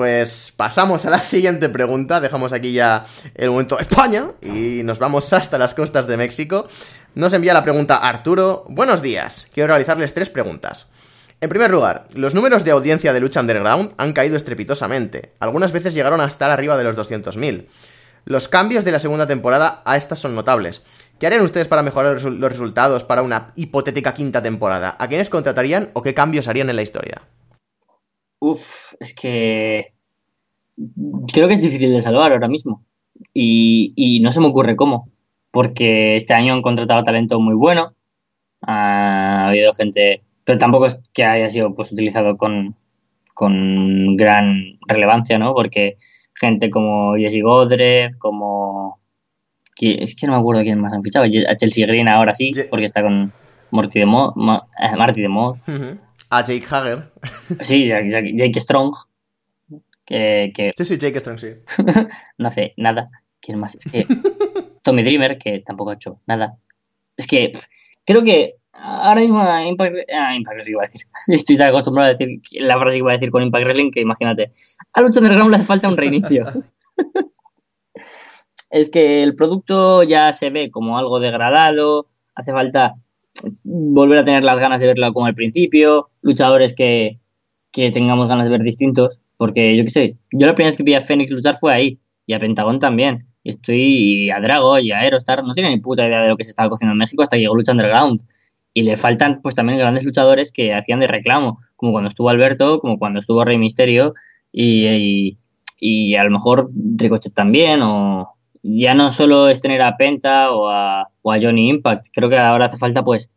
Pues 0.00 0.54
pasamos 0.56 1.04
a 1.04 1.10
la 1.10 1.20
siguiente 1.20 1.68
pregunta, 1.68 2.20
dejamos 2.20 2.54
aquí 2.54 2.72
ya 2.72 3.04
el 3.34 3.50
momento 3.50 3.78
España 3.78 4.30
y 4.40 4.80
nos 4.82 4.98
vamos 4.98 5.30
hasta 5.34 5.58
las 5.58 5.74
costas 5.74 6.06
de 6.06 6.16
México. 6.16 6.66
Nos 7.14 7.34
envía 7.34 7.52
la 7.52 7.62
pregunta 7.62 7.96
Arturo, 7.96 8.64
buenos 8.70 9.02
días, 9.02 9.46
quiero 9.52 9.66
realizarles 9.66 10.14
tres 10.14 10.30
preguntas. 10.30 10.86
En 11.42 11.50
primer 11.50 11.70
lugar, 11.70 12.08
los 12.14 12.34
números 12.34 12.64
de 12.64 12.70
audiencia 12.70 13.12
de 13.12 13.20
lucha 13.20 13.40
underground 13.40 13.92
han 13.98 14.14
caído 14.14 14.38
estrepitosamente, 14.38 15.34
algunas 15.38 15.70
veces 15.70 15.92
llegaron 15.92 16.22
a 16.22 16.26
estar 16.28 16.50
arriba 16.50 16.78
de 16.78 16.84
los 16.84 16.96
200.000. 16.96 17.66
Los 18.24 18.48
cambios 18.48 18.86
de 18.86 18.92
la 18.92 19.00
segunda 19.00 19.26
temporada 19.26 19.82
a 19.84 19.98
estas 19.98 20.18
son 20.18 20.34
notables. 20.34 20.80
¿Qué 21.18 21.26
harían 21.26 21.42
ustedes 21.42 21.68
para 21.68 21.82
mejorar 21.82 22.22
los 22.22 22.50
resultados 22.50 23.04
para 23.04 23.20
una 23.20 23.52
hipotética 23.54 24.14
quinta 24.14 24.42
temporada? 24.42 24.96
¿A 24.98 25.08
quiénes 25.08 25.28
contratarían 25.28 25.90
o 25.92 26.00
qué 26.00 26.14
cambios 26.14 26.48
harían 26.48 26.70
en 26.70 26.76
la 26.76 26.82
historia? 26.82 27.20
Uf, 28.40 28.94
es 28.98 29.14
que 29.14 29.92
creo 31.32 31.48
que 31.48 31.54
es 31.54 31.60
difícil 31.60 31.92
de 31.92 32.02
salvar 32.02 32.32
ahora 32.32 32.48
mismo. 32.48 32.84
Y, 33.34 34.20
no 34.22 34.32
se 34.32 34.40
me 34.40 34.48
ocurre 34.48 34.76
cómo. 34.76 35.08
Porque 35.50 36.16
este 36.16 36.34
año 36.34 36.54
han 36.54 36.62
contratado 36.62 37.04
talento 37.04 37.40
muy 37.40 37.54
bueno. 37.54 37.94
Ha 38.62 39.48
habido 39.48 39.74
gente, 39.74 40.22
pero 40.44 40.58
tampoco 40.58 40.86
es 40.86 41.00
que 41.12 41.24
haya 41.24 41.50
sido 41.50 41.74
pues 41.74 41.92
utilizado 41.92 42.36
con, 42.36 42.76
con 43.34 44.16
gran 44.16 44.78
relevancia, 44.86 45.38
¿no? 45.38 45.54
Porque 45.54 45.96
gente 46.34 46.70
como 46.70 47.16
Jesse 47.16 47.42
Godred, 47.42 48.12
como... 48.18 49.00
Es 49.80 50.14
que 50.14 50.26
no 50.26 50.34
me 50.34 50.38
acuerdo 50.38 50.62
quién 50.62 50.80
más 50.80 50.92
han 50.92 51.02
fichado. 51.02 51.24
A 51.24 51.56
Chelsea 51.56 51.86
Green 51.86 52.06
ahora 52.06 52.34
sí, 52.34 52.52
porque 52.68 52.84
está 52.84 53.02
con 53.02 53.32
Marty 53.70 54.00
de 54.00 54.06
Moth. 54.06 54.36
Marty 54.36 55.22
de 55.22 55.28
Moth 55.28 55.58
a 56.30 56.44
Jake 56.44 56.66
Hager. 56.68 57.12
Sí, 57.60 57.86
Jake, 57.86 58.60
Strong. 58.60 58.94
Que, 60.06 60.72
Sí, 60.76 60.84
sí, 60.84 60.98
Jake 60.98 61.20
Strong, 61.20 61.38
sí. 61.38 61.48
no 62.38 62.48
hace 62.48 62.74
nada. 62.76 63.10
¿Quién 63.40 63.58
más? 63.58 63.74
Es 63.74 63.90
que 63.90 64.06
Tommy 64.82 65.02
Dreamer, 65.02 65.38
que 65.38 65.60
tampoco 65.60 65.90
ha 65.90 65.94
hecho 65.94 66.20
nada. 66.26 66.56
Es 67.16 67.26
que 67.26 67.52
creo 68.04 68.22
que 68.22 68.54
ahora 68.72 69.20
mismo 69.20 69.40
Impact, 69.40 69.96
ah, 70.14 70.34
Impact 70.34 70.54
Wrestling 70.56 70.72
iba 70.72 70.82
a 70.82 70.86
decir. 70.86 71.02
Estoy 71.26 71.56
tan 71.56 71.68
acostumbrado 71.68 72.06
a 72.06 72.12
decir 72.12 72.40
la 72.52 72.78
frase 72.78 72.94
que 72.94 72.98
iba 72.98 73.10
a 73.10 73.14
decir 73.14 73.30
con 73.30 73.42
Impact 73.42 73.64
Wrestling 73.64 73.90
que 73.90 74.00
imagínate. 74.00 74.52
A 74.92 75.00
Lucha 75.00 75.20
Underground 75.20 75.50
le 75.50 75.56
hace 75.56 75.66
falta 75.66 75.88
un 75.88 75.96
reinicio. 75.96 76.44
es 78.70 78.88
que 78.88 79.22
el 79.22 79.34
producto 79.34 80.02
ya 80.02 80.32
se 80.32 80.50
ve 80.50 80.70
como 80.70 80.98
algo 80.98 81.18
degradado, 81.20 82.08
hace 82.34 82.52
falta 82.52 82.96
volver 83.62 84.18
a 84.18 84.24
tener 84.24 84.44
las 84.44 84.58
ganas 84.58 84.80
de 84.80 84.86
verlo 84.86 85.12
como 85.12 85.26
al 85.26 85.34
principio, 85.34 86.09
luchadores 86.22 86.74
que, 86.74 87.18
tengamos 87.72 88.28
ganas 88.28 88.44
de 88.44 88.50
ver 88.50 88.62
distintos, 88.62 89.20
porque 89.36 89.76
yo 89.76 89.84
qué 89.84 89.90
sé, 89.90 90.16
yo 90.32 90.46
la 90.46 90.54
primera 90.54 90.70
vez 90.70 90.76
que 90.76 90.82
vi 90.82 90.94
a 90.94 91.00
Fénix 91.00 91.30
luchar 91.30 91.56
fue 91.56 91.72
ahí, 91.72 91.98
y 92.26 92.34
a 92.34 92.38
Pentagón 92.38 92.78
también, 92.78 93.26
y 93.42 93.50
estoy 93.50 94.30
a 94.30 94.40
Drago 94.40 94.78
y 94.78 94.92
a 94.92 94.98
Aerostar, 94.98 95.44
no 95.44 95.54
tiene 95.54 95.70
ni 95.70 95.80
puta 95.80 96.06
idea 96.06 96.22
de 96.22 96.28
lo 96.28 96.36
que 96.36 96.44
se 96.44 96.50
estaba 96.50 96.68
cociendo 96.68 96.92
en 96.92 96.98
México 96.98 97.22
hasta 97.22 97.36
que 97.36 97.42
llegó 97.42 97.54
Lucha 97.54 97.72
Underground, 97.72 98.22
y 98.72 98.82
le 98.82 98.96
faltan 98.96 99.40
pues 99.42 99.54
también 99.54 99.78
grandes 99.78 100.04
luchadores 100.04 100.52
que 100.52 100.74
hacían 100.74 101.00
de 101.00 101.08
reclamo, 101.08 101.60
como 101.76 101.92
cuando 101.92 102.08
estuvo 102.08 102.28
Alberto, 102.28 102.80
como 102.80 102.98
cuando 102.98 103.20
estuvo 103.20 103.44
Rey 103.44 103.58
Misterio, 103.58 104.14
y, 104.52 105.38
y 105.78 106.14
a 106.16 106.24
lo 106.24 106.30
mejor 106.30 106.70
Ricochet 106.74 107.32
también, 107.32 107.82
o, 107.82 108.34
ya 108.62 108.94
no 108.94 109.10
solo 109.10 109.48
es 109.48 109.60
tener 109.60 109.82
a 109.82 109.96
Penta 109.96 110.52
o 110.52 110.68
a, 110.68 111.08
o 111.22 111.32
a 111.32 111.40
Johnny 111.40 111.68
Impact, 111.68 112.08
creo 112.12 112.28
que 112.28 112.38
ahora 112.38 112.66
hace 112.66 112.78
falta 112.78 113.02
pues 113.02 113.30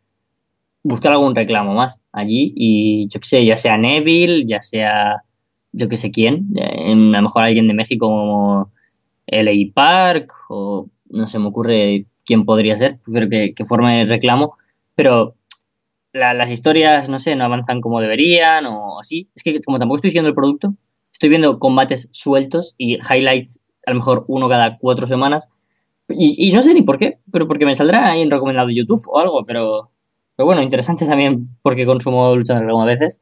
buscar 0.84 1.12
algún 1.12 1.34
reclamo 1.34 1.74
más 1.74 2.00
allí 2.12 2.52
y 2.54 3.08
yo 3.08 3.18
qué 3.18 3.26
sé, 3.26 3.44
ya 3.44 3.56
sea 3.56 3.76
Neville, 3.76 4.46
ya 4.46 4.60
sea 4.60 5.24
yo 5.72 5.88
qué 5.88 5.96
sé 5.96 6.12
quién, 6.12 6.50
eh, 6.56 6.92
a 6.92 6.94
lo 6.94 7.22
mejor 7.22 7.42
alguien 7.42 7.66
de 7.66 7.74
México 7.74 8.06
como 8.06 8.72
LA 9.26 9.72
Park 9.74 10.32
o 10.48 10.88
no 11.10 11.26
se 11.26 11.40
me 11.40 11.48
ocurre 11.48 12.06
quién 12.24 12.44
podría 12.44 12.76
ser, 12.76 13.00
creo 13.02 13.28
que, 13.28 13.54
que 13.54 13.64
forme 13.64 14.02
el 14.02 14.08
reclamo, 14.08 14.56
pero 14.94 15.34
las 16.14 16.50
historias, 16.50 17.08
no 17.08 17.18
sé, 17.18 17.34
no 17.34 17.44
avanzan 17.44 17.80
como 17.80 18.00
deberían 18.00 18.66
o 18.66 19.00
así. 19.00 19.28
Es 19.34 19.42
que 19.42 19.60
como 19.60 19.78
tampoco 19.78 19.96
estoy 19.96 20.10
siguiendo 20.10 20.28
el 20.28 20.34
producto, 20.34 20.74
estoy 21.12 21.28
viendo 21.28 21.58
combates 21.58 22.08
sueltos 22.12 22.74
y 22.78 22.98
highlights 22.98 23.60
a 23.86 23.90
lo 23.90 23.96
mejor 23.96 24.24
uno 24.28 24.48
cada 24.48 24.78
cuatro 24.78 25.06
semanas. 25.06 25.48
Y, 26.08 26.52
no 26.52 26.62
sé 26.62 26.74
ni 26.74 26.82
por 26.82 26.98
qué, 26.98 27.18
pero 27.32 27.48
porque 27.48 27.64
me 27.64 27.74
saldrá 27.74 28.10
ahí 28.10 28.20
en 28.20 28.30
recomendado 28.30 28.68
YouTube 28.68 29.02
o 29.06 29.18
algo, 29.18 29.44
pero, 29.46 29.90
pero 30.36 30.46
bueno, 30.46 30.62
interesante 30.62 31.06
también 31.06 31.48
porque 31.62 31.86
consumo 31.86 32.34
lucha 32.34 32.56
a 32.56 32.84
veces. 32.84 33.20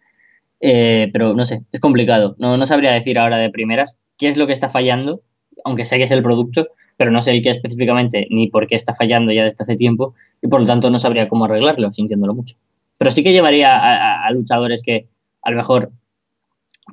Eh, 0.60 1.10
pero 1.12 1.34
no 1.34 1.44
sé, 1.44 1.64
es 1.72 1.80
complicado. 1.80 2.36
No, 2.38 2.56
no 2.56 2.66
sabría 2.66 2.92
decir 2.92 3.18
ahora 3.18 3.38
de 3.38 3.50
primeras 3.50 3.98
qué 4.16 4.28
es 4.28 4.36
lo 4.36 4.46
que 4.46 4.52
está 4.52 4.70
fallando, 4.70 5.22
aunque 5.64 5.84
sé 5.84 5.98
que 5.98 6.04
es 6.04 6.10
el 6.10 6.22
producto, 6.22 6.68
pero 6.96 7.10
no 7.10 7.20
sé 7.20 7.40
qué 7.42 7.50
específicamente 7.50 8.28
ni 8.30 8.48
por 8.48 8.68
qué 8.68 8.76
está 8.76 8.94
fallando 8.94 9.32
ya 9.32 9.44
desde 9.44 9.56
hace 9.60 9.76
tiempo 9.76 10.14
y 10.40 10.48
por 10.48 10.60
lo 10.60 10.66
tanto 10.66 10.90
no 10.90 10.98
sabría 10.98 11.28
cómo 11.28 11.46
arreglarlo, 11.46 11.92
sintiéndolo 11.92 12.34
mucho. 12.34 12.56
Pero 12.98 13.10
sí 13.10 13.24
que 13.24 13.32
llevaría 13.32 14.24
a 14.24 14.30
luchadores 14.30 14.82
que 14.82 15.08
a 15.42 15.50
lo 15.50 15.56
mejor 15.56 15.90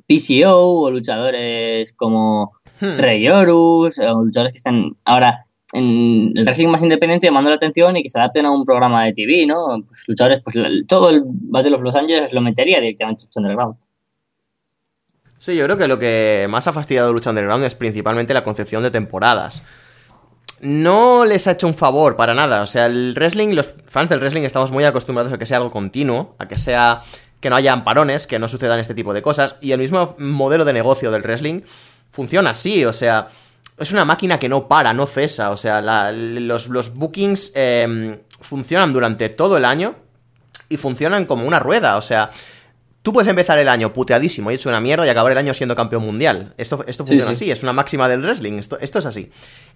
PCO 0.07 0.81
o 0.81 0.89
luchadores 0.89 1.93
como 1.93 2.59
Hmm. 2.79 2.97
Rey 2.97 3.27
Horus, 3.27 3.99
o 3.99 4.23
luchadores 4.23 4.53
que 4.53 4.57
están 4.57 4.95
ahora 5.03 5.45
en 5.73 6.31
el 6.35 6.45
wrestling 6.45 6.67
más 6.67 6.81
independiente 6.81 7.27
llamando 7.27 7.49
la 7.49 7.57
atención 7.57 7.95
y 7.97 8.03
que 8.03 8.09
se 8.09 8.17
adapten 8.17 8.45
a 8.45 8.51
un 8.51 8.65
programa 8.65 9.05
de 9.05 9.13
TV, 9.13 9.45
¿no? 9.45 9.83
Pues 9.87 10.03
luchadores, 10.07 10.41
pues 10.43 10.55
todo 10.87 11.09
el 11.09 11.21
Battle 11.25 11.75
of 11.75 11.81
Los 11.81 11.95
Angeles 11.95 12.33
lo 12.33 12.41
metería 12.41 12.79
directamente 12.79 13.23
en 13.23 13.29
Underground. 13.43 13.75
Sí, 15.37 15.55
yo 15.55 15.63
creo 15.65 15.77
que 15.77 15.87
lo 15.87 15.97
que 15.99 16.47
más 16.49 16.67
ha 16.67 16.73
fastidiado 16.73 17.13
Lucha 17.13 17.29
Underground 17.29 17.63
es 17.63 17.73
principalmente 17.73 18.33
la 18.33 18.43
concepción 18.43 18.83
de 18.83 18.91
temporadas. 18.91 19.63
No 20.61 21.23
les 21.23 21.47
ha 21.47 21.51
hecho 21.51 21.67
un 21.67 21.75
favor 21.75 22.17
para 22.17 22.33
nada. 22.33 22.61
O 22.61 22.67
sea, 22.67 22.87
el 22.87 23.13
wrestling, 23.15 23.55
los 23.55 23.73
fans 23.85 24.09
del 24.09 24.19
wrestling 24.19 24.41
estamos 24.41 24.71
muy 24.71 24.83
acostumbrados 24.83 25.31
a 25.31 25.37
que 25.37 25.45
sea 25.45 25.57
algo 25.57 25.69
continuo, 25.69 26.35
a 26.39 26.47
que 26.49 26.57
sea 26.57 27.03
que 27.39 27.49
no 27.49 27.55
haya 27.55 27.71
amparones, 27.71 28.27
que 28.27 28.37
no 28.37 28.49
sucedan 28.49 28.79
este 28.79 28.93
tipo 28.93 29.13
de 29.13 29.21
cosas. 29.21 29.55
Y 29.61 29.71
el 29.71 29.79
mismo 29.79 30.15
modelo 30.19 30.65
de 30.65 30.73
negocio 30.73 31.09
del 31.09 31.21
wrestling 31.21 31.61
funciona 32.11 32.49
así, 32.49 32.83
o 32.83 32.91
sea, 32.91 33.29
es 33.79 33.91
una 33.91 34.05
máquina 34.05 34.39
que 34.39 34.49
no 34.49 34.67
para, 34.67 34.93
no 34.93 35.05
cesa, 35.05 35.51
o 35.51 35.57
sea, 35.57 35.81
los, 36.11 36.69
los, 36.69 36.93
bookings 36.93 37.51
em, 37.55 38.19
funcionan 38.41 38.91
durante 38.93 39.29
todo 39.29 39.57
el 39.57 39.65
año 39.65 39.95
y 40.69 40.77
funcionan 40.77 41.25
como 41.25 41.45
una 41.45 41.59
rueda, 41.59 41.97
o 41.97 42.01
sea, 42.01 42.29
tú 43.01 43.13
puedes 43.13 43.27
empezar 43.29 43.57
el 43.57 43.69
año 43.69 43.93
puteadísimo 43.93 44.51
y 44.51 44.55
hecho 44.55 44.69
una 44.69 44.81
mierda 44.81 45.05
y 45.05 45.09
acabar 45.09 45.31
el 45.31 45.37
año 45.37 45.53
siendo 45.53 45.75
campeón 45.75 46.03
mundial. 46.03 46.53
Esto, 46.57 46.83
esto 46.87 47.05
funciona 47.05 47.31
así, 47.31 47.49
es 47.49 47.63
una 47.63 47.73
máxima 47.73 48.07
del 48.09 48.21
wrestling, 48.21 48.53
esto, 48.53 48.77
esto 48.79 48.99
es 48.99 49.05
así. 49.05 49.31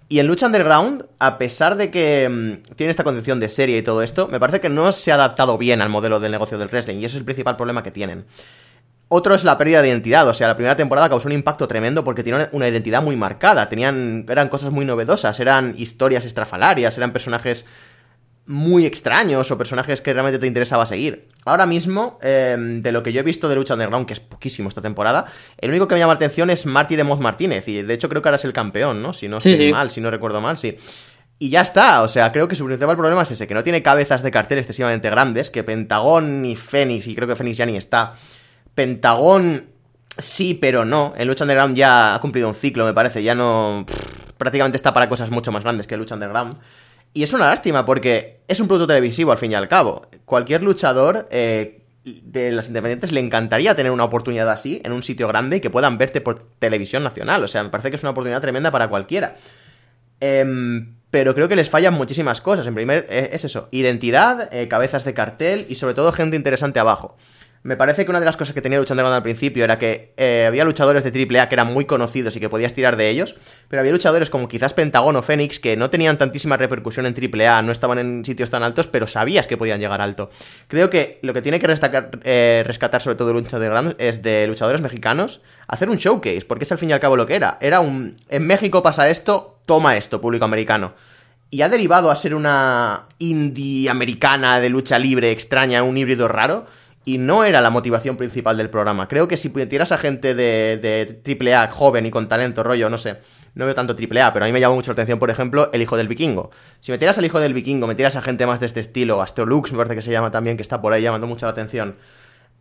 Y 0.08 0.18
en 0.18 0.26
Lucha 0.26 0.46
Underground, 0.46 1.06
a 1.18 1.38
pesar 1.38 1.76
de 1.76 1.90
que 1.90 2.24
em, 2.24 2.62
tiene 2.76 2.90
esta 2.90 3.04
concepción 3.04 3.40
de 3.40 3.48
serie 3.48 3.78
y 3.78 3.82
todo 3.82 4.02
esto, 4.02 4.28
me 4.28 4.38
parece 4.38 4.60
que 4.60 4.68
no 4.68 4.92
se 4.92 5.12
ha 5.12 5.14
adaptado 5.14 5.56
bien 5.58 5.80
al 5.80 5.88
modelo 5.88 6.20
del 6.20 6.32
negocio 6.32 6.58
del 6.58 6.68
wrestling 6.68 6.96
y 6.96 7.06
ese 7.06 7.16
es 7.16 7.20
el 7.20 7.24
principal 7.24 7.56
problema 7.56 7.82
que 7.82 7.90
tienen. 7.90 8.26
Otro 9.16 9.36
es 9.36 9.44
la 9.44 9.56
pérdida 9.56 9.80
de 9.80 9.90
identidad, 9.90 10.26
o 10.26 10.34
sea, 10.34 10.48
la 10.48 10.56
primera 10.56 10.74
temporada 10.74 11.08
causó 11.08 11.28
un 11.28 11.34
impacto 11.34 11.68
tremendo 11.68 12.02
porque 12.02 12.24
tenían 12.24 12.48
una 12.50 12.66
identidad 12.66 13.00
muy 13.00 13.14
marcada, 13.14 13.68
tenían, 13.68 14.26
eran 14.28 14.48
cosas 14.48 14.72
muy 14.72 14.84
novedosas, 14.84 15.38
eran 15.38 15.72
historias 15.78 16.24
estrafalarias, 16.24 16.98
eran 16.98 17.12
personajes 17.12 17.64
muy 18.46 18.86
extraños 18.86 19.52
o 19.52 19.56
personajes 19.56 20.00
que 20.00 20.12
realmente 20.12 20.40
te 20.40 20.48
interesaba 20.48 20.84
seguir. 20.84 21.28
Ahora 21.44 21.64
mismo, 21.64 22.18
em, 22.22 22.80
de 22.80 22.90
lo 22.90 23.04
que 23.04 23.12
yo 23.12 23.20
he 23.20 23.22
visto 23.22 23.48
de 23.48 23.54
Lucha 23.54 23.74
Underground, 23.74 24.08
que 24.08 24.14
es 24.14 24.20
poquísimo 24.20 24.68
esta 24.68 24.80
temporada, 24.80 25.26
el 25.58 25.70
único 25.70 25.86
que 25.86 25.94
me 25.94 26.00
llama 26.00 26.14
la 26.14 26.16
atención 26.16 26.50
es 26.50 26.66
Marty 26.66 26.96
de 26.96 27.04
Moz 27.04 27.20
Martínez, 27.20 27.68
y 27.68 27.82
de 27.82 27.94
hecho 27.94 28.08
creo 28.08 28.20
que 28.20 28.30
ahora 28.30 28.38
es 28.38 28.44
el 28.44 28.52
campeón, 28.52 29.00
¿no? 29.00 29.12
Si 29.12 29.28
no 29.28 29.38
estoy 29.38 29.70
mal, 29.70 29.92
si 29.92 30.00
no 30.00 30.10
recuerdo 30.10 30.40
mal, 30.40 30.58
sí. 30.58 30.76
Y 31.38 31.50
ya 31.50 31.60
está, 31.60 32.02
o 32.02 32.08
sea, 32.08 32.32
creo 32.32 32.48
que 32.48 32.56
su 32.56 32.66
principal 32.66 32.96
problema 32.96 33.22
es 33.22 33.30
ese, 33.30 33.46
que 33.46 33.54
no 33.54 33.62
tiene 33.62 33.80
cabezas 33.80 34.24
de 34.24 34.32
cartel 34.32 34.58
excesivamente 34.58 35.08
grandes, 35.08 35.50
que 35.50 35.62
Pentagón 35.62 36.42
ni 36.42 36.56
Fénix, 36.56 37.06
y 37.06 37.14
creo 37.14 37.28
que 37.28 37.36
Fénix 37.36 37.58
ya 37.58 37.66
ni 37.66 37.76
está. 37.76 38.14
Pentagón 38.74 39.66
sí, 40.18 40.54
pero 40.54 40.84
no. 40.84 41.14
En 41.16 41.28
Lucha 41.28 41.44
Underground 41.44 41.76
ya 41.76 42.14
ha 42.14 42.20
cumplido 42.20 42.48
un 42.48 42.54
ciclo, 42.54 42.84
me 42.84 42.94
parece, 42.94 43.22
ya 43.22 43.34
no... 43.34 43.86
prácticamente 44.38 44.76
está 44.76 44.92
para 44.92 45.08
cosas 45.08 45.30
mucho 45.30 45.52
más 45.52 45.62
grandes 45.62 45.86
que 45.86 45.96
Lucha 45.96 46.14
Underground. 46.14 46.56
Y 47.12 47.22
es 47.22 47.32
una 47.32 47.48
lástima 47.48 47.86
porque 47.86 48.40
es 48.48 48.58
un 48.58 48.66
producto 48.66 48.88
televisivo 48.88 49.30
al 49.32 49.38
fin 49.38 49.52
y 49.52 49.54
al 49.54 49.68
cabo. 49.68 50.08
Cualquier 50.24 50.62
luchador 50.62 51.28
eh, 51.30 51.84
de 52.04 52.50
las 52.50 52.66
independientes 52.66 53.12
le 53.12 53.20
encantaría 53.20 53.76
tener 53.76 53.92
una 53.92 54.04
oportunidad 54.04 54.50
así 54.50 54.82
en 54.84 54.92
un 54.92 55.02
sitio 55.04 55.28
grande 55.28 55.58
y 55.58 55.60
que 55.60 55.70
puedan 55.70 55.96
verte 55.96 56.20
por 56.20 56.40
televisión 56.58 57.04
nacional. 57.04 57.44
O 57.44 57.48
sea, 57.48 57.62
me 57.62 57.70
parece 57.70 57.90
que 57.90 57.96
es 57.96 58.02
una 58.02 58.10
oportunidad 58.10 58.40
tremenda 58.40 58.72
para 58.72 58.88
cualquiera. 58.88 59.36
Em, 60.18 60.96
pero 61.10 61.34
creo 61.36 61.48
que 61.48 61.54
les 61.54 61.70
fallan 61.70 61.94
muchísimas 61.94 62.40
cosas. 62.40 62.66
En 62.66 62.74
primer, 62.74 63.06
eh, 63.08 63.30
es 63.32 63.44
eso, 63.44 63.68
identidad, 63.70 64.52
eh, 64.52 64.66
cabezas 64.66 65.04
de 65.04 65.14
cartel 65.14 65.66
y 65.68 65.76
sobre 65.76 65.94
todo 65.94 66.10
gente 66.10 66.36
interesante 66.36 66.80
abajo. 66.80 67.16
Me 67.64 67.78
parece 67.78 68.04
que 68.04 68.10
una 68.10 68.20
de 68.20 68.26
las 68.26 68.36
cosas 68.36 68.54
que 68.54 68.60
tenía 68.60 68.78
luchando 68.78 69.06
al 69.06 69.22
principio 69.22 69.64
era 69.64 69.78
que 69.78 70.12
eh, 70.18 70.44
había 70.46 70.66
luchadores 70.66 71.02
de 71.02 71.08
AAA 71.08 71.48
que 71.48 71.54
eran 71.54 71.72
muy 71.72 71.86
conocidos 71.86 72.36
y 72.36 72.40
que 72.40 72.50
podías 72.50 72.74
tirar 72.74 72.96
de 72.96 73.08
ellos, 73.08 73.36
pero 73.68 73.80
había 73.80 73.90
luchadores 73.90 74.28
como 74.28 74.48
quizás 74.48 74.74
Pentagon 74.74 75.16
o 75.16 75.22
Fénix 75.22 75.58
que 75.60 75.74
no 75.74 75.88
tenían 75.88 76.18
tantísima 76.18 76.58
repercusión 76.58 77.06
en 77.06 77.14
AAA, 77.14 77.62
no 77.62 77.72
estaban 77.72 77.98
en 77.98 78.22
sitios 78.26 78.50
tan 78.50 78.62
altos, 78.62 78.86
pero 78.86 79.06
sabías 79.06 79.46
que 79.46 79.56
podían 79.56 79.80
llegar 79.80 80.02
alto. 80.02 80.28
Creo 80.68 80.90
que 80.90 81.18
lo 81.22 81.32
que 81.32 81.40
tiene 81.40 81.58
que 81.58 81.66
eh, 82.24 82.64
rescatar 82.66 83.00
sobre 83.00 83.16
todo 83.16 83.32
Lucha 83.32 83.58
de 83.58 83.68
Grand 83.70 83.94
es 83.96 84.22
de 84.22 84.46
luchadores 84.46 84.82
mexicanos 84.82 85.40
hacer 85.66 85.88
un 85.88 85.96
showcase, 85.96 86.44
porque 86.46 86.64
es 86.64 86.72
al 86.72 86.76
fin 86.76 86.90
y 86.90 86.92
al 86.92 87.00
cabo 87.00 87.16
lo 87.16 87.24
que 87.24 87.34
era. 87.34 87.56
Era 87.62 87.80
un... 87.80 88.16
En 88.28 88.46
México 88.46 88.82
pasa 88.82 89.08
esto, 89.08 89.58
toma 89.64 89.96
esto, 89.96 90.20
público 90.20 90.44
americano 90.44 90.92
y 91.50 91.62
ha 91.62 91.68
derivado 91.68 92.10
a 92.10 92.16
ser 92.16 92.34
una 92.34 93.06
indie 93.18 93.88
americana 93.88 94.58
de 94.58 94.68
lucha 94.68 94.98
libre 94.98 95.30
extraña, 95.30 95.84
un 95.84 95.96
híbrido 95.96 96.26
raro, 96.26 96.66
y 97.04 97.18
no 97.18 97.44
era 97.44 97.60
la 97.60 97.70
motivación 97.70 98.16
principal 98.16 98.56
del 98.56 98.70
programa. 98.70 99.08
Creo 99.08 99.28
que 99.28 99.36
si 99.36 99.48
pudieras 99.48 99.92
a 99.92 99.98
gente 99.98 100.34
de, 100.34 100.78
de 100.78 101.54
AAA 101.54 101.70
joven 101.70 102.06
y 102.06 102.10
con 102.10 102.28
talento, 102.28 102.62
rollo, 102.62 102.88
no 102.88 102.98
sé, 102.98 103.18
no 103.54 103.66
veo 103.66 103.74
tanto 103.74 103.94
AAA, 103.94 104.32
pero 104.32 104.44
a 104.44 104.48
mí 104.48 104.52
me 104.52 104.60
llama 104.60 104.74
mucho 104.74 104.90
la 104.90 104.94
atención, 104.94 105.18
por 105.18 105.30
ejemplo, 105.30 105.70
El 105.72 105.82
Hijo 105.82 105.96
del 105.96 106.08
Vikingo. 106.08 106.50
Si 106.80 106.92
metieras 106.92 107.18
al 107.18 107.24
Hijo 107.24 107.40
del 107.40 107.54
Vikingo, 107.54 107.86
metieras 107.86 108.16
a 108.16 108.22
gente 108.22 108.46
más 108.46 108.60
de 108.60 108.66
este 108.66 108.80
estilo, 108.80 109.18
Gastrolux 109.18 109.72
me 109.72 109.78
parece 109.78 109.96
que 109.96 110.02
se 110.02 110.10
llama 110.10 110.30
también, 110.30 110.56
que 110.56 110.62
está 110.62 110.80
por 110.80 110.92
ahí 110.92 111.02
llamando 111.02 111.26
mucho 111.26 111.46
la 111.46 111.52
atención. 111.52 111.96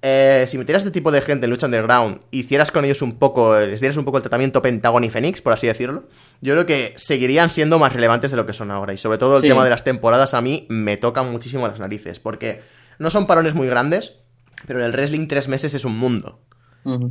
Eh, 0.05 0.45
si 0.49 0.57
metieras 0.57 0.83
este 0.83 0.91
tipo 0.91 1.11
de 1.11 1.21
gente 1.21 1.45
en 1.45 1.51
lucha 1.51 1.65
underground, 1.65 2.19
hicieras 2.29 2.71
con 2.71 2.83
ellos 2.83 3.01
un 3.01 3.17
poco, 3.17 3.57
les 3.57 3.79
dieras 3.79 3.95
un 3.95 4.03
poco 4.03 4.17
el 4.17 4.23
tratamiento 4.23 4.61
Pentagon 4.61 5.01
y 5.05 5.09
Fénix, 5.09 5.41
por 5.41 5.53
así 5.53 5.65
decirlo, 5.65 6.03
yo 6.41 6.53
creo 6.53 6.65
que 6.65 6.93
seguirían 6.97 7.49
siendo 7.49 7.79
más 7.79 7.93
relevantes 7.93 8.29
de 8.29 8.35
lo 8.35 8.45
que 8.45 8.51
son 8.51 8.69
ahora. 8.69 8.93
Y 8.93 8.97
sobre 8.97 9.17
todo 9.17 9.37
el 9.37 9.43
tema 9.43 9.63
de 9.63 9.69
las 9.69 9.85
temporadas 9.85 10.33
a 10.33 10.41
mí 10.41 10.67
me 10.69 10.97
tocan 10.97 11.31
muchísimo 11.31 11.65
las 11.69 11.79
narices, 11.79 12.19
porque 12.19 12.61
no 12.99 13.09
son 13.11 13.27
parones 13.27 13.53
muy 13.53 13.65
grandes, 13.65 14.22
pero 14.67 14.79
en 14.79 14.85
el 14.85 14.91
wrestling 14.91 15.27
tres 15.27 15.47
meses 15.47 15.73
es 15.73 15.85
un 15.85 15.97
mundo. 15.97 16.39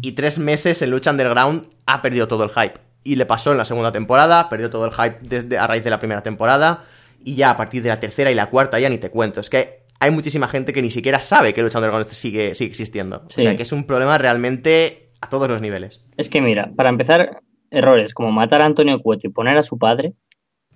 Y 0.02 0.12
tres 0.12 0.38
meses 0.38 0.82
en 0.82 0.90
lucha 0.90 1.10
underground 1.10 1.66
ha 1.86 2.02
perdido 2.02 2.28
todo 2.28 2.44
el 2.44 2.50
hype. 2.50 2.78
Y 3.04 3.16
le 3.16 3.26
pasó 3.26 3.52
en 3.52 3.58
la 3.58 3.64
segunda 3.64 3.90
temporada, 3.90 4.48
perdió 4.48 4.68
todo 4.68 4.84
el 4.84 4.92
hype 4.92 5.18
desde, 5.22 5.58
a 5.58 5.66
raíz 5.66 5.82
de 5.82 5.90
la 5.90 5.98
primera 5.98 6.22
temporada. 6.22 6.84
Y 7.24 7.36
ya 7.36 7.50
a 7.50 7.56
partir 7.56 7.82
de 7.82 7.88
la 7.88 7.98
tercera 7.98 8.30
y 8.30 8.34
la 8.34 8.50
cuarta 8.50 8.78
ya 8.78 8.90
ni 8.90 8.98
te 8.98 9.10
cuento. 9.10 9.40
Es 9.40 9.48
que 9.48 9.84
hay 9.98 10.10
muchísima 10.10 10.48
gente 10.48 10.72
que 10.72 10.82
ni 10.82 10.90
siquiera 10.90 11.20
sabe 11.20 11.54
que 11.54 11.62
lucha 11.62 11.78
underground 11.78 12.06
sigue, 12.08 12.54
sigue 12.54 12.70
existiendo. 12.70 13.22
O 13.26 13.30
sea 13.30 13.56
que 13.56 13.62
es 13.62 13.72
un 13.72 13.84
problema 13.84 14.18
realmente 14.18 15.10
a 15.20 15.28
todos 15.28 15.48
los 15.48 15.62
niveles. 15.62 16.04
Es 16.16 16.28
que 16.28 16.42
mira, 16.42 16.70
para 16.76 16.90
empezar, 16.90 17.40
errores 17.70 18.12
como 18.12 18.30
matar 18.30 18.60
a 18.60 18.66
Antonio 18.66 19.00
Cueto 19.00 19.26
y 19.26 19.30
poner 19.30 19.56
a 19.56 19.62
su 19.62 19.78
padre. 19.78 20.12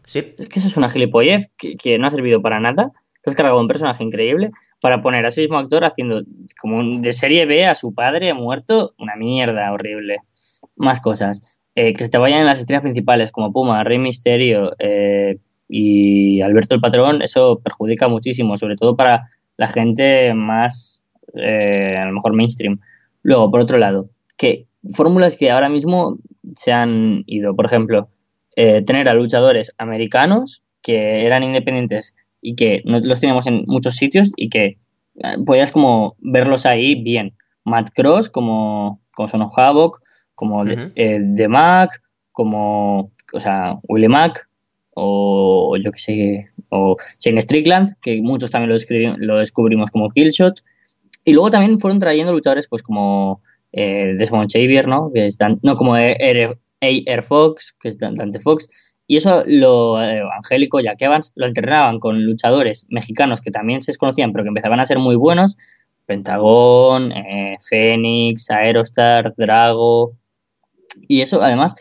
Sí. 0.04 0.34
Es 0.38 0.48
que 0.48 0.58
eso 0.58 0.68
es 0.68 0.76
una 0.76 0.88
gilipollez 0.88 1.50
que, 1.58 1.76
que 1.76 1.98
no 1.98 2.06
ha 2.06 2.10
servido 2.10 2.40
para 2.40 2.60
nada. 2.60 2.92
Te 3.22 3.30
has 3.30 3.36
cargado 3.36 3.60
un 3.60 3.68
personaje 3.68 4.04
increíble 4.04 4.52
para 4.80 5.02
poner 5.02 5.24
a 5.24 5.28
ese 5.28 5.42
mismo 5.42 5.58
actor 5.58 5.84
haciendo 5.84 6.22
como 6.60 7.00
de 7.00 7.12
serie 7.12 7.46
B 7.46 7.66
a 7.66 7.74
su 7.74 7.94
padre 7.94 8.34
muerto, 8.34 8.94
una 8.98 9.16
mierda 9.16 9.72
horrible. 9.72 10.18
Más 10.76 11.00
cosas. 11.00 11.42
Eh, 11.78 11.92
que 11.92 12.04
se 12.04 12.10
te 12.10 12.16
vayan 12.16 12.40
en 12.40 12.46
las 12.46 12.58
estrellas 12.58 12.82
principales 12.82 13.30
como 13.30 13.52
Puma, 13.52 13.84
Rey 13.84 13.98
Misterio 13.98 14.72
eh, 14.78 15.36
y 15.68 16.40
Alberto 16.40 16.74
el 16.74 16.80
Patrón, 16.80 17.20
eso 17.20 17.60
perjudica 17.62 18.08
muchísimo, 18.08 18.56
sobre 18.56 18.76
todo 18.76 18.96
para 18.96 19.28
la 19.58 19.66
gente 19.66 20.32
más, 20.32 21.02
eh, 21.34 21.94
a 21.98 22.06
lo 22.06 22.12
mejor 22.12 22.32
mainstream. 22.32 22.80
Luego, 23.22 23.50
por 23.50 23.60
otro 23.60 23.76
lado, 23.76 24.08
que 24.38 24.66
fórmulas 24.92 25.36
que 25.36 25.50
ahora 25.50 25.68
mismo 25.68 26.16
se 26.56 26.72
han 26.72 27.24
ido, 27.26 27.54
por 27.54 27.66
ejemplo, 27.66 28.08
tener 28.54 29.06
a 29.10 29.12
luchadores 29.12 29.74
americanos 29.76 30.62
que 30.80 31.26
eran 31.26 31.42
independientes 31.42 32.14
y 32.46 32.54
que 32.54 32.80
no 32.84 33.00
los 33.00 33.18
teníamos 33.18 33.48
en 33.48 33.64
muchos 33.66 33.96
sitios 33.96 34.30
y 34.36 34.48
que 34.48 34.78
eh, 35.16 35.36
podías 35.44 35.72
como 35.72 36.14
verlos 36.20 36.64
ahí 36.64 36.94
bien. 36.94 37.34
Matt 37.64 37.90
Cross 37.92 38.30
como, 38.30 39.00
como 39.16 39.26
Son 39.26 39.42
of 39.42 39.58
Havoc, 39.58 40.00
como 40.36 40.64
The 40.64 41.48
Mac, 41.48 42.00
como, 42.30 43.10
o 43.32 43.40
sea, 43.40 43.80
Willie 43.88 44.08
Mac, 44.08 44.48
o 44.94 45.76
yo 45.76 45.90
que 45.90 45.98
sé, 45.98 46.50
o 46.68 46.96
Shane 47.18 47.40
Strickland, 47.40 47.96
que 48.00 48.22
muchos 48.22 48.52
también 48.52 48.70
lo, 48.70 49.16
lo 49.18 49.38
descubrimos 49.38 49.90
como 49.90 50.10
Killshot. 50.10 50.62
Y 51.24 51.32
luego 51.32 51.50
también 51.50 51.80
fueron 51.80 51.98
trayendo 51.98 52.32
luchadores 52.32 52.68
pues 52.68 52.84
como 52.84 53.42
eh, 53.72 54.14
Desmond 54.16 54.52
Xavier, 54.52 54.86
¿no? 54.86 55.10
Que 55.12 55.26
están, 55.26 55.58
no 55.62 55.76
como 55.76 55.96
Air, 55.96 56.58
Air 56.80 57.22
Fox, 57.24 57.74
que 57.80 57.88
es 57.88 57.98
Dante 57.98 58.38
Fox, 58.38 58.68
y 59.06 59.16
eso 59.16 59.44
lo 59.46 60.02
eh, 60.02 60.22
Angélico, 60.36 60.80
Jack 60.80 61.00
Evans, 61.00 61.32
lo 61.36 61.46
alternaban 61.46 62.00
con 62.00 62.24
luchadores 62.24 62.86
mexicanos 62.88 63.40
que 63.40 63.50
también 63.50 63.82
se 63.82 63.92
desconocían, 63.92 64.32
pero 64.32 64.44
que 64.44 64.48
empezaban 64.48 64.80
a 64.80 64.86
ser 64.86 64.98
muy 64.98 65.14
buenos. 65.14 65.56
Pentagón, 66.06 67.12
eh, 67.12 67.56
Fénix, 67.68 68.50
Aerostar, 68.50 69.34
Drago. 69.36 70.12
Y 71.08 71.20
eso, 71.20 71.42
además, 71.42 71.74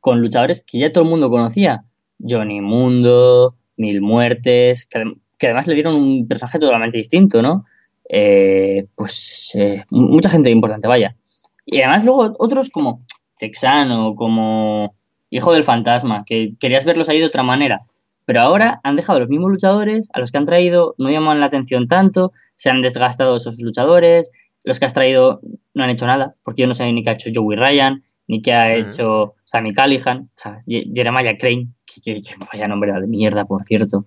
con 0.00 0.20
luchadores 0.20 0.62
que 0.66 0.78
ya 0.78 0.92
todo 0.92 1.04
el 1.04 1.10
mundo 1.10 1.30
conocía. 1.30 1.84
Johnny 2.18 2.60
Mundo, 2.60 3.56
Mil 3.76 4.00
Muertes, 4.00 4.86
que, 4.86 5.46
además 5.46 5.66
le 5.66 5.74
dieron 5.74 5.94
un 5.94 6.28
personaje 6.28 6.58
totalmente 6.58 6.98
distinto, 6.98 7.42
¿no? 7.42 7.64
Eh, 8.08 8.86
pues 8.94 9.52
mucha 9.90 10.30
gente 10.30 10.50
importante, 10.50 10.88
vaya. 10.88 11.16
Y 11.64 11.80
además 11.80 12.04
luego 12.04 12.34
otros 12.38 12.70
como 12.70 13.02
Texano, 13.38 14.14
como 14.14 14.94
Hijo 15.36 15.52
del 15.52 15.64
Fantasma, 15.64 16.24
que 16.24 16.54
querías 16.58 16.86
verlos 16.86 17.10
ahí 17.10 17.18
de 17.18 17.26
otra 17.26 17.42
manera. 17.42 17.82
Pero 18.24 18.40
ahora 18.40 18.80
han 18.82 18.96
dejado 18.96 19.20
los 19.20 19.28
mismos 19.28 19.50
luchadores, 19.50 20.08
a 20.14 20.18
los 20.18 20.32
que 20.32 20.38
han 20.38 20.46
traído 20.46 20.94
no 20.96 21.10
llaman 21.10 21.40
la 21.40 21.46
atención 21.46 21.88
tanto, 21.88 22.32
se 22.54 22.70
han 22.70 22.80
desgastado 22.80 23.36
esos 23.36 23.60
luchadores, 23.60 24.30
los 24.64 24.80
que 24.80 24.86
has 24.86 24.94
traído 24.94 25.40
no 25.74 25.84
han 25.84 25.90
hecho 25.90 26.06
nada, 26.06 26.34
porque 26.42 26.62
yo 26.62 26.68
no 26.68 26.74
sé 26.74 26.90
ni 26.90 27.04
qué 27.04 27.10
ha 27.10 27.12
hecho 27.12 27.30
Joey 27.32 27.56
Ryan, 27.56 28.02
ni 28.28 28.40
qué 28.40 28.54
ha 28.54 28.74
hecho 28.74 29.34
Sammy 29.44 29.74
Callihan, 29.74 30.30
o 30.34 30.38
sea, 30.38 30.62
Jeremiah 30.66 31.36
Crane, 31.38 31.68
que, 31.84 32.22
vaya 32.50 32.66
nombre 32.66 32.92
de 32.92 33.06
mierda, 33.06 33.44
por 33.44 33.62
cierto. 33.62 34.06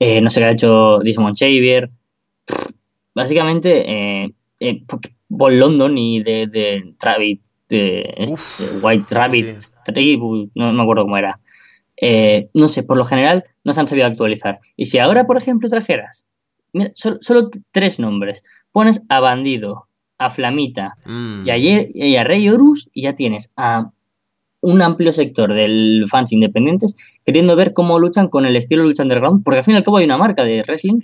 Eh, 0.00 0.20
no 0.20 0.30
sé 0.30 0.40
qué 0.40 0.46
ha 0.46 0.50
hecho 0.50 0.98
Dismon 0.98 1.36
Xavier. 1.36 1.90
Básicamente, 3.14 3.90
eh, 3.90 4.34
eh, 4.58 4.82
Paul 5.28 5.58
London 5.58 5.96
y 5.96 6.22
de, 6.22 6.48
de 6.48 6.94
Travis 6.98 7.38
este, 7.68 8.78
White 8.82 9.14
Rabbit 9.14 9.58
no, 10.54 10.72
me 10.72 10.82
acuerdo 10.82 11.04
cómo 11.04 11.16
era. 11.16 11.40
Eh, 11.98 12.48
no 12.54 12.68
sé, 12.68 12.82
por 12.82 12.96
lo 12.96 13.04
general 13.04 13.44
no 13.64 13.72
se 13.72 13.80
han 13.80 13.88
sabido 13.88 14.06
actualizar. 14.06 14.60
Y 14.76 14.86
si 14.86 14.98
ahora, 14.98 15.26
por 15.26 15.36
ejemplo, 15.36 15.68
trajeras 15.68 16.26
solo, 16.94 17.50
tres 17.70 17.98
nombres, 17.98 18.42
pones 18.72 19.02
a 19.08 19.20
Bandido, 19.20 19.88
a 20.18 20.30
Flamita 20.30 20.94
mm. 21.04 21.46
y, 21.46 21.50
a, 21.50 21.56
y, 21.56 22.16
a, 22.16 22.24
Rey 22.24 22.48
Horus 22.48 22.88
y 22.92 23.02
ya 23.02 23.14
tienes 23.14 23.50
a 23.56 23.90
un 24.60 24.82
amplio 24.82 25.12
sector 25.12 25.52
del 25.52 26.06
fans 26.08 26.32
independientes 26.32 26.96
queriendo 27.24 27.54
ver 27.56 27.72
cómo 27.72 27.98
luchan 27.98 28.28
con 28.28 28.46
el 28.46 28.56
estilo 28.56 28.82
lucha 28.82 29.02
underground, 29.02 29.44
porque 29.44 29.58
al 29.58 29.64
fin 29.64 29.74
y 29.74 29.76
al 29.76 29.84
cabo 29.84 29.98
hay 29.98 30.06
una 30.06 30.18
marca 30.18 30.44
de 30.44 30.62
wrestling 30.66 31.00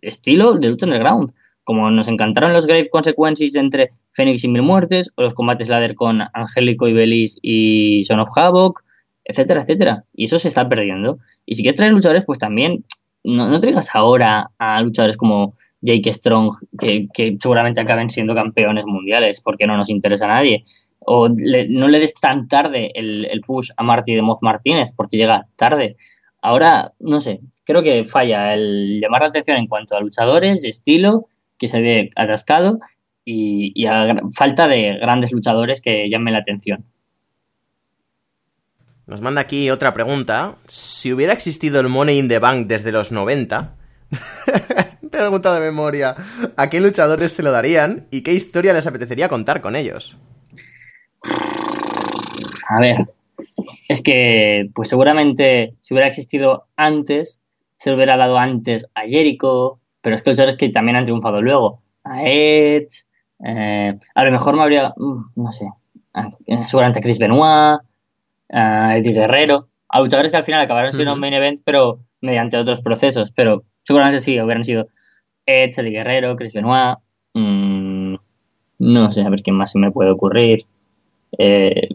estilo 0.00 0.54
de 0.54 0.68
lucha 0.68 0.86
underground 0.86 1.32
como 1.64 1.90
nos 1.90 2.08
encantaron 2.08 2.52
los 2.52 2.66
Grave 2.66 2.90
Consequences 2.90 3.54
entre 3.54 3.90
Fénix 4.12 4.44
y 4.44 4.48
Mil 4.48 4.62
Muertes, 4.62 5.10
o 5.16 5.22
los 5.22 5.34
combates 5.34 5.68
ladder 5.68 5.94
con 5.94 6.22
Angélico 6.32 6.86
y 6.86 6.92
Belis 6.92 7.38
y 7.42 8.04
Son 8.04 8.20
of 8.20 8.28
Havoc, 8.36 8.84
etcétera, 9.24 9.62
etcétera. 9.62 10.04
Y 10.14 10.24
eso 10.24 10.38
se 10.38 10.48
está 10.48 10.68
perdiendo. 10.68 11.18
Y 11.46 11.54
si 11.54 11.62
quieres 11.62 11.76
traer 11.76 11.92
luchadores, 11.92 12.24
pues 12.26 12.38
también 12.38 12.84
no, 13.24 13.48
no 13.48 13.60
traigas 13.60 13.88
ahora 13.94 14.50
a 14.58 14.82
luchadores 14.82 15.16
como 15.16 15.54
Jake 15.84 16.12
Strong, 16.14 16.56
que, 16.78 17.36
seguramente 17.40 17.80
acaben 17.80 18.08
siendo 18.08 18.34
campeones 18.34 18.86
mundiales, 18.86 19.40
porque 19.42 19.66
no 19.66 19.76
nos 19.76 19.90
interesa 19.90 20.24
a 20.24 20.28
nadie. 20.28 20.64
O 21.00 21.28
no 21.28 21.88
le 21.88 22.00
des 22.00 22.14
tan 22.14 22.48
tarde 22.48 22.90
el, 22.94 23.40
push 23.46 23.70
a 23.76 23.82
Marty 23.82 24.14
de 24.14 24.22
Moz 24.22 24.38
Martínez, 24.40 24.92
porque 24.96 25.18
llega 25.18 25.46
tarde. 25.56 25.96
Ahora, 26.40 26.92
no 27.00 27.20
sé, 27.20 27.40
creo 27.64 27.82
que 27.82 28.06
falla 28.06 28.54
el 28.54 29.00
llamar 29.00 29.22
la 29.22 29.28
atención 29.28 29.58
en 29.58 29.66
cuanto 29.66 29.94
a 29.94 30.00
luchadores, 30.00 30.64
estilo, 30.64 31.26
que 31.58 31.68
se 31.68 31.80
ve 31.80 32.10
atascado 32.16 32.78
y, 33.24 33.72
y 33.74 33.86
a 33.86 34.16
falta 34.34 34.68
de 34.68 34.98
grandes 35.00 35.32
luchadores 35.32 35.80
que 35.80 36.08
llamen 36.10 36.34
la 36.34 36.40
atención. 36.40 36.84
Nos 39.06 39.20
manda 39.20 39.42
aquí 39.42 39.70
otra 39.70 39.92
pregunta. 39.92 40.56
Si 40.66 41.12
hubiera 41.12 41.34
existido 41.34 41.80
el 41.80 41.88
Money 41.88 42.18
in 42.18 42.28
the 42.28 42.38
Bank 42.38 42.66
desde 42.66 42.90
los 42.90 43.12
90, 43.12 43.76
pregunta 45.10 45.54
de 45.54 45.60
memoria, 45.60 46.16
¿a 46.56 46.70
qué 46.70 46.80
luchadores 46.80 47.32
se 47.32 47.42
lo 47.42 47.52
darían 47.52 48.06
y 48.10 48.22
qué 48.22 48.32
historia 48.32 48.72
les 48.72 48.86
apetecería 48.86 49.28
contar 49.28 49.60
con 49.60 49.76
ellos? 49.76 50.16
A 52.68 52.80
ver, 52.80 53.08
es 53.88 54.00
que 54.02 54.70
pues 54.74 54.88
seguramente 54.88 55.74
si 55.80 55.92
hubiera 55.92 56.08
existido 56.08 56.66
antes, 56.76 57.40
se 57.76 57.90
lo 57.90 57.96
hubiera 57.96 58.16
dado 58.16 58.38
antes 58.38 58.86
a 58.94 59.02
Jericho, 59.02 59.80
pero 60.04 60.16
es 60.16 60.22
que 60.22 60.30
luchadores 60.30 60.56
que 60.56 60.68
también 60.68 60.96
han 60.96 61.04
triunfado 61.04 61.40
luego, 61.40 61.80
a 62.04 62.22
Edge, 62.22 63.04
eh, 63.42 63.98
a 64.14 64.24
lo 64.24 64.30
mejor 64.30 64.54
me 64.54 64.62
habría, 64.62 64.92
mm, 64.94 65.24
no 65.36 65.50
sé, 65.50 65.66
seguramente 66.66 66.98
a 66.98 67.02
Chris 67.02 67.18
Benoit, 67.18 67.80
a 68.52 68.96
Eddie 68.98 69.14
Guerrero, 69.14 69.68
a 69.88 70.00
luchadores 70.00 70.30
que 70.30 70.36
al 70.36 70.44
final 70.44 70.60
acabaron 70.60 70.92
siendo 70.92 71.14
un 71.14 71.20
main 71.20 71.32
event, 71.32 71.62
pero 71.64 72.00
mediante 72.20 72.58
otros 72.58 72.82
procesos, 72.82 73.32
pero 73.34 73.64
seguramente 73.82 74.20
sí, 74.20 74.38
hubieran 74.38 74.64
sido 74.64 74.88
Edge, 75.46 75.80
Eddie 75.80 75.92
Guerrero, 75.92 76.36
Chris 76.36 76.52
Benoit, 76.52 76.98
mmm, 77.32 78.16
no 78.80 79.10
sé, 79.10 79.22
a 79.22 79.30
ver 79.30 79.42
quién 79.42 79.56
más 79.56 79.72
se 79.72 79.78
me 79.78 79.90
puede 79.90 80.10
ocurrir. 80.10 80.66
Eh, 81.38 81.88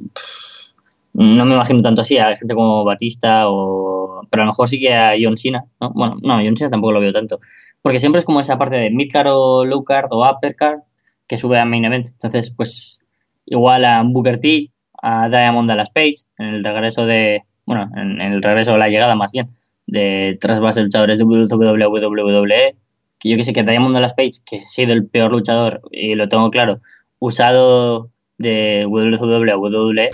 no 1.14 1.46
me 1.46 1.56
imagino 1.56 1.82
tanto 1.82 2.02
así 2.02 2.18
a 2.18 2.38
gente 2.38 2.54
como 2.54 2.84
Batista 2.84 3.50
o... 3.50 4.22
Pero 4.30 4.44
a 4.44 4.46
lo 4.46 4.52
mejor 4.52 4.70
sí 4.70 4.80
que 4.80 4.94
a 4.94 5.14
John 5.22 5.38
Cena, 5.38 5.66
¿no? 5.82 5.92
Bueno, 5.92 6.18
no, 6.22 6.36
John 6.36 6.56
Cena 6.56 6.70
tampoco 6.70 6.94
lo 6.94 7.00
veo 7.00 7.12
tanto. 7.12 7.40
Porque 7.82 8.00
siempre 8.00 8.20
es 8.20 8.26
como 8.26 8.40
esa 8.40 8.58
parte 8.58 8.76
de 8.76 8.90
midcard 8.90 9.30
o 9.32 9.66
lowcard 9.66 10.08
o 10.12 10.30
uppercard 10.30 10.80
que 11.28 11.38
sube 11.38 11.60
a 11.60 11.66
main 11.66 11.86
event. 11.86 12.08
Entonces, 12.08 12.52
pues 12.52 13.00
igual 13.46 13.86
a 13.86 14.02
Booker 14.04 14.40
T, 14.40 14.72
a 15.02 15.30
Diamond 15.30 15.70
Dallas 15.70 15.90
Page, 15.90 16.16
en 16.38 16.48
el 16.48 16.64
regreso 16.64 17.06
de... 17.06 17.44
Bueno, 17.66 17.90
en, 17.96 18.20
el 18.20 18.42
regreso 18.42 18.74
o 18.74 18.78
la 18.78 18.90
llegada 18.90 19.16
más 19.16 19.32
bien 19.32 19.50
de 19.92 20.38
trasvase 20.40 20.82
luchadores 20.82 21.18
de 21.18 21.24
WWE, 21.24 22.76
que 23.20 23.30
yo 23.30 23.38
que 23.38 23.44
sé 23.44 23.54
que 23.54 23.64
Diamond 23.64 23.96
Dallas 23.96 24.14
Page, 24.14 24.42
que 24.46 24.58
ha 24.58 24.62
sido 24.62 24.94
el 24.94 25.08
peor 25.08 25.32
luchador, 25.32 25.82
y 25.92 26.16
lo 26.16 26.30
tengo 26.30 26.50
claro, 26.52 26.80
usado 27.20 28.10
de 28.38 28.86
WWE. 28.88 30.10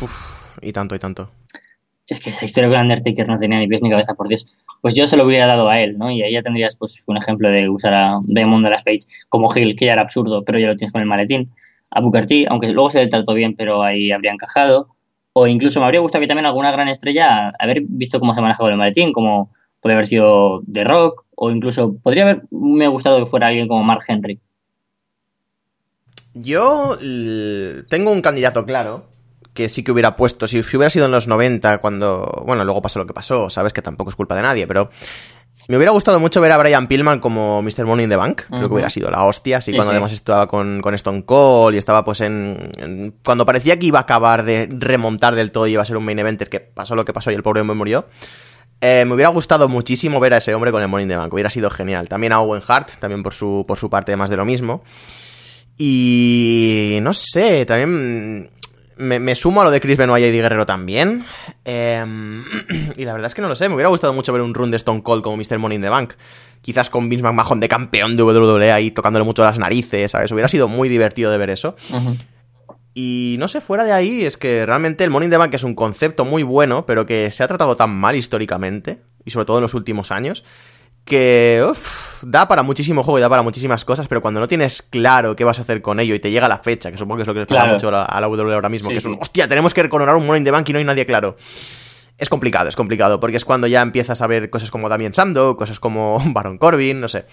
y 0.61 0.73
tanto, 0.73 0.95
y 0.95 0.99
tanto. 0.99 1.29
Es 2.07 2.19
que 2.19 2.29
esa 2.29 2.45
historia 2.45 2.69
con 2.69 2.79
Undertaker 2.79 3.27
no 3.27 3.37
tenía 3.37 3.57
ni 3.57 3.67
pies 3.67 3.81
ni 3.81 3.89
cabeza, 3.89 4.13
por 4.13 4.27
Dios. 4.27 4.45
Pues 4.81 4.93
yo 4.93 5.07
se 5.07 5.17
lo 5.17 5.25
hubiera 5.25 5.47
dado 5.47 5.69
a 5.69 5.79
él, 5.79 5.97
¿no? 5.97 6.11
Y 6.11 6.21
ahí 6.21 6.33
ya 6.33 6.43
tendrías 6.43 6.75
pues 6.75 7.03
un 7.07 7.17
ejemplo 7.17 7.49
de 7.49 7.67
usar 7.67 7.93
a 7.93 8.19
Diamond 8.25 8.63
de 8.63 8.71
las 8.71 8.83
Page 8.83 8.99
como 9.29 9.55
Hill, 9.55 9.75
que 9.75 9.85
ya 9.85 9.93
era 9.93 10.03
absurdo, 10.03 10.43
pero 10.43 10.59
ya 10.59 10.67
lo 10.67 10.75
tienes 10.75 10.91
con 10.91 11.01
el 11.01 11.07
maletín. 11.07 11.51
A 11.89 12.01
Booker 12.01 12.25
T, 12.25 12.45
aunque 12.49 12.67
luego 12.69 12.89
se 12.91 13.03
le 13.03 13.07
trató 13.07 13.33
bien, 13.33 13.55
pero 13.55 13.81
ahí 13.81 14.11
habría 14.11 14.31
encajado. 14.31 14.89
O 15.33 15.47
incluso 15.47 15.79
me 15.79 15.85
habría 15.85 15.99
gustado 15.99 16.21
que 16.21 16.27
también 16.27 16.45
alguna 16.45 16.71
gran 16.71 16.87
estrella 16.87 17.49
haber 17.59 17.81
visto 17.81 18.19
cómo 18.19 18.33
se 18.33 18.41
manejaba 18.41 18.69
el 18.69 18.77
maletín, 18.77 19.11
como 19.11 19.51
podría 19.81 19.97
haber 19.97 20.07
sido 20.07 20.61
The 20.71 20.83
Rock, 20.83 21.25
o 21.35 21.51
incluso 21.51 21.97
podría 21.97 22.23
haber 22.23 22.43
me 22.51 22.87
gustado 22.87 23.19
que 23.19 23.25
fuera 23.25 23.47
alguien 23.47 23.67
como 23.67 23.83
Mark 23.83 24.03
Henry. 24.07 24.39
Yo 26.33 26.97
tengo 27.89 28.11
un 28.11 28.21
candidato 28.21 28.65
claro, 28.65 29.07
que 29.55 29.69
sí 29.69 29.83
que 29.83 29.91
hubiera 29.91 30.15
puesto, 30.15 30.47
si 30.47 30.59
hubiera 30.59 30.89
sido 30.91 31.05
en 31.05 31.11
los 31.11 31.27
90, 31.27 31.79
cuando, 31.79 32.43
bueno, 32.45 32.63
luego 32.65 32.81
pasó 32.81 32.99
lo 32.99 33.07
que 33.07 33.13
pasó, 33.13 33.49
sabes 33.49 33.73
que 33.73 33.81
tampoco 33.81 34.11
es 34.11 34.15
culpa 34.15 34.35
de 34.35 34.43
nadie, 34.43 34.67
pero 34.67 34.91
me 35.67 35.77
hubiera 35.77 35.91
gustado 35.91 36.19
mucho 36.19 36.41
ver 36.41 36.51
a 36.51 36.57
Brian 36.57 36.87
Pillman 36.87 37.19
como 37.19 37.63
Mr. 37.63 37.85
Money 37.85 38.03
in 38.03 38.09
the 38.09 38.17
Bank, 38.17 38.43
creo 38.49 38.67
que 38.67 38.73
hubiera 38.73 38.89
sido 38.89 39.09
la 39.09 39.23
hostia, 39.23 39.57
así 39.57 39.73
cuando 39.73 39.91
además 39.91 40.11
estaba 40.11 40.47
con, 40.47 40.81
Stone 40.93 41.23
Cold 41.25 41.73
y 41.73 41.77
estaba 41.79 42.03
pues 42.03 42.21
en, 42.21 43.15
Cuando 43.23 43.45
parecía 43.45 43.79
que 43.79 43.87
iba 43.87 43.99
a 43.99 44.03
acabar 44.03 44.43
de 44.43 44.67
remontar 44.69 45.33
del 45.33 45.51
todo 45.51 45.65
y 45.65 45.71
iba 45.71 45.81
a 45.81 45.85
ser 45.85 45.97
un 45.97 46.05
main 46.05 46.19
eventer, 46.19 46.49
que 46.49 46.59
pasó 46.59 46.95
lo 46.95 47.05
que 47.05 47.13
pasó 47.13 47.31
y 47.31 47.33
el 47.33 47.41
pobre 47.41 47.61
hombre 47.61 47.75
murió. 47.75 48.05
Eh, 48.81 49.05
me 49.07 49.13
hubiera 49.15 49.29
gustado 49.29 49.69
muchísimo 49.69 50.19
ver 50.19 50.33
a 50.33 50.37
ese 50.37 50.53
hombre 50.53 50.71
con 50.71 50.81
el 50.81 50.89
Money 50.89 51.03
in 51.03 51.09
the 51.09 51.15
Bank, 51.15 51.33
hubiera 51.33 51.49
sido 51.49 51.69
genial. 51.69 52.09
También 52.09 52.33
a 52.33 52.41
Owen 52.41 52.61
Hart, 52.67 52.91
también 52.99 53.23
por 53.23 53.33
su, 53.33 53.63
por 53.67 53.79
su 53.79 53.89
parte 53.89 54.15
más 54.17 54.29
de 54.29 54.35
lo 54.35 54.45
mismo. 54.45 54.83
Y 55.77 56.99
no 57.01 57.13
sé, 57.13 57.65
también 57.65 58.49
me, 58.97 59.35
sumo 59.35 59.61
a 59.61 59.63
lo 59.65 59.71
de 59.71 59.81
Chris 59.81 59.97
Benoit 59.97 60.23
y 60.23 60.27
Eddie 60.27 60.41
Guerrero 60.41 60.65
también. 60.65 61.25
Em, 61.63 62.43
y 62.95 63.05
la 63.05 63.13
verdad 63.13 63.27
es 63.27 63.35
que 63.35 63.41
no 63.41 63.47
lo 63.47 63.55
sé, 63.55 63.69
me 63.69 63.75
hubiera 63.75 63.89
gustado 63.89 64.13
mucho 64.13 64.33
ver 64.33 64.41
un 64.41 64.53
run 64.53 64.71
de 64.71 64.77
Stone 64.77 65.03
Cold 65.03 65.23
como 65.23 65.37
Mr. 65.37 65.57
Money 65.57 65.75
in 65.75 65.81
the 65.81 65.89
Bank. 65.89 66.13
Quizás 66.61 66.89
con 66.89 67.09
Vince 67.09 67.23
McMahon 67.23 67.59
de 67.59 67.69
campeón 67.69 68.17
de 68.17 68.23
WWE 68.23 68.71
ahí 68.71 68.91
tocándole 68.91 69.23
mucho 69.23 69.43
las 69.43 69.59
narices, 69.59 70.11
¿sabes? 70.11 70.31
Hubiera 70.31 70.47
sido 70.47 70.67
muy 70.67 70.89
divertido 70.89 71.31
de 71.31 71.37
ver 71.37 71.51
eso. 71.51 71.75
Y 72.95 73.35
no 73.39 73.47
sé, 73.47 73.61
fuera 73.61 73.83
de 73.83 73.91
ahí, 73.91 74.23
es 74.23 74.37
que 74.37 74.65
realmente 74.65 75.03
el 75.03 75.09
Money 75.09 75.25
in 75.25 75.31
the 75.31 75.37
Bank 75.37 75.53
es 75.53 75.63
un 75.63 75.75
concepto 75.75 76.25
muy 76.25 76.43
bueno, 76.43 76.85
pero 76.85 77.05
que 77.05 77.29
se 77.29 77.43
ha 77.43 77.47
tratado 77.47 77.75
tan 77.75 77.93
mal 77.95 78.15
históricamente, 78.15 78.99
y 79.25 79.31
sobre 79.31 79.45
todo 79.45 79.57
en 79.57 79.63
los 79.63 79.73
últimos 79.73 80.11
años, 80.11 80.43
que 81.05 81.63
da 82.23 82.47
para 82.47 82.63
muchísimo 82.63 83.03
juego 83.03 83.19
y 83.19 83.21
da 83.21 83.29
para 83.29 83.43
muchísimas 83.43 83.85
cosas, 83.85 84.07
pero 84.07 84.21
cuando 84.21 84.39
no 84.39 84.47
tienes 84.47 84.81
claro 84.81 85.35
qué 85.35 85.43
vas 85.43 85.59
a 85.59 85.61
hacer 85.61 85.81
con 85.81 85.99
ello 85.99 86.15
y 86.15 86.19
te 86.19 86.31
llega 86.31 86.47
la 86.49 86.57
fecha, 86.57 86.91
que 86.91 86.97
supongo 86.97 87.17
que 87.17 87.21
es 87.21 87.27
lo 87.27 87.33
que 87.33 87.41
les 87.41 87.47
pasa 87.47 87.67
mucho 87.67 87.89
a 87.89 88.19
la, 88.19 88.27
WWE 88.27 88.53
ahora 88.55 88.69
mismo, 88.69 88.89
que 88.89 88.97
es 88.97 89.05
un, 89.05 89.17
hostia, 89.21 89.47
tenemos 89.47 89.73
que 89.73 89.87
coronar 89.87 90.15
un 90.15 90.25
Money 90.25 90.39
in 90.39 90.45
the 90.45 90.51
Bank 90.51 90.67
y 90.67 90.73
no 90.73 90.79
hay 90.79 90.85
nadie 90.85 91.05
claro. 91.05 91.37
Es 92.17 92.29
complicado, 92.29 92.69
es 92.69 92.75
complicado, 92.75 93.19
porque 93.19 93.37
es 93.37 93.45
cuando 93.45 93.67
ya 93.67 93.81
empiezas 93.81 94.21
a 94.21 94.27
ver 94.27 94.49
cosas 94.49 94.71
como 94.71 94.89
Damien 94.89 95.13
Sando, 95.13 95.55
cosas 95.55 95.79
como 95.79 96.17
Baron 96.25 96.57
Corbin, 96.57 96.99
no 96.99 97.07
sé. 97.07 97.25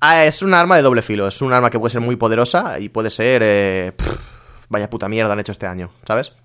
Ah, 0.00 0.24
es 0.24 0.42
un 0.42 0.54
arma 0.54 0.76
de 0.76 0.82
doble 0.82 1.02
filo, 1.02 1.26
es 1.26 1.42
un 1.42 1.52
arma 1.52 1.68
que 1.68 1.78
puede 1.78 1.90
ser 1.90 2.00
muy 2.00 2.16
poderosa 2.16 2.78
y 2.78 2.88
puede 2.88 3.10
ser... 3.10 3.42
Eh, 3.44 3.92
vaya 4.68 4.88
puta 4.88 5.08
mierda 5.08 5.32
han 5.32 5.40
hecho 5.40 5.52
este 5.52 5.66
año, 5.66 5.90
¿sabes? 6.06 6.36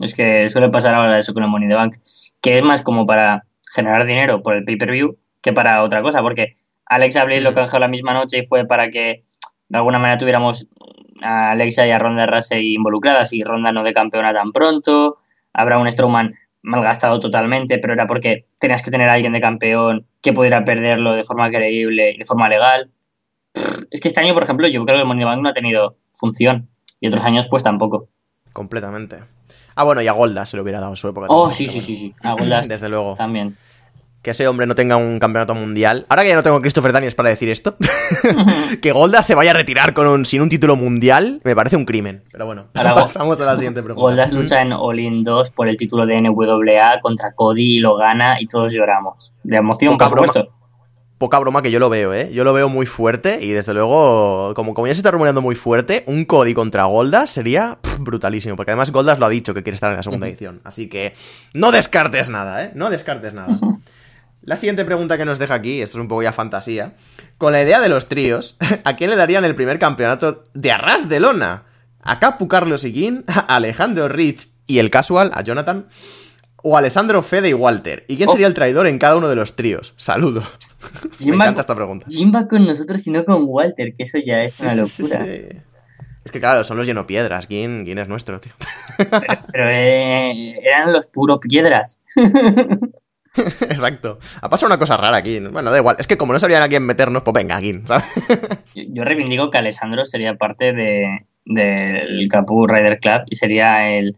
Es 0.00 0.14
que 0.14 0.48
suele 0.50 0.70
pasar 0.70 0.94
ahora 0.94 1.18
eso 1.18 1.34
con 1.34 1.42
el 1.42 1.50
Money 1.50 1.66
in 1.66 1.70
the 1.70 1.76
Bank, 1.76 1.96
que 2.40 2.58
es 2.58 2.64
más 2.64 2.82
como 2.82 3.06
para 3.06 3.44
generar 3.74 4.06
dinero 4.06 4.42
por 4.42 4.54
el 4.54 4.64
pay-per-view 4.64 5.18
que 5.44 5.52
para 5.52 5.82
otra 5.82 6.00
cosa, 6.00 6.22
porque 6.22 6.56
Alexa 6.86 7.22
Bliss 7.24 7.42
lo 7.42 7.54
canjeó 7.54 7.78
la 7.78 7.86
misma 7.86 8.14
noche 8.14 8.38
y 8.38 8.46
fue 8.46 8.66
para 8.66 8.90
que 8.90 9.24
de 9.68 9.78
alguna 9.78 9.98
manera 9.98 10.18
tuviéramos 10.18 10.66
a 11.20 11.50
Alexa 11.50 11.86
y 11.86 11.90
a 11.90 11.98
Ronda 11.98 12.24
Rousey 12.24 12.74
involucradas 12.74 13.30
y 13.34 13.44
Ronda 13.44 13.70
no 13.70 13.84
de 13.84 13.92
campeona 13.92 14.32
tan 14.32 14.52
pronto, 14.52 15.18
habrá 15.52 15.76
un 15.76 15.92
Strowman 15.92 16.34
malgastado 16.62 17.20
totalmente, 17.20 17.76
pero 17.76 17.92
era 17.92 18.06
porque 18.06 18.46
tenías 18.58 18.82
que 18.82 18.90
tener 18.90 19.06
a 19.10 19.12
alguien 19.12 19.34
de 19.34 19.42
campeón 19.42 20.06
que 20.22 20.32
pudiera 20.32 20.64
perderlo 20.64 21.12
de 21.12 21.24
forma 21.24 21.50
creíble 21.50 22.12
y 22.12 22.18
de 22.18 22.24
forma 22.24 22.48
legal. 22.48 22.90
Es 23.90 24.00
que 24.00 24.08
este 24.08 24.20
año, 24.20 24.32
por 24.32 24.44
ejemplo, 24.44 24.66
yo 24.66 24.82
creo 24.86 24.96
que 24.96 25.02
el 25.02 25.06
Money 25.06 25.26
Bank 25.26 25.42
no 25.42 25.50
ha 25.50 25.54
tenido 25.54 25.98
función 26.14 26.70
y 27.00 27.08
otros 27.08 27.22
años 27.22 27.48
pues 27.50 27.62
tampoco. 27.62 28.08
Completamente. 28.54 29.18
Ah, 29.74 29.84
bueno, 29.84 30.00
y 30.00 30.08
a 30.08 30.12
Golda 30.12 30.46
se 30.46 30.56
le 30.56 30.62
hubiera 30.62 30.80
dado 30.80 30.96
su 30.96 31.06
época. 31.06 31.26
Oh, 31.28 31.50
sí, 31.50 31.68
sí, 31.68 31.82
sí, 31.82 31.96
sí. 31.96 32.14
A 32.22 32.32
Golda 32.32 32.62
Desde 32.66 32.88
luego. 32.88 33.14
También 33.16 33.58
que 34.24 34.30
ese 34.30 34.48
hombre 34.48 34.66
no 34.66 34.74
tenga 34.74 34.96
un 34.96 35.18
campeonato 35.20 35.54
mundial. 35.54 36.06
Ahora 36.08 36.22
que 36.22 36.30
ya 36.30 36.34
no 36.34 36.42
tengo 36.42 36.60
Christopher 36.62 36.92
Daniels 36.92 37.14
para 37.14 37.28
decir 37.28 37.50
esto, 37.50 37.76
que 38.82 38.90
Golda 38.90 39.22
se 39.22 39.34
vaya 39.34 39.50
a 39.50 39.54
retirar 39.54 39.92
con 39.92 40.08
un, 40.08 40.24
sin 40.24 40.40
un 40.40 40.48
título 40.48 40.76
mundial, 40.76 41.42
me 41.44 41.54
parece 41.54 41.76
un 41.76 41.84
crimen. 41.84 42.24
Pero 42.32 42.46
bueno, 42.46 42.68
Ahora 42.74 42.94
pasamos 42.94 43.38
a 43.40 43.44
la 43.44 43.54
siguiente 43.54 43.82
pregunta. 43.82 44.00
Golda 44.00 44.26
lucha 44.28 44.62
en 44.62 44.72
All 44.72 44.98
In 44.98 45.22
2 45.22 45.50
por 45.50 45.68
el 45.68 45.76
título 45.76 46.06
de 46.06 46.20
NWA 46.22 47.00
contra 47.02 47.32
Cody 47.34 47.76
y 47.76 47.80
lo 47.80 47.96
gana 47.96 48.40
y 48.40 48.46
todos 48.46 48.72
lloramos. 48.72 49.32
De 49.42 49.58
emoción, 49.58 49.92
poca 49.92 50.08
por 50.08 50.20
broma, 50.22 50.48
Poca 51.18 51.38
broma 51.38 51.60
que 51.60 51.70
yo 51.70 51.78
lo 51.78 51.90
veo, 51.90 52.14
¿eh? 52.14 52.30
Yo 52.32 52.44
lo 52.44 52.54
veo 52.54 52.70
muy 52.70 52.86
fuerte 52.86 53.38
y 53.42 53.50
desde 53.50 53.74
luego, 53.74 54.54
como, 54.54 54.72
como 54.72 54.86
ya 54.86 54.94
se 54.94 55.00
está 55.00 55.10
rumoreando 55.10 55.42
muy 55.42 55.54
fuerte, 55.54 56.02
un 56.06 56.24
Cody 56.24 56.54
contra 56.54 56.84
Goldas 56.84 57.28
sería 57.28 57.78
brutalísimo. 57.98 58.56
Porque 58.56 58.72
además 58.72 58.90
Goldas 58.90 59.18
lo 59.18 59.26
ha 59.26 59.28
dicho 59.28 59.52
que 59.52 59.62
quiere 59.62 59.74
estar 59.74 59.90
en 59.90 59.98
la 59.98 60.02
segunda 60.02 60.26
edición. 60.26 60.62
Así 60.64 60.88
que 60.88 61.14
no 61.52 61.72
descartes 61.72 62.30
nada, 62.30 62.64
¿eh? 62.64 62.72
No 62.74 62.88
descartes 62.88 63.34
nada. 63.34 63.58
La 64.46 64.56
siguiente 64.56 64.84
pregunta 64.84 65.16
que 65.16 65.24
nos 65.24 65.38
deja 65.38 65.54
aquí, 65.54 65.80
esto 65.80 65.96
es 65.96 66.02
un 66.02 66.08
poco 66.08 66.22
ya 66.22 66.32
fantasía. 66.32 66.94
Con 67.38 67.52
la 67.52 67.62
idea 67.62 67.80
de 67.80 67.88
los 67.88 68.06
tríos, 68.06 68.56
¿a 68.84 68.96
quién 68.96 69.10
le 69.10 69.16
darían 69.16 69.44
el 69.44 69.54
primer 69.54 69.78
campeonato 69.78 70.44
de 70.52 70.70
arras 70.70 71.08
de 71.08 71.20
lona? 71.20 71.64
¿A 72.00 72.18
Capu 72.18 72.46
Carlos 72.46 72.84
Higuín? 72.84 73.24
¿A 73.26 73.56
Alejandro 73.56 74.08
Rich 74.08 74.48
y 74.66 74.78
el 74.78 74.90
casual? 74.90 75.30
¿A 75.34 75.42
Jonathan? 75.42 75.86
¿O 76.62 76.76
a 76.76 76.80
Alessandro 76.80 77.22
Fede 77.22 77.50
y 77.50 77.54
Walter? 77.54 78.04
¿Y 78.06 78.16
quién 78.16 78.28
sería 78.28 78.46
el 78.46 78.54
traidor 78.54 78.86
en 78.86 78.98
cada 78.98 79.16
uno 79.16 79.28
de 79.28 79.36
los 79.36 79.56
tríos? 79.56 79.94
Saludos. 79.96 80.46
Me 81.24 81.34
encanta 81.34 81.62
esta 81.62 81.74
pregunta. 81.74 82.06
va 82.34 82.46
con 82.46 82.66
nosotros 82.66 83.06
y 83.06 83.10
no 83.10 83.24
con 83.24 83.44
Walter, 83.46 83.94
que 83.94 84.02
eso 84.02 84.18
ya 84.18 84.42
es 84.42 84.60
una 84.60 84.74
locura. 84.74 85.26
Es 85.26 86.32
que 86.32 86.40
claro, 86.40 86.64
son 86.64 86.78
los 86.78 86.86
lleno 86.86 87.06
piedras. 87.06 87.46
¿Quién, 87.46 87.86
es 87.86 88.08
nuestro, 88.08 88.40
tío? 88.40 88.52
Pero, 88.96 89.70
eh, 89.70 90.54
eran 90.62 90.92
los 90.92 91.06
puro 91.06 91.38
piedras. 91.38 91.98
Exacto. 93.62 94.18
Ha 94.40 94.48
pasado 94.48 94.68
una 94.68 94.78
cosa 94.78 94.96
rara 94.96 95.16
aquí. 95.16 95.40
Bueno, 95.40 95.70
da 95.70 95.78
igual. 95.78 95.96
Es 95.98 96.06
que 96.06 96.16
como 96.16 96.32
no 96.32 96.38
sabían 96.38 96.62
a 96.62 96.68
quién 96.68 96.84
meternos, 96.84 97.22
pues 97.22 97.34
venga, 97.34 97.56
aquí, 97.56 97.80
¿sabes? 97.84 98.06
Yo 98.74 99.04
reivindico 99.04 99.50
que 99.50 99.58
Alessandro 99.58 100.06
sería 100.06 100.34
parte 100.34 100.72
de, 100.72 101.26
del 101.44 102.28
Capu 102.30 102.66
Rider 102.66 103.00
Club 103.00 103.22
y 103.26 103.36
sería 103.36 103.90
el... 103.90 104.16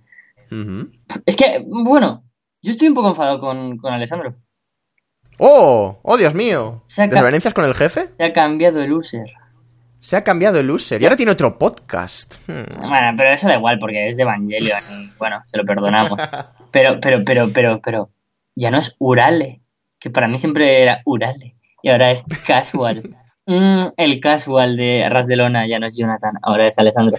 Es 1.25 1.37
que, 1.37 1.65
bueno, 1.67 2.25
yo 2.63 2.71
estoy 2.71 2.89
un 2.89 2.95
poco 2.95 3.09
enfadado 3.09 3.41
con, 3.41 3.79
con 3.79 3.93
Alessandro. 3.93 4.37
¡Oh! 5.39 5.99
¡Oh, 6.03 6.17
Dios 6.17 6.35
mío! 6.35 6.83
¿Desavenencias 6.89 7.53
con 7.53 7.65
el 7.65 7.75
jefe? 7.75 8.09
Se 8.13 8.25
ha 8.25 8.33
cambiado 8.33 8.81
el 8.81 8.93
user. 8.93 9.31
Se 9.99 10.17
ha 10.17 10.25
cambiado 10.25 10.61
el 10.61 10.71
user 10.71 11.03
y 11.03 11.05
ahora 11.05 11.17
tiene 11.17 11.33
otro 11.33 11.59
podcast. 11.59 12.37
Hmm. 12.47 12.89
Bueno, 12.89 13.15
pero 13.17 13.31
eso 13.31 13.49
da 13.49 13.57
igual 13.57 13.79
porque 13.79 14.09
es 14.09 14.17
de 14.17 14.23
Evangelion 14.23 14.79
y 14.91 15.11
bueno, 15.19 15.43
se 15.47 15.59
lo 15.59 15.65
perdonamos. 15.65 16.19
Pero, 16.73 16.99
pero, 17.01 17.25
pero, 17.25 17.49
pero, 17.55 17.81
pero, 17.81 18.11
ya 18.57 18.73
no 18.73 18.78
es 18.78 18.97
Urale, 18.99 19.61
que 20.01 20.11
para 20.11 20.27
mí 20.27 20.41
siempre 20.41 20.83
era 20.83 21.03
Urale 21.05 21.55
y 21.83 21.91
ahora 21.91 22.11
es 22.11 22.24
Casual. 22.47 23.16
Mm, 23.49 23.93
el 23.97 24.19
Casual 24.19 24.77
de 24.77 25.09
Ras 25.09 25.28
de 25.28 25.37
Lona 25.37 25.69
ya 25.69 25.78
no 25.78 25.87
es 25.87 25.97
Jonathan, 25.97 26.35
ahora 26.43 26.66
es 26.66 26.77
Alessandro. 26.81 27.16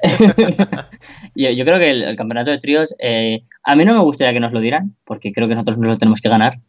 yo, 1.34 1.50
yo 1.50 1.64
creo 1.64 1.80
que 1.80 1.90
el, 1.90 2.04
el 2.04 2.14
campeonato 2.14 2.52
de 2.52 2.58
tríos, 2.58 2.94
eh, 3.00 3.42
a 3.64 3.74
mí 3.74 3.84
no 3.84 3.92
me 3.92 3.98
gustaría 3.98 4.32
que 4.32 4.38
nos 4.38 4.52
lo 4.52 4.60
dieran, 4.60 4.94
porque 5.04 5.32
creo 5.32 5.48
que 5.48 5.56
nosotros 5.56 5.78
nos 5.78 5.88
lo 5.88 5.98
tenemos 5.98 6.20
que 6.20 6.28
ganar, 6.28 6.60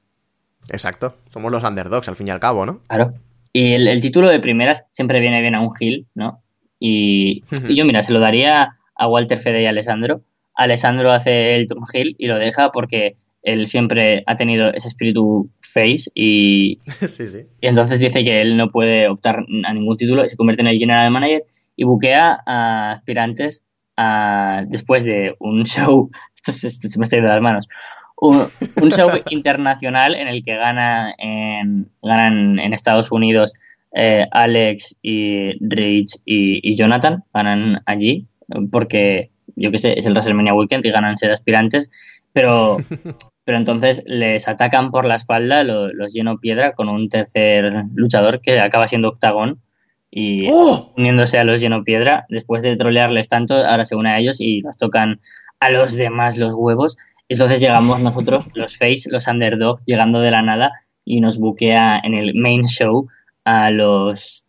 Exacto. 0.69 1.15
Somos 1.31 1.51
los 1.51 1.63
underdogs, 1.63 2.07
al 2.07 2.15
fin 2.15 2.27
y 2.27 2.31
al 2.31 2.39
cabo, 2.39 2.65
¿no? 2.65 2.81
claro. 2.87 3.13
Y 3.53 3.73
el, 3.73 3.87
el 3.87 4.01
título 4.01 4.27
de 4.27 4.39
primeras 4.39 4.83
siempre 4.89 5.19
viene 5.19 5.41
bien 5.41 5.55
a 5.55 5.61
un 5.61 5.73
Gil, 5.73 6.05
¿no? 6.13 6.43
Y, 6.79 7.43
y 7.67 7.75
yo, 7.75 7.85
mira, 7.85 8.03
se 8.03 8.13
lo 8.13 8.19
daría 8.19 8.77
a 8.93 9.07
Walter 9.07 9.37
Fede 9.37 9.63
y 9.63 9.65
a 9.65 9.69
Alessandro. 9.69 10.21
Alessandro 10.53 11.11
hace 11.11 11.55
el 11.55 11.67
turn 11.67 11.85
Hill 11.91 12.15
y 12.19 12.27
lo 12.27 12.37
deja 12.37 12.71
porque 12.71 13.15
él 13.47 13.65
siempre 13.67 14.23
ha 14.25 14.35
tenido 14.35 14.73
ese 14.73 14.87
espíritu 14.87 15.49
face 15.61 16.09
y, 16.13 16.79
sí, 17.07 17.27
sí. 17.27 17.39
y 17.61 17.67
entonces 17.67 17.99
dice 17.99 18.23
que 18.23 18.41
él 18.41 18.57
no 18.57 18.69
puede 18.71 19.07
optar 19.07 19.45
a 19.65 19.73
ningún 19.73 19.97
título 19.97 20.23
y 20.25 20.29
se 20.29 20.35
convierte 20.37 20.61
en 20.61 20.67
el 20.67 20.77
general 20.79 21.11
manager 21.11 21.43
y 21.75 21.83
buquea 21.83 22.39
a 22.45 22.91
aspirantes 22.91 23.63
a- 23.95 24.63
después 24.67 25.03
de 25.03 25.35
un 25.39 25.63
show, 25.65 26.09
esto 26.35 26.51
se, 26.51 26.67
esto 26.67 26.89
se 26.89 26.99
me 26.99 27.03
está 27.03 27.15
yendo 27.17 27.29
de 27.29 27.35
las 27.35 27.43
manos, 27.43 27.67
un, 28.19 28.47
un 28.81 28.91
show 28.91 29.09
internacional 29.29 30.15
en 30.15 30.27
el 30.27 30.43
que 30.43 30.55
gana 30.55 31.13
en, 31.17 31.89
ganan 32.01 32.59
en 32.59 32.73
Estados 32.73 33.11
Unidos 33.11 33.53
eh, 33.95 34.25
Alex 34.31 34.95
y 35.01 35.53
Rich 35.65 36.17
y, 36.25 36.59
y 36.69 36.75
Jonathan, 36.75 37.23
ganan 37.33 37.81
allí 37.85 38.27
porque 38.71 39.31
yo 39.55 39.71
qué 39.71 39.77
sé, 39.77 39.93
es 39.97 40.05
el 40.05 40.13
WrestleMania 40.13 40.53
Weekend 40.53 40.85
y 40.85 40.91
ganan 40.91 41.17
ser 41.17 41.31
aspirantes, 41.31 41.89
pero 42.33 42.77
pero 43.47 43.57
entonces 43.59 44.03
les 44.05 44.49
atacan 44.49 44.91
por 44.91 45.05
la 45.05 45.15
espalda, 45.15 45.63
lo- 45.63 45.87
los 45.93 46.11
lleno 46.13 46.37
piedra 46.37 46.73
con 46.73 46.89
un 46.89 47.07
tercer 47.07 47.71
luchador 47.95 48.41
que 48.41 48.59
acaba 48.59 48.89
siendo 48.89 49.07
Octagón 49.07 49.61
y 50.11 50.47
¡Oh! 50.51 50.91
uniéndose 50.97 51.39
a 51.39 51.45
los 51.45 51.61
lleno 51.61 51.85
piedra, 51.85 52.25
después 52.27 52.61
de 52.61 52.75
trolearles 52.75 53.29
tanto, 53.29 53.55
ahora 53.55 53.85
se 53.85 53.95
une 53.95 54.09
a 54.09 54.19
ellos 54.19 54.41
y 54.41 54.61
nos 54.63 54.75
tocan 54.77 55.21
a 55.61 55.69
los 55.69 55.93
demás 55.93 56.37
los 56.37 56.55
huevos. 56.55 56.97
Entonces 57.29 57.61
llegamos 57.61 58.01
nosotros, 58.01 58.49
los 58.53 58.77
face, 58.77 59.03
los 59.09 59.27
underdog, 59.27 59.79
llegando 59.85 60.19
de 60.19 60.31
la 60.31 60.41
nada 60.41 60.73
y 61.05 61.21
nos 61.21 61.37
buquea 61.37 62.01
en 62.03 62.15
el 62.15 62.35
main 62.35 62.65
show 62.65 63.07
a 63.45 63.69
los 63.69 64.43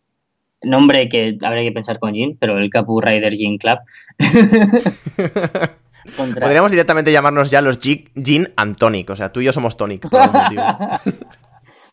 nombre 0.61 1.07
que 1.07 1.37
habría 1.41 1.63
que 1.63 1.71
pensar 1.71 1.99
con 1.99 2.15
Jin, 2.15 2.35
pero 2.37 2.57
el 2.59 2.69
Capu 2.69 2.99
Rider 2.99 3.31
Jin 3.33 3.57
Club. 3.59 3.79
Contra- 6.15 6.41
Podríamos 6.45 6.71
directamente 6.71 7.11
llamarnos 7.11 7.49
ya 7.51 7.61
los 7.61 7.79
Gin 7.79 8.49
and 8.55 8.75
Tonic. 8.77 9.09
O 9.09 9.15
sea, 9.15 9.31
tú 9.31 9.41
y 9.41 9.45
yo 9.45 9.53
somos 9.53 9.77
Tonic. 9.77 10.09
por 10.09 10.19
algún 10.21 10.41
motivo. 10.41 10.63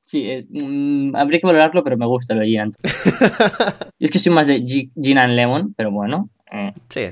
Sí, 0.04 0.22
eh, 0.30 0.46
mm, 0.48 1.16
habría 1.16 1.40
que 1.40 1.46
valorarlo, 1.46 1.82
pero 1.82 1.96
me 1.96 2.06
gusta 2.06 2.34
lo 2.34 2.40
de 2.42 2.46
Gin 2.46 2.60
and 2.60 2.74
Es 3.98 4.10
que 4.10 4.18
soy 4.18 4.32
más 4.32 4.46
de 4.46 4.60
G- 4.62 4.90
Gin 5.02 5.18
and 5.18 5.34
Lemon, 5.34 5.74
pero 5.76 5.90
bueno. 5.90 6.30
eh, 6.52 6.72
Sí. 6.88 7.06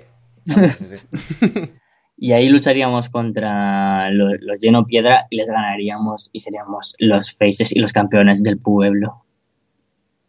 Sí, 0.47 0.87
sí. 0.89 1.71
y 2.19 2.33
ahí 2.33 2.47
lucharíamos 2.49 3.09
contra 3.09 4.11
lo- 4.11 4.37
los 4.39 4.61
lleno 4.61 4.85
piedra 4.87 5.27
y 5.31 5.37
les 5.37 5.49
ganaríamos 5.49 6.31
y 6.33 6.41
seríamos 6.41 6.95
los 6.99 7.33
faces 7.33 7.75
y 7.75 7.81
los 7.81 7.93
campeones 7.93 8.43
del 8.43 8.59
pueblo. 8.59 9.25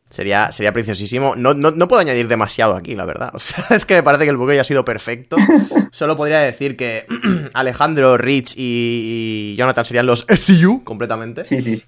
Sería, 0.09 0.51
sería 0.51 0.71
preciosísimo. 0.71 1.35
No, 1.35 1.53
no, 1.53 1.71
no 1.71 1.87
puedo 1.87 1.99
añadir 1.99 2.27
demasiado 2.27 2.75
aquí, 2.75 2.95
la 2.95 3.05
verdad. 3.05 3.31
O 3.33 3.39
sea, 3.39 3.65
es 3.71 3.85
que 3.85 3.95
me 3.95 4.03
parece 4.03 4.23
que 4.23 4.29
el 4.29 4.37
buque 4.37 4.55
ya 4.55 4.61
ha 4.61 4.65
sido 4.65 4.85
perfecto. 4.85 5.35
Solo 5.91 6.15
podría 6.15 6.39
decir 6.39 6.77
que 6.77 7.05
Alejandro, 7.53 8.17
Rich 8.17 8.53
y, 8.55 9.55
Jonathan 9.57 9.83
serían 9.83 10.05
los 10.05 10.25
SCU 10.29 10.83
completamente. 10.83 11.43
Sí, 11.43 11.61
sí, 11.61 11.77
sí. 11.77 11.85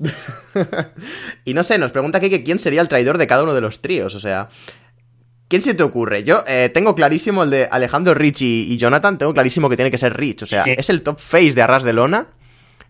y 1.46 1.54
no 1.54 1.64
sé, 1.64 1.78
nos 1.78 1.92
pregunta 1.92 2.18
aquí 2.18 2.30
que 2.30 2.44
quién 2.44 2.60
sería 2.60 2.82
el 2.82 2.88
traidor 2.88 3.18
de 3.18 3.28
cada 3.28 3.44
uno 3.44 3.54
de 3.54 3.62
los 3.62 3.82
tríos. 3.82 4.16
O 4.16 4.20
sea, 4.20 4.50
¿quién 5.48 5.62
se 5.62 5.74
te 5.76 5.84
ocurre? 5.84 6.24
Yo 6.24 6.44
eh, 6.48 6.70
tengo 6.74 6.96
clarísimo 6.96 7.44
el 7.44 7.50
de 7.52 7.68
Alejandro, 7.72 8.14
Rich 8.14 8.42
y, 8.42 8.74
y 8.74 8.78
Jonathan. 8.78 9.18
Tengo 9.18 9.34
clarísimo 9.34 9.70
que 9.70 9.76
tiene 9.76 9.92
que 9.92 9.98
ser 10.00 10.18
Rich. 10.18 10.44
O 10.44 10.46
sea, 10.48 10.64
Sí. 10.64 10.74
es 10.76 10.90
el 10.90 11.02
top 11.04 11.20
face 11.20 11.54
de 11.54 11.62
Arras 11.62 11.84
de 11.84 11.94
Lona. 11.94 12.28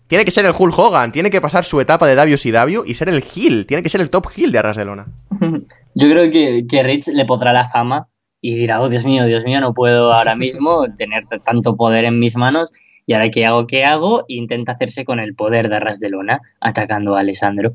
Tiene 0.07 0.25
que 0.25 0.31
ser 0.31 0.45
el 0.45 0.53
Hulk 0.57 0.77
Hogan. 0.77 1.11
Tiene 1.11 1.29
que 1.29 1.41
pasar 1.41 1.65
su 1.65 1.79
etapa 1.81 2.07
de 2.07 2.15
WCW 2.15 2.83
y 2.85 2.93
ser 2.93 3.09
el 3.09 3.23
heel. 3.23 3.65
Tiene 3.65 3.83
que 3.83 3.89
ser 3.89 4.01
el 4.01 4.09
top 4.09 4.27
heel 4.35 4.51
de 4.51 4.59
Arras 4.59 4.77
de 4.77 4.85
Lona. 4.85 5.07
Yo 5.95 6.09
creo 6.09 6.31
que, 6.31 6.65
que 6.69 6.83
Rich 6.83 7.07
le 7.07 7.25
podrá 7.25 7.53
la 7.53 7.69
fama 7.69 8.07
y 8.41 8.55
dirá, 8.55 8.81
oh 8.81 8.89
Dios 8.89 9.05
mío, 9.05 9.25
Dios 9.25 9.43
mío, 9.43 9.59
no 9.59 9.73
puedo 9.73 10.13
ahora 10.13 10.35
mismo 10.35 10.85
tener 10.97 11.25
tanto 11.43 11.75
poder 11.75 12.05
en 12.05 12.19
mis 12.19 12.35
manos 12.37 12.71
y 13.05 13.13
ahora 13.13 13.29
qué 13.29 13.45
hago, 13.45 13.67
qué 13.67 13.85
hago, 13.85 14.21
E 14.27 14.35
intenta 14.35 14.73
hacerse 14.73 15.05
con 15.05 15.19
el 15.19 15.33
poder 15.33 15.69
de 15.69 15.77
Arras 15.77 15.99
de 15.99 16.09
Lona 16.09 16.41
atacando 16.59 17.15
a 17.15 17.21
Alessandro. 17.21 17.73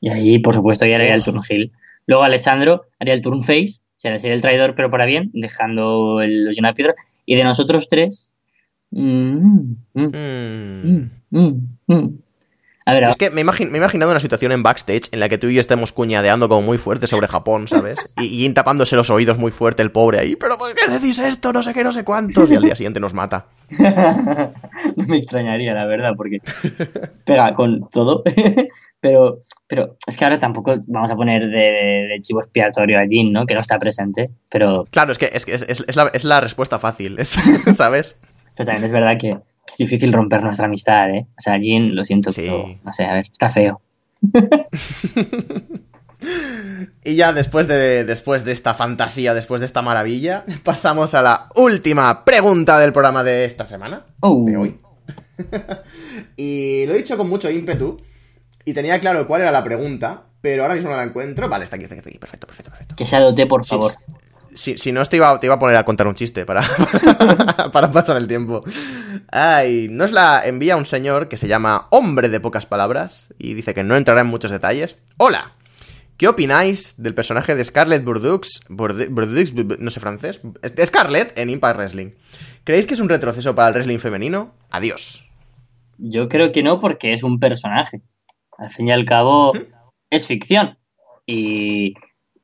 Y 0.00 0.10
ahí, 0.10 0.38
por 0.38 0.54
supuesto, 0.54 0.86
ya 0.86 0.96
haría 0.96 1.14
el 1.14 1.24
turn 1.24 1.42
heel. 1.48 1.72
Luego 2.06 2.22
Alessandro 2.22 2.82
haría 3.00 3.14
el 3.14 3.22
turn 3.22 3.42
face, 3.42 3.80
sería 3.96 4.34
el 4.34 4.42
traidor 4.42 4.74
pero 4.76 4.90
para 4.90 5.06
bien, 5.06 5.30
dejando 5.32 6.20
el, 6.20 6.44
los 6.44 6.56
de 6.56 6.72
piedra. 6.74 6.94
Y 7.24 7.34
de 7.36 7.44
nosotros 7.44 7.88
tres... 7.88 8.32
mm, 8.90 9.74
mm, 9.94 11.10
Mm. 11.30 11.76
mm. 11.86 12.18
A 12.88 12.92
ver, 12.94 13.02
Es 13.02 13.16
que 13.16 13.30
me, 13.30 13.44
imagin- 13.44 13.68
me 13.70 13.78
he 13.78 13.80
imaginado 13.80 14.12
una 14.12 14.20
situación 14.20 14.52
en 14.52 14.62
backstage 14.62 15.08
en 15.10 15.18
la 15.18 15.28
que 15.28 15.38
tú 15.38 15.48
y 15.48 15.54
yo 15.54 15.60
estemos 15.60 15.90
cuñadeando 15.92 16.48
como 16.48 16.62
muy 16.62 16.78
fuerte 16.78 17.08
sobre 17.08 17.26
Japón, 17.26 17.66
¿sabes? 17.66 17.98
Y, 18.16 18.46
y 18.46 18.48
tapándose 18.50 18.94
los 18.94 19.10
oídos 19.10 19.38
muy 19.38 19.50
fuerte 19.50 19.82
el 19.82 19.90
pobre 19.90 20.20
ahí. 20.20 20.36
¿Pero 20.36 20.56
por 20.56 20.72
qué 20.72 20.88
decís 20.88 21.18
esto? 21.18 21.52
No 21.52 21.64
sé 21.64 21.74
qué, 21.74 21.82
no 21.82 21.92
sé 21.92 22.04
cuántos. 22.04 22.48
Y 22.48 22.54
al 22.54 22.62
día 22.62 22.76
siguiente 22.76 23.00
nos 23.00 23.12
mata. 23.12 23.46
no 23.70 25.04
me 25.04 25.18
extrañaría, 25.18 25.74
la 25.74 25.86
verdad, 25.86 26.12
porque 26.16 26.38
pega 27.24 27.54
con 27.54 27.88
todo. 27.90 28.22
pero, 29.00 29.42
pero 29.66 29.96
es 30.06 30.16
que 30.16 30.24
ahora 30.24 30.38
tampoco 30.38 30.76
vamos 30.86 31.10
a 31.10 31.16
poner 31.16 31.42
de, 31.48 31.48
de- 31.58 32.06
de 32.08 32.20
chivo 32.20 32.40
expiatorio 32.40 33.00
a 33.00 33.06
Jin, 33.06 33.32
¿no? 33.32 33.46
Que 33.46 33.54
no 33.54 33.60
está 33.60 33.80
presente. 33.80 34.30
Pero, 34.48 34.86
Claro, 34.92 35.10
es 35.10 35.18
que 35.18 35.30
es, 35.32 35.46
es, 35.48 35.62
es- 35.88 35.96
la, 35.96 36.08
es 36.14 36.22
la 36.22 36.40
respuesta 36.40 36.78
fácil, 36.78 37.18
es- 37.18 37.36
¿sabes? 37.76 38.20
Pero 38.56 38.66
también 38.66 38.84
es 38.84 38.92
verdad 38.92 39.18
que 39.18 39.30
es 39.68 39.76
difícil 39.78 40.12
romper 40.12 40.42
nuestra 40.42 40.66
amistad, 40.66 41.10
¿eh? 41.10 41.26
O 41.38 41.40
sea, 41.40 41.58
Jin, 41.58 41.94
lo 41.94 42.04
siento, 42.04 42.30
Sí. 42.32 42.42
pero 42.42 42.78
no 42.84 42.92
sé, 42.92 43.04
a 43.04 43.14
ver, 43.14 43.26
está 43.30 43.48
feo. 43.48 43.80
Y 47.04 47.14
ya 47.14 47.32
después 47.32 47.68
de, 47.68 48.04
después 48.04 48.44
de 48.44 48.50
esta 48.52 48.74
fantasía, 48.74 49.34
después 49.34 49.60
de 49.60 49.66
esta 49.66 49.82
maravilla, 49.82 50.44
pasamos 50.64 51.14
a 51.14 51.22
la 51.22 51.48
última 51.54 52.24
pregunta 52.24 52.78
del 52.78 52.92
programa 52.92 53.22
de 53.22 53.44
esta 53.44 53.66
semana. 53.66 54.06
Oh. 54.20 54.44
de 54.44 54.56
hoy. 54.56 54.80
y 56.36 56.84
lo 56.86 56.94
he 56.94 56.98
dicho 56.98 57.16
con 57.16 57.28
mucho 57.28 57.50
ímpetu. 57.50 57.96
Y 58.64 58.72
tenía 58.72 58.98
claro 58.98 59.28
cuál 59.28 59.42
era 59.42 59.52
la 59.52 59.62
pregunta, 59.62 60.24
pero 60.40 60.62
ahora 60.64 60.74
mismo 60.74 60.90
no 60.90 60.96
la 60.96 61.04
encuentro. 61.04 61.48
Vale, 61.48 61.62
está 61.64 61.76
aquí, 61.76 61.84
está 61.84 61.94
aquí, 61.94 62.00
está 62.00 62.10
aquí. 62.10 62.18
Perfecto, 62.18 62.46
perfecto, 62.48 62.70
perfecto. 62.70 62.96
Que 62.96 63.06
se 63.06 63.14
adopte, 63.14 63.46
por 63.46 63.64
Sí, 63.64 63.70
favor. 63.70 63.92
Si, 64.56 64.76
si 64.78 64.90
no, 64.90 65.04
te 65.04 65.16
iba, 65.16 65.38
te 65.38 65.46
iba 65.46 65.54
a 65.54 65.58
poner 65.58 65.76
a 65.76 65.84
contar 65.84 66.06
un 66.08 66.14
chiste 66.14 66.44
para, 66.46 66.62
para 67.72 67.90
pasar 67.90 68.16
el 68.16 68.26
tiempo. 68.26 68.64
Ay, 69.30 69.88
nos 69.90 70.12
la 70.12 70.46
envía 70.46 70.76
un 70.76 70.86
señor 70.86 71.28
que 71.28 71.36
se 71.36 71.46
llama 71.48 71.88
Hombre 71.90 72.28
de 72.28 72.40
Pocas 72.40 72.66
Palabras 72.66 73.32
y 73.38 73.54
dice 73.54 73.74
que 73.74 73.84
no 73.84 73.96
entrará 73.96 74.22
en 74.22 74.26
muchos 74.28 74.50
detalles. 74.50 74.98
Hola, 75.18 75.52
¿qué 76.16 76.26
opináis 76.28 76.94
del 77.00 77.14
personaje 77.14 77.54
de 77.54 77.64
Scarlett 77.64 78.02
Burdux, 78.04 78.62
Burdu- 78.68 79.08
Burdux, 79.10 79.54
bu- 79.54 79.78
no 79.78 79.90
sé 79.90 80.00
francés, 80.00 80.40
Scarlett 80.86 81.38
en 81.38 81.50
Impact 81.50 81.76
Wrestling? 81.76 82.10
¿Creéis 82.64 82.86
que 82.86 82.94
es 82.94 83.00
un 83.00 83.08
retroceso 83.08 83.54
para 83.54 83.68
el 83.68 83.74
wrestling 83.74 83.98
femenino? 83.98 84.54
Adiós. 84.70 85.22
Yo 85.98 86.28
creo 86.28 86.50
que 86.52 86.62
no, 86.62 86.80
porque 86.80 87.12
es 87.12 87.22
un 87.22 87.38
personaje. 87.38 88.00
Al 88.58 88.70
fin 88.70 88.88
y 88.88 88.92
al 88.92 89.04
cabo, 89.04 89.52
es 90.10 90.26
ficción. 90.26 90.78
Y 91.26 91.94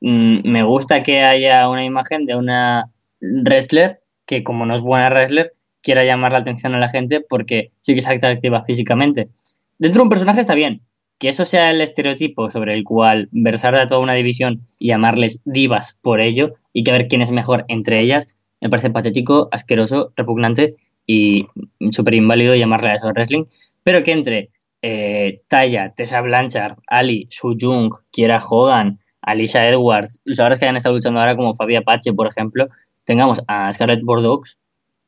me 0.03 0.63
gusta 0.63 1.01
que 1.01 1.23
haya 1.23 1.69
una 1.69 1.85
imagen 1.85 2.25
de 2.25 2.35
una 2.35 2.91
wrestler 3.21 4.01
que, 4.25 4.43
como 4.43 4.65
no 4.65 4.75
es 4.75 4.81
buena 4.81 5.09
wrestler, 5.09 5.53
quiera 5.81 6.03
llamar 6.03 6.33
la 6.33 6.39
atención 6.39 6.75
a 6.75 6.79
la 6.79 6.89
gente 6.89 7.21
porque 7.21 7.71
sí 7.79 7.93
que 7.93 7.99
es 7.99 8.07
atractiva 8.07 8.65
físicamente. 8.65 9.29
Dentro 9.77 9.99
de 9.99 10.03
un 10.03 10.09
personaje 10.09 10.41
está 10.41 10.55
bien. 10.55 10.81
Que 11.19 11.29
eso 11.29 11.45
sea 11.45 11.71
el 11.71 11.79
estereotipo 11.79 12.49
sobre 12.49 12.73
el 12.73 12.83
cual 12.83 13.29
versar 13.31 13.75
a 13.75 13.87
toda 13.87 14.01
una 14.01 14.13
división 14.13 14.67
y 14.77 14.87
llamarles 14.87 15.39
divas 15.45 15.97
por 16.01 16.19
ello 16.19 16.55
y 16.73 16.83
que 16.83 16.91
ver 16.91 17.07
quién 17.07 17.21
es 17.21 17.31
mejor 17.31 17.63
entre 17.69 18.01
ellas, 18.01 18.27
me 18.59 18.69
parece 18.69 18.89
patético, 18.89 19.47
asqueroso, 19.51 20.11
repugnante 20.17 20.75
y 21.07 21.47
súper 21.91 22.15
inválido 22.15 22.55
llamarle 22.55 22.89
a 22.89 22.95
eso 22.95 23.07
wrestling. 23.07 23.45
Pero 23.83 24.03
que 24.03 24.11
entre 24.11 24.49
eh, 24.81 25.41
Taya, 25.47 25.93
Tessa 25.95 26.19
Blanchard, 26.19 26.75
Ali, 26.87 27.27
Su 27.29 27.55
Jung, 27.57 27.93
Kiera 28.11 28.43
Hogan, 28.45 28.99
Alicia 29.23 29.67
Edwards, 29.67 30.19
luchadores 30.25 30.59
que 30.59 30.65
hayan 30.65 30.77
estado 30.77 30.95
luchando 30.95 31.19
ahora 31.19 31.35
como 31.35 31.53
Fabi 31.53 31.75
Apache, 31.75 32.13
por 32.13 32.27
ejemplo, 32.27 32.69
tengamos 33.05 33.41
a 33.47 33.71
Scarlett 33.73 34.03
Bordeaux, 34.03 34.57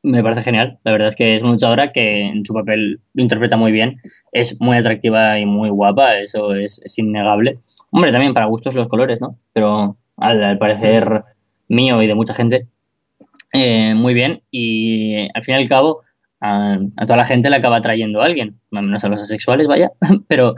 me 0.06 0.22
parece 0.22 0.42
genial. 0.42 0.80
La 0.84 0.92
verdad 0.92 1.08
es 1.08 1.16
que 1.16 1.36
es 1.36 1.42
una 1.42 1.54
luchadora 1.54 1.92
que 1.92 2.22
en 2.22 2.46
su 2.46 2.54
papel 2.54 3.02
lo 3.14 3.24
interpreta 3.24 3.58
muy 3.58 3.72
bien. 3.72 4.02
Es 4.32 4.60
muy 4.62 4.78
atractiva 4.78 5.40
y 5.40 5.46
muy 5.46 5.70
guapa, 5.70 6.18
eso 6.20 6.54
es, 6.54 6.80
innegable. 6.98 7.60
Hombre, 7.90 8.12
también 8.12 8.34
para 8.34 8.46
gustos 8.46 8.76
los 8.76 8.88
colores, 8.88 9.20
¿no? 9.20 9.38
Pero 9.54 9.98
al, 10.18 10.58
parecer 10.60 11.24
mío 11.68 12.02
y 12.04 12.08
de 12.08 12.16
mucha 12.16 12.34
gente, 12.34 12.68
eh, 13.54 13.96
muy 13.96 14.14
bien. 14.14 14.44
Y 14.52 15.28
al 15.34 15.44
fin 15.44 15.56
y 15.56 15.58
al 15.58 15.70
cabo, 15.70 16.02
a, 16.40 16.78
toda 17.02 17.18
la 17.18 17.26
gente 17.26 17.50
le 17.50 17.56
acaba 17.56 17.82
trayendo 17.82 18.22
a 18.22 18.26
alguien, 18.26 18.60
menos 18.70 19.04
a 19.04 19.10
los 19.10 19.22
asexuales, 19.22 19.68
vaya, 19.68 19.92
pero 20.28 20.56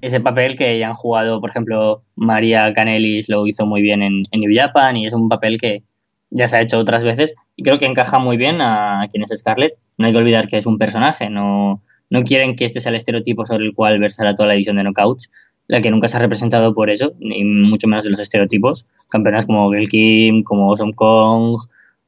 ese 0.00 0.20
papel 0.20 0.56
que 0.56 0.78
ya 0.78 0.88
han 0.88 0.94
jugado, 0.94 1.40
por 1.40 1.50
ejemplo, 1.50 2.02
María 2.16 2.72
Canelis 2.74 3.28
lo 3.28 3.46
hizo 3.46 3.66
muy 3.66 3.82
bien 3.82 4.02
en, 4.02 4.24
New 4.32 4.52
Japan 4.54 4.96
y 4.96 5.06
es 5.06 5.12
un 5.12 5.28
papel 5.28 5.60
que 5.60 5.82
ya 6.30 6.48
se 6.48 6.56
ha 6.56 6.60
hecho 6.60 6.78
otras 6.78 7.02
veces 7.04 7.34
y 7.56 7.62
creo 7.62 7.78
que 7.78 7.86
encaja 7.86 8.18
muy 8.18 8.36
bien 8.36 8.60
a 8.60 9.06
quien 9.10 9.22
es 9.22 9.30
Scarlett. 9.36 9.74
No 9.98 10.06
hay 10.06 10.12
que 10.12 10.18
olvidar 10.18 10.48
que 10.48 10.58
es 10.58 10.66
un 10.66 10.78
personaje, 10.78 11.28
no, 11.28 11.82
no 12.10 12.24
quieren 12.24 12.56
que 12.56 12.64
este 12.64 12.80
sea 12.80 12.90
el 12.90 12.96
estereotipo 12.96 13.46
sobre 13.46 13.64
el 13.64 13.74
cual 13.74 13.98
versará 13.98 14.34
toda 14.34 14.48
la 14.48 14.54
edición 14.54 14.76
de 14.76 14.82
Knockouts, 14.82 15.30
la 15.68 15.80
que 15.80 15.90
nunca 15.90 16.08
se 16.08 16.16
ha 16.16 16.20
representado 16.20 16.74
por 16.74 16.90
eso, 16.90 17.12
ni 17.20 17.44
mucho 17.44 17.86
menos 17.86 18.04
de 18.04 18.10
los 18.10 18.20
estereotipos. 18.20 18.84
Campeonas 19.08 19.46
como 19.46 19.70
Gail 19.70 19.88
Kim, 19.88 20.42
como 20.42 20.70
Awesome 20.70 20.94
Kong, 20.94 21.60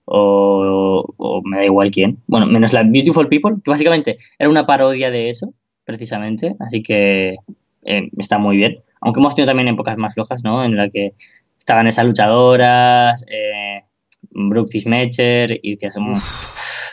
o, 0.05 1.43
me 1.45 1.59
da 1.59 1.65
igual 1.65 1.93
quién. 1.93 2.19
Bueno, 2.27 2.47
menos 2.47 2.73
la 2.73 2.83
Beautiful 2.83 3.29
People, 3.29 3.57
que 3.65 3.71
básicamente 3.71 4.19
era 4.39 4.51
una 4.51 4.67
parodia 4.67 5.11
de 5.11 5.31
eso, 5.31 5.55
precisamente, 5.85 6.57
así 6.61 6.83
que 6.83 7.37
eh, 7.85 8.11
está 8.19 8.39
muy 8.39 8.57
bien. 8.57 8.83
Aunque 9.01 9.21
hemos 9.21 9.35
tenido 9.35 9.51
también 9.51 9.69
épocas 9.69 9.97
más 9.97 10.15
flojas, 10.15 10.45
¿no? 10.45 10.65
En 10.65 10.77
la 10.77 10.89
que 10.89 11.15
estaban 11.59 11.87
esas 11.87 12.07
luchadoras, 12.07 13.25
eh, 13.29 13.85
Brooke 14.31 14.71
Fishmecher, 14.71 15.59
y 15.63 15.73
decías, 15.73 15.97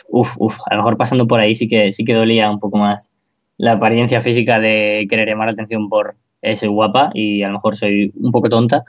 uff, 0.08 0.36
uff, 0.38 0.58
a 0.66 0.74
lo 0.74 0.82
mejor 0.82 0.96
pasando 0.96 1.26
por 1.26 1.40
ahí 1.40 1.54
sí 1.54 1.68
que, 1.68 1.92
sí 1.92 2.04
que 2.04 2.14
dolía 2.14 2.50
un 2.50 2.60
poco 2.60 2.78
más 2.78 3.14
la 3.56 3.72
apariencia 3.72 4.20
física 4.20 4.58
de 4.58 5.06
querer 5.08 5.28
llamar 5.28 5.48
la 5.48 5.52
atención 5.52 5.88
por 5.88 6.16
eh, 6.42 6.56
soy 6.56 6.68
guapa 6.68 7.10
y 7.12 7.42
a 7.42 7.48
lo 7.48 7.54
mejor 7.54 7.76
soy 7.76 8.12
un 8.16 8.32
poco 8.32 8.48
tonta. 8.48 8.84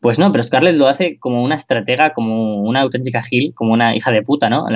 Pues 0.00 0.18
no, 0.18 0.30
pero 0.32 0.44
Scarlett 0.44 0.76
lo 0.76 0.88
hace 0.88 1.18
como 1.18 1.42
una 1.42 1.54
estratega, 1.54 2.12
como 2.12 2.62
una 2.62 2.80
auténtica 2.80 3.22
Gil, 3.22 3.54
como 3.54 3.72
una 3.72 3.94
hija 3.96 4.10
de 4.10 4.22
puta, 4.22 4.50
¿no? 4.50 4.66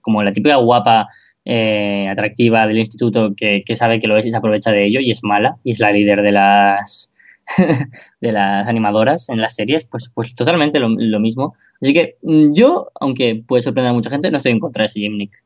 como 0.00 0.22
la 0.22 0.32
típica 0.32 0.56
guapa 0.56 1.08
eh, 1.44 2.08
atractiva 2.08 2.66
del 2.66 2.78
instituto 2.78 3.34
que, 3.36 3.64
sabe 3.74 3.98
que 3.98 4.06
lo 4.06 4.16
es 4.16 4.26
y 4.26 4.30
se 4.30 4.36
aprovecha 4.36 4.70
de 4.70 4.84
ello 4.84 5.00
y 5.00 5.10
es 5.10 5.22
mala 5.22 5.56
y 5.64 5.72
es 5.72 5.80
la 5.80 5.90
líder 5.90 6.22
de 6.22 6.32
las 6.32 7.12
de 8.20 8.32
las 8.32 8.68
animadoras 8.68 9.28
en 9.28 9.40
las 9.40 9.54
series, 9.54 9.84
pues, 9.84 10.10
pues 10.14 10.34
totalmente 10.34 10.78
lo, 10.78 10.88
mismo. 11.20 11.54
Así 11.80 11.92
que 11.92 12.16
mm, 12.22 12.52
yo, 12.52 12.90
aunque 13.00 13.42
puede 13.46 13.62
sorprender 13.62 13.90
a 13.90 13.94
mucha 13.94 14.10
gente, 14.10 14.30
no 14.30 14.36
estoy 14.36 14.52
en 14.52 14.60
contra 14.60 14.82
de 14.82 14.86
ese 14.86 15.00
Jim 15.00 15.16
Nick. 15.16 15.42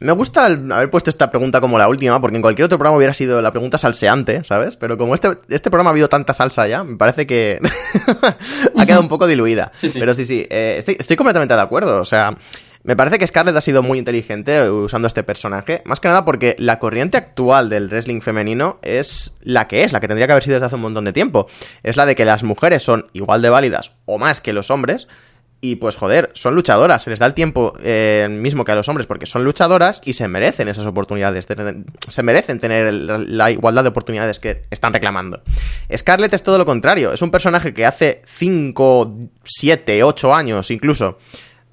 Me 0.00 0.12
gusta 0.12 0.46
haber 0.46 0.90
puesto 0.90 1.08
esta 1.08 1.30
pregunta 1.30 1.60
como 1.60 1.78
la 1.78 1.88
última, 1.88 2.20
porque 2.20 2.36
en 2.36 2.42
cualquier 2.42 2.66
otro 2.66 2.76
programa 2.76 2.98
hubiera 2.98 3.14
sido 3.14 3.40
la 3.40 3.52
pregunta 3.52 3.78
salseante, 3.78 4.42
¿sabes? 4.42 4.76
Pero 4.76 4.98
como 4.98 5.14
este, 5.14 5.28
este 5.48 5.70
programa 5.70 5.90
ha 5.90 5.92
habido 5.92 6.08
tanta 6.08 6.32
salsa 6.32 6.66
ya, 6.66 6.82
me 6.84 6.96
parece 6.96 7.26
que 7.26 7.60
ha 8.76 8.84
quedado 8.84 9.00
un 9.00 9.08
poco 9.08 9.26
diluida. 9.26 9.70
Pero 9.94 10.12
sí, 10.12 10.24
sí, 10.24 10.46
eh, 10.50 10.76
estoy, 10.78 10.96
estoy 10.98 11.16
completamente 11.16 11.54
de 11.54 11.60
acuerdo. 11.60 12.00
O 12.00 12.04
sea, 12.04 12.36
me 12.84 12.96
parece 12.96 13.18
que 13.18 13.26
Scarlett 13.26 13.56
ha 13.56 13.62
sido 13.62 13.82
muy 13.82 13.98
inteligente 13.98 14.68
usando 14.68 15.08
este 15.08 15.22
personaje, 15.22 15.80
más 15.86 16.00
que 16.00 16.08
nada 16.08 16.26
porque 16.26 16.54
la 16.58 16.78
corriente 16.78 17.16
actual 17.16 17.70
del 17.70 17.88
wrestling 17.88 18.20
femenino 18.20 18.78
es 18.82 19.34
la 19.40 19.66
que 19.68 19.84
es, 19.84 19.92
la 19.92 20.00
que 20.00 20.08
tendría 20.08 20.26
que 20.26 20.34
haber 20.34 20.44
sido 20.44 20.56
desde 20.56 20.66
hace 20.66 20.74
un 20.74 20.82
montón 20.82 21.06
de 21.06 21.14
tiempo. 21.14 21.46
Es 21.82 21.96
la 21.96 22.04
de 22.04 22.14
que 22.14 22.26
las 22.26 22.42
mujeres 22.42 22.82
son 22.82 23.06
igual 23.14 23.40
de 23.40 23.48
válidas 23.48 23.92
o 24.04 24.18
más 24.18 24.42
que 24.42 24.52
los 24.52 24.70
hombres. 24.70 25.08
Y 25.62 25.76
pues 25.76 25.96
joder, 25.96 26.30
son 26.34 26.54
luchadoras, 26.54 27.02
se 27.02 27.08
les 27.08 27.18
da 27.18 27.24
el 27.24 27.32
tiempo 27.32 27.72
eh, 27.82 28.28
mismo 28.30 28.66
que 28.66 28.72
a 28.72 28.74
los 28.74 28.86
hombres 28.90 29.06
porque 29.06 29.24
son 29.24 29.44
luchadoras 29.44 30.02
y 30.04 30.12
se 30.12 30.28
merecen 30.28 30.68
esas 30.68 30.84
oportunidades, 30.84 31.48
se 32.06 32.22
merecen 32.22 32.58
tener 32.58 32.92
la 32.92 33.50
igualdad 33.50 33.82
de 33.82 33.88
oportunidades 33.88 34.38
que 34.40 34.64
están 34.70 34.92
reclamando. 34.92 35.42
Scarlett 35.96 36.34
es 36.34 36.42
todo 36.42 36.58
lo 36.58 36.66
contrario, 36.66 37.14
es 37.14 37.22
un 37.22 37.30
personaje 37.30 37.72
que 37.72 37.86
hace 37.86 38.20
5, 38.26 39.16
7, 39.42 40.02
8 40.02 40.34
años 40.34 40.70
incluso 40.70 41.16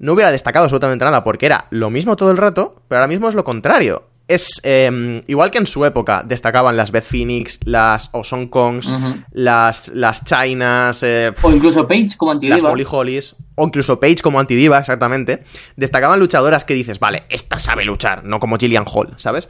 no 0.02 0.12
hubiera 0.12 0.32
destacado 0.32 0.64
absolutamente 0.64 1.04
nada 1.04 1.24
porque 1.24 1.46
era 1.46 1.66
lo 1.70 1.88
mismo 1.88 2.16
todo 2.16 2.30
el 2.32 2.36
rato, 2.36 2.82
pero 2.88 2.98
ahora 2.98 3.08
mismo 3.08 3.28
es 3.28 3.34
lo 3.34 3.44
contrario. 3.44 4.02
Es 4.28 4.60
em, 4.64 5.18
igual 5.26 5.50
que 5.50 5.58
en 5.58 5.66
su 5.66 5.84
época 5.84 6.22
destacaban 6.26 6.76
las 6.76 6.90
Beth 6.90 7.04
Phoenix, 7.04 7.60
las 7.64 8.10
Oson 8.12 8.48
Kongs, 8.48 8.92
las, 9.32 9.88
las 9.88 10.24
Chinas. 10.24 11.02
Eh, 11.02 11.32
o 11.42 11.52
incluso 11.52 11.86
Paige 11.86 12.16
como 12.16 12.32
antidiva. 12.32 12.56
Las 12.56 12.64
Molly 12.64 12.86
Hollies. 12.88 13.36
O 13.54 13.64
incluso 13.64 14.00
Paige 14.00 14.22
como 14.22 14.40
antidiva, 14.40 14.78
exactamente. 14.78 15.44
Destacaban 15.76 16.18
luchadoras 16.18 16.64
que 16.64 16.74
dices, 16.74 16.98
vale, 16.98 17.24
esta 17.28 17.58
sabe 17.58 17.84
luchar, 17.84 18.24
no 18.24 18.40
como 18.40 18.56
Gillian 18.58 18.84
Hall, 18.86 19.14
¿sabes? 19.18 19.48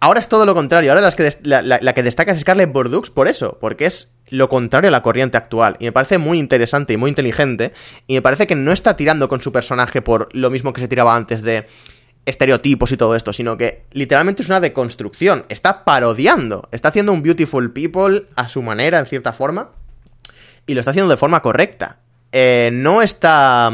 Ahora 0.00 0.20
es 0.20 0.28
todo 0.28 0.46
lo 0.46 0.54
contrario. 0.54 0.90
Ahora 0.90 1.02
las 1.02 1.14
que 1.14 1.28
la, 1.42 1.92
que 1.94 2.02
destaca 2.02 2.32
es 2.32 2.40
Scarlett 2.40 2.72
Bordeaux 2.72 3.10
por 3.10 3.28
eso, 3.28 3.58
porque 3.60 3.84
es 3.84 4.16
lo 4.30 4.48
contrario 4.48 4.88
a 4.88 4.90
la 4.90 5.02
corriente 5.02 5.36
actual. 5.36 5.76
Y 5.78 5.84
me 5.84 5.92
parece 5.92 6.18
muy 6.18 6.38
interesante 6.38 6.94
y 6.94 6.96
muy 6.96 7.10
inteligente. 7.10 7.72
Y 8.06 8.14
me 8.14 8.22
parece 8.22 8.46
que 8.46 8.54
no 8.54 8.72
está 8.72 8.96
tirando 8.96 9.28
con 9.28 9.42
su 9.42 9.52
personaje 9.52 10.02
por 10.02 10.28
lo 10.34 10.50
mismo 10.50 10.72
que 10.72 10.80
se 10.80 10.88
tiraba 10.88 11.14
antes 11.14 11.42
de 11.42 11.66
estereotipos 12.26 12.92
y 12.92 12.96
todo 12.96 13.16
esto, 13.16 13.32
sino 13.32 13.56
que 13.56 13.84
literalmente 13.92 14.42
es 14.42 14.48
una 14.48 14.60
deconstrucción. 14.60 15.44
Está 15.48 15.84
parodiando. 15.84 16.68
Está 16.72 16.88
haciendo 16.88 17.12
un 17.12 17.22
Beautiful 17.22 17.72
People 17.72 18.26
a 18.36 18.48
su 18.48 18.62
manera, 18.62 18.98
en 18.98 19.06
cierta 19.06 19.32
forma. 19.32 19.70
Y 20.66 20.74
lo 20.74 20.80
está 20.80 20.90
haciendo 20.90 21.10
de 21.10 21.16
forma 21.16 21.42
correcta. 21.42 21.98
Eh, 22.32 22.70
no 22.72 23.02
está 23.02 23.72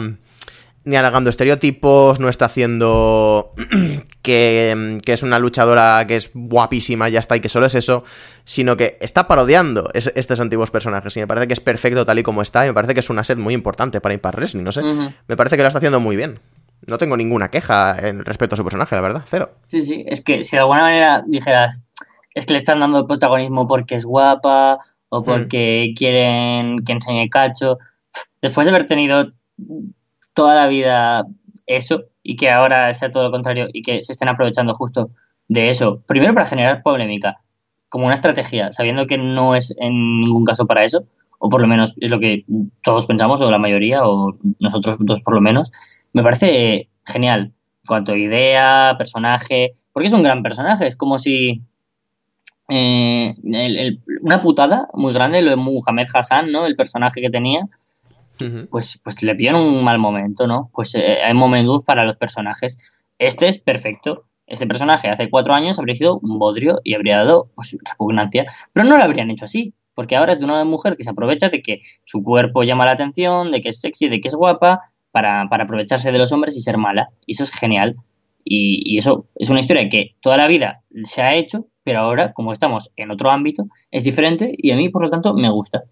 ni 0.86 0.94
alargando 0.94 1.30
estereotipos, 1.30 2.20
no 2.20 2.28
está 2.28 2.44
haciendo 2.44 3.52
que, 4.22 4.98
es 5.04 5.22
una 5.24 5.40
luchadora 5.40 6.06
que 6.06 6.14
es 6.14 6.30
guapísima, 6.32 7.08
ya 7.08 7.18
está, 7.18 7.36
y 7.36 7.40
que 7.40 7.48
solo 7.48 7.66
es 7.66 7.74
eso, 7.74 8.04
sino 8.44 8.76
que 8.76 8.96
está 9.00 9.26
parodiando 9.26 9.90
estos 9.92 10.38
antiguos 10.38 10.70
personajes. 10.70 11.16
Y 11.16 11.20
me 11.20 11.26
parece 11.26 11.48
que 11.48 11.54
es 11.54 11.60
perfecto 11.60 12.06
tal 12.06 12.20
y 12.20 12.22
como 12.22 12.40
está, 12.40 12.64
y 12.64 12.68
me 12.68 12.74
parece 12.74 12.94
que 12.94 13.00
es 13.00 13.10
una 13.10 13.24
set 13.24 13.36
muy 13.36 13.52
importante 13.52 14.00
para 14.00 14.14
Impact 14.14 14.36
Wrestling, 14.36 14.62
no 14.62 14.70
sé. 14.70 14.82
Me 15.26 15.36
parece 15.36 15.56
que 15.56 15.62
lo 15.62 15.68
está 15.68 15.78
haciendo 15.78 15.98
muy 15.98 16.14
bien. 16.14 16.38
No 16.86 16.98
tengo 16.98 17.16
ninguna 17.16 17.50
queja 17.50 17.98
en 18.06 18.24
respecto 18.24 18.54
a 18.54 18.56
su 18.56 18.62
personaje, 18.62 18.94
la 18.94 19.02
verdad, 19.02 19.24
cero. 19.26 19.50
Sí, 19.66 19.82
sí, 19.82 20.04
es 20.06 20.22
que 20.22 20.44
si 20.44 20.54
de 20.54 20.60
alguna 20.60 20.82
manera 20.82 21.24
dijeras, 21.26 21.82
es 22.32 22.46
que 22.46 22.52
le 22.52 22.58
están 22.58 22.78
dando 22.78 23.08
protagonismo 23.08 23.66
porque 23.66 23.96
es 23.96 24.04
guapa 24.04 24.78
o 25.08 25.20
mm. 25.20 25.24
porque 25.24 25.94
quieren 25.96 26.84
que 26.84 26.92
enseñe 26.92 27.28
cacho, 27.28 27.78
después 28.40 28.66
de 28.66 28.70
haber 28.70 28.86
tenido 28.86 29.32
toda 30.36 30.54
la 30.54 30.68
vida 30.68 31.26
eso 31.66 32.04
y 32.22 32.36
que 32.36 32.50
ahora 32.50 32.92
sea 32.94 33.10
todo 33.10 33.24
lo 33.24 33.30
contrario 33.30 33.68
y 33.72 33.82
que 33.82 34.02
se 34.02 34.12
estén 34.12 34.28
aprovechando 34.28 34.74
justo 34.74 35.10
de 35.48 35.70
eso. 35.70 36.02
Primero 36.06 36.34
para 36.34 36.46
generar 36.46 36.82
polémica, 36.82 37.40
como 37.88 38.04
una 38.04 38.14
estrategia, 38.14 38.72
sabiendo 38.72 39.06
que 39.06 39.16
no 39.16 39.56
es 39.56 39.74
en 39.78 40.20
ningún 40.20 40.44
caso 40.44 40.66
para 40.66 40.84
eso, 40.84 41.04
o 41.38 41.48
por 41.48 41.62
lo 41.62 41.66
menos 41.66 41.94
es 42.00 42.10
lo 42.10 42.20
que 42.20 42.44
todos 42.84 43.06
pensamos, 43.06 43.40
o 43.40 43.50
la 43.50 43.58
mayoría, 43.58 44.06
o 44.06 44.36
nosotros 44.60 44.96
dos 45.00 45.22
por 45.22 45.34
lo 45.34 45.40
menos, 45.40 45.72
me 46.12 46.22
parece 46.22 46.88
genial. 47.06 47.52
En 47.82 47.86
cuanto 47.86 48.12
a 48.12 48.18
idea, 48.18 48.94
personaje, 48.98 49.74
porque 49.92 50.08
es 50.08 50.12
un 50.12 50.22
gran 50.22 50.42
personaje, 50.42 50.86
es 50.86 50.96
como 50.96 51.18
si 51.18 51.62
eh, 52.68 53.34
una 54.20 54.42
putada 54.42 54.88
muy 54.92 55.14
grande 55.14 55.40
lo 55.40 55.50
de 55.50 55.56
Muhammad 55.56 56.06
Hassan, 56.12 56.52
¿no? 56.52 56.66
El 56.66 56.76
personaje 56.76 57.22
que 57.22 57.30
tenía, 57.30 57.68
pues, 58.70 59.00
pues 59.02 59.22
le 59.22 59.34
pillan 59.34 59.56
un 59.56 59.82
mal 59.84 59.98
momento, 59.98 60.46
¿no? 60.46 60.70
Pues 60.72 60.94
eh, 60.94 61.18
hay 61.22 61.34
momentos 61.34 61.84
para 61.84 62.04
los 62.04 62.16
personajes. 62.16 62.78
Este 63.18 63.48
es 63.48 63.58
perfecto. 63.58 64.24
Este 64.46 64.66
personaje 64.66 65.08
hace 65.08 65.28
cuatro 65.28 65.54
años 65.54 65.78
habría 65.78 65.96
sido 65.96 66.18
un 66.18 66.38
bodrio 66.38 66.80
y 66.84 66.94
habría 66.94 67.18
dado 67.18 67.50
pues, 67.54 67.76
repugnancia, 67.82 68.46
pero 68.72 68.86
no 68.86 68.96
lo 68.96 69.02
habrían 69.02 69.30
hecho 69.30 69.44
así, 69.44 69.74
porque 69.94 70.14
ahora 70.14 70.32
es 70.32 70.38
de 70.38 70.44
una 70.44 70.64
mujer 70.64 70.96
que 70.96 71.04
se 71.04 71.10
aprovecha 71.10 71.48
de 71.48 71.62
que 71.62 71.82
su 72.04 72.22
cuerpo 72.22 72.62
llama 72.62 72.84
la 72.84 72.92
atención, 72.92 73.50
de 73.50 73.60
que 73.60 73.70
es 73.70 73.80
sexy, 73.80 74.08
de 74.08 74.20
que 74.20 74.28
es 74.28 74.34
guapa, 74.34 74.82
para, 75.10 75.48
para 75.48 75.64
aprovecharse 75.64 76.12
de 76.12 76.18
los 76.18 76.30
hombres 76.32 76.56
y 76.56 76.60
ser 76.60 76.76
mala. 76.76 77.08
Y 77.24 77.32
eso 77.32 77.42
es 77.42 77.50
genial. 77.50 77.96
Y, 78.44 78.82
y, 78.84 78.98
eso 78.98 79.26
es 79.34 79.50
una 79.50 79.60
historia 79.60 79.88
que 79.88 80.14
toda 80.20 80.36
la 80.36 80.46
vida 80.46 80.82
se 81.02 81.22
ha 81.22 81.34
hecho, 81.34 81.66
pero 81.82 82.00
ahora, 82.00 82.32
como 82.32 82.52
estamos 82.52 82.92
en 82.96 83.10
otro 83.10 83.30
ámbito, 83.30 83.64
es 83.90 84.04
diferente 84.04 84.52
y 84.56 84.70
a 84.70 84.76
mí, 84.76 84.88
por 84.90 85.02
lo 85.02 85.10
tanto, 85.10 85.34
me 85.34 85.48
gusta. 85.48 85.84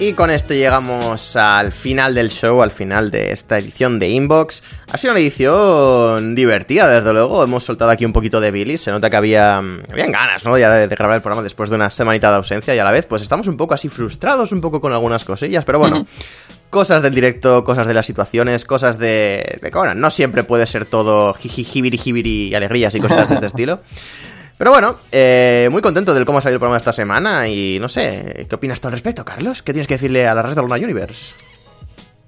Y 0.00 0.12
con 0.14 0.28
esto 0.28 0.54
llegamos 0.54 1.36
al 1.36 1.70
final 1.70 2.14
del 2.14 2.28
show, 2.28 2.60
al 2.62 2.72
final 2.72 3.12
de 3.12 3.30
esta 3.30 3.58
edición 3.58 4.00
de 4.00 4.08
Inbox. 4.08 4.60
Ha 4.92 4.98
sido 4.98 5.12
una 5.12 5.20
edición 5.20 6.34
divertida, 6.34 6.88
desde 6.88 7.12
luego. 7.12 7.44
Hemos 7.44 7.62
soltado 7.62 7.92
aquí 7.92 8.04
un 8.04 8.12
poquito 8.12 8.40
de 8.40 8.50
Billy. 8.50 8.76
Se 8.76 8.90
nota 8.90 9.08
que 9.08 9.16
había 9.16 9.58
habían 9.58 10.10
ganas, 10.10 10.44
¿no? 10.44 10.58
Ya 10.58 10.70
de, 10.70 10.88
grabar 10.88 11.16
el 11.16 11.22
programa 11.22 11.44
después 11.44 11.70
de 11.70 11.76
una 11.76 11.90
semanita 11.90 12.30
de 12.30 12.36
ausencia 12.36 12.74
y 12.74 12.78
a 12.78 12.84
la 12.84 12.90
vez, 12.90 13.06
pues 13.06 13.22
estamos 13.22 13.46
un 13.46 13.56
poco 13.56 13.74
así 13.74 13.88
frustrados, 13.88 14.50
un 14.50 14.60
poco 14.60 14.80
con 14.80 14.92
algunas 14.92 15.24
cosillas. 15.24 15.64
Pero 15.64 15.78
bueno, 15.78 16.04
cosas 16.70 17.00
del 17.00 17.14
directo, 17.14 17.62
cosas 17.62 17.86
de 17.86 17.94
las 17.94 18.04
situaciones, 18.04 18.64
cosas 18.64 18.98
de... 18.98 19.60
de 19.62 19.70
bueno, 19.70 19.94
no 19.94 20.10
siempre 20.10 20.42
puede 20.42 20.66
ser 20.66 20.86
todo 20.86 21.34
jiji, 21.34 21.62
jibiri, 21.62 21.98
jibiri 21.98 22.48
y 22.48 22.54
alegrías 22.54 22.96
y 22.96 23.00
cosas 23.00 23.28
de 23.28 23.36
este 23.36 23.46
estilo. 23.54 23.80
Pero 24.56 24.70
bueno, 24.70 24.96
eh, 25.10 25.68
muy 25.72 25.82
contento 25.82 26.14
del 26.14 26.24
cómo 26.24 26.38
ha 26.38 26.40
salido 26.40 26.56
el 26.56 26.60
programa 26.60 26.76
esta 26.76 26.92
semana 26.92 27.48
y 27.48 27.78
no 27.80 27.88
sé, 27.88 28.46
¿qué 28.48 28.54
opinas 28.54 28.80
tú 28.80 28.88
al 28.88 28.92
respecto, 28.92 29.24
Carlos? 29.24 29.62
¿Qué 29.62 29.72
tienes 29.72 29.88
que 29.88 29.94
decirle 29.94 30.28
a 30.28 30.34
la 30.34 30.42
red 30.42 30.54
de 30.54 30.62
Luna 30.62 30.76
Universe? 30.76 31.34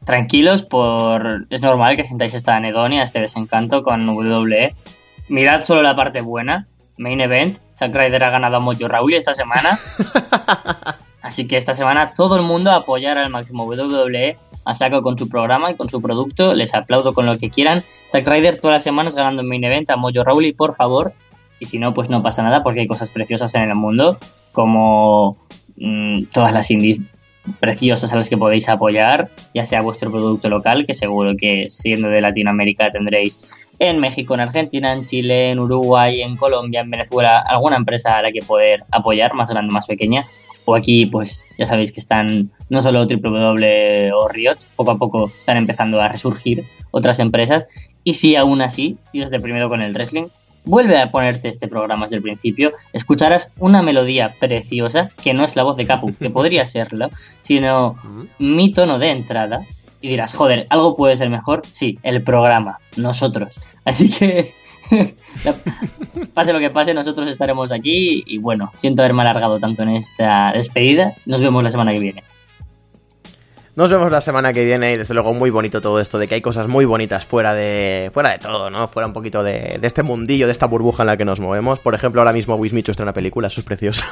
Tranquilos, 0.04 0.62
por 0.62 1.46
es 1.50 1.60
normal 1.62 1.96
que 1.96 2.04
sintáis 2.04 2.34
esta 2.34 2.56
anedonia, 2.56 3.02
este 3.02 3.20
desencanto 3.20 3.82
con 3.82 4.08
WWE. 4.08 4.74
Mirad 5.28 5.62
solo 5.62 5.82
la 5.82 5.96
parte 5.96 6.20
buena. 6.20 6.66
Main 6.96 7.20
Event, 7.20 7.58
Zack 7.76 7.94
Ryder 7.94 8.24
ha 8.24 8.30
ganado 8.30 8.56
a 8.56 8.60
Mojo 8.60 8.88
Raúl 8.88 9.14
esta 9.14 9.34
semana. 9.34 9.78
Así 11.22 11.48
que 11.48 11.56
esta 11.56 11.74
semana 11.74 12.12
todo 12.14 12.36
el 12.36 12.42
mundo 12.42 12.70
a 12.70 12.76
apoyar 12.76 13.18
al 13.18 13.30
máximo 13.30 13.64
WWE 13.64 14.36
a 14.64 14.74
saco 14.74 15.02
con 15.02 15.18
su 15.18 15.28
programa 15.28 15.72
y 15.72 15.74
con 15.74 15.88
su 15.88 16.00
producto. 16.00 16.54
Les 16.54 16.72
aplaudo 16.72 17.12
con 17.12 17.26
lo 17.26 17.36
que 17.36 17.50
quieran. 17.50 17.82
Zack 18.12 18.26
Ryder 18.26 18.60
todas 18.60 18.76
las 18.76 18.84
semanas 18.84 19.14
ganando 19.14 19.42
en 19.42 19.48
Main 19.48 19.64
Event 19.64 19.90
a 19.90 19.96
Mojo 19.96 20.22
Rawley, 20.22 20.52
por 20.52 20.74
favor. 20.74 21.12
Y 21.60 21.66
si 21.66 21.78
no, 21.78 21.94
pues 21.94 22.10
no 22.10 22.22
pasa 22.22 22.42
nada 22.42 22.62
porque 22.62 22.80
hay 22.80 22.86
cosas 22.86 23.10
preciosas 23.10 23.54
en 23.54 23.62
el 23.62 23.74
mundo, 23.74 24.18
como 24.52 25.36
mmm, 25.76 26.24
todas 26.32 26.52
las 26.52 26.70
indies 26.70 27.02
preciosas 27.60 28.12
a 28.12 28.16
las 28.16 28.28
que 28.28 28.36
podéis 28.36 28.68
apoyar, 28.68 29.30
ya 29.54 29.64
sea 29.64 29.82
vuestro 29.82 30.10
producto 30.10 30.48
local, 30.48 30.86
que 30.86 30.94
seguro 30.94 31.36
que 31.36 31.70
siendo 31.70 32.08
de 32.08 32.20
Latinoamérica 32.20 32.90
tendréis 32.90 33.38
en 33.78 33.98
México, 33.98 34.34
en 34.34 34.40
Argentina, 34.40 34.92
en 34.92 35.04
Chile, 35.04 35.50
en 35.50 35.58
Uruguay, 35.58 36.22
en 36.22 36.36
Colombia, 36.36 36.80
en 36.80 36.90
Venezuela, 36.90 37.42
alguna 37.46 37.76
empresa 37.76 38.16
a 38.16 38.22
la 38.22 38.32
que 38.32 38.40
poder 38.40 38.84
apoyar, 38.90 39.34
más 39.34 39.48
grande, 39.50 39.72
más 39.72 39.86
pequeña. 39.86 40.24
O 40.64 40.74
aquí, 40.74 41.06
pues 41.06 41.44
ya 41.58 41.66
sabéis 41.66 41.92
que 41.92 42.00
están 42.00 42.50
no 42.68 42.82
solo 42.82 43.04
WWE 43.04 44.12
o 44.12 44.28
Riot, 44.28 44.56
poco 44.74 44.90
a 44.90 44.98
poco 44.98 45.26
están 45.26 45.56
empezando 45.58 46.00
a 46.00 46.08
resurgir 46.08 46.64
otras 46.90 47.18
empresas. 47.20 47.66
Y 48.02 48.14
si 48.14 48.34
aún 48.34 48.62
así 48.62 48.96
sigues 49.12 49.30
deprimido 49.30 49.68
con 49.68 49.80
el 49.80 49.92
wrestling, 49.92 50.26
vuelve 50.66 50.98
a 51.00 51.10
ponerte 51.10 51.48
este 51.48 51.68
programa 51.68 52.04
desde 52.04 52.16
el 52.16 52.22
principio, 52.22 52.72
escucharás 52.92 53.50
una 53.58 53.82
melodía 53.82 54.34
preciosa, 54.38 55.10
que 55.22 55.32
no 55.32 55.44
es 55.44 55.56
la 55.56 55.62
voz 55.62 55.76
de 55.76 55.86
Capu, 55.86 56.12
que 56.12 56.28
podría 56.28 56.66
serlo, 56.66 57.08
sino 57.40 57.96
mi 58.38 58.72
tono 58.72 58.98
de 58.98 59.10
entrada, 59.10 59.62
y 60.02 60.08
dirás, 60.08 60.34
joder, 60.34 60.66
¿algo 60.68 60.96
puede 60.96 61.16
ser 61.16 61.30
mejor? 61.30 61.62
Sí, 61.70 61.98
el 62.02 62.22
programa, 62.22 62.78
nosotros. 62.96 63.58
Así 63.84 64.10
que, 64.10 64.52
pase 66.34 66.52
lo 66.52 66.58
que 66.58 66.70
pase, 66.70 66.92
nosotros 66.92 67.28
estaremos 67.28 67.72
aquí, 67.72 68.22
y 68.26 68.38
bueno, 68.38 68.72
siento 68.76 69.02
haberme 69.02 69.22
alargado 69.22 69.58
tanto 69.58 69.84
en 69.84 69.90
esta 69.90 70.52
despedida, 70.52 71.14
nos 71.24 71.40
vemos 71.40 71.62
la 71.62 71.70
semana 71.70 71.92
que 71.92 72.00
viene. 72.00 72.22
Nos 73.76 73.90
vemos 73.90 74.10
la 74.10 74.22
semana 74.22 74.54
que 74.54 74.64
viene 74.64 74.92
y 74.92 74.96
desde 74.96 75.12
luego 75.12 75.34
muy 75.34 75.50
bonito 75.50 75.82
todo 75.82 76.00
esto 76.00 76.18
de 76.18 76.26
que 76.26 76.36
hay 76.36 76.40
cosas 76.40 76.66
muy 76.66 76.86
bonitas 76.86 77.26
fuera 77.26 77.52
de 77.52 78.10
fuera 78.14 78.30
de 78.30 78.38
todo, 78.38 78.70
¿no? 78.70 78.88
Fuera 78.88 79.06
un 79.06 79.12
poquito 79.12 79.42
de, 79.42 79.76
de 79.78 79.86
este 79.86 80.02
mundillo, 80.02 80.46
de 80.46 80.52
esta 80.52 80.64
burbuja 80.64 81.02
en 81.02 81.08
la 81.08 81.18
que 81.18 81.26
nos 81.26 81.40
movemos. 81.40 81.78
Por 81.80 81.94
ejemplo, 81.94 82.22
ahora 82.22 82.32
mismo 82.32 82.56
Wismichu 82.56 82.92
está 82.92 83.02
en 83.02 83.08
una 83.08 83.12
película, 83.12 83.48
eso 83.48 83.60
es 83.60 83.66
precioso. 83.66 84.06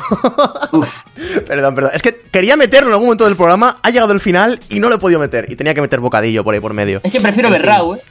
perdón, 1.46 1.74
perdón. 1.74 1.92
Es 1.94 2.02
que 2.02 2.14
quería 2.30 2.58
meterlo 2.58 2.88
en 2.88 2.92
algún 2.92 3.06
momento 3.06 3.24
del 3.24 3.36
programa, 3.36 3.78
ha 3.82 3.88
llegado 3.88 4.12
el 4.12 4.20
final 4.20 4.60
y 4.68 4.80
no 4.80 4.90
lo 4.90 4.96
he 4.96 4.98
podido 4.98 5.18
meter. 5.18 5.50
Y 5.50 5.56
tenía 5.56 5.72
que 5.72 5.80
meter 5.80 5.98
bocadillo 5.98 6.44
por 6.44 6.52
ahí 6.52 6.60
por 6.60 6.74
medio. 6.74 7.00
Es 7.02 7.10
que 7.10 7.22
prefiero 7.22 7.48
ver 7.48 7.64
Raw, 7.64 7.94
¿eh? 7.94 8.02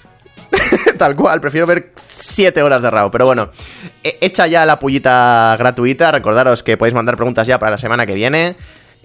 Tal 0.97 1.15
cual, 1.15 1.39
prefiero 1.39 1.67
ver 1.67 1.91
7 2.19 2.63
horas 2.63 2.81
de 2.81 2.89
Raw. 2.89 3.11
Pero 3.11 3.27
bueno, 3.27 3.51
hecha 4.01 4.47
ya 4.47 4.65
la 4.65 4.79
pullita 4.79 5.55
gratuita. 5.59 6.11
Recordaros 6.11 6.63
que 6.63 6.77
podéis 6.77 6.95
mandar 6.95 7.15
preguntas 7.15 7.45
ya 7.45 7.59
para 7.59 7.73
la 7.73 7.77
semana 7.77 8.07
que 8.07 8.15
viene. 8.15 8.55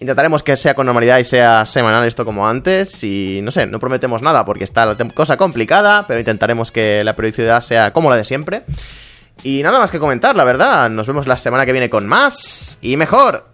Intentaremos 0.00 0.44
que 0.44 0.56
sea 0.56 0.74
con 0.74 0.86
normalidad 0.86 1.18
y 1.18 1.24
sea 1.24 1.66
semanal 1.66 2.06
esto 2.06 2.24
como 2.24 2.48
antes. 2.48 3.02
Y 3.02 3.40
no 3.42 3.50
sé, 3.50 3.66
no 3.66 3.80
prometemos 3.80 4.22
nada 4.22 4.44
porque 4.44 4.64
está 4.64 4.86
la 4.86 4.96
cosa 5.12 5.36
complicada, 5.36 6.06
pero 6.06 6.20
intentaremos 6.20 6.70
que 6.70 7.02
la 7.02 7.14
periodicidad 7.14 7.60
sea 7.60 7.92
como 7.92 8.08
la 8.08 8.16
de 8.16 8.24
siempre. 8.24 8.62
Y 9.42 9.62
nada 9.62 9.78
más 9.78 9.90
que 9.90 9.98
comentar, 9.98 10.36
la 10.36 10.44
verdad. 10.44 10.88
Nos 10.88 11.06
vemos 11.06 11.26
la 11.26 11.36
semana 11.36 11.66
que 11.66 11.72
viene 11.72 11.90
con 11.90 12.06
más 12.06 12.78
y 12.80 12.96
mejor. 12.96 13.44